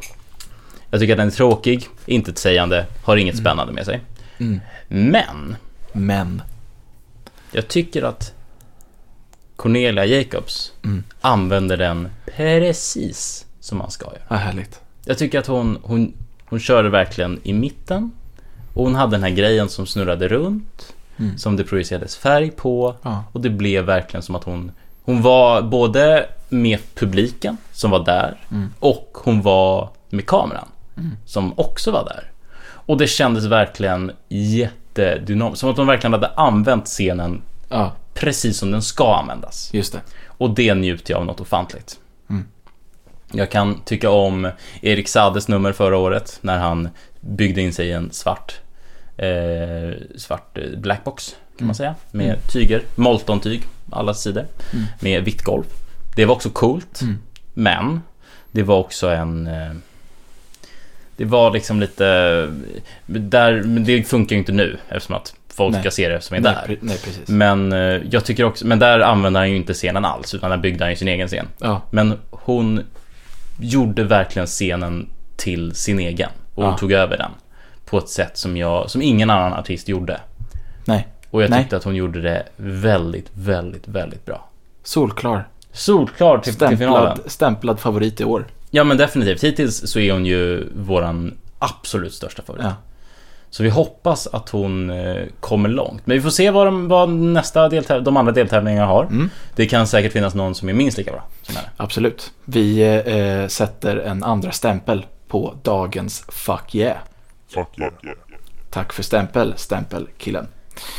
Jag 0.89 0.99
tycker 0.99 1.13
att 1.13 1.17
den 1.17 1.27
är 1.27 1.31
tråkig, 1.31 1.87
intetsägande, 2.05 2.85
har 3.03 3.17
inget 3.17 3.37
spännande 3.37 3.73
med 3.73 3.85
sig. 3.85 4.01
Mm. 4.37 4.59
Men 4.87 5.55
Men. 5.91 6.41
jag 7.51 7.67
tycker 7.67 8.03
att 8.03 8.33
Cornelia 9.55 10.05
Jacobs 10.05 10.73
Mm. 10.83 11.03
använder 11.21 11.77
den 11.77 12.09
precis 12.35 13.45
som 13.59 13.77
man 13.77 13.91
ska 13.91 14.05
göra. 14.05 14.21
Vad 14.27 14.39
härligt. 14.39 14.79
Jag 15.05 15.17
tycker 15.17 15.39
att 15.39 15.47
hon, 15.47 15.77
hon, 15.83 16.13
hon 16.45 16.59
körde 16.59 16.89
verkligen 16.89 17.39
i 17.43 17.53
mitten. 17.53 18.11
Och 18.73 18.83
hon 18.83 18.95
hade 18.95 19.11
den 19.11 19.23
här 19.23 19.29
grejen 19.29 19.69
som 19.69 19.87
snurrade 19.87 20.27
runt. 20.27 20.93
Mm. 21.19 21.37
Som 21.37 21.55
det 21.57 21.63
projicerades 21.63 22.17
färg 22.17 22.51
på. 22.51 22.95
Ja. 23.01 23.23
Och 23.31 23.41
det 23.41 23.49
blev 23.49 23.85
verkligen 23.85 24.21
som 24.21 24.35
att 24.35 24.43
hon, 24.43 24.71
hon 25.03 25.21
var 25.21 25.61
både 25.61 26.25
med 26.49 26.79
publiken 26.95 27.57
som 27.71 27.91
var 27.91 28.05
där. 28.05 28.37
Mm. 28.51 28.73
Och 28.79 29.17
hon 29.23 29.41
var 29.41 29.89
med 30.09 30.25
kameran. 30.25 30.67
Mm. 30.97 31.11
Som 31.25 31.59
också 31.59 31.91
var 31.91 32.05
där. 32.05 32.31
Och 32.59 32.97
det 32.97 33.07
kändes 33.07 33.45
verkligen 33.45 34.11
jättedynamiskt. 34.29 35.59
Som 35.59 35.69
att 35.69 35.77
hon 35.77 35.87
verkligen 35.87 36.13
hade 36.13 36.27
använt 36.27 36.85
scenen 36.85 37.41
Ja, 37.69 37.91
precis 38.13 38.57
som 38.57 38.71
den 38.71 38.81
ska 38.81 39.15
användas. 39.15 39.69
just 39.73 39.93
det. 39.93 40.01
Och 40.27 40.49
det 40.49 40.75
njuter 40.75 41.13
jag 41.13 41.19
av 41.19 41.25
något 41.25 41.39
ofantligt. 41.39 41.99
Mm. 42.29 42.45
Jag 43.31 43.51
kan 43.51 43.81
tycka 43.85 44.09
om 44.09 44.51
Erik 44.81 45.07
Sades 45.07 45.47
nummer 45.47 45.71
förra 45.73 45.97
året 45.97 46.39
när 46.41 46.57
han 46.57 46.89
byggde 47.19 47.61
in 47.61 47.73
sig 47.73 47.87
i 47.87 47.91
en 47.91 48.11
svart 48.11 48.59
eh, 49.17 49.93
svart 50.15 50.57
eh, 50.57 50.63
blackbox 50.79 51.29
kan 51.29 51.37
Mm. 51.59 51.67
man 51.67 51.75
säga. 51.75 51.95
Med 52.11 52.37
tyger, 52.53 52.81
Molton-tyg, 52.95 53.63
alla 53.91 54.13
sidor. 54.13 54.45
Mm. 54.73 54.85
Med 54.99 55.23
vitt 55.23 55.41
golv. 55.43 55.63
Det 56.15 56.25
var 56.25 56.35
också 56.35 56.49
coolt. 56.49 57.01
Mm. 57.01 57.17
Men 57.53 58.01
det 58.51 58.63
var 58.63 58.77
också 58.77 59.09
en 59.09 59.47
eh, 59.47 59.71
det 61.17 61.25
var 61.25 61.51
liksom 61.51 61.79
lite 61.79 62.03
där, 63.05 63.63
men 63.63 63.83
det 63.83 64.03
funkar 64.03 64.35
ju 64.35 64.39
inte 64.39 64.51
nu 64.51 64.77
eftersom 64.89 65.15
att 65.15 65.35
folk 65.49 65.73
Nej. 65.73 65.81
ska 65.81 65.91
se 65.91 66.09
det 66.09 66.21
som 66.21 66.35
är 66.37 66.41
Nej, 66.41 66.53
där. 66.53 66.73
pre- 66.73 66.77
nej. 66.81 66.97
Men 67.27 67.71
eh, 67.73 68.01
jag 68.11 68.25
tycker 68.25 68.43
också, 68.43 68.67
men 68.67 68.79
där 68.79 68.99
använder 68.99 69.39
han 69.39 69.49
ju 69.49 69.55
inte 69.55 69.73
scenen 69.73 70.05
alls 70.05 70.33
utan 70.33 70.49
där 70.49 70.57
byggde 70.57 70.83
han 70.83 70.89
ju 70.91 70.95
sin 70.95 71.07
egen 71.07 71.27
scen. 71.27 71.47
Ja, 71.59 71.81
Men 71.91 72.13
hon 72.29 72.81
gjorde 73.59 74.03
verkligen 74.03 74.45
scenen 74.47 75.09
till 75.35 75.75
sin 75.75 75.99
egen 75.99 76.29
och 76.55 76.63
hon 76.63 76.71
Ja. 76.71 76.77
tog 76.77 76.91
över 76.91 77.17
den 77.17 77.31
på 77.89 77.97
ett 77.97 78.09
sätt 78.09 78.37
som 78.37 78.57
jag, 78.57 78.89
som 78.89 79.01
ingen 79.01 79.29
annan 79.29 79.53
artist 79.53 79.87
gjorde. 79.89 80.19
nej. 80.85 81.07
Och 81.31 81.43
jag 81.43 81.49
Nej. 81.49 81.61
tyckte 81.61 81.77
att 81.77 81.83
hon 81.83 81.95
gjorde 81.95 82.21
det 82.21 82.43
väldigt, 82.55 83.29
väldigt, 83.33 83.87
väldigt 83.87 84.25
bra. 84.25 84.49
Solklar. 84.83 85.47
Solklar 85.71 86.37
till, 86.37 86.55
till 86.55 86.77
finalen. 86.77 87.11
Stämplad, 87.11 87.31
stämplad 87.31 87.79
favorit 87.79 88.21
i 88.21 88.23
år. 88.23 88.45
Ja 88.71 88.83
men 88.83 88.97
definitivt. 88.97 89.43
Hittills 89.43 89.91
så 89.91 89.99
är 89.99 90.11
hon 90.13 90.25
ju 90.25 90.67
våran 90.75 91.37
absolut 91.59 92.13
största 92.13 92.41
favorit. 92.41 92.65
Ja. 92.65 92.73
Så 93.49 93.63
vi 93.63 93.69
hoppas 93.69 94.27
att 94.27 94.49
hon 94.49 94.89
eh, 94.89 95.23
kommer 95.39 95.69
långt. 95.69 96.01
Men 96.07 96.17
vi 96.17 96.21
får 96.23 96.29
se 96.29 96.49
vad, 96.51 96.67
de, 96.67 96.87
vad 96.87 97.09
nästa 97.09 97.69
deltäv- 97.69 98.01
de 98.03 98.17
andra 98.17 98.31
deltävlingarna 98.31 98.87
har. 98.87 99.03
Mm. 99.03 99.29
Det 99.55 99.65
kan 99.65 99.87
säkert 99.87 100.13
finnas 100.13 100.35
någon 100.35 100.55
som 100.55 100.69
är 100.69 100.73
minst 100.73 100.97
lika 100.97 101.11
bra 101.11 101.23
som 101.41 101.55
henne. 101.55 101.67
Absolut. 101.77 102.31
Vi 102.45 102.81
eh, 103.05 103.47
sätter 103.47 103.97
en 103.97 104.23
andra 104.23 104.51
stämpel 104.51 105.05
på 105.27 105.55
dagens 105.63 106.25
Fuck 106.29 106.75
yeah. 106.75 106.97
Fuck 107.49 107.79
yeah. 107.79 107.93
Tack 108.69 108.93
för 108.93 109.03
stämpel, 109.03 109.53
stämpelkillen. 109.57 110.47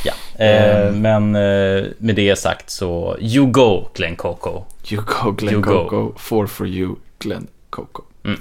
Ja. 0.04 0.12
Eh, 0.44 0.86
Ehm. 0.88 1.02
Men 1.02 1.36
eh, 1.36 1.84
med 1.98 2.14
det 2.14 2.38
sagt 2.38 2.70
så, 2.70 3.16
you 3.20 3.46
go 3.46 3.88
Glenn 3.94 4.16
Coco. 4.16 4.64
You 4.90 5.02
go 5.22 5.30
Glenn 5.30 5.54
You 5.54 5.62
go. 5.62 5.72
Coco, 5.88 6.18
for 6.18 6.46
for 6.46 6.66
you 6.66 6.96
Glenn 7.18 7.46
Coco. 7.70 8.02
Mm. 8.24 8.38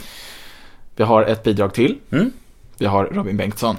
Vi 0.95 1.03
har 1.03 1.24
ett 1.24 1.43
bidrag 1.43 1.74
till. 1.74 1.97
Mm. 2.12 2.32
Vi 2.78 2.86
har 2.86 3.05
Robin 3.05 3.38
Bengtsson. 3.38 3.78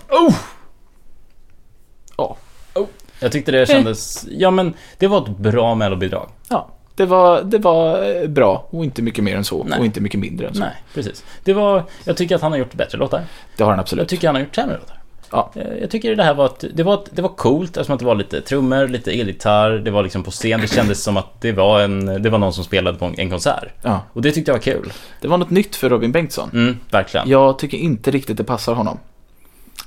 Jag 3.20 3.33
tyckte 3.33 3.53
det 3.53 3.66
kändes, 3.66 4.26
ja 4.31 4.51
men 4.51 4.74
det 4.99 5.07
var 5.07 5.22
ett 5.22 5.37
bra 5.39 5.74
mellobidrag. 5.74 6.31
Ja, 6.49 6.68
det 6.99 7.07
var, 7.07 7.43
det 7.43 7.59
var 7.59 8.03
eh, 8.23 8.29
bra 8.29 8.67
och 8.71 8.85
inte 8.85 9.03
mycket 9.03 9.25
mer 9.25 9.37
än 9.37 9.45
så 9.45 9.65
Nej. 9.65 9.79
och 9.79 9.85
inte 9.85 10.01
mycket 10.01 10.21
mindre 10.21 10.47
än 10.49 10.55
så. 10.55 10.61
Nej, 10.61 10.83
precis. 10.95 11.25
Det 11.45 11.53
var, 11.53 11.83
jag 12.05 12.17
tycker 12.17 12.35
att 12.35 12.43
han 12.43 12.53
har 12.53 12.59
gjort 12.59 12.75
bättre 12.75 12.99
låtar. 12.99 13.23
Det 13.57 13.63
har 13.63 13.71
han 13.71 13.77
Jag 13.79 13.83
absolut. 13.83 14.09
tycker 14.09 14.29
han 14.29 14.35
har 14.35 14.43
gjort 14.43 14.55
sämre 14.55 14.77
låtar. 14.79 14.95
Ja. 15.31 15.51
Eh, 15.55 15.63
Jag 15.81 15.91
tycker 15.91 16.17
det 16.17 16.23
här 16.25 16.35
var 16.35 16.47
ett, 16.47 16.65
det 16.75 16.83
var, 16.83 16.95
ett, 16.95 17.09
det 17.11 17.23
var 17.23 17.29
coolt 17.29 17.71
eftersom 17.77 17.93
att 17.95 17.99
det 17.99 18.05
var 18.07 18.15
lite 18.15 18.41
trummor, 18.41 18.89
lite 18.89 19.13
elgitarr, 19.13 19.71
det 19.71 19.91
var 19.91 20.03
liksom 20.03 20.23
på 20.23 20.31
scen. 20.31 20.61
Det 20.61 20.67
kändes 20.67 21.03
som 21.03 21.17
att 21.17 21.41
det 21.41 21.53
var 21.53 21.81
en, 21.81 22.23
det 22.23 22.31
var 22.31 22.39
någon 22.39 22.53
som 22.53 22.65
spelade 22.65 22.99
på 22.99 23.11
en, 23.17 23.31
konsert. 23.31 23.69
Ja, 23.83 24.01
Och 24.13 24.23
det 24.23 24.33
tyckte 24.33 24.51
jag 24.51 24.57
var 24.57 24.63
kul. 24.63 24.93
det 25.21 25.29
var 25.29 25.39
något 25.39 25.51
nytt 25.51 25.77
för 25.77 25.89
Robin 25.91 26.13
Bengtsson. 26.13 26.51
Mm, 26.53 26.79
verkligen. 26.91 27.29
Jag 27.29 27.59
tycker 27.59 27.79
inte 27.79 28.11
riktigt 28.11 28.37
det 28.37 28.45
passar 28.45 28.75
honom. 28.75 28.99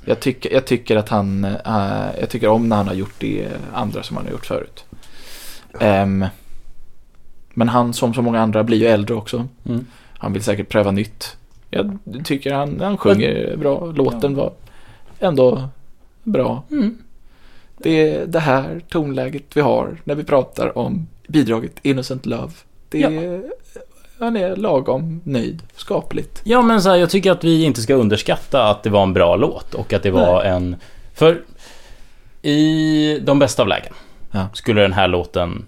Jag 0.06 0.20
tycker, 0.20 0.54
jag 0.54 0.66
tycker 0.66 0.96
att 0.96 1.10
han, 1.10 1.44
eh, 1.46 2.20
jag 2.20 2.30
tycker 2.30 2.48
om 2.48 2.70
när 2.70 2.76
han 2.76 2.88
har 2.88 2.94
gjort 2.96 3.16
det 3.20 3.48
andra 3.74 4.04
som 4.04 4.18
han 4.18 4.26
har 4.26 4.32
gjort 4.32 4.46
förut. 4.46 4.84
Ehm, 5.80 6.26
men 7.54 7.70
han 7.70 7.94
som 7.94 8.14
så 8.14 8.22
många 8.22 8.42
andra 8.42 8.64
blir 8.64 8.78
ju 8.78 8.88
äldre 8.88 9.16
också. 9.16 9.48
Mm. 9.66 9.86
Han 10.18 10.34
vill 10.34 10.44
säkert 10.44 10.70
pröva 10.70 10.92
nytt. 10.92 11.38
Jag 11.70 11.98
tycker 12.24 12.54
han, 12.54 12.80
han 12.80 12.98
sjunger 12.98 13.56
bra. 13.58 13.86
Låten 13.86 14.36
var 14.36 14.54
ändå 15.20 15.70
bra. 16.24 16.64
Mm. 16.72 16.98
Det 17.78 18.10
är 18.10 18.26
det 18.26 18.40
här 18.40 18.82
tonläget 18.90 19.44
vi 19.54 19.62
har 19.62 19.98
när 20.04 20.16
vi 20.16 20.24
pratar 20.24 20.78
om 20.78 21.08
bidraget 21.28 21.80
Innocent 21.82 22.26
Love. 22.26 22.52
Det 22.90 23.04
är, 23.04 23.44
Han 24.20 24.38
är 24.38 24.56
lagom 24.56 25.22
nöjd, 25.24 25.64
skapligt. 25.76 26.42
Ja 26.44 26.62
men 26.62 26.82
så 26.82 26.90
här, 26.90 26.96
jag 26.96 27.10
tycker 27.10 27.32
att 27.32 27.44
vi 27.44 27.64
inte 27.64 27.82
ska 27.82 27.94
underskatta 27.94 28.64
att 28.70 28.84
det 28.84 28.90
var 28.90 29.04
en 29.04 29.14
bra 29.14 29.36
låt 29.36 29.74
och 29.74 29.94
att 29.94 30.04
det 30.04 30.12
var 30.12 30.44
en... 30.44 30.76
För 31.14 31.42
i 32.42 33.20
de 33.20 33.40
bästa 33.40 33.62
av 33.62 33.68
lägen 33.68 33.94
Ja. 34.32 34.48
skulle 34.54 34.82
den 34.82 34.94
här 34.94 35.08
låten 35.08 35.66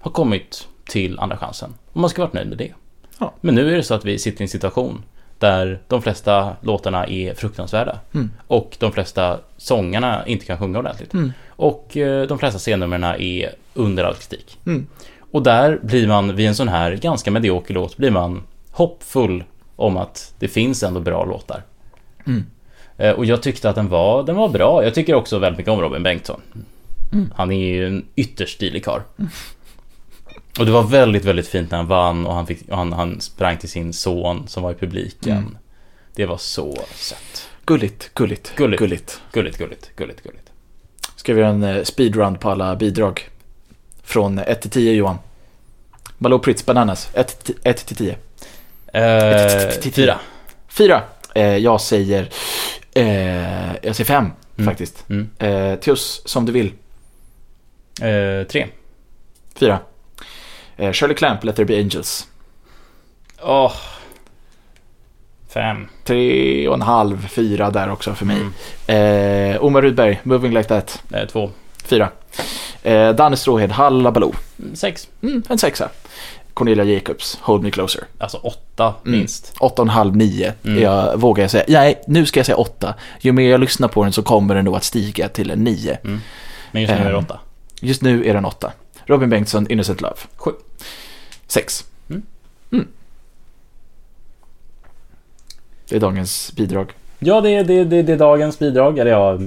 ha 0.00 0.10
kommit 0.10 0.68
till 0.90 1.18
andra 1.18 1.36
chansen. 1.36 1.74
Och 1.92 2.00
man 2.00 2.10
ska 2.10 2.22
varit 2.22 2.32
nöjd 2.32 2.48
med 2.48 2.58
det. 2.58 2.72
Ja. 3.18 3.32
Men 3.40 3.54
nu 3.54 3.72
är 3.72 3.76
det 3.76 3.82
så 3.82 3.94
att 3.94 4.04
vi 4.04 4.18
sitter 4.18 4.40
i 4.40 4.44
en 4.44 4.48
situation 4.48 5.02
där 5.38 5.80
de 5.88 6.02
flesta 6.02 6.56
låtarna 6.60 7.06
är 7.06 7.34
fruktansvärda. 7.34 7.98
Mm. 8.14 8.30
Och 8.46 8.76
de 8.80 8.92
flesta 8.92 9.38
sångarna 9.56 10.26
inte 10.26 10.46
kan 10.46 10.58
sjunga 10.58 10.78
ordentligt. 10.78 11.14
Mm. 11.14 11.32
Och 11.48 11.96
eh, 11.96 12.26
de 12.26 12.38
flesta 12.38 12.58
scennumren 12.58 13.04
är 13.04 13.54
under 13.74 14.04
all 14.04 14.14
kritik. 14.14 14.58
Mm. 14.66 14.86
Och 15.30 15.42
där 15.42 15.78
blir 15.82 16.08
man, 16.08 16.36
vid 16.36 16.48
en 16.48 16.54
sån 16.54 16.68
här 16.68 16.92
ganska 16.92 17.30
medioker 17.30 17.74
låt, 17.74 17.96
blir 17.96 18.10
man 18.10 18.42
hoppfull 18.70 19.44
om 19.76 19.96
att 19.96 20.34
det 20.38 20.48
finns 20.48 20.82
ändå 20.82 21.00
bra 21.00 21.24
låtar. 21.24 21.62
Mm. 22.26 22.44
Eh, 22.96 23.10
Och 23.12 23.24
jag 23.24 23.42
tyckte 23.42 23.68
att 23.70 23.76
den 23.76 23.88
var, 23.88 24.22
den 24.22 24.36
var 24.36 24.48
bra. 24.48 24.84
Jag 24.84 24.94
tycker 24.94 25.14
också 25.14 25.38
väldigt 25.38 25.58
mycket 25.58 25.72
om 25.72 25.80
Robin 25.80 26.02
Bengtsson. 26.02 26.40
Han 27.34 27.52
är 27.52 27.66
ju 27.66 27.86
en 27.86 28.04
ytterst 28.16 28.54
stilig 28.54 28.84
karl. 28.84 29.00
Och 30.58 30.66
det 30.66 30.72
var 30.72 30.82
väldigt, 30.82 31.24
väldigt 31.24 31.48
fint 31.48 31.70
när 31.70 31.78
han 31.78 31.86
vann 31.86 32.26
och 32.26 32.34
han, 32.34 32.46
fick, 32.46 32.68
och 32.68 32.76
han, 32.76 32.92
han 32.92 33.20
sprang 33.20 33.56
till 33.58 33.68
sin 33.68 33.92
son 33.92 34.48
som 34.48 34.62
var 34.62 34.70
i 34.72 34.74
publiken. 34.74 35.32
Mm. 35.36 35.58
Det 36.14 36.26
var 36.26 36.36
så 36.38 36.76
sött. 36.94 37.48
Gulligt, 37.64 38.10
gulligt, 38.14 38.52
Gulligt. 38.56 38.78
gulligt. 38.80 39.20
Gulligt, 39.32 39.58
gulligt, 39.58 39.90
gulligt, 39.96 40.22
gulligt. 40.22 40.50
Ska 41.16 41.34
vi 41.34 41.40
göra 41.40 41.50
en 41.50 41.62
eh, 41.62 41.82
speedrun 41.82 42.36
på 42.38 42.50
alla 42.50 42.76
bidrag? 42.76 43.28
Från 44.02 44.38
1 44.38 44.62
till 44.62 44.70
10 44.70 44.92
Johan. 44.92 45.18
Malou 46.18 46.38
Pritz 46.38 46.66
Bananas, 46.66 47.08
1 47.14 47.44
till 47.44 47.54
1 47.62 47.86
till 47.86 47.96
10. 47.96 48.16
Eh, 48.92 49.70
fyra. 49.92 50.18
4. 50.68 51.02
Eh, 51.34 51.56
jag 51.56 51.80
säger, 51.80 52.28
eh, 52.94 53.74
jag 53.82 53.96
säger 53.96 54.04
5 54.04 54.30
Mm. 54.56 54.70
faktiskt. 54.70 55.04
Mm. 55.10 55.30
Eh, 55.38 55.78
Teus, 55.78 56.22
som 56.24 56.46
du 56.46 56.52
vill. 56.52 56.72
Eh, 58.00 58.46
tre. 58.46 58.66
4. 59.54 59.78
Eh, 60.80 60.92
Shirley 60.92 61.16
Clamp, 61.16 61.44
Let 61.44 61.56
There 61.56 61.66
Be 61.66 61.78
Angels. 61.80 62.26
Åh. 63.42 63.72
Fem. 65.48 65.88
Tre 66.04 66.68
och 66.68 66.74
en 66.74 66.82
halv, 66.82 67.28
fyra 67.28 67.70
där 67.70 67.90
också 67.92 68.14
för 68.14 68.26
mig. 68.26 68.36
Mm. 68.86 69.52
Eh, 69.54 69.64
Omar 69.64 69.82
Rudberg, 69.82 70.20
Moving 70.22 70.52
Like 70.54 70.68
That, 70.68 71.02
Eh, 71.12 71.26
två. 71.26 71.50
fyra. 71.84 72.08
Eh, 72.82 73.10
Danne 73.10 73.36
Stråhed, 73.36 73.70
Halla 73.70 74.12
Baloo, 74.12 74.32
Mm, 74.58 74.76
Sex. 74.76 75.08
mm, 75.22 75.42
en 75.48 75.58
sexa. 75.58 75.88
Cornelia 76.54 76.84
Jacobs, 76.84 77.38
Hold 77.42 77.62
Me 77.62 77.70
Closer. 77.70 78.04
Alltså 78.18 78.36
åtta 78.36 78.94
Mm. 79.06 79.18
minst. 79.18 79.52
Åtta 79.60 79.82
och 79.82 79.86
en 79.86 79.90
halv, 79.90 80.16
nio. 80.16 80.52
Mm. 80.64 80.82
Jag 80.82 81.16
vågar 81.20 81.44
jag 81.44 81.50
säga. 81.50 81.64
Nej, 81.68 82.02
nu 82.06 82.26
ska 82.26 82.38
jag 82.40 82.46
säga 82.46 82.56
åtta. 82.56 82.94
Ju 83.20 83.32
mer 83.32 83.50
jag 83.50 83.60
lyssnar 83.60 83.88
på 83.88 84.02
den 84.04 84.12
så 84.12 84.22
kommer 84.22 84.54
den 84.54 84.64
nog 84.64 84.76
att 84.76 84.84
stiga 84.84 85.28
till 85.28 85.50
en 85.50 85.64
nio. 85.64 85.98
Men 86.72 86.82
just 86.82 86.92
nu 86.94 86.98
är 87.00 87.04
det 87.04 87.10
Ehm. 87.10 87.24
åtta. 87.24 87.38
Just 87.80 88.02
nu 88.02 88.24
är 88.28 88.34
den 88.34 88.44
åtta. 88.44 88.72
Robin 89.10 89.30
Bengtsson, 89.30 89.66
Innocent 89.70 90.00
Love. 90.00 90.16
Sju. 90.36 90.50
Sex. 91.46 91.84
Mm. 92.10 92.22
Mm. 92.72 92.88
Det 95.88 95.96
är 95.96 96.00
dagens 96.00 96.52
bidrag. 96.56 96.92
Ja, 97.18 97.40
det 97.40 97.50
är, 97.50 97.64
det, 97.64 97.84
det, 97.84 98.02
det 98.02 98.12
är 98.12 98.16
dagens 98.16 98.58
bidrag. 98.58 98.98
Eller 98.98 99.10
ja, 99.10 99.38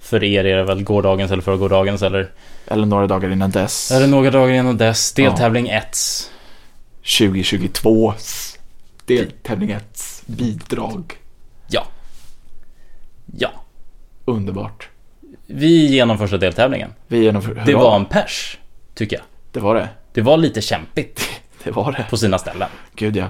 för 0.00 0.24
er 0.24 0.44
är 0.44 0.56
det 0.56 0.64
väl 0.64 0.82
gårdagens 0.84 1.30
eller 1.30 1.42
för 1.42 1.56
gårdagens 1.56 2.02
eller 2.02 2.30
Eller 2.66 2.86
några 2.86 3.06
dagar 3.06 3.32
innan 3.32 3.50
dess. 3.50 3.90
är 3.90 4.00
det 4.00 4.06
några 4.06 4.30
dagar 4.30 4.54
innan 4.54 4.76
dess. 4.76 5.14
Ja. 5.16 5.24
Deltävling 5.24 5.68
1. 5.68 5.96
2022. 7.02 8.14
Deltävling 9.06 9.70
1. 9.70 10.22
Bidrag. 10.26 11.14
Ja. 11.68 11.86
Ja. 13.38 13.50
Underbart. 14.24 14.88
Vi 15.46 15.86
genom 15.86 16.18
första 16.18 16.38
deltävlingen. 16.38 16.94
Vi 17.06 17.18
genomför... 17.18 17.62
Det 17.66 17.74
var 17.74 17.96
en 17.96 18.04
pers, 18.04 18.58
tycker 18.94 19.16
jag. 19.16 19.24
Det 19.52 19.60
var 19.60 19.74
det. 19.74 19.88
Det 20.12 20.20
var 20.20 20.36
lite 20.36 20.60
kämpigt 20.60 21.20
Det 21.64 21.70
var 21.70 21.92
det. 21.92 22.06
på 22.10 22.16
sina 22.16 22.38
ställen. 22.38 22.68
Gud 22.94 23.16
ja. 23.16 23.28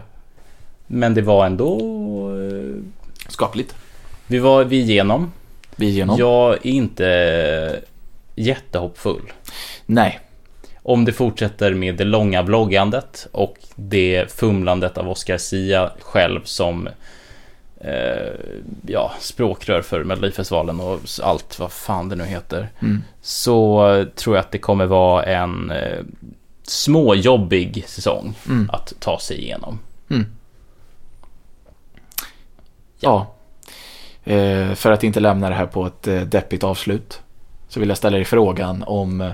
Men 0.87 1.15
det 1.15 1.23
var 1.23 1.47
ändå... 1.47 1.79
eh, 2.41 2.83
Skapligt. 3.29 3.75
Vi 4.27 4.39
var 4.39 4.65
vi 4.65 4.81
igenom. 4.81 5.33
Vi 5.77 5.87
igenom. 5.89 6.17
Jag 6.19 6.53
är 6.53 6.67
inte 6.67 7.81
jättehoppfull. 8.35 9.33
Nej. 9.87 10.21
Om 10.83 11.05
det 11.05 11.13
fortsätter 11.13 11.75
med 11.75 11.97
det 11.97 12.05
långa 12.05 12.43
vloggandet 12.43 13.27
och 13.33 13.57
det 13.75 14.33
fumlandet 14.33 14.99
av 14.99 15.09
Oscar 15.11 15.39
Sia 15.39 15.91
själv 16.01 16.41
som 16.45 16.89
ja, 18.87 19.13
språkrör 19.21 19.83
för 19.83 20.05
Melodifestivalen 20.05 20.81
och 20.81 21.01
allt 21.23 21.59
vad 21.59 21.73
fan 21.73 22.09
det 22.09 22.17
nu 22.17 22.25
heter. 22.25 22.69
Mm. 22.81 23.03
Så 23.21 24.05
tror 24.15 24.37
jag 24.37 24.41
att 24.45 24.51
det 24.53 24.59
kommer 24.59 24.87
vara 24.87 25.25
en 25.25 25.71
eh, 25.71 25.99
småjobbig 26.63 27.85
säsong 27.87 28.35
Mm. 28.49 28.71
att 28.73 28.93
ta 28.99 29.19
sig 29.19 29.39
igenom. 29.41 29.79
Ja. 33.01 33.27
Eh, 34.25 34.73
för 34.75 34.93
att 34.93 35.05
inte 35.05 35.21
lämna 35.21 35.49
det 35.49 35.55
här 35.55 35.67
på 35.67 35.87
ett 35.87 36.07
eh, 36.09 36.21
deppigt 36.21 36.65
avslut. 36.65 37.21
Så 37.69 37.81
vill 37.81 37.89
jag 37.89 37.99
ställa 37.99 38.17
dig 38.17 38.25
frågan 38.25 38.83
om 38.87 39.21
eh, 39.21 39.33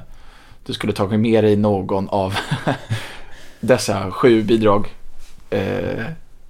du 0.66 0.72
skulle 0.72 0.92
tagit 0.92 1.20
med 1.20 1.44
dig 1.44 1.56
någon 1.56 2.08
av 2.08 2.36
dessa 3.60 4.10
sju 4.10 4.42
bidrag. 4.42 4.86
Eh, 5.50 6.04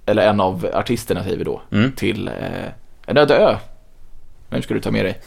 eller 0.09 0.29
en 0.29 0.39
av 0.39 0.69
artisterna 0.73 1.23
säger 1.23 1.37
vi 1.37 1.43
då. 1.43 1.61
Mm. 1.71 1.91
Till 1.91 2.27
eh, 2.27 2.33
en 3.05 3.17
öde 3.17 3.35
ö. 3.35 3.57
Vem 4.49 4.61
skulle 4.61 4.77
du 4.77 4.83
ta 4.83 4.91
med 4.91 5.05
dig? 5.05 5.21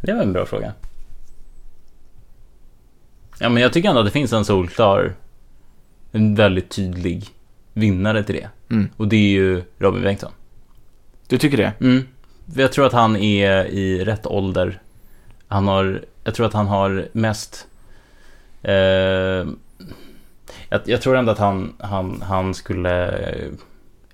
Det 0.00 0.12
var 0.12 0.22
en 0.22 0.32
bra 0.32 0.46
fråga. 0.46 0.72
Ja, 3.38 3.48
men 3.48 3.62
jag 3.62 3.72
tycker 3.72 3.88
ändå 3.88 4.00
att 4.00 4.06
det 4.06 4.12
finns 4.12 4.32
en 4.32 4.44
solklar, 4.44 5.14
en 6.12 6.34
väldigt 6.34 6.70
tydlig 6.70 7.24
vinnare 7.72 8.24
till 8.24 8.34
det. 8.34 8.48
Mm. 8.70 8.88
Och 8.96 9.08
det 9.08 9.16
är 9.16 9.30
ju 9.30 9.62
Robin 9.78 10.02
Bengtsson. 10.02 10.32
Du 11.28 11.38
tycker 11.38 11.56
det? 11.56 11.72
Mm. 11.80 12.06
Jag 12.54 12.72
tror 12.72 12.86
att 12.86 12.92
han 12.92 13.16
är 13.16 13.64
i 13.66 14.04
rätt 14.04 14.26
ålder. 14.26 14.80
Han 15.48 15.68
har, 15.68 16.04
jag 16.24 16.34
tror 16.34 16.46
att 16.46 16.52
han 16.52 16.66
har 16.66 17.08
mest... 17.12 17.66
Eh, 18.62 19.46
jag, 20.68 20.80
jag 20.84 21.02
tror 21.02 21.16
ändå 21.16 21.32
att 21.32 21.38
han, 21.38 21.72
han, 21.78 22.22
han 22.22 22.54
skulle 22.54 23.20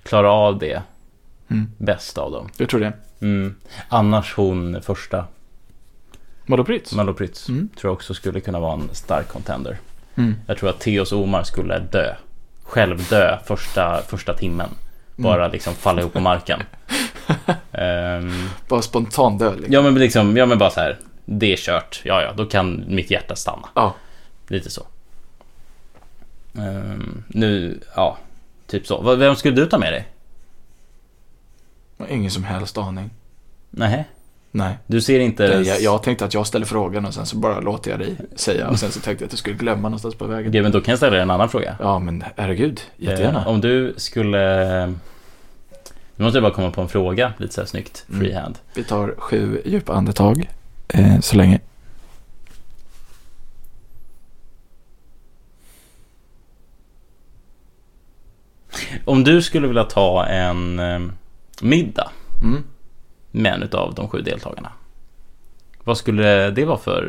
klara 0.02 0.30
av 0.32 0.58
det 0.58 0.82
Mm. 1.50 1.70
bäst 1.78 2.18
av 2.18 2.30
dem. 2.32 2.48
Du 2.56 2.66
tror 2.66 2.80
det? 2.80 2.92
Mm. 3.20 3.54
Annars 3.88 4.34
hon 4.36 4.82
första, 4.82 5.24
Malou 6.46 6.64
Prytz? 6.64 6.92
Malou 6.94 7.14
Prytz, 7.14 7.48
Mm. 7.48 7.68
tror 7.80 7.88
jag 7.90 7.94
också 7.94 8.14
skulle 8.14 8.40
kunna 8.40 8.60
vara 8.60 8.72
en 8.72 8.88
stark 8.92 9.28
contender. 9.28 9.78
Mm. 10.14 10.34
Jag 10.46 10.58
tror 10.58 10.70
att 10.70 10.80
Theos 10.80 11.12
Omar 11.12 11.42
skulle 11.42 11.78
dö. 11.78 12.14
Själv 12.62 13.08
dö 13.08 13.38
första, 13.46 14.02
första 14.08 14.34
timmen. 14.34 14.68
Bara 15.16 15.48
liksom 15.48 15.74
falla 15.74 16.00
ihop 16.00 16.12
på 16.12 16.20
marken. 16.20 16.62
Ehm, 17.72 18.48
Bara 18.68 18.82
spontan 18.82 19.38
död 19.38 19.54
liksom. 19.56 19.72
ja 19.72 19.82
men 19.82 19.94
liksom, 19.94 20.36
ja 20.36 20.46
men 20.46 20.58
bara 20.58 20.70
så 20.70 20.80
här. 20.80 20.98
Det 21.24 21.52
är 21.52 21.56
kört. 21.56 22.00
Ja 22.04 22.22
ja, 22.22 22.32
då 22.36 22.44
kan 22.46 22.84
mitt 22.88 23.10
hjärta 23.10 23.36
stanna. 23.36 23.68
Ja. 23.74 23.94
Lite 24.48 24.70
så. 24.70 24.86
Ehm, 26.54 27.24
nu, 27.28 27.80
ja. 27.96 28.18
Typ 28.66 28.86
så. 28.86 29.14
Vem 29.16 29.36
skulle 29.36 29.54
du 29.54 29.66
ta 29.66 29.78
med 29.78 29.92
dig? 29.92 30.08
Ingen 32.10 32.30
som 32.30 32.44
helst 32.44 32.78
aning. 32.78 33.10
Nej. 33.70 34.04
Nej. 34.50 34.78
Du 34.86 35.00
ser 35.00 35.20
inte... 35.20 35.44
Jag, 35.44 35.80
jag 35.80 36.02
tänkte 36.02 36.24
att 36.24 36.34
jag 36.34 36.46
ställer 36.46 36.66
frågan 36.66 37.06
och 37.06 37.14
sen 37.14 37.26
så 37.26 37.36
bara 37.36 37.60
låter 37.60 37.90
jag 37.90 38.00
dig 38.00 38.16
säga 38.36 38.68
och 38.68 38.78
sen 38.78 38.90
så 38.90 39.00
tänkte 39.00 39.24
jag 39.24 39.26
att 39.26 39.30
du 39.30 39.36
skulle 39.36 39.56
glömma 39.56 39.88
någonstans 39.88 40.14
på 40.14 40.26
vägen. 40.26 40.52
Ja, 40.52 40.62
men 40.62 40.72
då 40.72 40.80
kan 40.80 40.92
jag 40.92 40.98
ställa 40.98 41.12
dig 41.12 41.22
en 41.22 41.30
annan 41.30 41.48
fråga. 41.48 41.76
Ja 41.80 41.98
men 41.98 42.24
herregud, 42.36 42.80
jättegärna. 42.96 43.40
Eh, 43.40 43.48
om 43.48 43.60
du 43.60 43.94
skulle... 43.96 44.86
Nu 46.16 46.24
måste 46.24 46.36
jag 46.36 46.42
bara 46.42 46.52
komma 46.52 46.70
på 46.70 46.80
en 46.80 46.88
fråga, 46.88 47.32
lite 47.38 47.54
så 47.54 47.60
här 47.60 47.68
snyggt. 47.68 48.04
Mm. 48.08 48.20
Freehand. 48.20 48.58
Vi 48.74 48.84
tar 48.84 49.14
sju 49.18 49.62
djupa 49.64 49.92
andetag 49.92 50.50
eh, 50.88 51.20
så 51.20 51.36
länge. 51.36 51.60
Om 59.04 59.24
du 59.24 59.42
skulle 59.42 59.66
vilja 59.66 59.84
ta 59.84 60.24
en 60.26 60.78
eh, 60.78 60.98
middag 61.62 62.10
Mm. 62.42 62.62
med 63.30 63.52
en 63.54 63.62
utav 63.62 63.94
de 63.94 64.08
sju 64.08 64.20
deltagarna. 64.22 64.68
Vad 65.84 65.96
skulle 65.98 66.50
det 66.50 66.64
vara 66.64 66.78
för... 66.78 67.04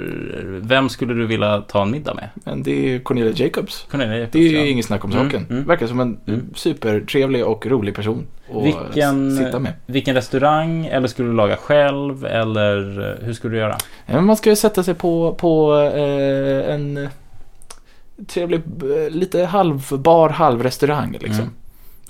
Vem 0.63 0.89
skulle 0.89 1.13
du 1.13 1.25
vilja 1.27 1.61
ta 1.61 1.81
en 1.81 1.91
middag 1.91 2.13
med? 2.13 2.29
Men 2.33 2.63
det 2.63 2.95
är 2.95 2.99
Cornelia 2.99 3.33
Jacobs. 3.45 3.85
Cornelia 3.91 4.17
Jacobs, 4.17 4.31
Det 4.33 4.39
är 4.39 4.51
ju 4.51 4.57
ja. 4.59 4.65
inget 4.65 4.85
snack 4.85 5.03
om 5.05 5.11
Mm, 5.11 5.23
saken. 5.25 5.47
mm. 5.49 5.63
Verkar 5.67 5.87
som 5.87 5.99
en 5.99 6.19
Mm. 6.27 6.41
supertrevlig 6.55 7.45
och 7.45 7.65
rolig 7.65 7.95
person 7.95 8.27
att 8.55 8.65
Vilken, 8.65 9.37
sitta 9.37 9.59
med. 9.59 9.73
vilken 9.85 10.15
restaurang? 10.15 10.85
Eller 10.85 11.07
skulle 11.07 11.27
du 11.29 11.33
laga 11.35 11.55
själv? 11.57 12.25
Eller 12.25 13.09
eh, 13.11 13.25
hur 13.25 13.33
skulle 13.33 13.53
du 13.55 13.59
göra? 13.59 13.77
Man 14.21 14.37
ska 14.37 14.49
ju 14.49 14.55
sätta 14.55 14.83
sig 14.83 14.93
på, 14.93 15.33
på 15.33 15.73
eh, 15.95 16.73
en 16.73 17.09
trevlig, 18.27 18.61
eh, 18.83 19.09
lite 19.09 19.45
halvbar 19.45 20.29
halvrestaurang 20.29 21.11
liksom. 21.11 21.41
Mm. 21.41 21.53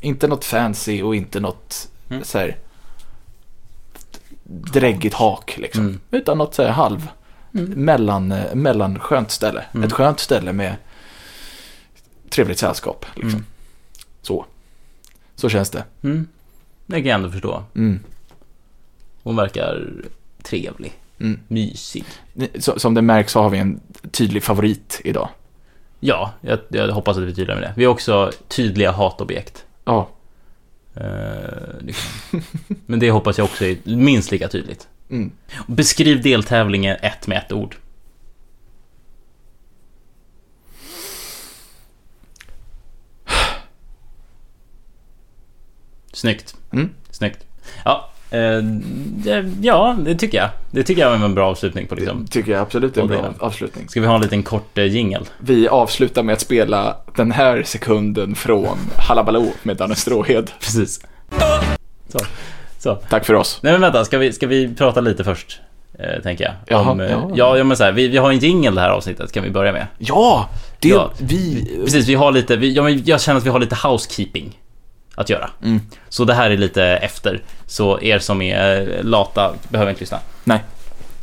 Inte 0.02 0.28
något 0.28 0.46
fancy 0.46 1.02
och 1.04 1.16
inte 1.16 1.40
något 1.40 1.88
Mm. 2.10 2.24
så 2.24 2.38
här 2.38 2.58
dräggigt 4.46 5.16
hak 5.16 5.58
liksom. 5.58 5.82
Mm. 5.86 6.00
Utan 6.12 6.38
något 6.38 6.56
så 6.56 6.64
här 6.64 6.70
halv, 6.72 7.08
mellan, 7.52 8.32
eh, 8.32 8.56
mellan 8.56 9.00
skönt 9.00 9.32
ställe. 9.32 9.64
Mm. 9.74 9.84
Ett 9.88 9.94
skönt 9.94 10.20
ställe 10.20 10.54
med 10.54 10.76
trevligt 12.30 12.60
sällskap 12.60 13.06
liksom. 13.16 13.30
Mm. 13.32 13.46
Så. 14.22 14.46
Så 15.36 15.50
känns 15.50 15.70
det. 15.70 15.84
Mm. 16.04 16.28
Det 16.86 16.96
kan 16.96 17.06
jag 17.06 17.16
ändå 17.16 17.32
förstå. 17.32 17.64
Mm. 17.76 18.00
Hon 19.24 19.36
verkar 19.36 19.88
trevlig, 20.44 20.94
Mm. 21.20 21.40
mysig. 21.48 22.06
Som 22.60 22.94
det 22.94 23.02
märks 23.02 23.32
så 23.32 23.42
har 23.42 23.50
vi 23.50 23.58
en 23.58 23.80
tydlig 24.12 24.44
favorit 24.44 25.02
idag. 25.04 25.30
Ja, 26.00 26.34
jag, 26.42 26.60
jag 26.70 26.92
hoppas 26.92 27.18
att 27.18 27.24
vi 27.24 27.32
är 27.32 27.36
tydliga 27.36 27.56
med 27.56 27.64
det. 27.64 27.74
Vi 27.78 27.86
har 27.86 27.92
också 27.92 28.32
tydliga 28.48 28.92
hatobjekt. 28.92 29.66
Ja. 29.86 30.10
Eh. 30.96 31.04
Men 32.86 33.00
det 33.00 33.12
hoppas 33.12 33.38
jag 33.38 33.46
också 33.46 33.66
är 33.66 33.78
minst 33.84 34.32
lika 34.32 34.48
tydligt. 34.48 34.88
Mm. 35.10 35.32
Beskriv 35.68 36.22
deltävlingen 36.22 36.98
ett 37.02 37.28
med 37.28 37.38
ett 37.38 37.52
ord. 37.52 37.76
Snyggt. 46.14 46.56
Mm. 46.72 46.90
Snyggt. 47.10 47.46
Ja, 47.86 48.12
ja, 49.62 49.98
det 50.06 50.16
tycker 50.16 50.38
jag. 50.38 50.50
Det 50.72 50.84
tycker 50.84 51.02
jag 51.02 51.12
är 51.12 51.26
en 51.26 51.36
bra 51.36 51.48
avslutning 51.50 51.88
på 51.88 51.96
liksom. 51.96 52.28
Tycker 52.28 52.52
jag 52.52 52.62
absolut 52.62 52.98
är 52.98 53.02
en 53.02 53.08
det- 53.08 53.18
bra 53.18 53.34
avslutning. 53.40 53.90
Ska 53.90 54.02
vi 54.02 54.08
ha 54.08 54.16
en 54.16 54.22
liten 54.22 54.44
kort 54.44 54.78
eh, 54.78 54.86
jingle? 54.86 55.22
Vi 55.40 55.68
avslutar 55.68 56.24
med 56.24 56.34
att 56.34 56.42
spela 56.42 56.96
den 57.16 57.32
här 57.32 57.64
sekunden 57.64 58.36
från 58.36 58.78
Hallabaloo 58.98 59.52
med 59.64 59.78
Danne 59.78 59.96
Stråhed. 59.96 60.52
Precis. 60.60 61.02
Så. 62.10 62.20
Så. 62.80 62.96
Tack 62.96 63.26
för 63.26 63.34
oss. 63.34 63.60
Nej 63.64 63.72
men 63.74 63.82
vänta, 63.82 64.06
ska 64.06 64.18
vi, 64.18 64.34
ska 64.34 64.48
vi 64.48 64.76
prata 64.76 65.02
lite 65.02 65.24
först? 65.24 65.60
Eh, 66.00 66.22
tänker 66.24 66.56
jag. 66.68 66.88
Om, 66.88 67.00
eh, 67.00 67.12
ja. 67.12 67.32
ja, 67.36 67.58
ja 67.58 67.64
men 67.64 67.78
så 67.78 67.84
här, 67.84 67.92
vi, 67.92 68.08
vi 68.08 68.18
har 68.18 68.32
en 68.32 68.40
jingle 68.40 68.72
det 68.72 68.82
här 68.82 68.90
avsnittet, 68.90 69.32
kan 69.32 69.44
vi 69.44 69.50
börja 69.50 69.72
med? 69.72 69.88
Ja, 69.98 70.50
det 70.80 70.90
Ja. 70.90 71.12
vi... 71.20 71.66
Precis, 71.86 72.08
vi 72.08 72.16
har 72.16 72.32
lite, 72.32 72.56
vi, 72.56 72.74
ja, 72.74 72.84
men 72.84 73.04
jag 73.06 73.22
känner 73.22 73.38
att 73.38 73.46
vi 73.46 73.50
har 73.50 73.60
lite 73.60 73.76
housekeeping 73.88 74.58
att 75.20 75.30
göra. 75.30 75.50
Mm. 75.64 75.82
Så 76.10 76.26
det 76.26 76.34
här 76.34 76.52
är 76.52 76.58
lite 76.58 76.84
efter, 76.84 77.42
så 77.66 78.02
er 78.02 78.20
som 78.20 78.42
är 78.42 79.00
lata 79.04 79.54
behöver 79.70 79.90
inte 79.92 80.00
lyssna. 80.02 80.20
Nej, 80.44 80.64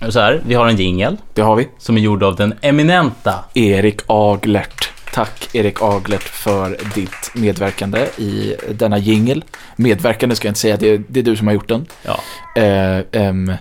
Så 0.09 0.21
här, 0.21 0.43
vi 0.47 0.55
har 0.55 0.67
en 0.69 0.77
jingle 0.77 1.17
det 1.35 1.43
har 1.43 1.57
vi. 1.57 1.69
som 1.79 1.97
är 1.97 2.01
gjord 2.01 2.23
av 2.23 2.37
den 2.37 2.55
eminenta 2.61 3.35
Erik 3.55 4.01
Aglert. 4.07 4.93
Tack 5.13 5.49
Erik 5.55 5.83
Aglert 5.83 6.23
för 6.23 6.79
ditt 6.95 7.31
medverkande 7.35 7.99
i 8.17 8.57
denna 8.71 8.99
jingle. 8.99 9.43
Medverkande 9.77 10.37
ska 10.37 10.49
jag 10.49 10.51
inte 10.51 10.61
säga, 10.61 10.77
det 10.77 10.89
är, 10.89 11.03
det 11.09 11.21
är 11.21 11.25
du 11.25 11.37
som 11.37 11.47
har 11.47 11.55
gjort 11.55 11.69
den. 11.69 11.87
Ja, 12.03 12.21
Eh, 12.63 13.01
ehm, 13.13 13.53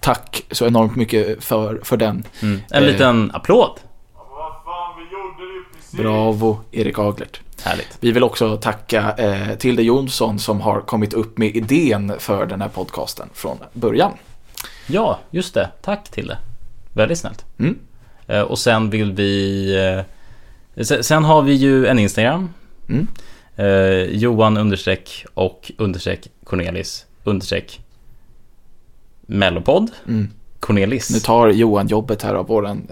tack 0.00 0.42
så 0.50 0.66
enormt 0.66 0.96
mycket 0.96 1.44
för, 1.44 1.80
för 1.84 1.96
den. 1.96 2.24
mm. 2.42 2.60
en 2.70 2.82
Eh. 2.82 2.90
liten 2.92 3.30
applåd. 3.34 3.80
Bravo 5.92 6.60
Erik 6.72 6.98
Aglert. 6.98 7.40
Härligt. 7.64 7.96
Vi 8.00 8.12
vill 8.12 8.22
också 8.22 8.56
tacka 8.56 9.14
eh, 9.18 9.54
Tilde 9.58 9.82
Jonsson 9.82 10.38
som 10.38 10.60
har 10.60 10.80
kommit 10.80 11.12
upp 11.12 11.38
med 11.38 11.56
idén 11.56 12.12
för 12.18 12.46
den 12.46 12.60
här 12.60 12.68
podcasten 12.68 13.28
från 13.34 13.58
början. 13.72 14.12
Ja, 14.86 15.18
just 15.30 15.54
det. 15.54 15.70
Tack 15.82 16.08
till 16.10 16.26
det. 16.26 16.38
Väldigt 16.92 17.18
snällt. 17.18 17.44
Mm. 17.58 17.78
Eh, 18.26 18.40
Och 18.40 18.58
sen 18.58 18.90
vill 18.90 19.12
vi... 19.12 20.04
eh, 20.76 20.84
se- 20.84 21.02
Sen 21.02 21.24
har 21.24 21.42
vi 21.42 21.52
ju 21.52 21.86
en 21.86 21.98
Instagram. 21.98 22.50
Mm. 22.88 23.06
Eh, 23.56 24.16
Johan 24.16 24.56
understreck 24.56 25.24
och 25.34 25.72
understreck 25.78 26.28
Cornelis 26.44 27.06
understreck 27.24 27.80
Mellopod. 29.26 29.90
Mm. 30.08 30.30
Cornelis. 30.66 31.10
Nu 31.10 31.18
tar 31.18 31.48
Johan 31.48 31.86
jobbet 31.86 32.22
här 32.22 32.34
av 32.34 32.46
våran 32.46 32.88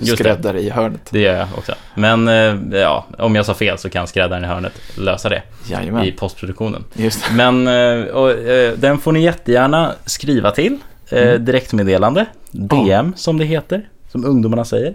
eh, 0.00 0.04
skräddare 0.06 0.60
i 0.60 0.70
hörnet. 0.70 1.00
Det 1.10 1.20
gör 1.20 1.34
jag 1.36 1.48
också. 1.58 1.72
Men 1.94 2.28
eh, 2.28 2.80
ja, 2.80 3.06
om 3.18 3.34
jag 3.36 3.46
sa 3.46 3.54
fel 3.54 3.78
så 3.78 3.90
kan 3.90 4.06
skräddaren 4.06 4.44
i 4.44 4.46
hörnet 4.46 4.72
lösa 4.98 5.28
det 5.28 5.42
Jajamän, 5.70 6.04
i 6.04 6.12
postproduktionen. 6.12 6.84
just. 6.94 7.24
Men 7.32 7.68
eh, 7.68 8.04
och, 8.06 8.30
eh, 8.30 8.72
den 8.78 8.98
får 8.98 9.12
ni 9.12 9.20
jättegärna 9.22 9.92
skriva 10.04 10.50
till. 10.50 10.78
Mm. 11.10 11.44
Direktmeddelande. 11.44 12.26
DM 12.50 13.12
som 13.16 13.38
det 13.38 13.44
heter. 13.44 13.88
Som 14.12 14.24
ungdomarna 14.24 14.64
säger. 14.64 14.94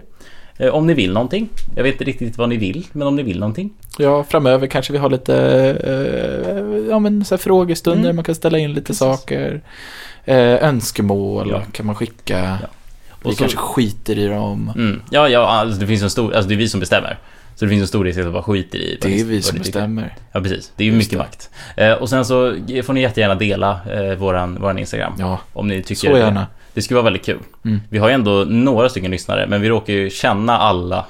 Om 0.72 0.86
ni 0.86 0.94
vill 0.94 1.12
någonting. 1.12 1.48
Jag 1.76 1.82
vet 1.82 1.92
inte 1.92 2.04
riktigt 2.04 2.38
vad 2.38 2.48
ni 2.48 2.56
vill, 2.56 2.86
men 2.92 3.06
om 3.08 3.16
ni 3.16 3.22
vill 3.22 3.40
någonting. 3.40 3.70
Ja, 3.98 4.24
framöver 4.24 4.66
kanske 4.66 4.92
vi 4.92 4.98
har 4.98 5.10
lite 5.10 5.34
eh, 5.84 6.90
ja, 6.90 6.98
men 6.98 7.24
så 7.24 7.38
frågestunder, 7.38 8.04
Mm. 8.04 8.16
man 8.16 8.24
kan 8.24 8.34
ställa 8.34 8.58
in 8.58 8.70
lite 8.70 8.80
Precis. 8.86 8.98
saker. 8.98 9.62
Eh, 10.24 10.36
önskemål 10.68 11.50
Ja. 11.50 11.62
kan 11.72 11.86
man 11.86 11.94
skicka. 11.94 12.38
Ja. 12.38 12.56
Vi 13.22 13.30
Och 13.30 13.32
så- 13.32 13.38
kanske 13.38 13.58
skiter 13.58 14.18
i 14.18 14.26
dem. 14.26 14.72
Mm. 14.76 15.02
Ja, 15.10 15.28
ja, 15.28 15.46
alltså 15.48 15.80
det 15.80 15.86
finns 15.86 16.02
en 16.02 16.10
stor, 16.10 16.34
alltså 16.34 16.48
det 16.48 16.54
är 16.54 16.56
vi 16.56 16.68
som 16.68 16.80
bestämmer. 16.80 17.18
Så 17.56 17.64
det 17.64 17.68
finns 17.68 17.80
en 17.82 17.88
stor 17.88 18.04
risk 18.04 18.18
att 18.18 18.24
jag 18.24 18.32
bara 18.32 18.42
skiter 18.42 18.78
i 18.78 18.98
Det 19.02 19.20
är 19.20 19.24
vi 19.24 19.42
som 19.42 19.58
bestämmer. 19.58 20.14
Ja, 20.32 20.40
precis. 20.40 20.72
Det 20.76 20.84
är 20.84 20.86
ju 20.86 20.92
mycket 20.92 21.10
det. 21.10 21.18
makt. 21.18 21.50
Eh, 21.76 21.92
och 21.92 22.08
sen 22.08 22.24
så 22.24 22.56
får 22.84 22.92
ni 22.92 23.00
jättegärna 23.00 23.34
dela 23.34 23.80
eh, 23.92 24.14
våran, 24.18 24.60
våran 24.60 24.78
Instagram. 24.78 25.12
Ja, 25.18 25.38
Om 25.52 25.68
ni 25.68 25.82
tycker 25.82 26.10
så 26.10 26.16
gärna. 26.18 26.46
Det 26.74 26.82
skulle 26.82 26.96
vara 26.96 27.04
väldigt 27.04 27.24
kul. 27.24 27.38
Mm. 27.64 27.80
Vi 27.90 27.98
har 27.98 28.08
ju 28.08 28.14
ändå 28.14 28.44
några 28.48 28.88
stycken 28.88 29.10
lyssnare, 29.10 29.46
men 29.46 29.60
vi 29.60 29.68
råkar 29.68 29.92
ju 29.92 30.10
känna 30.10 30.58
alla 30.58 31.06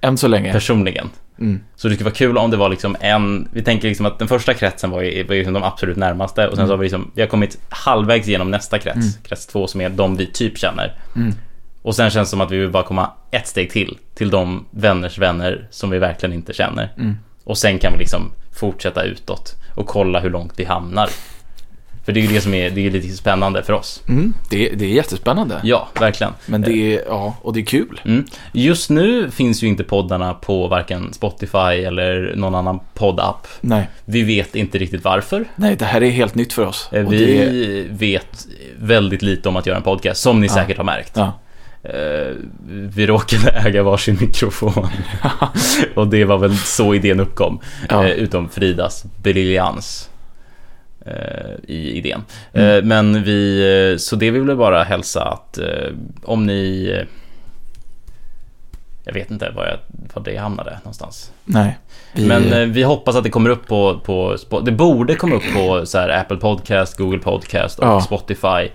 Än 0.00 0.16
så 0.18 0.28
länge. 0.28 0.52
personligen. 0.52 1.10
Mm. 1.40 1.60
Så 1.76 1.88
det 1.88 1.94
skulle 1.94 2.04
vara 2.04 2.14
kul 2.14 2.38
om 2.38 2.50
det 2.50 2.56
var 2.56 2.68
liksom 2.68 2.96
en, 3.00 3.48
vi 3.52 3.62
tänker 3.62 3.88
liksom 3.88 4.06
att 4.06 4.18
den 4.18 4.28
första 4.28 4.54
kretsen 4.54 4.90
var 4.90 5.02
ju, 5.02 5.24
var 5.24 5.34
ju 5.34 5.40
liksom 5.40 5.54
de 5.54 5.62
absolut 5.62 5.96
närmaste 5.96 6.48
och 6.48 6.56
sen 6.56 6.66
så 6.66 6.72
har 6.72 6.78
vi 6.78 6.84
liksom, 6.84 7.10
vi 7.14 7.22
har 7.22 7.28
kommit 7.28 7.58
halvvägs 7.68 8.26
genom 8.26 8.50
nästa 8.50 8.78
krets, 8.78 8.96
Mm. 8.96 9.08
krets 9.22 9.46
två 9.46 9.66
som 9.66 9.80
är 9.80 9.88
de 9.88 10.16
vi 10.16 10.26
typ 10.26 10.58
känner. 10.58 10.94
Mm. 11.16 11.34
Och 11.82 11.96
sen 11.96 12.10
känns 12.10 12.28
det 12.28 12.30
som 12.30 12.40
att 12.40 12.50
vi 12.50 12.58
vill 12.58 12.70
bara 12.70 12.82
komma 12.82 13.10
ett 13.30 13.46
steg 13.46 13.70
till, 13.70 13.98
till 14.14 14.30
de 14.30 14.66
vänners 14.70 15.18
vänner 15.18 15.68
som 15.70 15.90
vi 15.90 15.98
verkligen 15.98 16.32
inte 16.32 16.52
känner. 16.52 16.92
Mm. 16.98 17.16
Och 17.44 17.58
sen 17.58 17.78
kan 17.78 17.92
vi 17.92 17.98
liksom 17.98 18.32
fortsätta 18.52 19.02
utåt 19.02 19.54
och 19.76 19.86
kolla 19.86 20.20
hur 20.20 20.30
långt 20.30 20.52
vi 20.56 20.64
hamnar. 20.64 21.08
För 22.04 22.12
det 22.12 22.20
är 22.20 22.22
ju 22.22 22.28
det 22.34 22.40
som 22.40 22.54
är, 22.54 22.70
det 22.70 22.86
är 22.86 22.90
lite 22.90 23.08
spännande 23.16 23.62
för 23.62 23.72
oss. 23.72 24.02
Mm. 24.08 24.34
Det, 24.50 24.68
det 24.68 24.84
är 24.84 24.88
jättespännande. 24.88 25.60
Ja, 25.62 25.88
verkligen. 26.00 26.32
Men 26.46 26.62
det 26.62 26.72
är, 26.72 27.02
ja, 27.08 27.36
och 27.42 27.52
det 27.52 27.60
är 27.60 27.64
kul. 27.64 28.00
Mm. 28.04 28.24
Just 28.52 28.90
nu 28.90 29.30
finns 29.30 29.62
ju 29.62 29.66
inte 29.68 29.84
poddarna 29.84 30.34
på 30.34 30.68
varken 30.68 31.12
Spotify 31.12 31.58
eller 31.58 32.32
någon 32.36 32.54
annan 32.54 32.80
poddapp. 32.94 33.46
Nej. 33.60 33.88
Vi 34.04 34.22
vet 34.22 34.56
inte 34.56 34.78
riktigt 34.78 35.04
varför. 35.04 35.44
Nej, 35.56 35.76
det 35.76 35.84
här 35.84 36.02
är 36.02 36.10
helt 36.10 36.34
nytt 36.34 36.52
för 36.52 36.66
oss. 36.66 36.88
Eh, 36.92 37.08
Vi 37.08 37.24
det, 37.26 37.86
vet 38.06 38.46
väldigt 38.78 39.22
lite 39.22 39.48
om 39.48 39.56
att 39.56 39.66
göra 39.66 39.76
en 39.76 39.82
podcast, 39.82 40.22
som 40.22 40.40
ni 40.40 40.46
Ja. 40.46 40.52
säkert 40.54 40.76
har 40.76 40.84
märkt. 40.84 41.12
ja. 41.16 41.32
Eh, 41.82 42.34
Vi 42.68 43.06
råkade 43.06 43.50
äga 43.66 43.82
varsin 43.82 44.16
mikrofon. 44.20 44.86
och 45.94 46.08
det 46.08 46.24
var 46.24 46.38
väl 46.38 46.56
så 46.56 46.94
idén 46.94 47.20
uppkom. 47.20 47.60
Ja. 47.88 48.04
Eh, 48.04 48.10
Utom 48.10 48.48
Fridas 48.48 49.04
briljans 49.22 50.08
eh, 50.08 50.13
i 51.66 51.90
idén. 51.98 52.24
Mm. 52.52 52.76
Eh, 52.78 52.82
Men 52.84 53.22
vi, 53.24 53.60
eh, 53.92 53.96
så 53.98 54.16
det 54.16 54.30
vill 54.30 54.42
vi 54.42 54.54
bara 54.54 54.82
hälsa 54.84 55.22
att 55.24 55.58
eh, 55.58 55.90
om 56.22 56.46
ni 56.46 56.90
eh, 57.00 57.06
jag 59.06 59.14
vet 59.14 59.30
inte 59.30 59.50
var, 59.50 59.66
jag, 59.66 59.78
var 60.14 60.22
det 60.24 60.36
hamnade 60.36 60.78
någonstans. 60.82 61.32
Nej. 61.44 61.78
Vi, 62.12 62.26
Men 62.26 62.52
eh, 62.52 62.58
vi 62.66 62.82
hoppas 62.82 63.16
att 63.16 63.24
det 63.24 63.30
kommer 63.30 63.50
upp 63.50 63.66
på, 63.66 64.00
på 64.04 64.36
det 64.64 64.72
borde 64.72 65.14
komma 65.14 65.34
upp 65.34 65.52
på 65.54 65.86
så 65.86 65.98
här 65.98 66.08
Apple 66.08 66.36
Podcast, 66.36 66.96
Google 66.98 67.18
Podcast 67.18 67.78
och 67.78 67.86
Ja. 67.86 68.00
Spotify 68.00 68.68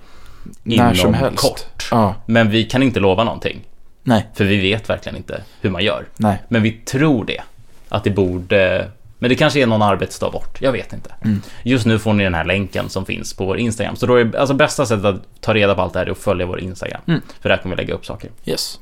när 0.64 0.94
som 0.94 1.14
helst. 1.14 1.40
kort. 1.42 1.88
Ja. 1.92 2.16
Men 2.26 2.50
vi 2.50 2.64
kan 2.64 2.84
inte 2.84 3.00
lova 3.00 3.24
någonting, 3.24 3.62
Nej. 4.04 4.28
för 4.34 4.46
vi 4.46 4.58
vet 4.62 4.90
verkligen 4.90 5.16
inte 5.18 5.42
hur 5.62 5.70
man 5.70 5.84
gör. 5.84 6.06
Nej. 6.18 6.38
Men 6.48 6.64
vi 6.64 6.72
tror 6.72 7.26
det, 7.26 7.42
att 7.90 8.04
det 8.04 8.10
borde 8.10 8.92
men 9.20 9.30
det 9.30 9.36
kanske 9.36 9.60
är 9.60 9.66
någon 9.66 9.82
arbetsdag 9.82 10.30
bort, 10.30 10.62
jag 10.62 10.72
vet 10.72 10.94
inte. 10.94 11.14
Mm. 11.24 11.42
Just 11.64 11.86
nu 11.86 12.00
får 12.00 12.14
ni 12.14 12.24
den 12.24 12.34
här 12.34 12.46
länken 12.46 12.90
som 12.90 13.06
finns 13.06 13.34
på 13.34 13.46
vår 13.46 13.58
Instagram. 13.58 13.96
Så 13.96 14.06
då 14.06 14.16
är 14.16 14.36
alltså 14.36 14.56
bästa 14.56 14.86
sättet 14.86 15.06
att 15.06 15.42
ta 15.42 15.54
reda 15.54 15.76
på 15.76 15.82
allt 15.82 15.94
det 15.94 16.00
här 16.00 16.06
är 16.06 16.12
att 16.12 16.18
följa 16.18 16.46
vår 16.46 16.60
Instagram. 16.60 17.02
Mm. 17.08 17.22
För 17.42 17.50
där 17.50 17.58
kommer 17.58 17.76
vi 17.76 17.82
lägga 17.82 17.94
upp 17.94 18.06
saker. 18.06 18.30
Yes. 18.46 18.80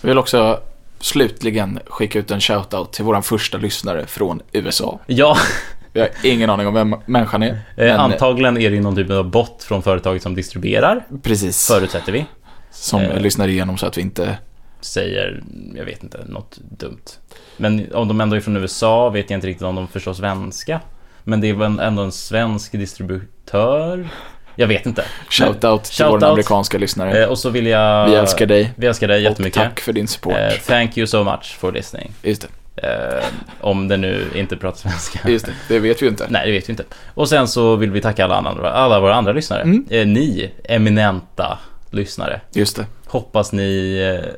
Jag 0.00 0.08
vill 0.08 0.18
också 0.18 0.60
slutligen 1.00 1.80
skicka 1.86 2.18
ut 2.18 2.30
en 2.30 2.40
shoutout 2.40 2.92
till 2.92 3.04
våran 3.04 3.22
första 3.22 3.58
lyssnare 3.58 4.06
från 4.06 4.42
USA. 4.52 4.98
Ja, 5.06 5.36
Vi 5.96 6.00
har 6.00 6.08
ingen 6.22 6.50
aning 6.50 6.66
om 6.66 6.74
vem 6.74 6.96
människan 7.06 7.42
är. 7.42 7.48
Eh, 7.48 7.56
men, 7.76 8.00
antagligen 8.00 8.56
är 8.56 8.70
det 8.70 8.76
ju 8.76 8.82
någon 8.82 8.96
typ 8.96 9.10
av 9.10 9.30
bot 9.30 9.64
från 9.64 9.82
företaget 9.82 10.22
som 10.22 10.34
distribuerar, 10.34 11.06
Precis. 11.22 11.66
förutsätter 11.66 12.12
vi. 12.12 12.26
Som 12.70 13.00
eh, 13.00 13.20
lyssnar 13.20 13.48
igenom 13.48 13.78
så 13.78 13.86
att 13.86 13.98
vi 13.98 14.02
inte... 14.02 14.38
Säger, 14.80 15.42
jag 15.74 15.84
vet 15.84 16.02
inte, 16.02 16.24
något 16.26 16.56
dumt. 16.56 17.04
Men 17.56 17.92
om 17.92 18.08
de 18.08 18.20
ändå 18.20 18.36
är 18.36 18.40
från 18.40 18.56
USA 18.56 19.10
vet 19.10 19.30
jag 19.30 19.36
inte 19.36 19.46
riktigt 19.46 19.66
om 19.66 19.74
de 19.74 19.88
förstår 19.88 20.14
svenska. 20.14 20.80
Men 21.24 21.40
det 21.40 21.48
är 21.48 21.54
väl 21.54 21.78
ändå 21.78 22.02
en 22.02 22.12
svensk 22.12 22.72
distributör? 22.72 24.08
Jag 24.56 24.66
vet 24.66 24.86
inte. 24.86 25.04
Shout-out 25.30 25.82
till 25.82 25.94
Shout 25.94 26.12
våra 26.12 26.26
amerikanska 26.26 26.78
lyssnare. 26.78 27.22
Eh, 27.22 27.28
och 27.28 27.38
så 27.38 27.50
vill 27.50 27.66
jag... 27.66 28.08
vi 28.08 28.14
älskar 28.14 28.46
dig. 28.46 28.72
Vi 28.76 28.86
älskar 28.86 29.08
dig 29.08 29.22
jättemycket. 29.22 29.58
Och 29.58 29.64
tack 29.64 29.80
för 29.80 29.92
din 29.92 30.08
support. 30.08 30.32
Eh, 30.32 30.52
thank 30.66 30.98
you 30.98 31.06
so 31.06 31.24
much 31.24 31.56
for 31.58 31.72
listening. 31.72 32.12
Just 32.22 32.42
det. 32.42 32.48
Eh, 32.76 33.24
om 33.60 33.88
det 33.88 33.96
nu 33.96 34.24
inte 34.34 34.56
pratar 34.56 34.78
svenska. 34.78 35.28
Just 35.28 35.46
det. 35.46 35.52
Det 35.68 35.78
vet 35.78 36.02
vi 36.02 36.06
ju 36.06 36.10
inte. 36.10 36.26
Nej, 36.28 36.46
det 36.46 36.52
vet 36.52 36.68
vi 36.68 36.70
inte. 36.70 36.84
Och 37.14 37.28
sen 37.28 37.48
så 37.48 37.76
vill 37.76 37.90
vi 37.90 38.00
tacka 38.00 38.24
alla, 38.24 38.34
andra, 38.34 38.70
alla 38.70 39.00
våra 39.00 39.14
andra 39.14 39.32
lyssnare. 39.32 39.62
Mm. 39.62 39.86
Eh, 39.90 40.06
ni 40.06 40.50
eminenta 40.64 41.58
lyssnare. 41.90 42.40
Just 42.52 42.76
det. 42.76 42.86
Hoppas 43.06 43.52
ni 43.52 43.98
eh, 44.24 44.32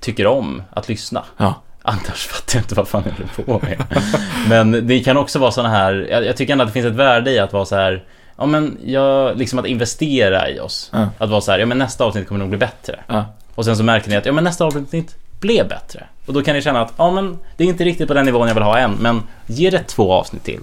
tycker 0.00 0.26
om 0.26 0.62
att 0.70 0.88
lyssna. 0.88 1.24
Ja. 1.36 1.62
Annars 1.82 2.26
fattar 2.26 2.56
jag 2.58 2.64
inte 2.64 2.74
vad 2.74 2.88
fan 2.88 3.02
jag 3.06 3.12
håller 3.12 3.60
på 3.60 3.66
med. 3.66 4.02
Men 4.48 4.86
det 4.86 5.00
kan 5.00 5.16
också 5.16 5.38
vara 5.38 5.50
såna 5.50 5.68
här, 5.68 6.06
jag, 6.10 6.24
jag 6.24 6.36
tycker 6.36 6.52
ändå 6.52 6.62
att 6.62 6.68
det 6.68 6.72
finns 6.72 6.86
ett 6.86 6.94
värde 6.94 7.30
i 7.30 7.38
att 7.38 7.52
vara 7.52 7.64
så 7.64 7.76
här, 7.76 8.04
ja 8.36 8.46
men 8.46 8.78
jag, 8.84 9.38
liksom 9.38 9.58
att 9.58 9.66
investera 9.66 10.50
i 10.50 10.60
oss. 10.60 10.90
Ja. 10.92 11.08
Att 11.18 11.30
vara 11.30 11.40
så 11.40 11.52
här, 11.52 11.58
ja 11.58 11.66
men 11.66 11.78
nästa 11.78 12.04
avsnitt 12.04 12.28
kommer 12.28 12.38
nog 12.38 12.48
bli 12.48 12.58
bättre. 12.58 13.00
Ja. 13.06 13.24
Och 13.54 13.64
sen 13.64 13.76
så 13.76 13.82
märker 13.82 14.10
ni 14.10 14.16
att, 14.16 14.26
ja 14.26 14.32
men 14.32 14.44
nästa 14.44 14.64
avsnitt 14.64 15.16
blev 15.40 15.68
bättre. 15.68 16.06
Och 16.26 16.32
då 16.32 16.42
kan 16.42 16.54
ni 16.54 16.62
känna 16.62 16.80
att, 16.80 16.92
ja 16.96 17.10
men 17.10 17.38
det 17.56 17.64
är 17.64 17.68
inte 17.68 17.84
riktigt 17.84 18.08
på 18.08 18.14
den 18.14 18.24
nivån 18.24 18.48
jag 18.48 18.54
vill 18.54 18.62
ha 18.62 18.78
än, 18.78 18.92
men 18.92 19.22
ge 19.46 19.70
det 19.70 19.82
två 19.82 20.12
avsnitt 20.12 20.44
till. 20.44 20.60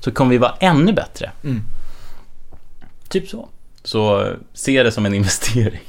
Så 0.00 0.10
kommer 0.10 0.30
vi 0.30 0.38
vara 0.38 0.54
ännu 0.60 0.92
bättre. 0.92 1.30
Mm. 1.44 1.62
Typ 3.08 3.28
så. 3.28 3.48
Så 3.84 4.24
eh, 4.24 4.32
se 4.52 4.82
det 4.82 4.92
som 4.92 5.06
en 5.06 5.14
investering. 5.14 5.80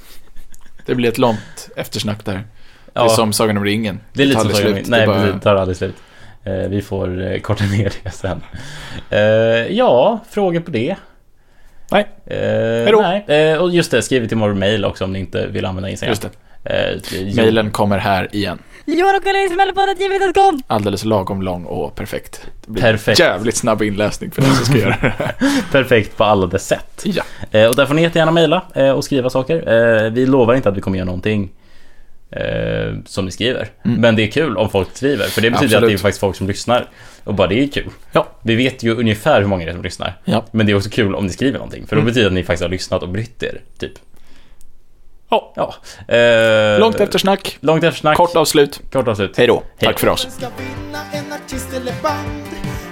Det 0.86 0.96
blir 0.96 1.10
ett 1.10 1.18
långt 1.18 1.70
eftersnack 1.76 2.26
där. 2.26 2.44
Det 3.06 3.12
är 3.12 3.16
som 3.16 3.34
Sagan 3.34 3.58
om 3.58 3.64
ringen. 3.66 4.00
Det 4.14 4.24
är 4.24 4.28
lite 4.28 4.42
som 4.42 4.52
Sagan 4.52 4.68
om 4.68 4.74
slut. 4.74 4.88
Nej, 4.88 5.00
Det 5.00 5.04
är 5.04 5.08
bara- 5.08 5.18
precis. 5.20 5.34
Det 5.34 5.40
tar 5.40 5.56
aldrig 5.56 5.78
slut. 5.78 5.96
Eh, 6.44 6.54
vi 6.54 6.82
får 6.82 7.32
eh, 7.34 7.40
korta 7.40 7.64
ner 7.64 7.94
det 8.04 8.10
sen. 8.14 8.42
Eh, 9.10 9.20
ja, 9.78 10.20
frågor 10.30 10.60
på 10.60 10.72
det? 10.72 10.96
Nej. 11.92 12.08
Eh, 12.26 12.92
då. 12.92 13.02
nej. 13.02 13.26
Eh, 13.52 13.58
och 13.58 13.72
just 13.72 13.92
det, 13.92 14.02
skriv 14.02 14.28
till 14.28 14.38
vår 14.38 14.54
mail 14.54 14.86
också 14.86 15.04
om 15.04 15.14
ni 15.14 15.20
inte 15.20 15.48
vill 15.48 15.66
använda 15.66 15.90
Instagram. 15.90 16.12
Just 16.12 16.22
det. 16.22 16.30
Eh, 16.64 17.36
Mailen 17.36 17.72
kommer 17.72 17.98
här 17.98 18.36
igen. 18.36 18.60
Alldeles 20.68 21.06
lagom 21.06 21.42
lång 21.42 21.66
och 21.66 21.96
perfekt. 21.96 22.42
Det 22.66 22.72
blir 22.72 22.82
Perfekt. 22.84 23.20
jävligt 23.20 23.56
snabb 23.56 23.82
inläsning 23.82 24.32
för 24.32 24.42
den 24.42 24.52
som 24.56 24.66
ska 24.66 24.78
göra 24.78 24.98
det 25.02 25.14
här. 25.18 25.36
Perfekt 25.72 26.18
på 26.18 26.24
alla 26.24 26.48
dess 26.48 26.68
sätt. 26.68 27.04
Ja. 27.06 27.24
Eh, 27.52 27.66
och 27.68 27.76
där 27.76 27.86
får 27.86 27.94
ni 27.94 28.02
jättegärna 28.02 28.32
mejla 28.32 28.64
eh, 28.76 28.90
och 28.92 29.04
skriva 29.04 29.30
saker. 29.30 29.56
Eh, 30.06 30.12
vi 30.12 30.26
lovar 30.26 30.54
inte 30.56 30.70
att 30.70 30.78
vi 30.78 30.82
kommer 30.82 30.98
göra 30.98 31.06
någonting 31.06 31.50
eh, 32.32 32.94
som 33.06 33.26
ni 33.26 33.32
skriver. 33.32 33.68
Mm. 33.86 34.02
Men 34.02 34.16
det 34.16 34.24
är 34.24 34.32
kul 34.32 34.58
om 34.58 34.70
folk 34.70 34.88
skriver, 34.94 35.26
för 35.26 35.42
det 35.42 35.52
betyder 35.52 35.66
att 35.78 35.82
det 35.82 35.86
är 35.86 35.86
Absolut. 35.86 36.02
faktiskt 36.02 36.20
folk 36.20 36.36
som 36.36 36.48
lyssnar. 36.48 36.90
Och 37.24 37.34
bara 37.34 37.48
det 37.48 37.64
är 37.64 37.68
kul. 37.68 37.90
Ja. 38.12 38.28
Vi 38.42 38.56
vet 38.56 38.84
ju 38.84 38.96
ungefär 38.96 39.42
hur 39.42 39.48
många 39.48 39.66
det 39.66 39.72
är 39.72 39.74
som 39.74 39.84
lyssnar. 39.84 40.14
Ja. 40.26 40.46
Men 40.52 40.66
det 40.66 40.72
är 40.72 40.76
också 40.76 40.90
kul 40.90 41.16
om 41.16 41.26
ni 41.26 41.32
skriver 41.34 41.58
någonting, 41.60 41.88
för 41.88 41.96
då 41.96 42.00
Mm. 42.02 42.06
betyder 42.06 42.24
det 42.24 42.28
att 42.28 42.34
ni 42.34 42.44
faktiskt 42.44 42.64
har 42.64 42.70
lyssnat 42.70 43.04
och 43.04 43.10
brytt 43.10 43.44
er, 43.44 43.62
typ. 43.80 43.92
Ja. 45.30 45.54
Ja. 45.56 45.76
Eh, 46.16 46.80
Långt 46.80 47.00
eftersnack. 47.00 47.58
Långt 47.60 47.84
eftersnack. 47.84 48.18
Kort 48.18 48.36
avslut. 48.36 48.80
Kort 48.92 49.08
avslut. 49.08 49.38
Hej 49.38 49.48
då. 49.48 49.64
Tack 49.80 50.00
för 50.00 50.08
oss. 50.10 50.28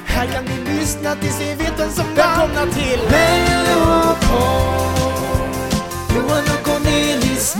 Här 0.06 0.26
kan 0.28 0.44
ni 0.46 0.74
lyssna 0.80 1.16
tills 1.16 1.40
ni 1.40 1.46
vet 1.56 1.80
vem 1.80 1.90
som 1.90 2.06
vann. 2.06 2.16
Välkomna 2.16 2.72
till 2.74 3.00
Mellopod. 3.12 4.36
Johan 6.16 6.44
och 6.44 6.64
Cornelis 6.66 7.56